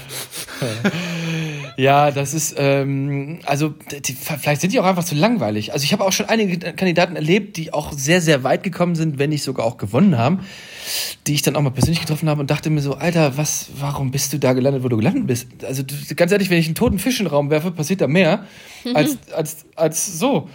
Ja, 1.76 2.12
das 2.12 2.32
ist, 2.32 2.54
ähm, 2.58 3.40
also 3.44 3.70
die, 3.70 4.12
vielleicht 4.14 4.60
sind 4.60 4.72
die 4.72 4.78
auch 4.78 4.84
einfach 4.84 5.04
zu 5.04 5.16
langweilig. 5.16 5.72
Also 5.72 5.84
ich 5.84 5.92
habe 5.92 6.04
auch 6.04 6.12
schon 6.12 6.26
einige 6.26 6.58
Kandidaten 6.58 7.16
erlebt, 7.16 7.56
die 7.56 7.72
auch 7.72 7.92
sehr, 7.92 8.20
sehr 8.20 8.44
weit 8.44 8.62
gekommen 8.62 8.94
sind, 8.94 9.18
wenn 9.18 9.30
nicht 9.30 9.42
sogar 9.42 9.66
auch 9.66 9.78
gewonnen 9.78 10.16
haben, 10.16 10.46
die 11.26 11.34
ich 11.34 11.42
dann 11.42 11.56
auch 11.56 11.62
mal 11.62 11.70
persönlich 11.70 12.00
getroffen 12.00 12.28
habe 12.28 12.40
und 12.40 12.50
dachte 12.50 12.70
mir 12.70 12.80
so, 12.80 12.94
Alter, 12.94 13.36
was, 13.36 13.68
warum 13.78 14.10
bist 14.10 14.32
du 14.32 14.38
da 14.38 14.52
gelandet, 14.52 14.82
wo 14.82 14.88
du 14.88 14.96
gelandet 14.96 15.26
bist? 15.26 15.46
Also 15.64 15.82
ganz 16.16 16.32
ehrlich, 16.32 16.50
wenn 16.50 16.58
ich 16.58 16.66
einen 16.66 16.74
toten 16.74 16.98
Fisch 16.98 17.20
in 17.20 17.26
den 17.26 17.30
Raum 17.30 17.50
werfe, 17.50 17.70
passiert 17.70 18.00
da 18.00 18.06
mehr 18.06 18.46
als, 18.94 19.18
als, 19.32 19.64
als 19.76 20.18
so. 20.18 20.48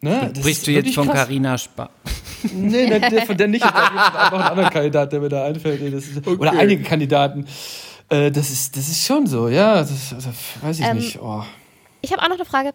Ne? 0.00 0.32
Ist 0.44 0.66
du 0.66 0.72
jetzt 0.72 0.94
von. 0.94 1.08
Carina 1.08 1.56
Spar? 1.56 1.90
Nee, 2.52 2.88
der, 2.88 3.08
der, 3.08 3.24
von 3.24 3.36
der 3.36 3.46
nicht. 3.46 3.64
Da 3.64 3.68
gibt 3.68 4.02
es 4.04 4.12
noch 4.14 4.32
einen 4.32 4.42
anderen 4.42 4.70
Kandidat, 4.70 5.12
der 5.12 5.20
mir 5.20 5.28
da 5.28 5.44
einfällt. 5.44 5.80
Ist, 5.80 6.26
Oder 6.26 6.52
einige 6.52 6.82
Kandidaten. 6.82 7.46
Äh, 8.08 8.32
das, 8.32 8.50
ist, 8.50 8.76
das 8.76 8.88
ist 8.88 9.06
schon 9.06 9.28
so, 9.28 9.48
ja. 9.48 9.76
Das, 9.76 10.10
das 10.10 10.28
weiß 10.60 10.80
ich 10.80 10.84
Ähm, 10.84 10.96
nicht. 10.96 11.20
Oh. 11.22 11.44
Ich 12.00 12.10
habe 12.12 12.20
auch 12.20 12.28
noch 12.28 12.36
eine 12.36 12.44
Frage. 12.44 12.72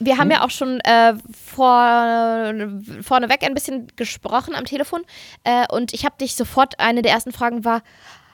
Wir 0.00 0.16
haben 0.16 0.30
ja 0.30 0.42
auch 0.42 0.50
schon 0.50 0.80
äh, 0.80 1.14
vor, 1.30 2.54
vorneweg 3.02 3.42
ein 3.42 3.54
bisschen 3.54 3.86
gesprochen 3.96 4.54
am 4.54 4.64
Telefon 4.64 5.02
äh, 5.44 5.66
und 5.70 5.92
ich 5.92 6.06
habe 6.06 6.14
dich 6.18 6.34
sofort, 6.34 6.80
eine 6.80 7.02
der 7.02 7.12
ersten 7.12 7.32
Fragen 7.32 7.66
war, 7.66 7.82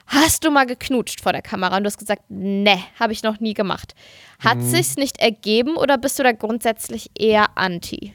hast 0.07 0.45
du 0.45 0.49
mal 0.49 0.65
geknutscht 0.65 1.21
vor 1.21 1.33
der 1.33 1.41
Kamera? 1.41 1.75
Und 1.75 1.83
du 1.83 1.87
hast 1.87 1.97
gesagt, 1.97 2.23
ne, 2.29 2.79
habe 2.99 3.11
ich 3.11 3.21
noch 3.21 3.41
nie 3.41 3.53
gemacht. 3.53 3.95
Hat 4.39 4.61
sich's 4.61 4.95
nicht 4.95 5.19
ergeben 5.19 5.75
oder 5.75 5.97
bist 5.97 6.17
du 6.17 6.23
da 6.23 6.31
grundsätzlich 6.31 7.11
eher 7.19 7.57
anti? 7.57 8.13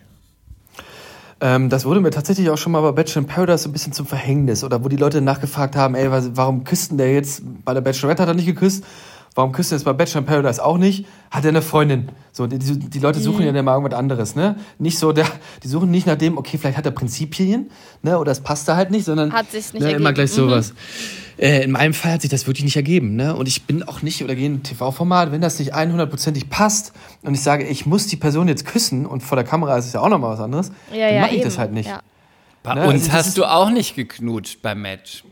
Ähm, 1.43 1.69
das 1.69 1.85
wurde 1.85 2.01
mir 2.01 2.11
tatsächlich 2.11 2.49
auch 2.51 2.57
schon 2.57 2.73
mal 2.73 2.81
bei 2.81 2.93
Bachelor 2.93 3.23
in 3.23 3.27
Paradise 3.27 3.65
so 3.65 3.69
ein 3.69 3.73
bisschen 3.73 3.93
zum 3.93 4.07
Verhängnis. 4.07 4.63
Oder 4.65 4.85
wo 4.85 4.89
die 4.89 4.97
Leute 4.97 5.21
nachgefragt 5.21 5.77
haben, 5.77 5.95
ey, 5.95 6.09
warum 6.11 6.65
küsst 6.65 6.93
denn 6.93 6.99
der 6.99 7.13
jetzt? 7.13 7.43
Bei 7.65 7.75
der 7.75 7.81
Bachelorette 7.81 8.23
hat 8.23 8.29
er 8.29 8.35
nicht 8.35 8.47
geküsst. 8.47 8.85
Warum 9.35 9.53
küsst 9.53 9.73
er 9.73 9.79
jetzt 9.79 9.85
bei 9.85 9.95
Bachelor 9.95 10.21
in 10.21 10.27
Paradise 10.27 10.63
auch 10.63 10.77
nicht? 10.77 11.07
Hat 11.31 11.45
er 11.45 11.49
eine 11.49 11.63
Freundin? 11.63 12.11
So, 12.33 12.47
die, 12.47 12.59
die, 12.59 12.99
Leute 12.99 13.19
suchen 13.19 13.47
ja 13.47 13.53
dann 13.53 13.65
mal 13.65 13.75
irgendwas 13.75 13.99
anderes, 13.99 14.35
ne? 14.37 14.57
Nicht 14.79 14.99
so, 14.99 15.13
der, 15.13 15.27
die 15.63 15.69
suchen 15.69 15.91
nicht 15.91 16.07
nach 16.07 16.17
dem, 16.19 16.37
okay, 16.37 16.59
vielleicht 16.59 16.77
hat 16.77 16.85
er 16.85 16.91
Prinzipien, 16.93 17.71
ne? 18.03 18.19
Oder 18.19 18.33
es 18.33 18.41
passt 18.41 18.69
da 18.69 18.77
halt 18.77 18.91
nicht, 18.91 19.05
sondern 19.07 19.33
Hat 19.33 19.51
sich's 19.51 19.73
nicht 19.73 19.81
ne, 19.81 19.87
ergeben. 19.89 20.03
immer 20.03 20.13
gleich 20.13 20.31
Mhm. 20.33 20.35
sowas. 20.35 20.75
Äh, 21.39 21.65
in 21.65 21.71
meinem 21.71 21.95
Fall 21.95 22.13
hat 22.13 22.21
sich 22.21 22.31
das 22.31 22.47
wirklich 22.47 22.65
nicht 22.65 22.77
ergeben, 22.77 23.17
ne? 23.17 23.35
Und 23.35 23.49
ich 23.49 23.63
bin 23.63 23.83
auch 23.83 24.03
nicht, 24.03 24.23
oder 24.23 24.35
gehe 24.35 24.45
in 24.47 24.57
ein 24.57 24.63
TV-Format, 24.65 25.33
wenn 25.33 25.41
das 25.41 25.59
nicht 25.59 25.75
100%ig 25.75 26.51
passt 26.51 26.93
und 27.23 27.33
ich 27.33 27.41
sage, 27.41 27.65
ich 27.67 27.87
muss 27.87 28.07
die 28.09 28.17
Person 28.17 28.49
jetzt 28.49 28.67
küssen 28.67 29.07
und 29.07 29.23
vor 29.23 29.37
der 29.37 29.45
Kamera 29.47 29.79
ist 29.79 29.87
es 29.87 29.95
ja 29.95 30.01
auch 30.01 30.11
nochmal 30.11 30.33
was 30.35 30.41
anderes, 30.41 30.71
Ja, 30.93 31.07
dann 31.07 31.15
ja, 31.15 31.21
mache 31.23 31.31
ich 31.31 31.37
eben. 31.37 31.45
das 31.45 31.57
halt 31.57 31.73
nicht. 31.73 31.89
Ja. 31.89 32.01
Bei 32.63 32.75
Ne, 32.75 32.87
uns 32.87 33.05
also 33.05 33.13
hast 33.13 33.39
du 33.39 33.45
auch 33.47 33.71
nicht 33.71 33.97
geknutscht 33.97 34.61
beim 34.61 34.83
Match. 34.83 35.25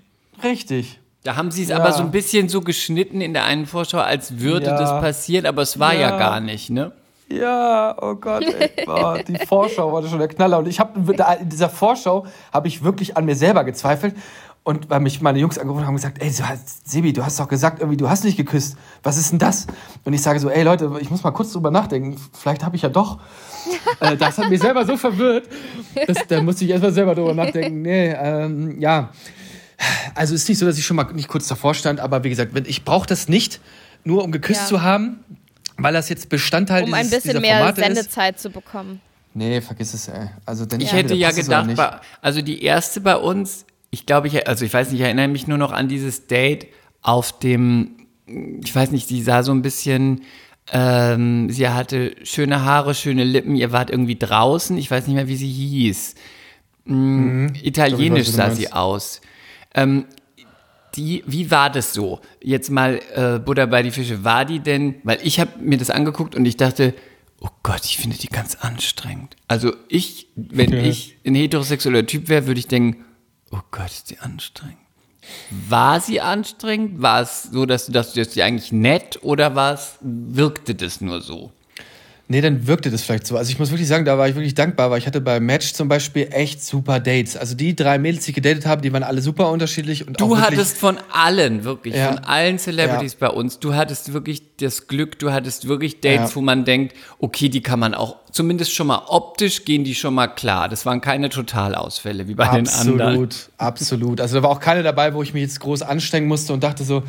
Richtig. 0.43 0.99
Da 1.23 1.37
haben 1.37 1.51
sie 1.51 1.63
es 1.65 1.69
Ja. 1.69 1.77
aber 1.79 1.93
so 1.93 2.03
ein 2.03 2.11
bisschen 2.11 2.49
so 2.49 2.61
geschnitten 2.63 3.21
in 3.21 3.35
der 3.35 3.45
einen 3.45 3.67
Vorschau, 3.67 3.99
als 3.99 4.39
würde 4.41 4.67
Ja. 4.67 4.79
das 4.79 4.91
passieren, 5.01 5.45
aber 5.47 5.63
es 5.63 5.79
war 5.79 5.93
ja, 5.95 6.11
Ja. 6.11 6.19
gar 6.19 6.41
nicht, 6.41 6.71
ne? 6.71 6.93
Ja, 7.31 7.95
oh 8.01 8.15
Gott, 8.17 8.43
ey. 8.45 8.85
Boah, 8.87 9.19
die 9.23 9.39
Vorschau 9.47 9.93
war 9.93 10.03
schon 10.09 10.19
der 10.19 10.27
Knaller. 10.29 10.59
Und 10.59 10.67
ich 10.67 10.81
habe 10.81 10.99
in 11.41 11.49
dieser 11.49 11.69
Vorschau 11.69 12.27
habe 12.53 12.67
ich 12.69 12.83
wirklich 12.83 13.17
an 13.17 13.25
mir 13.25 13.37
selber 13.37 13.63
gezweifelt. 13.65 14.17
Und 14.63 14.91
weil 14.91 15.01
mich 15.01 15.23
meine 15.23 15.39
Jungs 15.39 15.59
angerufen 15.59 15.85
haben 15.87 15.95
und 15.95 15.97
gesagt, 16.03 16.21
ey, 16.23 16.31
Sebi, 16.85 17.13
du 17.15 17.25
hast 17.25 17.41
doch 17.41 17.49
gesagt, 17.49 17.79
irgendwie, 17.81 17.97
du 17.97 18.11
hast 18.11 18.25
nicht 18.25 18.37
geküsst. 18.37 18.77
Was 19.03 19.17
ist 19.17 19.31
denn 19.31 19.39
das? 19.39 19.67
Und 20.05 20.13
ich 20.13 20.21
sage 20.23 20.39
so, 20.39 20.51
ey 20.51 20.63
Leute, 20.65 20.91
ich 21.01 21.11
muss 21.11 21.23
mal 21.23 21.31
kurz 21.31 21.53
drüber 21.53 21.71
nachdenken. 21.71 22.17
Vielleicht 22.33 22.63
habe 22.65 22.77
ich 22.77 22.83
ja 22.83 22.89
doch. 22.91 23.19
äh, 24.01 24.17
das 24.19 24.37
hat 24.37 24.51
mich 24.51 24.61
selber 24.61 24.85
so 24.85 24.97
verwirrt. 24.99 25.49
Da 26.29 26.43
musste 26.43 26.65
ich 26.65 26.71
erstmal 26.73 26.93
selber 26.93 27.15
drüber 27.15 27.33
nachdenken. 27.33 27.81
Nee, 27.83 28.09
ähm, 28.11 28.81
ja. 28.81 29.09
Also 30.15 30.35
ist 30.35 30.49
nicht 30.49 30.59
so, 30.59 30.67
dass 30.67 30.79
ich 30.79 30.85
schon 30.85 30.97
mal 30.97 31.11
nicht 31.13 31.29
kurz 31.29 31.49
davor 31.49 31.75
stand, 31.75 32.01
aber 32.01 32.23
wie 32.25 32.29
gesagt, 32.29 32.53
ich 32.67 32.85
brauche 32.85 33.07
das 33.07 33.29
nicht, 33.29 33.61
nur 34.05 34.23
um 34.25 34.33
geküsst 34.33 34.63
Ja. 34.63 34.67
zu 34.67 34.83
haben, 34.83 35.21
weil 35.79 35.93
das 35.93 36.09
jetzt 36.09 36.29
Bestandteil 36.29 36.85
Um 36.85 36.93
dieses, 36.93 37.01
ein 37.01 37.11
bisschen 37.11 37.41
mehr 37.41 37.59
Formate 37.59 37.81
ist. 37.81 37.87
Sendezeit 37.87 38.39
zu 38.39 38.51
bekommen. 38.51 39.01
Nee, 39.33 39.61
vergiss 39.61 39.95
es, 39.95 40.09
ey. 40.09 40.29
Also, 40.45 40.67
dann 40.67 40.81
Ich 40.81 40.93
hätte 40.93 41.15
ja 41.15 41.31
gedacht, 41.31 41.75
bei, 41.77 41.93
also 42.21 42.43
die 42.43 42.63
erste 42.63 43.01
bei 43.01 43.17
uns, 43.17 43.65
ich 43.91 44.05
glaube, 44.05 44.27
ich, 44.27 44.47
also 44.49 44.65
ich 44.65 44.75
weiß 44.75 44.91
nicht, 44.91 45.01
ich 45.01 45.05
erinnere 45.05 45.29
mich 45.29 45.47
nur 45.47 45.57
noch 45.59 45.73
an 45.73 45.89
dieses 45.89 46.27
Date 46.27 46.67
auf 47.03 47.39
dem, 47.39 47.93
ich 48.27 48.75
weiß 48.75 48.91
nicht, 48.91 49.09
sie 49.09 49.23
sah 49.23 49.43
so 49.43 49.53
ein 49.53 49.63
bisschen, 49.63 50.23
ähm, 50.73 51.49
sie 51.51 51.69
hatte 51.69 52.17
schöne 52.25 52.65
Haare, 52.65 52.95
schöne 52.95 53.25
Lippen, 53.25 53.57
ihr 53.57 53.73
wart 53.73 53.91
irgendwie 53.91 54.17
draußen, 54.17 54.77
ich 54.77 54.91
weiß 54.91 55.07
nicht 55.07 55.17
mehr, 55.17 55.29
wie 55.29 55.37
sie 55.37 55.51
hieß. 55.51 56.15
Mm, 56.85 57.49
Italienisch 57.63 58.27
was 58.29 58.33
du 58.33 58.37
sah 58.37 58.51
sie 58.51 58.73
aus. 58.73 59.21
Ähm, 59.75 60.07
die, 60.97 61.23
wie 61.27 61.51
war 61.51 61.71
das 61.71 61.93
so? 61.95 62.21
Jetzt 62.43 62.71
mal 62.71 63.01
äh, 63.15 63.39
Buddha 63.39 63.67
bei 63.67 63.83
die 63.83 63.91
Fische. 63.93 64.25
War 64.25 64.45
die 64.45 64.61
denn, 64.61 64.97
weil 65.05 65.19
ich 65.23 65.39
habe 65.39 65.53
mir 65.61 65.79
das 65.79 65.91
angeguckt 65.91 66.35
und 66.35 66.45
ich 66.47 66.57
dachte, 66.57 66.95
oh 67.41 67.49
Gott, 67.63 67.85
ich 67.85 67.97
finde 67.97 68.17
die 68.19 68.27
ganz 68.29 68.57
anstrengend. 68.57 69.37
Also 69.49 69.73
ich, 69.89 70.29
wenn 70.35 70.73
Ja. 70.73 70.83
ich 70.83 71.17
ein 71.25 71.35
heterosexueller 71.35 72.07
Typ 72.07 72.29
wäre, 72.29 72.47
würde 72.47 72.59
ich 72.61 72.67
denken, 72.67 73.05
oh 73.53 73.61
Gott, 73.71 73.87
ist 73.91 74.11
die 74.11 74.19
anstrengend. 74.19 74.77
War 75.69 76.01
sie 76.01 76.21
anstrengend? 76.21 77.03
War 77.03 77.21
es 77.23 77.45
so, 77.45 77.67
dass 77.67 77.87
du 77.87 77.93
dachtest, 77.93 78.17
ist 78.17 78.35
die 78.37 78.43
eigentlich 78.43 78.73
nett 78.73 79.21
oder 79.23 79.55
war 79.55 79.75
es, 79.75 79.99
wirkte 80.01 80.75
das 80.75 81.01
nur 81.01 81.21
so? 81.21 81.53
Nee, 82.33 82.41
dann 82.43 82.69
wirkte 82.69 82.93
das 82.93 83.03
vielleicht 83.03 83.27
so. 83.27 83.37
Also 83.37 83.51
ich 83.51 83.59
muss 83.59 83.71
wirklich 83.73 83.89
sagen, 83.89 84.05
da 84.05 84.17
war 84.17 84.29
ich 84.29 84.37
wirklich 84.37 84.55
dankbar, 84.55 84.89
weil 84.93 84.99
ich 84.99 85.07
hatte 85.09 85.21
bei 85.21 85.41
Match 85.41 85.73
zum 85.73 85.89
Beispiel 85.89 86.29
echt 86.31 86.63
super 86.65 87.01
Dates. 87.01 87.37
Also 87.37 87.57
die 87.57 87.75
drei 87.75 87.99
Mädels, 87.99 88.25
die 88.25 88.31
ich 88.31 88.35
gedatet 88.37 88.67
habe, 88.67 88.83
die 88.83 88.93
waren 88.93 89.03
alle 89.03 89.21
super 89.21 89.51
unterschiedlich 89.51 90.07
und 90.07 90.21
Du 90.21 90.39
hattest 90.39 90.79
von 90.79 90.99
allen, 91.13 91.65
wirklich, 91.65 91.97
Ja. 91.97 92.07
von 92.13 92.19
allen 92.21 92.61
Celebrities 92.61 93.17
bei 93.17 93.29
uns, 93.31 93.59
du 93.59 93.75
hattest 93.75 94.13
wirklich 94.13 94.43
das 94.59 94.87
Glück, 94.87 95.19
du 95.19 95.33
hattest 95.33 95.67
wirklich 95.67 96.01
Dates, 96.03 96.31
Ja. 96.31 96.37
wo 96.37 96.41
man 96.41 96.65
denkt, 96.65 96.95
okay, 97.19 97.49
die 97.49 97.63
kann 97.63 97.81
man 97.81 97.95
auch, 97.95 98.15
zumindest 98.31 98.73
schon 98.77 98.87
mal 98.87 99.03
optisch 99.09 99.65
gehen 99.65 99.83
die 99.83 99.97
schon 99.97 100.15
mal 100.15 100.29
klar. 100.29 100.69
Das 100.69 100.87
waren 100.87 101.01
keine 101.01 101.31
Totalausfälle 101.31 102.29
wie 102.29 102.35
bei 102.37 102.47
den 102.47 102.69
anderen. 102.69 103.01
Absolut, 103.25 103.51
absolut. 103.59 104.21
Also 104.21 104.37
da 104.37 104.45
war 104.45 104.51
auch 104.51 104.61
keine 104.61 104.85
dabei, 104.85 105.15
wo 105.15 105.23
ich 105.25 105.35
mich 105.35 105.43
jetzt 105.43 105.59
groß 105.59 105.83
anstrengen 105.83 106.29
musste 106.29 106.53
und 106.53 106.63
dachte 106.63 106.85
so, 106.85 107.03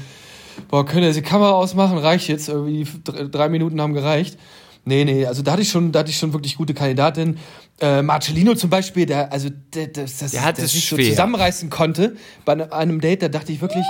boah, 0.67 0.83
ihr 0.95 1.01
jetzt 1.01 1.15
die 1.15 1.21
Kamera 1.21 1.51
ausmachen? 1.51 1.99
Reicht 1.99 2.27
jetzt. 2.27 2.49
Irgendwie 2.49 2.87
dr- 3.03 3.29
drei 3.29 3.49
Minuten 3.49 3.79
haben 3.79 3.93
gereicht. 3.93 4.39
Nee, 4.83 5.05
nee, 5.05 5.25
also 5.25 5.43
da 5.43 5.51
hatte 5.53 5.61
ich 5.61 5.69
schon, 5.69 5.91
da 5.91 5.99
hatte 5.99 6.09
ich 6.09 6.17
schon 6.17 6.33
wirklich 6.33 6.55
gute 6.57 6.73
Kandidatinnen. 6.73 7.37
Äh, 7.79 8.01
Marcellino 8.01 8.55
zum 8.55 8.69
Beispiel, 8.71 9.05
der, 9.05 9.31
also 9.31 9.49
der, 9.73 9.87
das, 9.87 10.17
das, 10.17 10.31
Der 10.31 10.43
hat 10.43 10.57
es 10.59 10.71
sich 10.71 10.87
so 10.87 10.95
schwer. 10.95 11.09
zusammenreißen 11.09 11.69
konnte 11.69 12.15
bei 12.45 12.53
einem- 12.53 12.71
einem 12.71 13.01
Date, 13.01 13.21
da 13.21 13.27
dachte 13.29 13.51
ich 13.51 13.61
wirklich, 13.61 13.85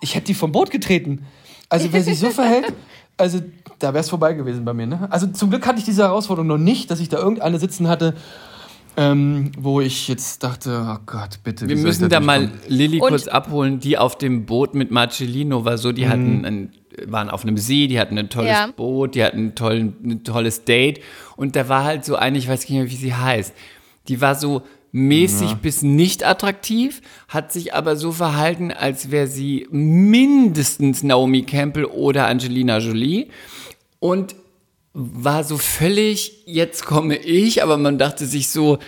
ich 0.00 0.14
hätte 0.14 0.26
die 0.26 0.34
vom 0.34 0.50
Boot 0.52 0.70
getreten. 0.70 1.26
Also 1.68 1.88
wer 1.92 2.02
sich 2.02 2.18
so 2.18 2.30
verhält, 2.30 2.72
also 3.16 3.40
da 3.78 3.94
wäre 3.94 4.00
es 4.02 4.08
vorbei 4.10 4.32
gewesen 4.32 4.64
bei 4.64 4.72
mir. 4.74 4.86
Ne? 4.86 5.06
Also 5.10 5.26
zum 5.28 5.50
Glück 5.50 5.66
hatte 5.66 5.78
ich 5.78 5.84
diese 5.84 6.02
Herausforderung 6.02 6.48
noch 6.48 6.58
nicht, 6.58 6.90
dass 6.90 6.98
ich 7.00 7.08
da 7.08 7.18
irgendeine 7.18 7.58
sitzen 7.60 7.86
hatte, 7.88 8.14
ähm, 8.96 9.52
wo 9.56 9.80
ich 9.80 10.06
jetzt 10.08 10.42
dachte, 10.44 10.84
oh 10.86 10.98
Gott, 11.06 11.38
bitte. 11.44 11.66
Wir 11.68 11.76
müssen 11.76 12.08
da 12.10 12.20
mal? 12.20 12.50
Lilly 12.68 12.98
kurz 12.98 13.26
abholen, 13.26 13.80
die 13.80 13.96
auf 13.96 14.18
dem 14.18 14.44
Boot 14.44 14.74
mit 14.74 14.90
Marcellino 14.90 15.64
war 15.64 15.78
so, 15.78 15.92
die 15.92 16.08
hatten 16.08 16.44
ein, 16.44 16.72
waren 17.06 17.30
auf 17.30 17.42
einem 17.44 17.58
See, 17.58 17.86
die 17.86 17.98
hatten 17.98 18.18
ein 18.18 18.28
tolles 18.28 18.50
Ja. 18.50 18.66
Boot, 18.74 19.14
die 19.14 19.24
hatten 19.24 19.46
ein, 19.46 19.54
tollen, 19.54 19.96
ein 20.04 20.24
tolles 20.24 20.64
Date. 20.64 21.00
Und 21.36 21.56
da 21.56 21.68
war 21.68 21.84
halt 21.84 22.04
so 22.04 22.16
eine, 22.16 22.38
ich 22.38 22.48
weiß 22.48 22.60
nicht 22.60 22.70
mehr, 22.70 22.90
wie 22.90 22.96
sie 22.96 23.14
heißt, 23.14 23.54
die 24.08 24.20
war 24.20 24.34
so 24.34 24.62
mäßig 24.92 25.54
bis 25.54 25.82
nicht 25.82 26.24
attraktiv, 26.24 27.00
hat 27.28 27.50
sich 27.50 27.74
aber 27.74 27.96
so 27.96 28.12
verhalten, 28.12 28.70
als 28.70 29.10
wäre 29.10 29.26
sie 29.26 29.66
mindestens 29.70 31.02
Naomi 31.02 31.42
Campbell 31.42 31.86
oder 31.86 32.26
Angelina 32.26 32.78
Jolie. 32.78 33.28
Und 34.00 34.34
war 34.94 35.42
so 35.44 35.56
völlig, 35.56 36.42
jetzt 36.44 36.84
komme 36.84 37.16
ich, 37.16 37.62
aber 37.62 37.78
man 37.78 37.96
dachte 37.96 38.26
sich 38.26 38.50
so, 38.50 38.78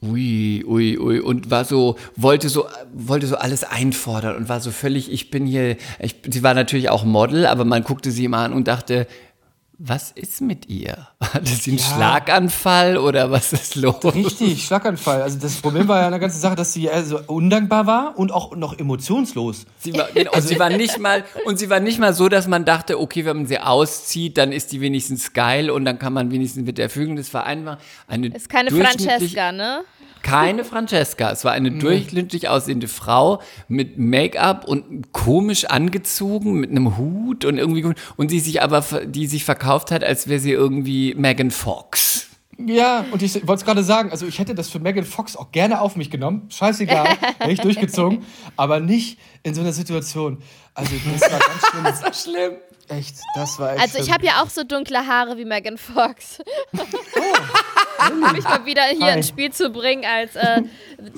ui, 0.00 0.64
ui, 0.64 0.96
ui, 0.98 1.20
und 1.20 1.50
war 1.50 1.64
so, 1.64 1.96
wollte 2.14 2.48
so, 2.48 2.66
wollte 2.92 3.26
so 3.26 3.36
alles 3.36 3.64
einfordern 3.64 4.36
und 4.36 4.48
war 4.48 4.60
so 4.60 4.70
völlig, 4.70 5.10
ich 5.10 5.30
bin 5.30 5.44
hier, 5.44 5.76
ich, 5.98 6.16
sie 6.28 6.42
war 6.42 6.54
natürlich 6.54 6.88
auch 6.88 7.04
Model, 7.04 7.46
aber 7.46 7.64
man 7.64 7.82
guckte 7.82 8.10
sie 8.10 8.24
immer 8.24 8.38
an 8.38 8.52
und 8.52 8.68
dachte, 8.68 9.08
was 9.80 10.10
ist 10.10 10.40
mit 10.40 10.68
ihr? 10.68 11.06
Hatte 11.20 11.46
sie 11.46 11.70
einen 11.70 11.78
Schlaganfall 11.78 12.98
oder 12.98 13.30
was 13.30 13.52
ist 13.52 13.76
los? 13.76 14.04
Richtig, 14.12 14.64
Schlaganfall. 14.64 15.22
Also 15.22 15.38
das 15.38 15.54
Problem 15.54 15.86
war 15.86 16.00
ja 16.00 16.06
an 16.06 16.12
der 16.12 16.18
ganzen 16.18 16.40
Sache, 16.40 16.56
dass 16.56 16.72
sie 16.72 16.90
also 16.90 17.20
undankbar 17.28 17.86
war 17.86 18.18
und 18.18 18.32
auch 18.32 18.56
noch 18.56 18.76
emotionslos. 18.76 19.66
Sie 19.78 19.94
war, 19.94 20.08
genau, 20.12 20.32
und 20.32 20.42
sie 20.42 20.58
war 20.58 20.70
nicht 20.70 20.98
mal, 20.98 21.24
und 21.44 21.60
sie 21.60 21.70
war 21.70 21.78
nicht 21.78 22.00
mal 22.00 22.12
so, 22.12 22.28
dass 22.28 22.48
man 22.48 22.64
dachte, 22.64 22.98
okay, 22.98 23.24
wenn 23.24 23.36
man 23.36 23.46
sie 23.46 23.60
auszieht, 23.60 24.36
dann 24.36 24.50
ist 24.50 24.72
die 24.72 24.80
wenigstens 24.80 25.32
geil 25.32 25.70
und 25.70 25.84
dann 25.84 26.00
kann 26.00 26.12
man 26.12 26.32
wenigstens 26.32 26.66
mit 26.66 26.76
der 26.76 26.90
vögeln. 26.90 27.16
Das 27.16 27.32
war 27.32 27.46
einfach 27.46 27.78
eine 28.08 28.34
Ist 28.34 28.48
keine 28.48 28.72
Francesca, 28.72 29.52
ne? 29.52 29.84
Keine 30.28 30.64
Francesca. 30.64 31.30
Es 31.30 31.44
war 31.44 31.52
eine 31.52 31.70
durchschnittlich 31.70 32.48
aussehende 32.48 32.88
Frau 32.88 33.40
mit 33.68 33.98
Make-up 33.98 34.66
und 34.66 35.12
komisch 35.12 35.64
angezogen, 35.64 36.60
mit 36.60 36.70
einem 36.70 36.96
Hut 36.96 37.44
und 37.44 37.58
irgendwie, 37.58 37.94
und 38.16 38.30
die 38.30 38.40
sich 38.40 38.62
aber, 38.62 38.84
die 39.04 39.26
sich 39.26 39.44
verkauft 39.44 39.90
hat, 39.90 40.04
als 40.04 40.28
wäre 40.28 40.40
sie 40.40 40.52
irgendwie 40.52 41.14
Megan 41.14 41.50
Fox. 41.50 42.28
Ja, 42.58 43.04
und 43.12 43.22
ich 43.22 43.34
wollte 43.46 43.60
es 43.60 43.64
gerade 43.64 43.84
sagen, 43.84 44.10
also 44.10 44.26
ich 44.26 44.40
hätte 44.40 44.54
das 44.54 44.68
für 44.68 44.80
Megan 44.80 45.04
Fox 45.04 45.36
auch 45.36 45.52
gerne 45.52 45.80
auf 45.80 45.94
mich 45.94 46.10
genommen. 46.10 46.48
Scheißegal, 46.50 47.06
hätte 47.38 47.52
ich 47.52 47.60
durchgezogen, 47.60 48.24
aber 48.56 48.80
nicht 48.80 49.18
in 49.44 49.54
so 49.54 49.60
einer 49.60 49.72
Situation. 49.72 50.38
Also 50.74 50.92
das 51.12 51.22
war 51.22 51.38
ganz 51.38 51.66
schlimm. 51.70 51.84
Das 51.84 52.02
war 52.02 52.14
schlimm. 52.14 52.56
Echt, 52.88 53.16
das 53.34 53.58
war 53.58 53.72
echt 53.74 53.82
Also 53.82 53.98
ich 53.98 54.12
habe 54.12 54.24
ja 54.24 54.42
auch 54.42 54.48
so 54.48 54.64
dunkle 54.64 55.06
Haare 55.06 55.36
wie 55.36 55.44
Megan 55.44 55.76
Fox. 55.76 56.38
um 58.10 58.32
mich 58.32 58.44
mal 58.44 58.64
wieder 58.64 58.82
hier 58.84 59.06
Hi. 59.06 59.16
ins 59.18 59.28
Spiel 59.28 59.52
zu 59.52 59.70
bringen 59.70 60.04
als 60.04 60.36
äh, 60.36 60.62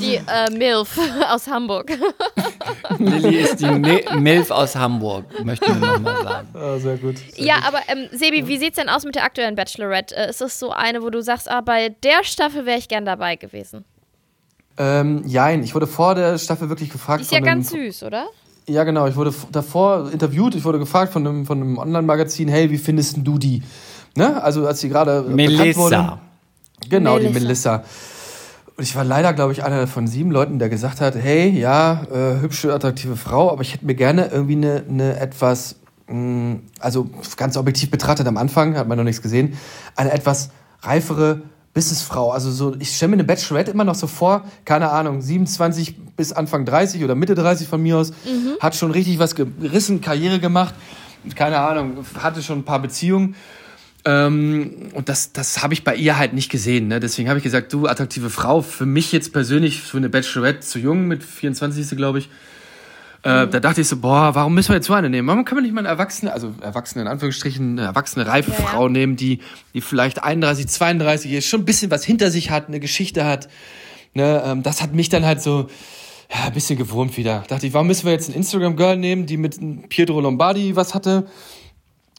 die 0.01 0.17
äh, 0.17 0.51
MILF 0.51 0.99
aus 1.29 1.47
Hamburg. 1.47 1.93
Lilly 2.99 3.37
ist 3.39 3.61
die 3.61 3.67
Mi- 3.67 4.05
Milf 4.19 4.51
aus 4.51 4.75
Hamburg, 4.75 5.25
möchten 5.45 5.67
wir 5.81 5.87
nochmal 5.89 6.23
sagen. 6.23 6.49
Ah, 6.55 6.79
sehr 6.79 6.97
gut. 6.97 7.19
Sehr 7.19 7.45
Ja, 7.45 7.57
gut. 7.57 7.65
aber 7.67 7.79
ähm, 7.89 8.09
Sebi, 8.13 8.49
wie 8.49 8.59
sieht's 8.59 8.77
denn 8.77 8.89
aus 8.89 9.05
mit 9.05 9.15
der 9.15 9.25
aktuellen 9.25 9.55
Bachelorette? 9.55 10.17
Äh, 10.17 10.31
ist 10.31 10.41
das 10.41 10.59
so 10.59 10.71
eine, 10.73 11.03
wo 11.03 11.11
du 11.11 11.23
sagst, 11.23 11.51
ah, 11.51 11.61
bei 11.61 11.91
der 11.91 12.25
Staffel 12.25 12.67
wäre 12.67 12.79
ich 12.79 12.89
gern 12.89 13.05
dabei 13.05 13.37
gewesen? 13.37 13.85
Ähm, 14.79 15.23
jein, 15.27 15.63
ich 15.63 15.75
wurde 15.75 15.87
vor 15.87 16.15
der 16.15 16.39
Staffel 16.39 16.69
wirklich 16.69 16.91
gefragt 16.91 17.21
Die 17.21 17.25
ist 17.25 17.33
ja 17.33 17.41
ganz 17.41 17.71
süß, 17.71 18.03
oder? 18.05 18.27
Ja, 18.67 18.85
genau. 18.85 19.07
Ich 19.07 19.17
wurde 19.17 19.35
davor 19.51 20.11
interviewt. 20.13 20.55
Ich 20.55 20.65
wurde 20.65 20.79
gefragt 20.79 21.13
von 21.13 21.27
einem, 21.27 21.47
von 21.47 21.61
einem 21.61 21.79
Online-Magazin, 21.79 22.49
hey, 22.49 22.71
wie 22.71 22.79
findest 22.79 23.19
du 23.19 23.39
die? 23.39 23.63
Ne? 24.17 24.43
Also 24.43 24.67
als 24.67 24.81
sie 24.81 24.89
gerade 24.89 25.23
bekannt 25.23 25.77
wurde. 25.77 25.97
Melissa. 25.97 26.19
Genau, 26.89 27.19
die 27.19 27.29
Melissa. 27.29 27.79
Melissa. 27.79 27.85
Und 28.77 28.85
ich 28.85 28.97
war 28.97 29.05
leider, 29.05 29.35
glaube 29.35 29.53
ich, 29.53 29.63
einer 29.63 29.87
von 29.87 30.07
sieben 30.07 30.31
Leuten, 30.31 30.59
der 30.59 30.71
gesagt 30.71 31.03
hat, 31.03 31.15
hey, 31.15 31.51
ja, 31.51 32.03
äh, 32.11 32.41
hübsche, 32.41 32.73
attraktive 32.73 33.15
Frau, 33.15 33.51
aber 33.53 33.61
ich 33.61 33.75
hätte 33.75 33.85
mir 33.85 33.95
gerne 33.95 34.29
irgendwie 34.33 34.55
eine, 34.55 34.85
eine 34.89 35.21
etwas, 35.21 35.77
mh, 36.07 36.61
also 36.79 37.11
ganz 37.37 37.59
objektiv 37.59 37.91
betrachtet 37.91 38.27
am 38.27 38.39
Anfang, 38.39 38.79
hat 38.79 38.89
man 38.89 38.97
noch 38.97 39.05
nichts 39.05 39.21
gesehen, 39.21 39.59
eine 39.97 40.13
etwas 40.13 40.49
reifere 40.81 41.43
Businessfrau. 41.73 42.33
Also 42.33 42.51
so, 42.51 42.75
ich 42.79 42.97
stelle 42.97 43.11
mir 43.11 43.17
eine 43.17 43.25
Bachelorette 43.25 43.71
immer 43.71 43.85
noch 43.85 43.95
so 43.95 44.07
vor, 44.07 44.45
keine 44.65 44.91
Ahnung, 44.91 45.23
27 45.23 45.97
bis 46.17 46.33
Anfang 46.33 46.65
30 46.65 47.05
oder 47.05 47.15
Mitte 47.15 47.35
30 47.35 47.69
von 47.69 47.81
mir 47.83 47.97
aus, 47.97 48.13
hat 48.61 48.75
schon 48.75 48.91
richtig 48.91 49.19
was 49.19 49.35
gerissen, 49.35 50.01
Karriere 50.01 50.41
gemacht, 50.41 50.75
keine 51.37 51.59
Ahnung, 51.59 52.05
hatte 52.19 52.43
schon 52.43 52.59
ein 52.61 52.65
paar 52.65 52.81
Beziehungen. 52.81 53.37
Ähm, 54.05 54.91
und 54.95 55.09
das, 55.09 55.33
das 55.33 55.63
habe 55.63 55.75
ich 55.75 55.85
bei 55.85 55.95
ihr 55.95 56.17
halt 56.17 56.33
nicht 56.33 56.51
gesehen. 56.51 56.89
Ne? 56.89 57.01
Deswegen 57.01 57.29
habe 57.29 57.39
ich 57.39 57.45
gesagt, 57.45 57.73
du, 57.73 57.87
attraktive 57.87 58.31
Frau, 58.31 58.63
für 58.63 58.87
mich 58.87 59.13
jetzt 59.13 59.33
persönlich, 59.33 59.83
für 59.83 59.99
eine 59.99 60.09
Bachelorette 60.09 60.61
zu 60.61 60.79
jung, 60.79 61.07
mit 61.07 61.23
24 61.23 61.83
ist 61.83 61.91
sie, 61.91 61.97
glaube 61.97 62.19
ich. 62.19 62.31
Äh, 63.23 63.47
Da 63.49 63.61
dachte 63.61 63.81
ich 63.81 63.89
so, 63.89 63.97
boah, 63.99 64.35
warum 64.35 64.55
müssen 64.55 64.71
wir 64.71 64.77
jetzt 64.77 64.87
so 64.87 64.95
eine 64.95 65.11
nehmen? 65.11 65.29
Warum 65.29 65.45
können 65.45 65.59
wir 65.59 65.63
nicht 65.63 65.75
mal 65.75 65.81
eine 65.81 65.89
erwachsene, 65.89 66.33
also 66.33 66.55
erwachsene 66.61 67.03
in 67.03 67.09
Anführungsstrichen, 67.09 67.79
eine 67.79 67.87
erwachsene, 67.89 68.27
reife 68.27 68.51
Ja, 68.53 68.59
ja. 68.59 68.65
Frau 68.65 68.89
nehmen, 68.89 69.17
die, 69.17 69.41
die 69.75 69.81
vielleicht 69.81 70.23
31, 70.23 70.69
32 70.69 71.33
ist, 71.33 71.47
schon 71.47 71.61
ein 71.61 71.65
bisschen 71.67 71.91
was 71.91 72.05
hinter 72.05 72.31
sich 72.31 72.51
hat, 72.51 72.69
eine 72.69 72.81
Geschichte 72.81 73.25
hat. 73.25 73.49
Ne? 74.15 74.43
Ähm, 74.45 74.63
das 74.63 74.83
hat 74.83 74.95
mich 74.95 75.09
dann 75.09 75.25
halt 75.25 75.43
so 75.43 75.69
ja, 76.33 76.47
ein 76.47 76.53
bisschen 76.53 76.79
gewurmt 76.79 77.17
wieder. 77.17 77.45
Dachte 77.49 77.67
ich, 77.67 77.73
warum 77.75 77.89
müssen 77.89 78.07
wir 78.07 78.13
jetzt 78.13 78.29
ein 78.29 78.35
Instagram-Girl 78.35 78.97
nehmen, 78.97 79.27
die 79.27 79.37
mit 79.37 79.59
Pietro 79.89 80.21
Lombardi 80.21 80.77
was 80.77 80.95
hatte? 80.95 81.27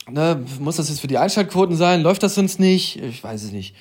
Ne, 0.09 0.43
muss 0.59 0.77
das 0.77 0.89
jetzt 0.89 0.99
für 0.99 1.07
die 1.07 1.17
Einschaltquoten 1.17 1.77
sein? 1.77 2.01
Läuft 2.01 2.23
das 2.23 2.35
sonst 2.35 2.59
nicht? 2.59 3.01
Ich 3.01 3.23
weiß 3.23 3.43
es 3.43 3.51
nicht. 3.51 3.75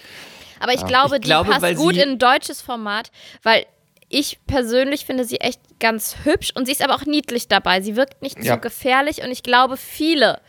Aber 0.61 0.75
ich 0.75 0.85
glaube, 0.85 1.16
Ich 1.16 1.23
die 1.23 1.27
glaube, 1.27 1.51
passt 1.51 1.77
gut 1.77 1.97
in 1.97 2.11
ein 2.11 2.18
deutsches 2.18 2.61
Format, 2.61 3.11
weil 3.43 3.64
ich 4.13 4.39
persönlich 4.47 5.07
finde 5.07 5.25
sie 5.25 5.41
echt 5.41 5.61
ganz 5.79 6.17
hübsch 6.25 6.51
und 6.55 6.67
sie 6.67 6.73
ist 6.73 6.83
aber 6.83 6.95
auch 6.97 7.07
niedlich 7.07 7.49
dabei. 7.49 7.81
Sie 7.81 7.97
wirkt 7.97 8.21
nicht 8.23 8.43
Ja. 8.43 8.55
zu 8.57 8.61
gefährlich 8.61 9.23
und 9.23 9.31
ich 9.31 9.43
glaube, 9.43 9.77
viele 9.77 10.41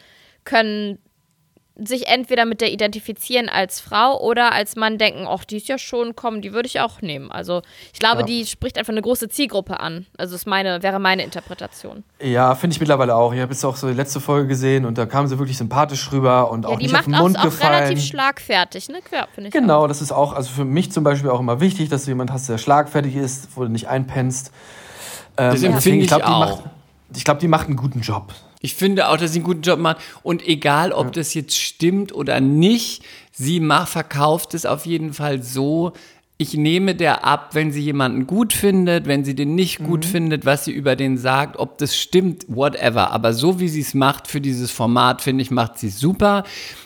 können 0.44 0.98
sich 1.88 2.08
entweder 2.08 2.46
mit 2.46 2.62
der 2.62 2.72
identifizieren 2.72 3.50
als 3.50 3.80
Frau 3.80 4.20
oder 4.22 4.52
als 4.52 4.76
Mann 4.76 4.98
denken, 4.98 5.26
ach, 5.28 5.44
die 5.46 5.58
ist 5.58 5.68
ja 5.68 5.78
schon, 5.78 6.16
komm, 6.16 6.42
die 6.42 6.54
würde 6.54 6.68
ich 6.68 6.80
auch 6.80 7.02
nehmen. 7.02 7.32
Also 7.32 7.62
ich 7.94 8.00
glaube, 8.00 8.20
Ja. 8.22 8.26
die 8.26 8.46
spricht 8.46 8.78
einfach 8.78 8.92
eine 8.94 9.02
große 9.02 9.30
Zielgruppe 9.30 9.80
an. 9.80 10.06
Also 10.18 10.36
ist 10.36 10.46
meine, 10.48 10.84
wäre 10.84 11.00
meine 11.00 11.24
Interpretation. 11.24 12.04
Ja, 12.22 12.56
finde 12.56 12.74
ich 12.76 12.80
mittlerweile 12.80 13.16
auch. 13.16 13.34
Ich 13.34 13.40
habe 13.42 13.52
jetzt 13.52 13.64
auch 13.66 13.76
so 13.76 13.88
die 13.88 13.94
letzte 13.96 14.20
Folge 14.20 14.48
gesehen 14.48 14.86
und 14.86 14.98
da 14.98 15.06
kam 15.06 15.28
sie 15.28 15.38
wirklich 15.40 15.58
sympathisch 15.58 16.12
rüber 16.12 16.52
und 16.52 16.64
Ja, 16.64 16.70
auch 16.70 16.78
die 16.78 16.84
nicht 16.84 16.92
macht 16.94 17.02
auf 17.02 17.06
den 17.06 17.16
auch, 17.16 17.22
Mund 17.22 17.40
auch 17.40 17.44
gefallen. 17.46 17.74
relativ 17.84 18.04
schlagfertig, 18.06 18.90
ne? 18.90 19.00
Ja, 19.12 19.28
finde 19.34 19.48
ich. 19.50 19.54
Genau, 19.54 19.88
das 19.88 20.02
ist 20.02 20.12
auch, 20.12 20.34
also 20.34 20.50
für 20.50 20.66
mich 20.66 20.92
zum 20.92 21.04
Beispiel 21.04 21.30
auch 21.30 21.40
immer 21.40 21.60
wichtig, 21.60 21.90
dass 21.90 22.06
du 22.06 22.12
jemand 22.12 22.32
hast, 22.32 22.48
der 22.50 22.58
schlagfertig 22.58 23.16
ist, 23.16 23.50
wo 23.56 23.64
du 23.64 23.70
nicht 23.70 23.88
einpennst. 23.88 24.52
Ähm, 25.38 25.52
Das 25.52 25.62
deswegen, 25.62 26.02
ich 26.02 26.08
glaub, 26.08 26.24
auch. 26.24 26.40
Macht, 26.40 26.64
ich 27.16 27.24
glaube, 27.24 27.40
die 27.40 27.48
macht 27.48 27.68
einen 27.68 27.76
guten 27.78 28.02
Job. 28.02 28.34
Ich 28.62 28.76
finde 28.76 29.10
auch, 29.10 29.18
dass 29.18 29.34
sie 29.34 29.40
einen 29.40 29.46
guten 29.46 29.62
Job 29.62 29.80
macht. 29.80 29.98
Und 30.24 30.48
egal, 30.48 30.92
ob 30.92 31.14
das 31.14 31.34
jetzt 31.34 31.58
stimmt 31.58 32.14
oder 32.14 32.40
nicht, 32.40 33.04
sie 33.32 33.60
macht, 33.60 33.90
verkauft 33.90 34.54
es 34.54 34.66
auf 34.66 34.86
jeden 34.86 35.14
Fall 35.14 35.42
so. 35.42 35.94
Ich 36.38 36.56
nehme 36.56 36.96
der 36.96 37.24
ab, 37.24 37.54
wenn 37.54 37.72
sie 37.72 37.82
jemanden 37.82 38.26
gut 38.26 38.54
findet, 38.54 39.06
wenn 39.06 39.24
sie 39.24 39.36
den 39.36 39.54
nicht 39.54 39.84
gut 39.84 40.06
findet, 40.06 40.44
was 40.44 40.66
sie 40.66 40.72
über 40.72 40.96
den 40.96 41.18
sagt, 41.18 41.58
ob 41.58 41.78
das 41.78 41.96
stimmt, 41.96 42.46
whatever. 42.48 43.12
Aber 43.12 43.34
so 43.34 43.60
wie 43.60 43.68
sie 43.68 43.82
es 43.82 43.94
macht 43.94 44.28
für 44.28 44.42
dieses 44.42 44.72
Format, 44.72 45.22
finde 45.22 45.44
ich, 45.44 45.52
macht 45.52 45.78
sie 45.78 45.90
super. 45.90 46.44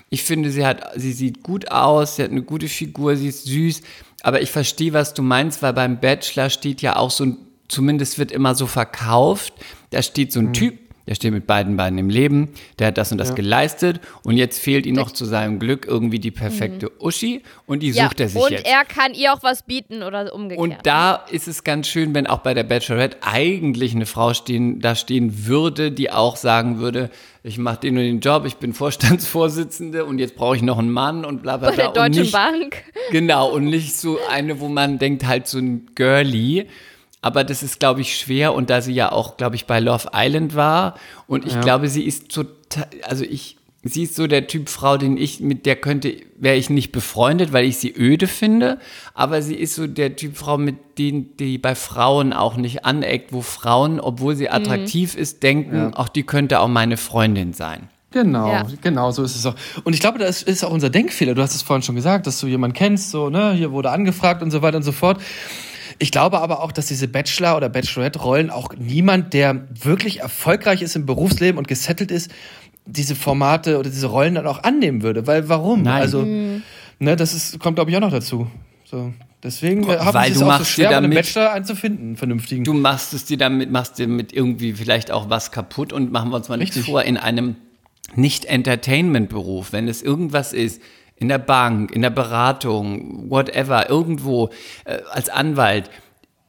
Ich 0.09 0.23
finde, 0.23 0.51
sie 0.51 0.65
hat, 0.65 0.91
sie 0.95 1.13
sieht 1.13 1.41
gut 1.41 1.71
aus, 1.71 2.17
sie 2.17 2.23
hat 2.23 2.31
eine 2.31 2.41
gute 2.41 2.67
Figur, 2.67 3.15
sie 3.15 3.29
ist 3.29 3.45
süß. 3.45 3.81
Aber 4.23 4.41
ich 4.41 4.51
verstehe, 4.51 4.91
was 4.91 5.13
du 5.13 5.21
meinst, 5.21 5.61
weil 5.61 5.73
beim 5.73 5.99
Bachelor 5.99 6.49
steht 6.49 6.81
ja 6.81 6.97
auch 6.97 7.11
so 7.11 7.25
ein, 7.25 7.37
zumindest 7.67 8.19
wird 8.19 8.31
immer 8.31 8.55
so 8.55 8.65
verkauft, 8.67 9.53
da 9.91 10.01
steht 10.01 10.33
so 10.33 10.39
ein 10.39 10.51
Typ, 10.51 10.84
der 11.07 11.15
steht 11.15 11.31
mit 11.31 11.47
beiden 11.47 11.77
Beinen 11.77 11.99
im 11.99 12.09
Leben, 12.09 12.49
der 12.79 12.87
hat 12.87 12.97
das 12.97 13.11
und 13.11 13.17
das 13.17 13.35
geleistet 13.35 13.99
und 14.23 14.37
jetzt 14.37 14.59
fehlt 14.59 14.85
ihm 14.85 14.95
noch 14.95 15.11
zu 15.11 15.25
seinem 15.25 15.59
Glück 15.59 15.85
irgendwie 15.87 16.19
die 16.19 16.31
perfekte 16.31 16.91
Uschi 17.01 17.41
und 17.65 17.83
die 17.83 17.91
Ja, 17.91 18.05
sucht 18.05 18.19
er 18.19 18.29
sich 18.29 18.41
und 18.41 18.51
jetzt. 18.51 18.65
er 18.65 18.83
kann 18.85 19.13
ihr 19.13 19.33
auch 19.33 19.43
was 19.43 19.63
bieten 19.63 20.03
oder 20.03 20.33
umgekehrt. 20.33 20.59
Und 20.59 20.75
da 20.83 21.25
ist 21.31 21.47
es 21.47 21.63
ganz 21.63 21.87
schön, 21.87 22.13
wenn 22.15 22.27
auch 22.27 22.39
bei 22.39 22.53
der 22.53 22.63
Bachelorette 22.63 23.17
eigentlich 23.21 23.93
eine 23.95 24.05
Frau 24.05 24.33
stehen, 24.33 24.79
da 24.79 24.95
stehen 24.95 25.45
würde, 25.45 25.91
die 25.91 26.11
auch 26.11 26.35
sagen 26.35 26.79
würde, 26.79 27.09
ich 27.43 27.57
mache 27.59 27.81
den 27.81 27.97
und 27.97 28.03
den 28.03 28.19
Job, 28.21 28.45
ich 28.45 28.55
bin 28.55 28.73
Vorstandsvorsitzende 28.73 30.05
und 30.05 30.19
jetzt 30.19 30.35
brauche 30.35 30.55
ich 30.55 30.61
noch 30.61 30.79
einen 30.79 30.89
Mann 30.91 31.25
und 31.25 31.41
bla 31.43 31.57
bla 31.57 31.69
bei 31.69 31.75
bla. 31.75 31.83
der 31.83 31.89
und 31.89 31.97
Deutschen 31.97 32.21
nicht, 32.23 32.31
Bank. 32.31 32.83
Genau, 33.11 33.49
und 33.51 33.65
nicht 33.65 33.95
so 33.95 34.17
eine, 34.31 34.59
wo 34.59 34.67
man 34.67 34.97
denkt, 34.97 35.25
halt 35.25 35.47
so 35.47 35.59
ein 35.59 35.87
Girly. 35.95 36.65
Aber 37.25 37.43
das 37.43 37.63
ist, 37.63 37.79
glaube 37.79 38.01
ich, 38.01 38.15
schwer. 38.19 38.53
Und 38.53 38.69
da 38.69 38.81
sie 38.81 38.93
ja 38.93 39.11
auch, 39.11 39.35
glaube 39.35 39.55
ich, 39.55 39.65
bei 39.65 39.79
Love 39.79 40.09
Island 40.13 40.55
war. 40.55 40.93
Und 41.25 41.43
ich 41.47 41.59
glaube, 41.61 41.87
sie 41.87 42.03
ist 42.03 42.29
total, 42.31 42.85
also 43.01 43.23
ich, 43.23 43.57
sie 43.81 44.03
ist 44.03 44.15
so 44.15 44.27
der 44.27 44.45
Typ 44.45 44.69
Frau, 44.69 44.97
den 44.97 45.17
ich, 45.17 45.39
mit 45.39 45.65
der 45.65 45.75
könnte, 45.75 46.15
wäre 46.37 46.55
ich 46.55 46.69
nicht 46.69 46.91
befreundet, 46.91 47.51
weil 47.51 47.65
ich 47.65 47.77
sie 47.77 47.91
öde 47.97 48.27
finde. 48.27 48.77
Aber 49.15 49.41
sie 49.41 49.55
ist 49.55 49.73
so 49.73 49.87
der 49.87 50.15
Typ 50.15 50.37
Frau, 50.37 50.59
mit 50.59 50.99
denen, 50.99 51.35
die 51.37 51.57
bei 51.57 51.73
Frauen 51.73 52.31
auch 52.31 52.57
nicht 52.57 52.85
aneckt, 52.85 53.33
wo 53.33 53.41
Frauen, 53.41 53.99
obwohl 53.99 54.35
sie 54.35 54.51
attraktiv 54.51 55.15
ist, 55.15 55.41
denken, 55.41 55.95
auch 55.95 56.09
die 56.09 56.23
könnte 56.23 56.59
auch 56.59 56.67
meine 56.67 56.95
Freundin 56.97 57.53
sein. 57.53 57.89
Genau, 58.11 58.47
Ja. 58.49 58.67
genau, 58.81 59.09
so 59.11 59.23
ist 59.23 59.35
es 59.35 59.45
auch. 59.47 59.55
Und 59.83 59.93
ich 59.93 59.99
glaube, 59.99 60.19
das 60.19 60.41
ist 60.43 60.63
auch 60.63 60.71
unser 60.71 60.89
Denkfehler. 60.91 61.33
Du 61.33 61.41
hast 61.41 61.53
es 61.55 61.63
vorhin 61.63 61.81
schon 61.83 61.95
gesagt, 61.95 62.27
dass 62.27 62.39
du 62.39 62.45
jemanden 62.47 62.75
kennst, 62.77 63.09
so, 63.11 63.29
ne, 63.31 63.51
hier 63.53 63.71
wurde 63.73 63.89
angefragt 63.89 64.41
und 64.41 64.51
so 64.51 64.61
weiter 64.61 64.77
und 64.77 64.83
so 64.83 64.93
fort. 64.93 65.19
Ich 65.99 66.11
glaube 66.11 66.39
aber 66.41 66.61
auch, 66.61 66.71
dass 66.71 66.87
diese 66.87 67.07
Bachelor- 67.07 67.55
oder 67.57 67.69
Bachelorette-Rollen 67.69 68.49
auch 68.49 68.69
niemand, 68.77 69.33
der 69.33 69.65
wirklich 69.83 70.19
erfolgreich 70.19 70.81
ist 70.81 70.95
im 70.95 71.05
Berufsleben 71.05 71.57
und 71.57 71.67
gesettelt 71.67 72.11
ist, 72.11 72.31
diese 72.85 73.15
Formate 73.15 73.79
oder 73.79 73.89
diese 73.89 74.07
Rollen 74.07 74.35
dann 74.35 74.45
auch 74.47 74.63
annehmen 74.63 75.01
würde. 75.03 75.25
Weil 75.25 75.47
warum? 75.49 75.83
Nein. 75.83 76.01
Also, 76.01 76.21
Mhm. 76.23 76.63
ne, 76.99 77.15
das 77.15 77.33
ist, 77.33 77.59
kommt, 77.59 77.75
glaube 77.77 77.89
ich, 77.91 77.97
auch 77.97 78.01
noch 78.01 78.11
dazu. 78.11 78.47
So. 78.83 79.13
Deswegen 79.41 79.87
haben 79.87 80.13
Weil 80.13 80.31
sie 80.33 80.37
es 80.39 80.41
auch 80.43 80.57
so 80.57 80.63
schwer, 80.65 80.89
damit- 80.89 81.15
Bachelor 81.15 81.51
einen 81.53 81.65
zu 81.65 81.75
finden, 81.75 82.03
einen 82.07 82.15
vernünftigen. 82.17 82.63
Du 82.63 82.73
machst 82.73 83.13
es 83.13 83.25
dir 83.25 83.37
damit, 83.37 83.71
machst 83.71 83.99
dir 83.99 84.07
mit 84.07 84.33
irgendwie 84.33 84.73
vielleicht 84.73 85.11
auch 85.11 85.29
was 85.29 85.51
kaputt 85.51 85.93
und 85.93 86.11
machen 86.11 86.31
wir 86.31 86.35
uns 86.37 86.49
mal 86.49 86.57
Richtig. 86.57 86.85
vor, 86.85 87.03
in 87.03 87.17
einem 87.17 87.55
Nicht-Entertainment-Beruf, 88.15 89.71
wenn 89.73 89.87
es 89.87 90.01
irgendwas 90.01 90.53
ist, 90.53 90.81
in 91.17 91.29
der 91.29 91.37
Bank, 91.37 91.91
in 91.91 92.01
der 92.01 92.09
Beratung, 92.09 93.29
whatever, 93.29 93.89
irgendwo, 93.89 94.49
äh, 94.83 94.99
als 95.11 95.29
Anwalt, 95.29 95.89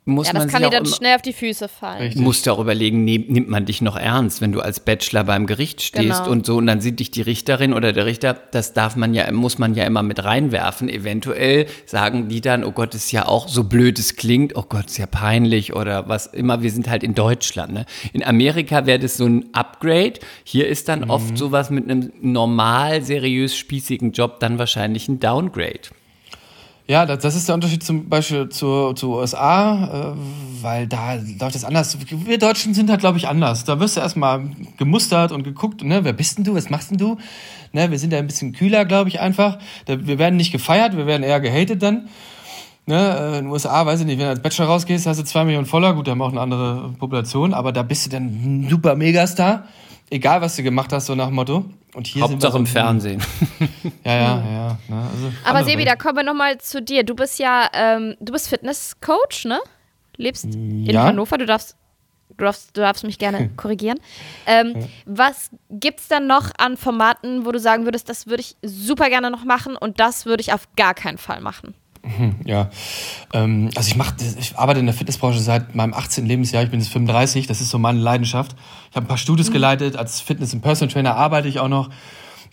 muss 0.09 0.29
Ja, 0.29 0.35
man 0.35 0.43
das 0.45 0.53
kann 0.53 0.63
sich 0.63 0.71
dir 0.71 0.77
dann 0.77 0.87
schnell 0.87 1.17
auf 1.17 1.23
die 1.23 1.33
Füße 1.33 1.69
fallen. 1.69 2.01
Richtig. 2.03 2.23
musst 2.23 2.47
du 2.47 2.53
auch 2.53 2.61
überlegen, 2.61 3.05
nehm, 3.05 3.25
nimmt 3.29 3.49
man 3.49 3.67
dich 3.67 3.83
noch 3.83 3.97
ernst, 3.97 4.41
wenn 4.41 4.53
du 4.53 4.61
als 4.61 4.79
Bachelor 4.81 5.25
beim 5.25 5.47
Gericht 5.47 5.83
stehst 5.83 6.21
Genau. 6.23 6.31
und 6.31 6.47
so 6.47 6.57
und 6.57 6.67
dann 6.69 6.81
sieht 6.81 7.01
dich 7.01 7.11
die 7.11 7.23
Richterin 7.23 7.75
oder 7.75 7.93
der 7.93 8.07
Richter, 8.07 8.33
das 8.53 8.73
darf 8.73 8.95
man 8.95 9.15
ja, 9.15 9.31
muss 9.33 9.59
man 9.59 9.75
ja 9.75 9.85
immer 9.85 10.03
mit 10.05 10.23
reinwerfen. 10.25 10.89
Eventuell 10.89 11.67
sagen 11.87 12.29
die 12.29 12.41
dann, 12.41 12.63
oh 12.63 12.71
Gott, 12.71 12.95
ist 12.95 13.11
ja 13.11 13.27
auch 13.27 13.49
so 13.49 13.65
blöd 13.65 13.99
es 13.99 14.15
klingt, 14.17 14.57
oh 14.57 14.65
Gott, 14.69 14.87
ist 14.87 14.99
ja 14.99 15.07
peinlich 15.07 15.75
oder 15.75 16.09
was 16.09 16.27
immer. 16.27 16.63
Wir 16.63 16.71
sind 16.71 16.89
halt 16.89 17.03
in 17.03 17.15
Deutschland. 17.15 17.73
Ne? 17.73 17.85
In 18.13 18.25
Amerika 18.25 18.87
wäre 18.87 19.01
das 19.01 19.17
so 19.17 19.27
ein 19.27 19.47
Upgrade. 19.55 20.15
Hier 20.45 20.69
ist 20.69 20.89
dann 20.89 21.11
oft 21.11 21.37
sowas 21.37 21.71
mit 21.71 21.91
einem 21.91 22.13
normal, 22.21 23.03
seriös, 23.03 23.57
spießigen 23.57 24.13
Job 24.13 24.39
dann 24.39 24.59
wahrscheinlich 24.61 25.09
ein 25.09 25.19
Downgrade. 25.19 25.81
Ja, 26.89 27.05
das, 27.05 27.19
das 27.19 27.35
ist 27.35 27.49
der 27.49 27.57
Unterschied 27.57 27.83
zum 27.83 28.09
Beispiel 28.09 28.49
zu, 28.49 28.93
zu 28.93 29.15
USA, 29.15 30.13
äh, 30.13 30.63
weil 30.63 30.87
da 30.87 31.15
läuft 31.15 31.57
das 31.57 31.65
anders. 31.65 31.99
Wir 32.09 32.39
Deutschen 32.39 32.75
sind 32.75 32.91
halt, 32.91 33.01
glaube 33.01 33.19
ich, 33.19 33.27
anders. 33.27 33.65
Da 33.65 33.81
wirst 33.81 33.97
du 33.97 34.01
erstmal 34.01 34.49
gemustert 34.77 35.33
und 35.33 35.43
geguckt, 35.43 35.83
ne, 35.83 36.05
wer 36.05 36.13
bist 36.13 36.39
denn 36.39 36.45
du, 36.45 36.55
was 36.55 36.71
machst 36.71 36.91
denn 36.93 36.99
du? 36.99 37.19
Ne, 37.73 37.91
wir 37.91 37.99
sind 37.99 38.13
ja 38.13 38.21
ein 38.21 38.27
bisschen 38.29 38.53
kühler, 38.53 38.85
glaube 38.85 39.09
ich, 39.09 39.19
einfach. 39.19 39.59
Da, 39.87 40.07
wir 40.07 40.21
werden 40.21 40.37
nicht 40.37 40.53
gefeiert, 40.53 40.97
wir 40.97 41.07
werden 41.07 41.25
eher 41.25 41.41
gehatet 41.41 41.83
dann. 41.83 42.09
Ne, 42.87 43.19
äh, 43.19 43.39
in 43.39 43.45
den 43.45 43.47
USA, 43.49 43.85
weiß 43.85 44.01
ich 44.01 44.07
nicht, 44.07 44.19
wenn 44.19 44.27
du 44.27 44.31
als 44.31 44.43
Bachelor 44.43 44.67
rausgehst, 44.67 45.07
hast 45.09 45.19
du 45.19 45.25
zwei 45.25 45.45
Millionen 45.45 45.67
Voller, 45.67 45.93
gut, 45.93 46.07
da 46.07 46.13
haben 46.13 46.23
auch 46.23 46.31
eine 46.31 46.41
andere 46.41 46.95
Population, 47.01 47.53
aber 47.53 47.73
da 47.73 47.83
bist 47.83 48.07
du 48.07 48.11
dann 48.11 48.27
ein 48.27 48.69
super 48.71 48.95
Megastar. 48.95 49.65
Egal, 50.09 50.41
was 50.41 50.55
du 50.55 50.63
gemacht 50.63 50.93
hast, 50.93 51.07
so 51.07 51.17
nach 51.17 51.27
dem 51.27 51.35
Motto. 51.35 51.65
Und 51.97 52.07
hier 52.07 52.23
Hauptsache 52.23 52.53
sind 52.53 52.61
im 52.61 52.67
wir 52.67 52.69
so, 52.69 52.73
Fernsehen. 52.79 53.23
Ja, 54.05 54.13
ja, 54.13 54.37
ja. 54.39 54.79
Ne, 54.89 55.09
also 55.11 55.33
Aber 55.45 55.65
Sebi, 55.65 55.79
Welt. 55.79 55.89
da 55.89 55.97
kommen 55.97 56.17
wir 56.17 56.23
nochmal 56.25 56.59
zu 56.59 56.83
dir. 56.83 57.05
Du 57.05 57.15
bist 57.15 57.39
ja, 57.39 57.69
ähm, 57.73 58.17
du 58.21 58.33
bist 58.33 58.49
Fitnesscoach, 58.49 59.47
ne? 59.47 59.59
Lebst 60.19 60.45
in 60.45 60.85
Ja. 60.85 61.05
Hannover. 61.05 61.39
Du 61.39 61.47
darfst, 61.47 61.75
du 62.37 62.45
darfst, 62.45 62.77
du 62.77 62.83
darfst 62.83 63.03
mich 63.05 63.19
gerne 63.19 63.49
korrigieren. 63.57 63.99
Ähm, 64.47 64.75
Was 65.07 65.51
gibt's 65.71 66.09
dann 66.09 66.27
noch 66.27 66.51
an 66.59 66.77
Formaten, 66.77 67.47
wo 67.47 67.53
du 67.53 67.59
sagen 67.59 67.85
würdest, 67.87 68.11
das 68.11 68.27
würde 68.27 68.43
ich 68.43 68.57
super 68.63 69.09
gerne 69.09 69.31
noch 69.31 69.45
machen 69.45 69.75
und 69.75 69.99
das 69.99 70.27
würde 70.27 70.43
ich 70.43 70.53
auf 70.53 70.69
gar 70.77 70.93
keinen 70.93 71.17
Fall 71.19 71.41
machen? 71.41 71.75
Ja, 72.45 72.71
ähm, 73.33 73.71
also 73.75 73.89
ich 73.89 73.97
mache, 73.97 74.15
ich 74.39 74.57
arbeite 74.57 74.81
in 74.81 74.87
der 74.87 74.95
Fitnessbranche 74.95 75.41
seit 75.41 75.75
meinem 75.75 75.95
18. 75.95 76.27
Lebensjahr. 76.27 76.63
Ich 76.63 76.71
bin 76.71 76.81
jetzt 76.81 76.93
35, 76.93 77.47
das 77.47 77.61
ist 77.61 77.71
so 77.71 77.79
meine 77.79 77.99
Leidenschaft. 77.99 78.57
Ich 78.91 78.97
habe 78.97 79.07
ein 79.07 79.09
paar 79.09 79.19
Studios 79.19 79.51
geleitet, 79.51 79.97
als 79.97 80.21
Fitness- 80.21 80.55
und 80.55 80.61
Personal 80.61 80.93
Trainer 80.93 81.17
arbeite 81.17 81.49
ich 81.49 81.59
auch 81.59 81.69
noch. 81.69 81.91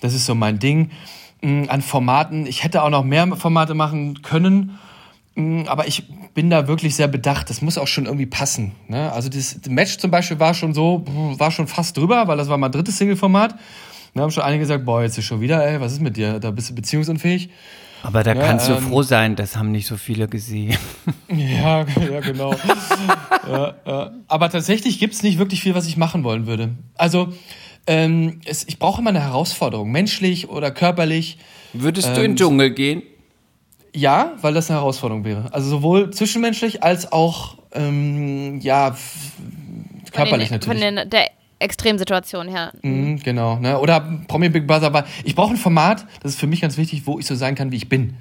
Das 0.01 0.13
ist 0.13 0.25
so 0.25 0.35
mein 0.35 0.59
Ding. 0.59 0.91
Mm, 1.41 1.63
An 1.67 1.81
Formaten, 1.81 2.45
ich 2.45 2.63
hätte 2.63 2.84
auch 2.84 2.89
noch 2.89 3.03
mehr 3.03 3.27
Formate 3.35 3.73
machen 3.73 4.21
können, 4.21 4.80
mm, 5.35 5.63
aber 5.67 5.88
ich 5.88 6.03
bin 6.34 6.49
da 6.49 6.67
wirklich 6.67 6.95
sehr 6.95 7.07
bedacht. 7.07 7.49
Das 7.49 7.61
muss 7.61 7.77
auch 7.77 7.88
schon 7.88 8.05
irgendwie 8.05 8.25
passen. 8.25 8.73
Ne? 8.88 9.11
Also 9.11 9.30
das 9.30 9.59
Match 9.67 9.97
zum 9.97 10.09
Beispiel 10.09 10.39
war 10.39 10.53
schon 10.53 10.73
so, 10.73 11.03
war 11.38 11.51
schon 11.51 11.67
fast 11.67 11.95
drüber, 11.97 12.27
weil 12.27 12.38
das 12.38 12.49
war 12.49 12.57
mein 12.57 12.71
drittes 12.71 12.97
Single-Format. 12.97 13.55
Da 14.15 14.21
haben 14.21 14.31
schon 14.31 14.43
einige 14.43 14.61
gesagt, 14.61 14.85
boah, 14.85 15.01
jetzt 15.01 15.17
ist 15.17 15.25
schon 15.25 15.41
wieder, 15.41 15.65
ey, 15.65 15.80
was 15.81 15.91
ist 15.93 16.01
mit 16.01 16.17
dir? 16.17 16.39
Da 16.39 16.51
bist 16.51 16.69
du 16.69 16.75
beziehungsunfähig. 16.75 17.49
Aber 18.03 18.23
da 18.23 18.34
Ja, 18.34 18.45
kannst 18.45 18.67
du 18.67 18.73
ähm, 18.73 18.84
froh 18.84 19.01
sein, 19.01 19.35
das 19.35 19.55
haben 19.55 19.71
nicht 19.71 19.88
so 19.88 19.97
viele 19.97 20.27
gesehen. 20.27 20.77
Ja, 21.30 21.80
ja 21.80 22.19
genau. 22.19 22.53
ja, 23.49 23.73
ja. 23.88 24.11
Aber 24.27 24.49
tatsächlich 24.51 24.99
gibt 24.99 25.15
es 25.15 25.23
nicht 25.23 25.39
wirklich 25.39 25.61
viel, 25.61 25.73
was 25.73 25.88
ich 25.88 25.97
machen 25.97 26.23
wollen 26.23 26.45
würde. 26.45 26.75
Also, 26.95 27.34
ähm, 27.88 28.39
es, 28.45 28.67
ich 28.67 28.77
brauche 28.77 29.01
immer 29.01 29.09
eine 29.09 29.21
Herausforderung, 29.21 29.91
menschlich 29.91 30.49
oder 30.49 30.69
körperlich. 30.69 31.39
Würdest 31.73 32.09
du 32.09 32.11
Ähm, 32.11 32.17
in 32.17 32.31
den 32.31 32.35
Dschungel 32.38 32.69
gehen? 32.71 33.01
Ja, 33.95 34.34
weil 34.41 34.53
das 34.53 34.69
eine 34.69 34.80
Herausforderung 34.80 35.25
wäre. 35.25 35.51
Also 35.53 35.69
sowohl 35.69 36.11
zwischenmenschlich 36.11 36.84
als 36.84 37.11
auch, 37.11 37.57
ähm, 37.73 38.59
ja, 38.61 38.95
körperlich 40.11 40.49
von 40.49 40.59
den, 40.59 40.69
natürlich. 40.69 40.84
Von 40.84 40.95
den, 40.95 41.09
der 41.09 41.30
Extremsituation 41.64 42.48
her. 42.48 42.73
Mhm, 42.81 43.19
genau, 43.19 43.57
ne? 43.57 43.80
Oder 43.80 44.02
Promi 44.27 44.49
Big 44.49 44.68
Brother, 44.68 44.88
aber 44.88 45.06
ich 45.23 45.35
brauche 45.35 45.53
ein 45.53 45.57
Format, 45.57 46.06
das 46.22 46.34
ist 46.34 46.40
für 46.40 46.48
mich 46.48 46.61
ganz 46.61 46.77
wichtig, 46.77 47.03
wo 47.06 47.19
ich 47.19 47.26
so 47.26 47.35
sein 47.35 47.56
kann, 47.56 47.72
wie 47.72 47.77
ich 47.77 47.90
bin. 47.90 48.15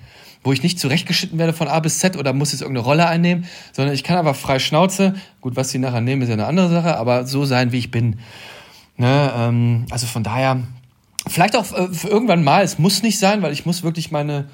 Wo 0.45 0.53
ich 0.53 0.63
nicht 0.63 0.79
zurechtgeschnitten 0.79 1.39
werde 1.39 1.53
von 1.53 1.69
A 1.69 1.79
bis 1.81 1.99
Z 1.99 2.17
oder 2.17 2.33
muss 2.33 2.53
jetzt 2.53 2.63
irgendeine 2.63 2.87
Rolle 2.87 3.07
einnehmen, 3.07 3.47
sondern 3.73 3.95
ich 3.95 4.03
kann 4.03 4.19
einfach 4.19 4.37
frei 4.37 4.59
Schnauze, 4.59 5.15
gut, 5.41 5.57
was 5.57 5.71
sie 5.71 5.79
nachher 5.79 6.01
nehmen, 6.01 6.23
ist 6.23 6.29
ja 6.29 6.35
eine 6.35 6.47
andere 6.47 6.69
Sache, 6.69 6.97
aber 6.97 7.27
so 7.27 7.45
sein, 7.45 7.73
wie 7.73 7.79
ich 7.79 7.91
bin. 7.91 8.19
Ne? 8.97 9.33
Ähm, 9.37 9.87
also 9.91 10.07
von 10.07 10.23
daher, 10.23 10.61
vielleicht 11.29 11.57
auch 11.57 11.73
äh, 11.73 11.89
irgendwann 12.09 12.43
mal, 12.43 12.63
es 12.63 12.79
muss 12.79 13.03
nicht 13.03 13.19
sein, 13.19 13.43
weil 13.43 13.53
ich 13.53 13.67
muss 13.67 13.83
wirklich 13.83 14.11
meine, 14.11 14.47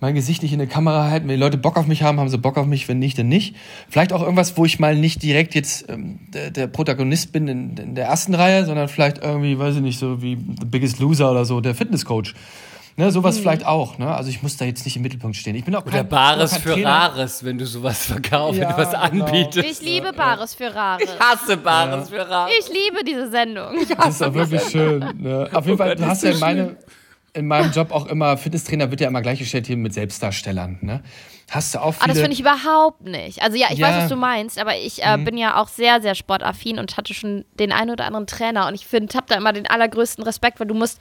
mein 0.00 0.14
Gesicht 0.14 0.42
nicht 0.42 0.52
in 0.52 0.58
der 0.58 0.68
Kamera 0.68 1.08
halten. 1.10 1.26
Wenn 1.28 1.36
die 1.36 1.40
Leute 1.40 1.56
Bock 1.56 1.76
auf 1.76 1.86
mich 1.86 2.02
haben, 2.02 2.20
haben 2.20 2.28
sie 2.28 2.38
Bock 2.38 2.58
auf 2.58 2.66
mich, 2.66 2.86
wenn 2.88 2.98
nicht, 2.98 3.18
dann 3.18 3.28
nicht. 3.28 3.56
Vielleicht 3.88 4.12
auch 4.12 4.22
irgendwas, 4.22 4.56
wo 4.56 4.64
ich 4.64 4.78
mal 4.78 4.94
nicht 4.94 5.22
direkt 5.22 5.54
jetzt 5.54 5.88
ähm, 5.88 6.18
der, 6.34 6.50
der 6.50 6.66
Protagonist 6.66 7.32
bin 7.32 7.48
in, 7.48 7.76
in 7.76 7.94
der 7.94 8.06
ersten 8.06 8.34
Reihe, 8.34 8.66
sondern 8.66 8.88
vielleicht 8.88 9.18
irgendwie, 9.18 9.58
weiß 9.58 9.76
ich 9.76 9.82
nicht, 9.82 9.98
so 9.98 10.20
wie 10.20 10.36
The 10.60 10.66
Biggest 10.66 10.98
Loser 10.98 11.30
oder 11.30 11.44
so, 11.44 11.60
der 11.60 11.74
Fitnesscoach. 11.74 12.34
Ne, 12.98 13.10
sowas 13.10 13.38
vielleicht 13.38 13.66
auch. 13.66 13.98
Ne? 13.98 14.14
Also 14.14 14.30
ich 14.30 14.42
muss 14.42 14.56
da 14.56 14.64
jetzt 14.64 14.86
nicht 14.86 14.96
im 14.96 15.02
Mittelpunkt 15.02 15.36
stehen. 15.36 15.54
Ich 15.54 15.66
bin 15.66 15.74
auch 15.74 15.82
Oder 15.82 15.98
kein, 15.98 16.08
Bares 16.08 16.52
kein 16.52 16.60
für 16.62 16.72
Trainer. 16.72 16.88
Rares, 16.88 17.44
wenn 17.44 17.58
du 17.58 17.66
sowas 17.66 18.06
verkaufst, 18.06 18.58
Ja, 18.58 18.70
wenn 18.70 18.76
du 18.76 18.82
was 18.82 18.90
genau. 19.10 19.24
anbietest. 19.26 19.68
Ich 19.68 19.82
liebe 19.82 20.14
Bares 20.14 20.54
für 20.54 20.74
Rares. 20.74 21.02
Ich 21.04 21.20
hasse 21.20 21.58
Bares 21.58 22.08
für 22.08 22.26
Rares. 22.26 22.54
Ich 22.58 22.68
liebe 22.68 23.04
diese 23.04 23.30
Sendung. 23.30 23.74
Das 23.98 24.14
ist 24.14 24.22
auch 24.22 24.32
wirklich 24.32 24.62
schön. 24.62 25.04
Ne? 25.18 25.46
Auf 25.52 25.66
jeden 25.66 25.76
Fall, 25.76 25.94
du 25.94 26.06
hast 26.06 26.22
ja 26.22 26.30
in, 26.30 26.38
meine, 26.38 26.76
in 27.36 27.46
meinem 27.46 27.70
Job 27.70 27.92
auch 27.92 28.06
immer, 28.06 28.36
Fitnesstrainer 28.36 28.90
wird 28.90 29.00
ja 29.00 29.08
immer 29.08 29.22
gleichgestellt 29.22 29.66
hier 29.66 29.76
mit 29.76 29.94
Selbstdarstellern. 29.94 30.78
Ne? 30.80 31.02
Hast 31.50 31.74
du 31.74 31.78
auch 31.80 31.88
Ah, 31.88 32.00
viele... 32.00 32.14
das 32.14 32.18
finde 32.20 32.32
ich 32.32 32.40
überhaupt 32.40 33.02
nicht. 33.02 33.42
Also 33.42 33.56
ja, 33.56 33.68
ich 33.70 33.78
Ja. 33.78 33.88
weiß, 33.88 33.96
was 34.02 34.08
du 34.08 34.16
meinst, 34.16 34.58
aber 34.58 34.76
ich 34.76 35.04
äh, 35.04 35.16
bin 35.18 35.36
ja 35.36 35.60
auch 35.60 35.68
sehr, 35.68 36.00
sehr 36.02 36.14
sportaffin 36.14 36.78
und 36.78 36.96
hatte 36.96 37.14
schon 37.14 37.44
den 37.54 37.70
einen 37.72 37.90
oder 37.90 38.04
anderen 38.06 38.26
Trainer 38.26 38.66
und 38.66 38.74
ich 38.74 38.86
finde, 38.86 39.14
habe 39.14 39.26
da 39.28 39.36
immer 39.36 39.52
den 39.52 39.66
allergrößten 39.66 40.24
Respekt, 40.24 40.58
weil 40.58 40.66
du 40.66 40.74
musst, 40.74 41.00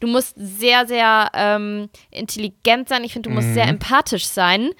du 0.00 0.08
musst 0.08 0.34
sehr, 0.36 0.86
sehr 0.86 1.30
ähm, 1.34 1.88
intelligent 2.10 2.88
sein. 2.88 3.04
Ich 3.04 3.12
finde, 3.12 3.28
du 3.28 3.34
musst 3.34 3.54
sehr 3.54 3.68
empathisch 3.68 4.26
sein. 4.26 4.70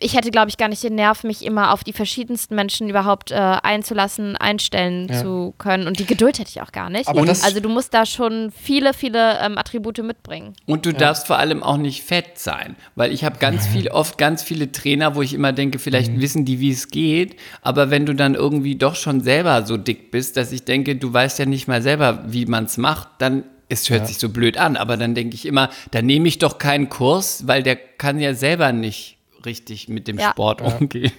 Ich 0.00 0.16
hätte, 0.16 0.30
glaube 0.30 0.48
ich, 0.48 0.56
gar 0.56 0.68
nicht 0.68 0.82
den 0.82 0.94
Nerv, 0.94 1.24
mich 1.24 1.44
immer 1.44 1.72
auf 1.72 1.84
die 1.84 1.92
verschiedensten 1.92 2.54
Menschen 2.54 2.88
überhaupt 2.88 3.30
äh, 3.30 3.34
einzulassen, 3.34 4.36
einstellen 4.36 5.12
zu 5.12 5.54
können. 5.58 5.86
Und 5.86 5.98
die 5.98 6.06
Geduld 6.06 6.38
hätte 6.38 6.50
ich 6.50 6.62
auch 6.62 6.72
gar 6.72 6.90
nicht. 6.90 7.08
Also 7.08 7.60
du 7.60 7.68
musst 7.68 7.94
da 7.94 8.06
schon 8.06 8.50
viele, 8.50 8.94
viele 8.94 9.38
ähm, 9.40 9.58
Attribute 9.58 9.98
mitbringen. 10.02 10.54
Und 10.66 10.86
du 10.86 10.92
darfst 10.92 11.26
vor 11.26 11.38
allem 11.38 11.62
auch 11.62 11.76
nicht 11.76 12.02
fett 12.02 12.38
sein, 12.38 12.76
weil 12.94 13.12
ich 13.12 13.24
habe 13.24 13.38
ganz 13.38 13.66
viel, 13.66 13.88
oft 13.88 14.18
ganz 14.18 14.42
viele 14.42 14.72
Trainer, 14.72 15.14
wo 15.14 15.22
ich 15.22 15.34
immer 15.34 15.52
denke, 15.52 15.78
vielleicht 15.78 16.20
wissen 16.20 16.44
die, 16.44 16.60
wie 16.60 16.70
es 16.70 16.88
geht, 16.88 17.36
aber 17.62 17.90
wenn 17.90 18.06
du 18.06 18.14
dann 18.14 18.34
irgendwie 18.34 18.76
doch 18.76 18.96
schon 18.96 19.20
selber 19.20 19.64
so 19.64 19.76
dick 19.76 20.10
bist, 20.10 20.36
dass 20.36 20.52
ich 20.52 20.64
denke, 20.64 20.96
du 20.96 21.12
weißt 21.12 21.38
ja 21.38 21.46
nicht 21.46 21.68
mal 21.68 21.82
selber, 21.82 22.24
wie 22.26 22.46
man 22.46 22.64
es 22.64 22.76
macht, 22.76 23.08
dann 23.18 23.44
es 23.68 23.88
hört 23.90 24.06
sich 24.06 24.18
so 24.18 24.28
blöd 24.28 24.56
an, 24.58 24.76
aber 24.76 24.96
dann 24.96 25.14
denke 25.14 25.34
ich 25.34 25.46
immer, 25.46 25.70
da 25.90 26.02
nehme 26.02 26.28
ich 26.28 26.38
doch 26.38 26.58
keinen 26.58 26.88
Kurs, 26.88 27.46
weil 27.46 27.62
der 27.62 27.76
kann 27.76 28.20
ja 28.20 28.34
selber 28.34 28.72
nicht 28.72 29.16
richtig 29.46 29.88
mit 29.88 30.08
dem 30.08 30.18
Ja. 30.18 30.30
Sport 30.30 30.60
umgehen. 30.62 31.12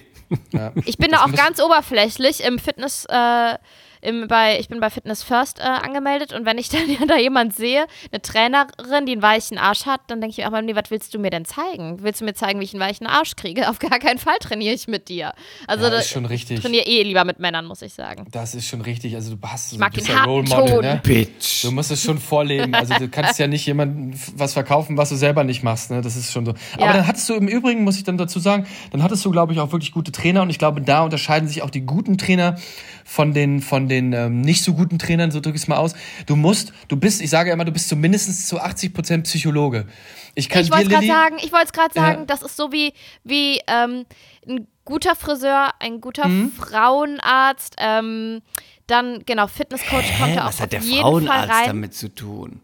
Ich 0.84 0.98
bin 0.98 1.12
da 1.12 1.24
auch 1.24 1.32
ganz 1.32 1.60
oberflächlich 1.62 2.42
im 2.42 2.58
Fitness, 2.58 3.04
äh, 3.08 3.54
im, 4.02 4.28
bei, 4.28 4.58
ich 4.58 4.68
bin 4.68 4.80
bei 4.80 4.90
Fitness 4.90 5.22
First 5.22 5.58
äh, 5.60 5.62
angemeldet 5.62 6.32
und 6.32 6.44
wenn 6.46 6.58
ich 6.58 6.68
dann 6.70 6.88
ja 6.88 7.06
da 7.06 7.16
jemand 7.16 7.54
sehe, 7.54 7.86
eine 8.12 8.22
Trainerin, 8.22 9.06
die 9.06 9.12
einen 9.12 9.22
weichen 9.22 9.58
Arsch 9.58 9.86
hat, 9.86 10.00
dann 10.08 10.20
denke 10.20 10.32
ich 10.32 10.38
mir 10.38 10.46
auch 10.46 10.50
mal, 10.52 10.62
nee, 10.62 10.74
was 10.76 10.90
willst 10.90 11.12
du 11.14 11.18
mir 11.18 11.30
denn 11.30 11.44
zeigen? 11.44 12.02
Willst 12.02 12.20
du 12.20 12.24
mir 12.24 12.34
zeigen, 12.34 12.60
wie 12.60 12.64
ich 12.64 12.74
einen 12.74 12.80
weichen 12.82 13.06
Arsch 13.06 13.36
kriege? 13.36 13.68
Auf 13.70 13.78
gar 13.78 13.98
keinen 13.98 14.18
Fall 14.18 14.36
trainiere 14.40 14.74
ich 14.74 14.88
mit 14.88 15.08
dir. 15.08 15.32
Also 15.66 15.84
Ja, 15.84 15.90
da- 15.90 15.98
ist 15.98 16.08
schon 16.10 16.26
richtig. 16.26 16.58
ich 16.58 16.62
trainiere 16.62 16.86
eh 16.86 17.02
lieber 17.02 17.24
mit 17.24 17.38
Männern, 17.38 17.66
muss 17.66 17.82
ich 17.82 17.94
sagen. 17.94 18.26
Das 18.32 18.54
ist 18.54 18.66
schon 18.66 18.80
richtig. 18.80 19.14
Also 19.14 19.34
du 19.36 19.48
hast 19.48 19.70
so 19.70 19.78
mag 19.78 19.92
bist 19.92 20.08
den 20.08 20.14
ja 20.14 20.20
harten 20.20 20.30
Role 20.30 20.48
Model, 20.48 20.74
Ton. 20.74 20.80
ne? 20.84 21.00
Bitch. 21.02 21.64
Du 21.64 21.70
musst 21.70 21.90
es 21.90 22.02
schon 22.02 22.18
vorleben. 22.18 22.74
Also 22.74 22.94
du 22.94 23.08
kannst 23.08 23.38
ja 23.38 23.46
nicht 23.46 23.66
jemandem 23.66 24.18
was 24.36 24.52
verkaufen, 24.52 24.96
was 24.96 25.08
du 25.08 25.16
selber 25.16 25.44
nicht 25.44 25.62
machst. 25.62 25.90
Ne? 25.90 26.00
Das 26.02 26.16
ist 26.16 26.32
schon 26.32 26.44
so. 26.46 26.52
Ja. 26.78 26.84
Aber 26.86 26.92
dann 26.94 27.06
hattest 27.06 27.28
du 27.28 27.34
im 27.34 27.48
Übrigen, 27.48 27.84
muss 27.84 27.96
ich 27.96 28.04
dann 28.04 28.18
dazu 28.18 28.38
sagen, 28.38 28.66
dann 28.90 29.02
hattest 29.02 29.24
du, 29.24 29.30
glaube 29.30 29.52
ich, 29.52 29.60
auch 29.60 29.72
wirklich 29.72 29.92
gute 29.92 30.12
Trainer. 30.12 30.42
Und 30.42 30.50
ich 30.50 30.58
glaube, 30.58 30.80
da 30.80 31.02
unterscheiden 31.02 31.48
sich 31.48 31.62
auch 31.62 31.70
die 31.70 31.82
guten 31.82 32.18
Trainer 32.18 32.56
von 33.04 33.32
den, 33.32 33.60
von 33.60 33.85
den 33.88 34.12
ähm, 34.12 34.40
nicht 34.40 34.62
so 34.64 34.74
guten 34.74 34.98
Trainern, 34.98 35.30
so 35.30 35.40
drücke 35.40 35.56
ich 35.56 35.62
es 35.62 35.68
mal 35.68 35.76
aus. 35.76 35.94
Du 36.26 36.36
musst, 36.36 36.72
du 36.88 36.96
bist, 36.96 37.20
ich 37.20 37.30
sage 37.30 37.48
ja 37.50 37.54
immer, 37.54 37.64
du 37.64 37.72
bist 37.72 37.88
zumindest 37.88 38.46
zu 38.48 38.58
80 38.60 38.92
Prozent 38.94 39.24
Psychologe. 39.24 39.86
Ich 40.34 40.48
kann 40.48 40.62
Ich 40.62 40.70
wollte 40.70 40.84
es 40.84 40.88
dir, 40.88 40.94
gerade 40.94 41.06
Lilly, 41.06 41.18
sagen, 41.18 41.36
ich 41.42 41.52
wollte 41.52 41.66
es 41.66 41.72
gerade 41.72 41.94
Ja. 41.94 42.02
sagen, 42.02 42.26
das 42.26 42.42
ist 42.42 42.56
so 42.56 42.72
wie, 42.72 42.92
wie 43.24 43.60
ähm, 43.66 44.04
ein 44.48 44.66
guter 44.84 45.14
Friseur, 45.14 45.70
ein 45.80 46.00
guter 46.00 46.28
Mhm. 46.28 46.52
Frauenarzt, 46.52 47.76
ähm, 47.78 48.42
dann, 48.86 49.22
genau, 49.26 49.46
Fitnesscoach 49.48 50.04
kommt 50.20 50.36
da 50.36 50.44
auch 50.44 50.48
Was 50.48 50.60
hat 50.60 50.72
der 50.72 50.80
auf 50.80 50.86
jeden 50.86 51.02
Fall 51.02 51.10
Frauenarzt 51.20 51.50
rein. 51.50 51.66
damit 51.66 51.94
zu 51.94 52.08
tun? 52.14 52.60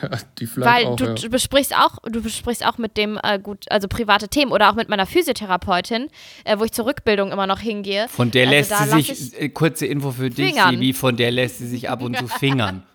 die 0.38 0.48
Weil 0.56 0.86
auch, 0.86 0.96
du, 0.96 1.04
ja. 1.06 1.14
du 1.14 1.28
besprichst 1.30 1.74
auch, 1.74 1.98
du 2.04 2.22
besprichst 2.22 2.64
auch 2.66 2.78
mit 2.78 2.96
dem 2.96 3.18
äh, 3.22 3.38
gut, 3.38 3.64
also 3.70 3.88
private 3.88 4.28
Themen 4.28 4.52
oder 4.52 4.70
auch 4.70 4.74
mit 4.74 4.88
meiner 4.88 5.06
Physiotherapeutin, 5.06 6.08
äh, 6.44 6.58
wo 6.58 6.64
ich 6.64 6.72
zur 6.72 6.86
Rückbildung 6.86 7.32
immer 7.32 7.46
noch 7.46 7.60
hingehe. 7.60 8.08
Von 8.08 8.30
der 8.30 8.48
Also 8.48 8.54
lässt 8.74 8.78
sie 8.90 8.90
sich, 9.02 9.32
ich- 9.34 9.40
äh, 9.40 9.48
kurze 9.48 9.86
Info 9.86 10.12
für 10.12 10.30
dich, 10.30 10.48
Fingern. 10.50 10.70
Sibi, 10.70 10.92
von 10.92 11.16
der 11.16 11.30
lässt 11.30 11.58
sie 11.58 11.66
sich 11.68 11.88
ab 11.90 12.02
und 12.02 12.16
zu 12.16 12.26
fingern. 12.28 12.82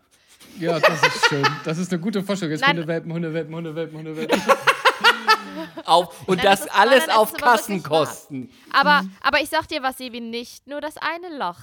Ja, 0.59 0.77
das 0.79 1.01
ist 1.01 1.27
schön. 1.29 1.47
Das 1.63 1.77
ist 1.77 1.91
eine 1.93 2.01
gute 2.01 2.21
Vorstellung. 2.21 2.51
Jetzt 2.51 2.61
Nein. 2.61 2.75
Hundewelpen, 2.77 3.13
Hundewelpen, 3.13 3.55
Hundewelpen, 3.55 3.97
Hundewelpen. 3.99 4.41
Auf, 5.85 6.27
und 6.27 6.37
Nein, 6.37 6.45
das, 6.45 6.65
das 6.65 6.69
alles 6.75 7.09
auf 7.09 7.33
Kassenkosten. 7.33 8.49
Aber, 8.71 9.03
Mhm. 9.03 9.11
aber 9.21 9.41
ich 9.41 9.49
sag 9.49 9.67
dir 9.69 9.81
was, 9.81 9.97
Sebi, 9.97 10.19
nicht 10.19 10.67
nur 10.67 10.81
das 10.81 10.95
eine 10.97 11.35
Loch. 11.37 11.55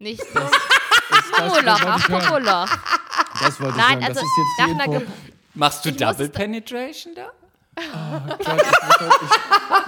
Nicht 0.00 0.22
nur 0.34 0.50
das 0.50 1.30
Popo-Loch, 1.30 1.82
auch. 1.86 2.00
Popo-Loch. 2.08 2.68
Das 3.42 3.60
wollte 3.60 3.78
ich 3.78 3.84
Nein, 3.84 4.00
sagen. 4.00 4.04
also 4.04 4.20
das 4.20 4.22
ist 4.24 4.38
jetzt 4.38 4.78
nach 4.78 4.84
die 4.86 4.94
Info. 4.94 5.12
Machst 5.54 5.84
du 5.84 5.88
Ich 5.90 5.96
Double 5.96 6.28
Penetration 6.28 7.14
da? 7.14 7.30
Ich 8.38 8.46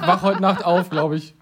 wach 0.07 0.23
heute 0.23 0.41
Nacht 0.41 0.65
auf, 0.65 0.91
glaube 0.91 1.17
ich. 1.17 1.35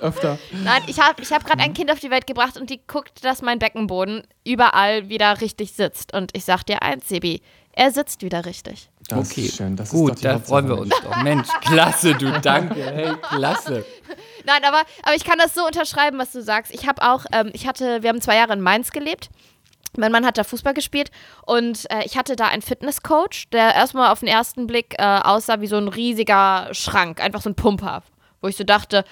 Öfter. 0.00 0.38
Nein, 0.52 0.82
ich 0.86 1.00
habe 1.00 1.20
ich 1.20 1.32
hab 1.32 1.44
gerade 1.44 1.60
ein 1.60 1.74
Kind 1.74 1.90
auf 1.90 1.98
die 1.98 2.10
Welt 2.10 2.26
gebracht 2.28 2.56
und 2.56 2.70
die 2.70 2.80
guckt, 2.86 3.24
dass 3.24 3.42
mein 3.42 3.58
Beckenboden 3.58 4.22
überall 4.44 5.08
wieder 5.08 5.40
richtig 5.40 5.72
sitzt. 5.72 6.14
Und 6.14 6.30
ich 6.36 6.44
sag 6.44 6.62
dir 6.64 6.82
eins, 6.82 7.08
Sebi, 7.08 7.42
er 7.72 7.90
sitzt 7.90 8.22
wieder 8.22 8.44
richtig. 8.44 8.90
Das 9.08 9.30
Okay, 9.30 9.46
ist 9.46 9.56
schön. 9.56 9.74
Das 9.74 9.88
ist 9.88 9.94
gut, 9.98 10.24
da 10.24 10.38
freuen 10.38 10.68
wir 10.68 10.78
uns 10.78 10.94
doch. 11.02 11.16
Mensch, 11.22 11.48
klasse, 11.62 12.14
du, 12.14 12.30
danke, 12.42 12.80
hey, 12.80 13.16
klasse. 13.28 13.84
Nein, 14.46 14.62
aber, 14.64 14.82
aber 15.02 15.16
ich 15.16 15.24
kann 15.24 15.38
das 15.38 15.54
so 15.54 15.66
unterschreiben, 15.66 16.16
was 16.18 16.30
du 16.30 16.42
sagst. 16.42 16.72
Ich 16.72 16.86
habe 16.86 17.02
auch, 17.02 17.24
ähm, 17.32 17.50
ich 17.52 17.66
hatte, 17.66 18.02
wir 18.02 18.10
haben 18.10 18.20
zwei 18.20 18.36
Jahre 18.36 18.52
in 18.52 18.60
Mainz 18.60 18.92
gelebt. 18.92 19.30
Mein 19.98 20.12
Mann 20.12 20.24
hat 20.24 20.38
da 20.38 20.44
Fußball 20.44 20.74
gespielt 20.74 21.10
und 21.46 21.90
äh, 21.90 22.04
ich 22.04 22.16
hatte 22.16 22.36
da 22.36 22.48
einen 22.48 22.62
Fitnesscoach, 22.62 23.48
der 23.52 23.74
erstmal 23.74 24.10
auf 24.10 24.20
den 24.20 24.28
ersten 24.28 24.66
Blick 24.66 24.94
äh, 24.98 25.02
aussah 25.02 25.60
wie 25.60 25.66
so 25.66 25.76
ein 25.76 25.88
riesiger 25.88 26.68
Schrank, 26.72 27.22
einfach 27.22 27.42
so 27.42 27.50
ein 27.50 27.54
Pumper, 27.54 28.02
wo 28.40 28.48
ich 28.48 28.56
so 28.56 28.64
dachte, 28.64 29.04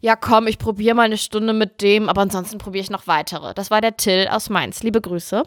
ja 0.00 0.16
komm, 0.16 0.46
ich 0.46 0.58
probiere 0.58 0.94
mal 0.94 1.02
eine 1.02 1.18
Stunde 1.18 1.52
mit 1.52 1.82
dem, 1.82 2.08
aber 2.08 2.22
ansonsten 2.22 2.58
probiere 2.58 2.82
ich 2.82 2.90
noch 2.90 3.06
weitere. 3.06 3.54
Das 3.54 3.70
war 3.70 3.80
der 3.80 3.96
Till 3.96 4.28
aus 4.30 4.48
Mainz. 4.48 4.82
Liebe 4.82 5.00
Grüße. 5.00 5.42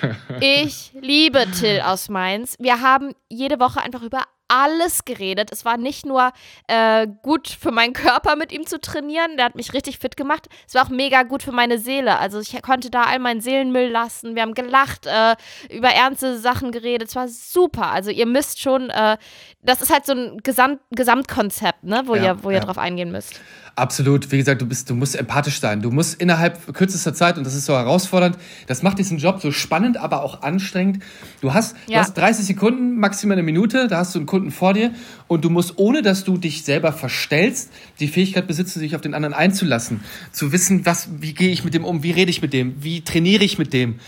Ich 0.40 0.92
liebe 1.00 1.46
Till 1.58 1.80
aus 1.80 2.08
Mainz. 2.08 2.54
Wir 2.60 2.80
haben 2.80 3.12
jede 3.28 3.58
Woche 3.58 3.80
einfach 3.80 4.02
über 4.02 4.22
alles 4.50 5.04
geredet. 5.04 5.50
Es 5.52 5.64
war 5.64 5.76
nicht 5.76 6.04
nur 6.04 6.32
äh, 6.66 7.06
gut 7.22 7.48
für 7.48 7.70
meinen 7.70 7.92
Körper 7.92 8.36
mit 8.36 8.52
ihm 8.52 8.66
zu 8.66 8.80
trainieren, 8.80 9.36
der 9.36 9.46
hat 9.46 9.54
mich 9.54 9.72
richtig 9.72 9.98
fit 9.98 10.16
gemacht. 10.16 10.48
Es 10.68 10.74
war 10.74 10.84
auch 10.84 10.90
mega 10.90 11.22
gut 11.22 11.42
für 11.42 11.52
meine 11.52 11.78
Seele. 11.78 12.18
Also 12.18 12.40
ich 12.40 12.60
konnte 12.62 12.90
da 12.90 13.04
all 13.04 13.18
meinen 13.20 13.40
Seelenmüll 13.40 13.88
lassen. 13.88 14.34
Wir 14.34 14.42
haben 14.42 14.54
gelacht, 14.54 15.06
äh, 15.06 15.36
über 15.70 15.88
ernste 15.88 16.38
Sachen 16.38 16.72
geredet. 16.72 17.08
Es 17.08 17.16
war 17.16 17.28
super. 17.28 17.90
Also 17.92 18.10
ihr 18.10 18.26
müsst 18.26 18.60
schon, 18.60 18.90
äh, 18.90 19.16
das 19.62 19.80
ist 19.82 19.92
halt 19.92 20.04
so 20.06 20.12
ein 20.12 20.38
Gesamt 20.42 20.80
Gesamtkonzept, 20.90 21.84
ne, 21.84 22.02
wo 22.06 22.14
Ja, 22.16 22.22
ihr, 22.24 22.42
wo 22.44 22.50
ihr 22.50 22.56
ja. 22.58 22.64
drauf 22.64 22.78
eingehen 22.78 23.12
müsst. 23.12 23.40
Absolut. 23.76 24.30
Wie 24.32 24.38
gesagt, 24.38 24.60
du 24.60 24.66
bist, 24.66 24.90
du 24.90 24.94
musst 24.94 25.16
empathisch 25.16 25.60
sein. 25.60 25.80
Du 25.80 25.90
musst 25.90 26.20
innerhalb 26.20 26.74
kürzester 26.74 27.14
Zeit, 27.14 27.38
und 27.38 27.44
das 27.44 27.54
ist 27.54 27.66
so 27.66 27.74
herausfordernd, 27.74 28.36
das 28.66 28.82
macht 28.82 28.98
diesen 28.98 29.18
Job 29.18 29.40
so 29.40 29.52
spannend, 29.52 29.96
aber 29.96 30.22
auch 30.22 30.42
anstrengend. 30.42 31.02
Du 31.40 31.54
hast, 31.54 31.76
du 31.86 31.92
Ja. 31.92 32.00
hast 32.00 32.14
30 32.14 32.44
Sekunden, 32.46 32.96
maximal 32.98 33.34
eine 33.34 33.42
Minute, 33.42 33.86
da 33.88 33.98
hast 33.98 34.14
du 34.14 34.18
einen 34.18 34.26
Kunden 34.26 34.39
vor 34.48 34.74
dir 34.74 34.92
und 35.28 35.44
du 35.44 35.50
musst, 35.50 35.74
ohne 35.76 36.02
dass 36.02 36.24
du 36.24 36.38
dich 36.38 36.64
selber 36.64 36.92
verstellst, 36.92 37.70
die 38.00 38.08
Fähigkeit 38.08 38.46
besitzen, 38.46 38.80
sich 38.80 38.94
auf 38.94 39.00
den 39.00 39.14
anderen 39.14 39.34
einzulassen. 39.34 40.00
Zu 40.32 40.52
wissen, 40.52 40.86
was, 40.86 41.08
wie 41.20 41.34
gehe 41.34 41.50
ich 41.50 41.64
mit 41.64 41.74
dem 41.74 41.84
um, 41.84 42.02
wie 42.02 42.12
rede 42.12 42.30
ich 42.30 42.40
mit 42.40 42.52
dem, 42.52 42.82
wie 42.82 43.02
trainiere 43.02 43.44
ich 43.44 43.58
mit 43.58 43.72
dem. 43.72 44.00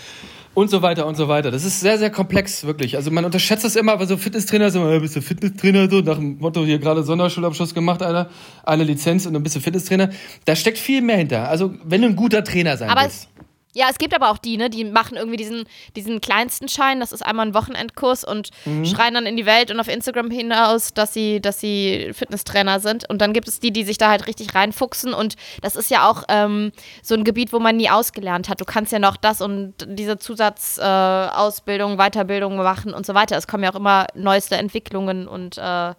Und 0.54 0.68
so 0.68 0.82
weiter 0.82 1.06
und 1.06 1.16
so 1.16 1.28
weiter. 1.28 1.50
Das 1.50 1.64
ist 1.64 1.80
sehr, 1.80 1.98
sehr 1.98 2.10
komplex, 2.10 2.64
wirklich. 2.64 2.96
Also 2.96 3.10
man 3.10 3.24
unterschätzt 3.24 3.64
das 3.64 3.74
immer, 3.74 3.98
weil 3.98 4.06
so 4.06 4.18
Fitnesstrainer 4.18 4.70
so, 4.70 4.86
äh, 4.86 5.00
bist 5.00 5.16
du 5.16 5.22
Fitnesstrainer, 5.22 5.88
so 5.90 6.00
nach 6.00 6.16
dem 6.16 6.38
Motto, 6.38 6.62
hier 6.64 6.78
gerade 6.78 7.02
Sonderschulabschluss 7.02 7.72
gemacht, 7.72 8.02
Alter, 8.02 8.28
eine 8.62 8.84
Lizenz 8.84 9.24
und 9.24 9.32
dann 9.32 9.42
bist 9.42 9.56
du 9.56 9.60
Fitnesstrainer. 9.60 10.10
Da 10.44 10.54
steckt 10.54 10.76
viel 10.76 11.00
mehr 11.00 11.16
hinter. 11.16 11.48
Also 11.48 11.74
wenn 11.84 12.02
du 12.02 12.08
ein 12.08 12.16
guter 12.16 12.44
Trainer 12.44 12.76
sein 12.76 12.90
Aber 12.90 13.04
willst. 13.04 13.28
Ja, 13.74 13.86
es 13.90 13.98
gibt 13.98 14.14
aber 14.14 14.30
auch 14.30 14.38
die, 14.38 14.56
ne, 14.56 14.68
die 14.70 14.84
machen 14.84 15.16
irgendwie 15.16 15.36
diesen, 15.36 15.64
diesen 15.96 16.20
kleinsten 16.20 16.68
Schein, 16.68 17.00
das 17.00 17.12
ist 17.12 17.22
einmal 17.24 17.46
ein 17.46 17.54
Wochenendkurs 17.54 18.22
und 18.24 18.50
Mhm. 18.64 18.84
schreien 18.84 19.14
dann 19.14 19.26
in 19.26 19.36
die 19.36 19.46
Welt 19.46 19.70
und 19.70 19.80
auf 19.80 19.88
Instagram 19.88 20.30
hinaus, 20.30 20.92
dass 20.94 21.14
sie, 21.14 21.40
dass 21.40 21.58
sie 21.60 22.10
Fitnesstrainer 22.12 22.80
sind. 22.80 23.08
Und 23.08 23.20
dann 23.22 23.32
gibt 23.32 23.48
es 23.48 23.60
die, 23.60 23.72
die 23.72 23.84
sich 23.84 23.98
da 23.98 24.10
halt 24.10 24.26
richtig 24.26 24.54
reinfuchsen. 24.54 25.14
Und 25.14 25.36
das 25.62 25.76
ist 25.76 25.90
ja 25.90 26.08
auch 26.10 26.24
ähm, 26.28 26.72
so 27.02 27.14
ein 27.14 27.24
Gebiet, 27.24 27.52
wo 27.52 27.58
man 27.58 27.76
nie 27.76 27.88
ausgelernt 27.90 28.48
hat. 28.48 28.60
Du 28.60 28.64
kannst 28.64 28.92
ja 28.92 28.98
noch 28.98 29.16
das 29.16 29.40
und 29.40 29.74
diese 29.86 30.18
Zusatzausbildung, 30.18 31.94
äh, 31.94 31.96
Weiterbildung 31.96 32.56
machen 32.56 32.94
und 32.94 33.06
so 33.06 33.14
weiter. 33.14 33.36
Es 33.36 33.46
kommen 33.46 33.64
ja 33.64 33.70
auch 33.72 33.76
immer 33.76 34.06
neueste 34.14 34.56
Entwicklungen 34.56 35.26
und 35.28 35.58
äh, 35.58 35.60
Ja. 35.60 35.94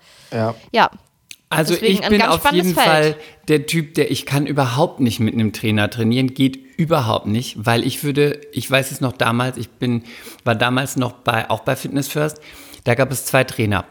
ja. 0.72 0.90
Also 1.50 1.74
Deswegen 1.74 1.94
ich 2.00 2.04
ein 2.04 2.10
bin 2.10 2.20
ganz 2.20 2.34
auf 2.34 2.40
spannendes 2.42 2.68
jeden 2.70 2.80
Feld. 2.80 3.16
Fall 3.16 3.24
der 3.48 3.66
Typ, 3.68 3.94
der 3.94 4.10
ich 4.10 4.26
kann 4.26 4.48
überhaupt 4.48 5.00
nicht 5.02 5.20
mit 5.20 5.36
einem 5.36 5.54
Trainer 5.54 5.88
trainieren, 5.90 6.34
geht 6.34 6.63
überhaupt 6.78 7.26
nicht, 7.26 7.66
weil 7.66 7.86
ich 7.86 8.04
würde, 8.04 8.42
ich 8.52 8.70
weiß 8.70 8.92
es 8.92 9.02
noch 9.02 9.14
damals, 9.14 9.58
ich 9.58 9.70
bin, 9.70 10.04
war 10.44 10.56
damals 10.56 10.96
noch 10.96 11.14
bei, 11.14 11.50
auch 11.50 11.62
bei 11.62 11.76
Fitness 11.76 12.08
First, 12.08 12.40
da 12.84 12.96
gab 12.96 13.12
es 13.12 13.26
zwei 13.26 13.44
Trainer. 13.44 13.86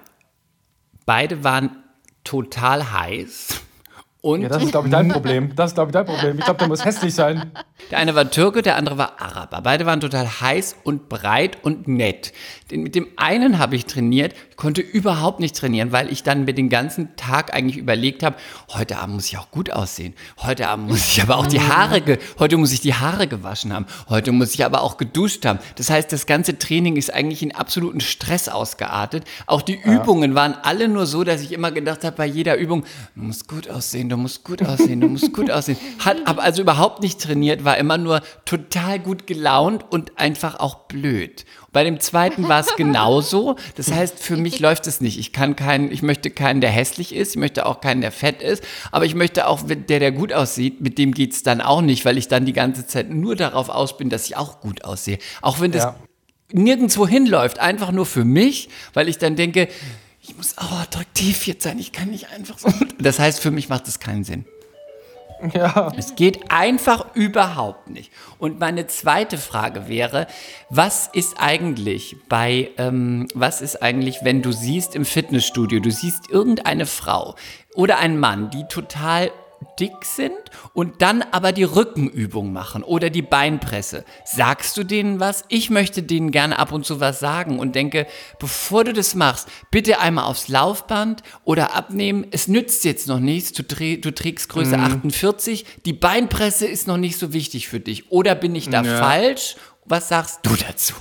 Beide 1.06 1.44
waren 1.44 1.76
total 2.24 2.92
heiß 2.92 3.60
und 4.22 4.42
Ja, 4.42 4.48
das 4.48 4.62
ist, 4.62 4.70
glaube 4.70 4.86
ich, 4.86 4.92
dein 4.92 5.08
Problem. 5.08 5.52
Das 5.56 5.72
ist, 5.72 5.74
glaube 5.74 5.88
ich, 5.90 5.92
dein 5.92 6.06
Problem. 6.06 6.38
Ich 6.38 6.44
glaube, 6.44 6.58
der 6.58 6.68
muss 6.68 6.84
hässlich 6.84 7.12
sein. 7.12 7.50
Der 7.90 7.98
eine 7.98 8.14
war 8.14 8.30
Türke, 8.30 8.62
der 8.62 8.76
andere 8.76 8.96
war 8.96 9.20
Araber. 9.20 9.60
Beide 9.62 9.84
waren 9.84 10.00
total 10.00 10.28
heiß 10.40 10.76
und 10.84 11.08
breit 11.08 11.58
und 11.62 11.88
nett. 11.88 12.32
Den, 12.70 12.84
mit 12.84 12.94
dem 12.94 13.08
einen 13.16 13.58
habe 13.58 13.74
ich 13.74 13.84
trainiert, 13.86 14.34
konnte 14.54 14.80
überhaupt 14.80 15.40
nicht 15.40 15.56
trainieren, 15.56 15.90
weil 15.90 16.10
ich 16.12 16.22
dann 16.22 16.44
mir 16.44 16.54
den 16.54 16.68
ganzen 16.68 17.16
Tag 17.16 17.52
eigentlich 17.52 17.76
überlegt 17.76 18.22
habe, 18.22 18.36
heute 18.72 18.98
Abend 18.98 19.16
muss 19.16 19.26
ich 19.26 19.38
auch 19.38 19.50
gut 19.50 19.72
aussehen. 19.72 20.14
Heute 20.38 20.68
Abend 20.68 20.88
muss 20.88 21.00
ich 21.08 21.20
aber 21.20 21.36
auch 21.36 21.48
die 21.48 21.60
Haare, 21.60 22.00
ge 22.00 22.18
heute 22.38 22.56
muss 22.58 22.72
ich 22.72 22.80
die 22.80 22.94
Haare 22.94 23.26
gewaschen 23.26 23.72
haben. 23.72 23.86
Heute 24.08 24.30
muss 24.30 24.54
ich 24.54 24.64
aber 24.64 24.82
auch 24.82 24.98
geduscht 24.98 25.44
haben. 25.44 25.58
Das 25.74 25.90
heißt, 25.90 26.12
das 26.12 26.26
ganze 26.26 26.58
Training 26.58 26.94
ist 26.94 27.12
eigentlich 27.12 27.42
in 27.42 27.52
absoluten 27.52 28.00
Stress 28.00 28.48
ausgeartet. 28.48 29.24
Auch 29.46 29.62
die 29.62 29.80
Übungen 29.82 30.36
waren 30.36 30.54
alle 30.62 30.86
nur 30.86 31.06
so, 31.06 31.24
dass 31.24 31.42
ich 31.42 31.50
immer 31.50 31.72
gedacht 31.72 32.04
habe, 32.04 32.16
bei 32.16 32.26
jeder 32.26 32.56
Übung, 32.56 32.84
du 33.16 33.22
musst 33.22 33.48
gut 33.48 33.68
aussehen, 33.68 34.11
du 34.12 34.16
musst 34.18 34.44
gut 34.44 34.62
aussehen, 34.62 35.00
du 35.00 35.08
musst 35.08 35.32
gut 35.32 35.50
aussehen. 35.50 35.76
Hat, 35.98 36.24
habe 36.26 36.42
also 36.42 36.62
überhaupt 36.62 37.02
nicht 37.02 37.20
trainiert, 37.20 37.64
war 37.64 37.76
immer 37.78 37.98
nur 37.98 38.20
total 38.44 38.98
gut 38.98 39.26
gelaunt 39.26 39.84
und 39.90 40.18
einfach 40.18 40.60
auch 40.60 40.86
blöd. 40.86 41.44
Bei 41.72 41.84
dem 41.84 41.98
zweiten 42.00 42.48
war 42.48 42.60
es 42.60 42.76
genauso. 42.76 43.56
Das 43.76 43.90
heißt, 43.90 44.18
für 44.18 44.36
mich 44.36 44.60
läuft 44.60 44.86
es 44.86 45.00
nicht. 45.00 45.18
Ich 45.18 45.32
kann 45.32 45.56
keinen, 45.56 45.90
ich 45.90 46.02
möchte 46.02 46.30
keinen, 46.30 46.60
der 46.60 46.70
hässlich 46.70 47.14
ist. 47.14 47.30
Ich 47.30 47.36
möchte 47.36 47.64
auch 47.66 47.80
keinen, 47.80 48.02
der 48.02 48.12
fett 48.12 48.42
ist. 48.42 48.62
Aber 48.90 49.06
ich 49.06 49.14
möchte 49.14 49.46
auch, 49.48 49.62
der, 49.62 49.76
der 49.98 50.12
gut 50.12 50.32
aussieht, 50.32 50.82
mit 50.82 50.98
dem 50.98 51.12
geht's 51.12 51.42
dann 51.42 51.60
auch 51.62 51.80
nicht, 51.80 52.04
weil 52.04 52.18
ich 52.18 52.28
dann 52.28 52.44
die 52.44 52.52
ganze 52.52 52.86
Zeit 52.86 53.10
nur 53.10 53.36
darauf 53.36 53.70
aus 53.70 53.96
bin, 53.96 54.10
dass 54.10 54.26
ich 54.26 54.36
auch 54.36 54.60
gut 54.60 54.84
aussehe. 54.84 55.18
Auch 55.40 55.60
wenn 55.60 55.72
das 55.72 55.84
Ja. 55.84 55.96
nirgendwo 56.52 57.08
hinläuft, 57.08 57.58
einfach 57.58 57.90
nur 57.90 58.04
für 58.04 58.24
mich, 58.26 58.68
weil 58.92 59.08
ich 59.08 59.16
dann 59.16 59.36
denke, 59.36 59.68
ich 60.22 60.36
muss 60.36 60.56
auch 60.56 60.80
attraktiv 60.80 61.46
jetzt 61.46 61.64
sein. 61.64 61.78
Ich 61.78 61.92
kann 61.92 62.10
nicht 62.10 62.30
einfach 62.30 62.58
so. 62.58 62.68
Das 62.98 63.18
heißt, 63.18 63.40
für 63.40 63.50
mich 63.50 63.68
macht 63.68 63.88
das 63.88 63.98
keinen 63.98 64.22
Sinn. 64.22 64.44
Ja. 65.52 65.90
Es 65.96 66.14
geht 66.14 66.52
einfach 66.52 67.16
überhaupt 67.16 67.90
nicht. 67.90 68.12
Und 68.38 68.60
meine 68.60 68.86
zweite 68.86 69.38
Frage 69.38 69.88
wäre, 69.88 70.28
was 70.70 71.08
ist 71.12 71.40
eigentlich 71.40 72.16
bei, 72.28 72.70
ähm, 72.78 73.26
was 73.34 73.60
ist 73.60 73.82
eigentlich, 73.82 74.20
wenn 74.22 74.42
du 74.42 74.52
siehst 74.52 74.94
im 74.94 75.04
Fitnessstudio, 75.04 75.80
du 75.80 75.90
siehst 75.90 76.30
irgendeine 76.30 76.86
Frau 76.86 77.34
oder 77.74 77.98
einen 77.98 78.20
Mann, 78.20 78.50
die 78.50 78.64
total 78.68 79.32
dick 79.78 80.04
sind 80.04 80.32
und 80.74 81.02
dann 81.02 81.22
aber 81.22 81.52
die 81.52 81.64
Rückenübung 81.64 82.52
machen 82.52 82.82
oder 82.82 83.10
die 83.10 83.22
Beinpresse. 83.22 84.04
Sagst 84.24 84.76
du 84.76 84.84
denen 84.84 85.20
was? 85.20 85.44
Ich 85.48 85.70
möchte 85.70 86.02
denen 86.02 86.30
gerne 86.30 86.58
ab 86.58 86.72
und 86.72 86.84
zu 86.86 87.00
was 87.00 87.20
sagen 87.20 87.58
und 87.58 87.74
denke, 87.74 88.06
bevor 88.38 88.84
du 88.84 88.92
das 88.92 89.14
machst, 89.14 89.48
bitte 89.70 89.98
einmal 90.00 90.24
aufs 90.24 90.48
Laufband 90.48 91.22
oder 91.44 91.74
abnehmen. 91.74 92.26
Es 92.30 92.48
nützt 92.48 92.84
jetzt 92.84 93.08
noch 93.08 93.20
nichts. 93.20 93.52
Du, 93.52 93.62
du 93.62 94.14
trägst 94.14 94.48
Größe 94.48 94.78
48. 94.78 95.64
Die 95.84 95.92
Beinpresse 95.92 96.66
ist 96.66 96.86
noch 96.86 96.96
nicht 96.98 97.18
so 97.18 97.32
wichtig 97.32 97.68
für 97.68 97.80
dich. 97.80 98.10
Oder 98.10 98.34
bin 98.34 98.54
ich 98.54 98.68
da 98.68 98.82
Ja. 98.82 98.98
falsch? 98.98 99.56
Was 99.84 100.08
sagst 100.08 100.40
du 100.44 100.54
dazu? 100.54 100.94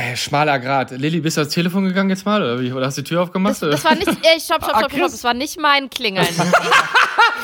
Ey, 0.00 0.16
schmaler 0.16 0.60
Grad. 0.60 0.92
Lilly, 0.92 1.20
bist 1.20 1.36
du 1.36 1.40
ans 1.40 1.52
Telefon 1.52 1.84
gegangen 1.84 2.08
jetzt 2.10 2.24
mal? 2.24 2.40
Oder, 2.40 2.60
wie? 2.60 2.72
oder 2.72 2.86
hast 2.86 2.98
du 2.98 3.02
die 3.02 3.08
Tür 3.08 3.22
aufgemacht? 3.22 3.60
Das, 3.60 3.70
das 3.70 3.84
war 3.84 3.96
nicht, 3.96 4.06
äh, 4.06 4.38
stopp, 4.38 4.62
stopp, 4.62 4.76
stopp, 4.78 4.92
stopp, 4.92 5.10
das 5.10 5.24
war 5.24 5.34
nicht 5.34 5.58
mein 5.60 5.90
Klingeln. 5.90 6.26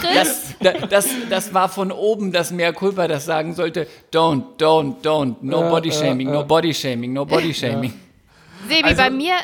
Das, 0.03 0.55
da- 0.61 0.73
das, 0.87 1.09
das 1.31 1.55
war 1.55 1.69
von 1.71 1.91
oben 1.91 2.31
das 2.31 2.51
Mehr 2.51 2.75
Culpa, 2.75 3.09
das 3.09 3.25
sagen 3.25 3.55
sollte, 3.55 3.87
don't, 4.13 4.43
don't, 4.59 5.01
don't, 5.03 5.37
no 5.41 5.63
body 5.71 5.91
shaming, 5.91 6.31
no 6.31 6.45
body 6.45 6.75
shaming, 6.75 7.13
no 7.15 7.25
body 7.25 7.55
shaming. 7.55 7.95
Sebi, 8.69 8.83
Also- 8.85 8.97
bei 9.03 9.09
mir 9.11 9.33
äh, 9.33 9.39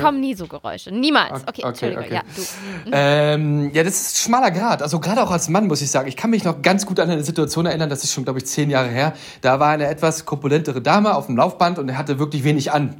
kommen 0.00 0.20
nie 0.20 0.34
so 0.34 0.46
Geräusche. 0.46 0.92
Niemals. 0.92 1.42
Okay, 1.42 1.62
Okay, 1.64 1.68
Entschuldigung. 1.68 2.04
okay. 2.04 2.14
Ja, 2.14 2.22
du. 2.34 2.90
Ähm, 2.92 3.70
ja, 3.74 3.82
das 3.82 4.00
ist 4.00 4.18
schmaler 4.20 4.50
Grad. 4.50 4.82
Also 4.82 5.00
gerade 5.00 5.22
auch 5.22 5.30
als 5.30 5.48
Mann 5.48 5.66
muss 5.66 5.82
ich 5.82 5.90
sagen, 5.90 6.08
ich 6.08 6.16
kann 6.16 6.30
mich 6.30 6.44
noch 6.44 6.62
ganz 6.62 6.86
gut 6.86 7.00
an 7.00 7.10
eine 7.10 7.24
Situation 7.24 7.66
erinnern, 7.66 7.90
das 7.90 8.04
ist 8.04 8.12
schon, 8.12 8.24
glaube 8.24 8.38
ich, 8.38 8.46
zehn 8.46 8.70
Jahre 8.70 8.88
her. 8.88 9.14
Da 9.40 9.60
war 9.60 9.70
eine 9.70 9.86
etwas 9.88 10.24
korpulentere 10.24 10.80
Dame 10.80 11.14
auf 11.14 11.26
dem 11.26 11.36
Laufband 11.36 11.78
und 11.78 11.88
er 11.88 11.98
hatte 11.98 12.18
wirklich 12.18 12.44
wenig 12.44 12.72
an. 12.72 12.94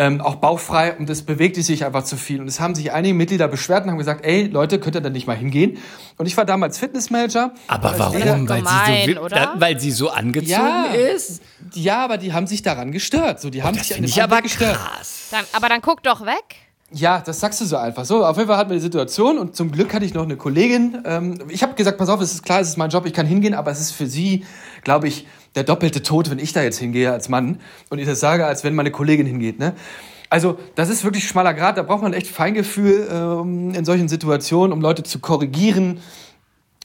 Ähm, 0.00 0.20
auch 0.20 0.36
bauchfrei 0.36 0.96
und 0.96 1.10
es 1.10 1.22
bewegte 1.22 1.60
sich 1.60 1.84
einfach 1.84 2.04
zu 2.04 2.16
viel. 2.16 2.40
Und 2.40 2.46
es 2.46 2.60
haben 2.60 2.76
sich 2.76 2.92
einige 2.92 3.14
Mitglieder 3.14 3.48
beschwert 3.48 3.82
und 3.84 3.90
haben 3.90 3.98
gesagt, 3.98 4.24
ey 4.24 4.44
Leute, 4.46 4.78
könnt 4.78 4.94
ihr 4.94 5.00
da 5.00 5.10
nicht 5.10 5.26
mal 5.26 5.34
hingehen? 5.36 5.78
Und 6.16 6.26
ich 6.26 6.36
war 6.36 6.44
damals 6.44 6.78
Fitnessmanager. 6.78 7.52
Aber 7.66 7.98
warum? 7.98 8.16
jeder- 8.16 8.34
Weil 8.48 8.58
gemein, 8.60 9.06
sie, 9.06 9.14
so, 9.14 9.20
oder? 9.20 9.36
da, 9.36 9.54
weil 9.56 9.80
sie 9.80 9.90
so 9.90 10.10
angezogen 10.10 10.50
Ja. 10.52 10.84
ist? 10.84 11.42
Ja, 11.74 12.04
aber 12.04 12.16
die 12.16 12.32
haben 12.32 12.46
sich 12.46 12.62
daran 12.62 12.92
gestört. 12.92 13.40
So, 13.40 13.50
die 13.50 13.62
haben 13.64 13.76
Das 13.76 13.88
sich 13.88 13.96
an 13.96 14.04
finde 14.04 14.08
dem 14.08 14.12
ich 14.12 14.22
aber 14.22 14.40
gestört. 14.42 14.76
krass. 14.76 15.28
Dann, 15.32 15.44
aber 15.52 15.68
dann 15.68 15.82
guck 15.82 16.02
doch 16.04 16.24
weg. 16.24 16.44
Ja, 16.92 17.20
das 17.20 17.40
sagst 17.40 17.60
du 17.60 17.64
so 17.66 17.76
einfach. 17.76 18.04
So, 18.04 18.24
auf 18.24 18.36
jeden 18.36 18.48
Fall 18.48 18.56
hatten 18.56 18.70
wir 18.70 18.76
die 18.76 18.82
Situation 18.82 19.36
und 19.36 19.56
zum 19.56 19.70
Glück 19.72 19.92
hatte 19.92 20.04
ich 20.06 20.14
noch 20.14 20.22
eine 20.22 20.36
Kollegin. 20.36 21.02
Ähm, 21.04 21.38
ich 21.48 21.62
habe 21.64 21.74
gesagt, 21.74 21.98
pass 21.98 22.08
auf, 22.08 22.20
es 22.20 22.32
ist 22.32 22.44
klar, 22.44 22.60
es 22.60 22.68
ist 22.68 22.76
mein 22.78 22.88
Job, 22.88 23.04
ich 23.04 23.12
kann 23.12 23.26
hingehen, 23.26 23.52
aber 23.52 23.70
es 23.72 23.80
ist 23.80 23.90
für 23.92 24.06
sie, 24.06 24.46
glaube 24.84 25.08
ich, 25.08 25.26
der 25.58 25.64
doppelte 25.64 26.02
Tod, 26.02 26.30
wenn 26.30 26.38
ich 26.38 26.52
da 26.52 26.62
jetzt 26.62 26.78
hingehe 26.78 27.10
als 27.12 27.28
Mann 27.28 27.60
und 27.90 27.98
ich 27.98 28.06
das 28.06 28.20
sage, 28.20 28.46
als 28.46 28.62
wenn 28.62 28.74
meine 28.76 28.92
Kollegin 28.92 29.26
hingeht. 29.26 29.58
Ne? 29.58 29.74
Also 30.30 30.56
das 30.76 30.88
ist 30.88 31.02
wirklich 31.04 31.26
schmaler 31.26 31.52
Grad, 31.52 31.76
da 31.78 31.82
braucht 31.82 32.02
man 32.02 32.12
echt 32.12 32.28
Feingefühl 32.28 33.08
ähm, 33.12 33.74
in 33.74 33.84
solchen 33.84 34.08
Situationen, 34.08 34.72
um 34.72 34.80
Leute 34.80 35.02
zu 35.02 35.18
korrigieren. 35.18 35.98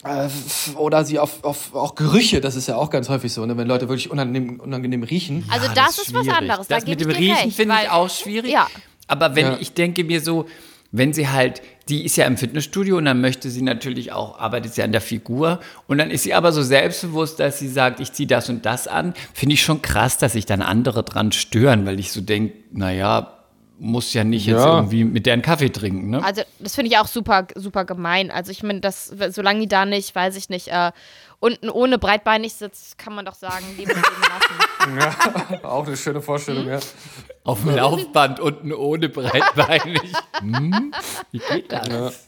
Äh, 0.04 0.28
oder 0.76 1.06
sie 1.06 1.20
auf, 1.20 1.44
auf 1.44 1.76
auch 1.76 1.96
Gerüche, 1.96 2.42
das 2.42 2.56
ist 2.56 2.68
ja 2.68 2.76
auch 2.78 2.90
ganz 2.90 3.10
häufig 3.10 3.32
so, 3.32 3.46
ne, 3.46 3.56
wenn 3.56 3.68
Leute 3.68 3.88
wirklich 3.90 4.10
unangenehm, 4.12 4.60
unangenehm 4.60 5.04
riechen. 5.04 5.46
Also 5.50 5.68
Ja, 5.68 5.74
das, 5.76 5.98
ist 6.00 6.14
was 6.14 6.24
schwierig. 6.26 6.38
anderes. 6.40 6.68
Da 6.68 6.76
Das 6.76 6.86
gebe 6.86 7.06
mit 7.06 7.16
dem 7.16 7.22
Riechen 7.24 7.52
finde 7.52 7.76
ich 7.84 7.90
auch 7.90 8.10
schwierig. 8.10 8.52
Ja. 8.52 8.68
Aber 9.08 9.36
wenn 9.36 9.46
Ja. 9.46 9.58
ich 9.62 9.74
denke 9.74 10.04
mir 10.04 10.20
so, 10.20 10.46
wenn 10.92 11.14
sie 11.14 11.28
halt, 11.30 11.62
die 11.90 12.06
ist 12.06 12.16
ja 12.16 12.26
im 12.26 12.38
Fitnessstudio 12.38 12.98
und 12.98 13.06
dann 13.06 13.20
möchte 13.20 13.50
sie 13.50 13.62
natürlich 13.62 14.12
auch, 14.14 14.40
arbeitet 14.40 14.74
sie 14.74 14.84
an 14.84 14.92
der 14.94 15.02
Figur 15.02 15.60
und 15.88 15.98
dann 15.98 16.12
ist 16.12 16.24
sie 16.24 16.34
aber 16.34 16.52
so 16.54 16.62
selbstbewusst, 16.62 17.40
dass 17.40 17.60
sie 17.60 17.68
sagt, 17.68 18.00
ich 18.00 18.14
ziehe 18.14 18.28
das 18.28 18.48
und 18.50 18.66
das 18.66 18.88
an, 18.88 19.14
finde 19.34 19.56
ich 19.56 19.64
schon 19.64 19.82
krass, 19.82 20.18
dass 20.18 20.34
sich 20.34 20.46
dann 20.46 20.62
andere 20.62 21.04
dran 21.04 21.32
stören, 21.34 21.86
weil 21.86 22.00
ich 22.00 22.12
so 22.12 22.22
denke, 22.22 22.54
naja, 22.72 23.38
muss 23.80 24.14
ja 24.14 24.24
nicht 24.24 24.46
jetzt 24.46 24.62
Ja. 24.64 24.76
irgendwie 24.78 25.04
mit 25.04 25.26
deren 25.26 25.42
Kaffee 25.42 25.70
trinken, 25.70 26.10
ne? 26.12 26.24
Also, 26.24 26.44
das 26.60 26.76
finde 26.76 26.92
ich 26.92 26.98
auch 27.00 27.08
super, 27.08 27.48
super 27.56 27.84
gemein. 27.84 28.32
Also, 28.32 28.52
ich 28.52 28.64
meine, 28.64 28.80
das, 28.80 29.12
solange 29.32 29.62
die 29.62 29.68
da 29.68 29.86
nicht, 29.86 30.16
weiß 30.16 30.38
ich 30.38 30.48
nicht, 30.48 30.70
äh, 30.70 30.92
unten 31.40 31.70
ohne 31.70 31.98
breitbeinig 31.98 32.54
sitzt, 32.54 32.98
kann 32.98 33.14
man 33.14 33.26
doch 33.26 33.34
sagen, 33.34 33.66
leben 33.78 33.92
lassen. 34.88 35.64
Auch 35.64 35.86
eine 35.86 35.98
schöne 35.98 36.22
Vorstellung, 36.22 36.68
ja. 36.68 36.80
Auf 37.44 37.62
dem 37.62 37.76
Laufband 37.76 38.40
unten 38.40 38.72
ohne 38.74 39.10
breitbeinig. 39.10 40.02
hm? 40.40 40.94
Wie 41.32 41.40
geht 41.40 41.72
das? 41.72 42.26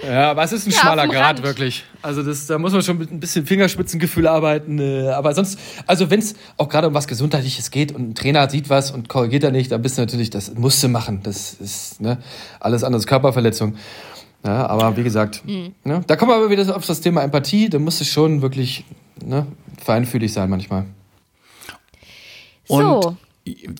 Ja, 0.00 0.30
aber 0.30 0.44
es 0.44 0.52
ist 0.52 0.66
ein 0.66 0.70
Ja, 0.70 0.78
schmaler 0.78 1.08
Grad, 1.08 1.42
wirklich. 1.42 1.84
Also 2.02 2.22
das, 2.22 2.46
da 2.46 2.56
muss 2.56 2.72
man 2.72 2.82
schon 2.82 2.98
mit 2.98 3.10
ein 3.10 3.18
bisschen 3.18 3.46
Fingerspitzengefühl 3.46 4.28
arbeiten. 4.28 4.78
äh, 4.78 5.08
Aber 5.08 5.34
sonst, 5.34 5.58
also 5.88 6.08
wenn 6.08 6.20
es 6.20 6.36
auch 6.56 6.68
gerade 6.68 6.86
um 6.86 6.94
was 6.94 7.08
Gesundheitliches 7.08 7.72
geht 7.72 7.90
und 7.92 8.10
ein 8.10 8.14
Trainer 8.14 8.48
sieht 8.48 8.70
was 8.70 8.92
und 8.92 9.08
korrigiert 9.08 9.42
er 9.42 9.50
nicht, 9.50 9.72
dann 9.72 9.82
bist 9.82 9.98
du 9.98 10.02
natürlich, 10.02 10.30
das 10.30 10.54
musst 10.54 10.80
du 10.84 10.88
machen. 10.88 11.20
Das 11.24 11.54
ist 11.54 12.00
ne, 12.00 12.18
alles 12.60 12.84
andere 12.84 13.02
Körperverletzung. 13.02 13.74
Ja, 14.46 14.68
aber 14.68 14.96
wie 14.96 15.02
gesagt, 15.02 15.42
Mhm. 15.44 15.74
ne, 15.82 16.00
da 16.06 16.14
kommen 16.14 16.30
wir 16.30 16.36
aber 16.36 16.48
wieder 16.50 16.76
auf 16.76 16.86
das 16.86 17.00
Thema 17.00 17.22
Empathie. 17.24 17.68
Da 17.68 17.80
musst 17.80 18.00
du 18.00 18.04
schon 18.04 18.40
wirklich 18.40 18.84
ne, 19.20 19.48
feinfühlig 19.84 20.32
sein 20.32 20.48
manchmal. 20.48 20.84
Und 22.68 23.02
So. 23.02 23.16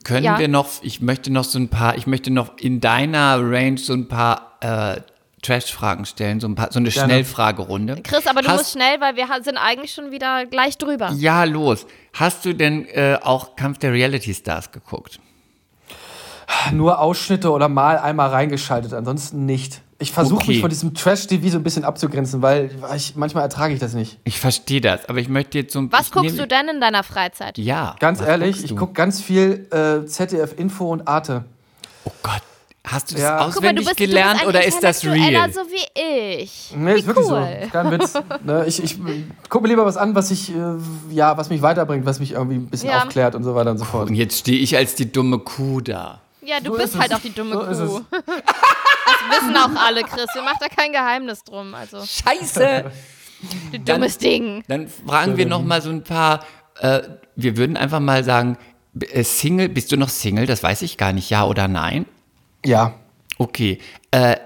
Können 0.05 0.25
Ja. 0.25 0.39
wir 0.39 0.49
noch, 0.49 0.69
ich 0.83 1.01
möchte 1.01 1.33
noch 1.33 1.45
so 1.45 1.59
ein 1.59 1.69
paar, 1.69 1.97
ich 1.97 2.07
möchte 2.07 2.31
noch 2.31 2.59
in 2.59 2.81
deiner 2.81 3.39
Range 3.41 3.79
so 3.79 3.93
ein 3.95 4.09
paar 4.09 4.57
äh, 4.61 5.01
Trash-Fragen 5.43 6.05
stellen, 6.05 6.41
so, 6.41 6.49
ein 6.49 6.55
paar, 6.57 6.73
so 6.73 6.79
eine 6.81 6.89
Gerne. 6.91 7.13
Schnellfragerunde. 7.13 8.01
Chris, 8.03 8.27
aber 8.27 8.43
du 8.43 8.49
Hast- 8.49 8.57
musst 8.59 8.73
schnell, 8.73 9.01
weil 9.01 9.15
wir 9.17 9.27
sind 9.43 9.57
eigentlich 9.57 9.93
schon 9.93 10.11
wieder 10.11 10.47
gleich 10.47 10.77
drüber. 10.79 11.13
Ja, 11.17 11.45
los. 11.45 11.87
Hast 12.13 12.45
du 12.45 12.55
denn 12.55 12.87
äh, 12.87 13.19
auch 13.23 13.55
Kampf 13.55 13.79
der 13.79 13.93
Reality 13.93 14.35
Stars 14.35 14.73
geguckt? 14.73 15.21
Nur 16.73 16.99
Ausschnitte 17.01 17.51
oder 17.51 17.69
mal 17.69 17.99
einmal 17.99 18.31
reingeschaltet, 18.31 18.93
ansonsten 18.95 19.45
nicht. 19.47 19.83
Ich 20.01 20.13
versuche 20.13 20.43
Okay. 20.43 20.53
mich 20.53 20.61
von 20.61 20.71
diesem 20.71 20.95
Trash-TV 20.95 21.49
so 21.49 21.57
ein 21.59 21.65
bisschen 21.65 21.85
abzugrenzen, 21.85 22.41
weil 22.41 22.71
ich, 22.95 23.17
manchmal 23.17 23.43
ertrage 23.43 23.75
ich 23.75 23.81
das 23.81 23.95
nicht. 23.95 24.19
Ich 24.23 24.39
verstehe 24.39 24.81
das, 24.81 25.09
aber 25.09 25.19
ich 25.19 25.29
möchte 25.29 25.59
jetzt 25.59 25.73
so 25.73 25.81
ein 25.81 25.91
Was 25.91 26.13
guckst 26.13 26.39
du 26.39 26.47
denn 26.47 26.69
in 26.69 26.81
deiner 26.81 27.03
Freizeit? 27.03 27.59
Ja. 27.59 27.97
Ganz 27.99 28.21
ehrlich, 28.21 28.63
ich 28.63 28.77
gucke 28.77 28.93
ganz 28.93 29.21
viel 29.21 29.67
äh, 29.73 30.07
ZDF 30.07 30.55
Info 30.57 30.93
und 30.93 31.09
Arte. 31.09 31.45
Oh 32.05 32.11
Gott. 32.23 32.43
Hast 32.87 33.11
du 33.11 33.17
das 33.17 33.23
Ja. 33.25 33.31
Guck 33.33 33.41
mal, 33.41 33.49
auswendig 33.49 33.85
du 33.85 33.89
bist, 33.91 33.97
gelernt 33.99 34.41
du 34.41 34.47
bist 34.47 34.49
oder 34.49 34.65
ist 34.67 34.83
das 34.83 35.05
real? 35.05 35.53
so 35.53 35.61
wie 35.63 36.41
ich. 36.43 36.73
Nee, 36.77 36.95
wie 36.95 36.99
ist 37.01 37.07
wirklich 37.07 37.27
cool. 37.27 37.59
so. 37.65 37.69
Kein 37.71 37.91
Witz. 37.91 38.15
ne, 38.45 38.65
ich, 38.67 38.83
ich 38.83 38.99
gucke 39.51 39.63
mir 39.65 39.69
lieber 39.69 39.85
was 39.85 39.97
an, 39.99 40.15
was 40.15 40.31
ich, 40.31 40.55
äh, 40.55 40.57
ja, 41.11 41.37
was 41.37 41.51
mich 41.51 41.61
weiterbringt, 41.61 42.07
was 42.07 42.19
mich 42.21 42.33
irgendwie 42.33 42.57
ein 42.57 42.67
bisschen 42.69 42.89
Ja. 42.91 43.03
aufklärt 43.03 43.35
und 43.35 43.43
so 43.43 43.55
weiter 43.57 43.73
und 43.73 43.79
so 43.79 43.85
fort. 43.85 44.09
Und 44.09 44.15
jetzt 44.15 44.39
stehe 44.39 44.59
ich 44.59 44.77
als 44.77 44.95
die 44.95 45.11
dumme 45.13 45.39
Kuh 45.41 45.81
da. 45.81 46.21
Ja, 46.49 46.61
du 46.61 46.73
So 46.73 46.79
bist 46.79 46.95
ist 46.95 47.01
halt 47.01 47.11
es. 47.11 47.17
auch 47.19 47.21
die 47.21 47.33
dumme 47.35 47.75
So 47.75 47.87
Kuh. 48.01 48.05
Das 48.11 49.41
wissen 49.43 49.57
auch 49.57 49.81
alle, 49.85 50.03
Chris. 50.03 50.27
Wir 50.35 50.43
machen 50.43 50.59
da 50.61 50.69
kein 50.69 50.93
Geheimnis 50.93 51.43
drum. 51.45 51.75
Also, 51.75 51.99
Scheiße! 52.05 52.91
du 53.73 53.79
dummes 53.81 54.19
Ding. 54.19 54.63
Dann 54.69 54.89
fragen 54.89 55.37
wir 55.37 55.47
noch 55.47 55.63
mal 55.63 55.83
so 55.83 55.91
ein 55.91 56.03
paar. 56.05 56.45
Äh, 56.81 57.03
wir 57.37 57.57
würden 57.57 57.77
einfach 57.77 58.01
mal 58.01 58.25
sagen, 58.25 58.57
äh, 59.01 59.25
Single. 59.25 59.69
Bist 59.69 59.93
du 59.93 59.97
noch 59.97 60.09
Single? 60.09 60.47
Das 60.47 60.63
weiß 60.63 60.83
ich 60.83 60.97
gar 60.97 61.13
nicht. 61.13 61.29
Ja 61.31 61.45
oder 61.47 61.69
nein? 61.69 62.07
Ja. 62.65 62.95
Okay. 63.39 63.79
Äh, 64.11 64.37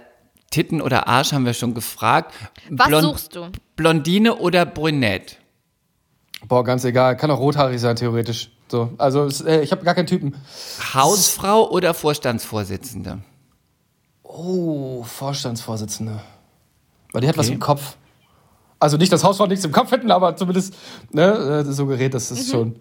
Titten 0.50 0.80
oder 0.82 1.06
Arsch 1.08 1.32
haben 1.32 1.46
wir 1.46 1.54
schon 1.54 1.74
gefragt. 1.74 2.34
Was 2.70 2.88
Blond- 2.88 3.02
suchst 3.04 3.36
du? 3.36 3.48
Blondine 3.76 4.36
oder 4.36 4.66
Brünett? 4.66 5.38
Boah, 6.46 6.64
ganz 6.64 6.84
egal. 6.84 7.16
Kann 7.16 7.30
auch 7.30 7.38
rothaarig 7.38 7.80
sein, 7.80 7.96
theoretisch. 7.96 8.50
So. 8.72 8.90
Also, 8.96 9.28
äh, 9.46 9.60
ich 9.62 9.70
habe 9.70 9.84
gar 9.84 9.94
keinen 9.94 10.06
Typen. 10.06 10.34
Hausfrau 10.94 11.68
oder 11.70 11.92
Vorstandsvorsitzende? 11.92 13.18
Oh, 14.22 15.02
Vorstandsvorsitzende. 15.02 16.22
Weil 17.12 17.20
die 17.20 17.28
hat 17.28 17.36
was 17.36 17.48
Okay. 17.48 17.54
im 17.56 17.60
Kopf. 17.60 17.96
Also 18.80 18.96
nicht, 18.96 19.12
dass 19.12 19.24
Hausfrauen 19.24 19.50
nichts 19.50 19.66
im 19.66 19.72
Kopf 19.72 19.90
hätten, 19.92 20.10
aber 20.10 20.36
zumindest 20.36 20.74
ne, 21.10 21.64
äh, 21.68 21.70
so 21.70 21.84
gerät, 21.84 22.14
das 22.14 22.30
Mhm. 22.30 22.36
ist 22.38 22.50
schon. 22.50 22.76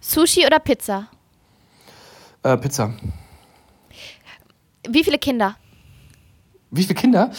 Sushi 0.00 0.46
oder 0.46 0.60
Pizza? 0.60 1.08
Äh, 2.44 2.56
Pizza. 2.58 2.94
Wie 4.88 5.02
viele 5.02 5.18
Kinder? 5.18 5.56
Wie 6.70 6.84
viele 6.84 6.94
Kinder? 6.94 7.32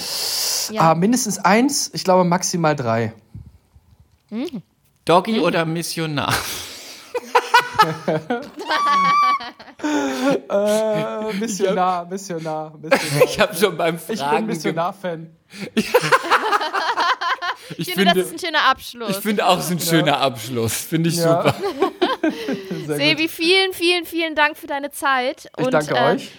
Ja. 0.71 0.91
Ah, 0.91 0.95
mindestens 0.95 1.37
eins, 1.39 1.89
ich 1.93 2.03
glaube 2.03 2.25
maximal 2.25 2.75
drei. 2.75 3.13
Doggy 5.05 5.37
Mhm. 5.37 5.43
oder 5.43 5.63
Missionar? 5.65 6.33
Äh, 10.49 11.33
Missionar, 11.33 12.05
Missionar, 12.05 12.77
Missionar. 12.77 13.23
Ich 13.25 13.39
habe 13.39 13.55
schon 13.55 13.77
beim 13.77 13.97
Fragen. 13.97 14.13
Ich 14.19 14.29
bin 14.31 14.45
Missionar-Fan. 14.47 15.35
Ich 17.77 17.87
Ich 17.87 17.93
finde, 17.93 18.13
das 18.13 18.25
ist 18.25 18.33
ein 18.33 18.39
schöner 18.39 18.65
Abschluss. 18.69 19.09
ich 19.11 19.17
finde 19.17 19.45
auch, 19.45 19.57
es 19.57 19.65
ist 19.65 19.71
ein 19.71 19.79
schöner 19.79 20.19
Abschluss. 20.19 20.73
Finde 20.73 21.09
ich 21.09 21.15
Ja. 21.17 21.43
super. 21.43 21.55
Sehr 22.87 22.97
Sebi, 22.97 23.29
vielen, 23.29 23.71
vielen, 23.71 24.03
vielen 24.05 24.35
Dank 24.35 24.57
für 24.57 24.67
deine 24.67 24.91
Zeit. 24.91 25.49
Ich 25.57 25.65
Und, 25.65 25.73
danke 25.73 25.95
äh, 25.95 26.13
euch. 26.15 26.31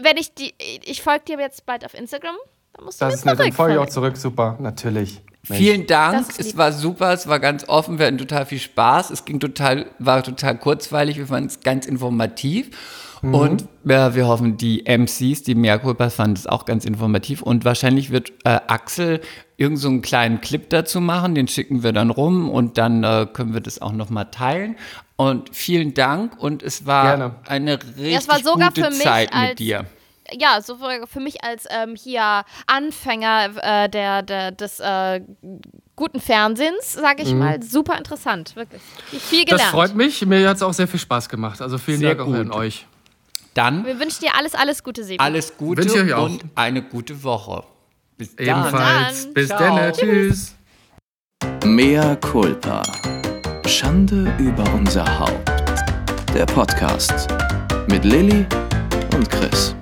Wenn 0.00 0.16
ich 0.16 0.32
die, 0.34 0.54
ich 0.84 1.02
folge 1.02 1.24
dir 1.26 1.38
jetzt 1.38 1.66
bald 1.66 1.84
auf 1.84 1.92
Instagram, 1.92 2.34
dann 2.72 2.84
musst 2.86 3.00
du 3.00 3.04
Das 3.04 3.12
mir 3.12 3.18
ist 3.18 3.24
nett, 3.26 3.46
dann 3.46 3.52
folge 3.52 3.74
ich 3.74 3.78
auch 3.80 3.88
zurück. 3.88 4.16
Super, 4.16 4.56
natürlich. 4.58 5.20
Mensch. 5.48 5.58
Vielen 5.58 5.86
Dank. 5.86 6.26
Es 6.38 6.56
war 6.56 6.72
super, 6.72 7.12
es 7.12 7.26
war 7.26 7.40
ganz 7.40 7.68
offen, 7.68 7.98
wir 7.98 8.06
hatten 8.06 8.18
total 8.18 8.46
viel 8.46 8.58
Spaß. 8.58 9.10
Es 9.10 9.24
ging 9.24 9.40
total, 9.40 9.86
war 9.98 10.22
total 10.22 10.58
kurzweilig, 10.58 11.16
wir 11.16 11.26
fanden 11.26 11.48
es 11.48 11.60
ganz 11.60 11.86
informativ. 11.86 12.70
Mhm. 13.22 13.34
Und 13.34 13.62
äh, 13.86 14.14
wir 14.14 14.26
hoffen, 14.26 14.56
die 14.56 14.84
MCs, 14.86 15.42
die 15.42 15.54
Mehrkulpas, 15.54 16.14
fanden 16.14 16.36
es 16.36 16.46
auch 16.46 16.64
ganz 16.64 16.84
informativ. 16.84 17.42
Und 17.42 17.64
wahrscheinlich 17.64 18.10
wird 18.10 18.32
äh, 18.44 18.60
Axel 18.66 19.20
irgend 19.56 19.78
so 19.78 19.88
einen 19.88 20.02
kleinen 20.02 20.40
Clip 20.40 20.68
dazu 20.70 21.00
machen, 21.00 21.34
den 21.34 21.48
schicken 21.48 21.82
wir 21.82 21.92
dann 21.92 22.10
rum 22.10 22.48
und 22.48 22.78
dann 22.78 23.04
äh, 23.04 23.26
können 23.30 23.52
wir 23.52 23.60
das 23.60 23.82
auch 23.82 23.92
nochmal 23.92 24.30
teilen. 24.30 24.76
Und 25.16 25.54
vielen 25.54 25.92
Dank 25.92 26.38
und 26.38 26.62
es 26.62 26.86
war 26.86 27.16
Gerne. 27.16 27.34
eine 27.46 27.78
richtig 27.78 28.16
es 28.16 28.28
war 28.28 28.38
sogar 28.38 28.68
gute 28.68 28.84
für 28.84 28.90
mich 28.90 29.00
Zeit 29.00 29.30
mit 29.34 29.58
dir. 29.58 29.84
Ja, 30.38 30.60
so 30.62 30.76
für, 30.76 31.06
für 31.06 31.20
mich 31.20 31.42
als 31.44 31.66
ähm, 31.70 31.94
hier 31.96 32.44
Anfänger 32.66 33.50
äh, 33.84 33.88
der, 33.88 34.22
der, 34.22 34.52
des 34.52 34.80
äh, 34.80 35.20
guten 35.96 36.20
Fernsehens, 36.20 36.92
sage 36.94 37.22
ich 37.22 37.32
mal, 37.34 37.62
super 37.62 37.96
interessant, 37.98 38.54
wirklich. 38.56 38.80
Viel 39.10 39.40
Mhm. 39.40 39.46
Das 39.46 39.50
gelernt. 39.58 39.70
freut 39.72 39.94
mich. 39.94 40.24
Mir 40.24 40.48
hat 40.48 40.56
es 40.56 40.62
auch 40.62 40.72
sehr 40.72 40.88
viel 40.88 41.00
Spaß 41.00 41.28
gemacht. 41.28 41.60
Also 41.60 41.78
vielen 41.78 41.98
Sehr 42.00 42.14
Dank 42.14 42.20
auch 42.20 42.32
gut. 42.32 42.36
an 42.36 42.52
euch. 42.52 42.86
Dann 43.54 43.84
Wir 43.84 43.98
wünschen 43.98 44.20
dir 44.20 44.34
alles, 44.36 44.54
alles 44.54 44.82
Gute, 44.84 45.02
Sebi. 45.04 45.18
alles 45.18 45.56
Gute 45.56 45.82
Wünsche 45.82 45.96
ich 45.98 46.04
euch 46.04 46.14
auch. 46.14 46.24
und 46.26 46.44
eine 46.54 46.82
gute 46.82 47.22
Woche. 47.24 47.64
Bis 48.16 48.36
dann. 48.36 48.46
Ebenfalls. 48.46 49.24
dann. 49.24 49.34
Bis 49.34 49.48
dann. 49.48 49.92
Tschüss. 49.92 50.54
Mea 51.64 52.16
culpa. 52.16 52.82
Schande 53.66 54.32
über 54.38 54.64
unser 54.74 55.04
Haupt. 55.18 55.50
Der 56.34 56.46
Podcast 56.46 57.26
mit 57.88 58.04
Lilly 58.04 58.46
und 59.14 59.28
Chris. 59.30 59.74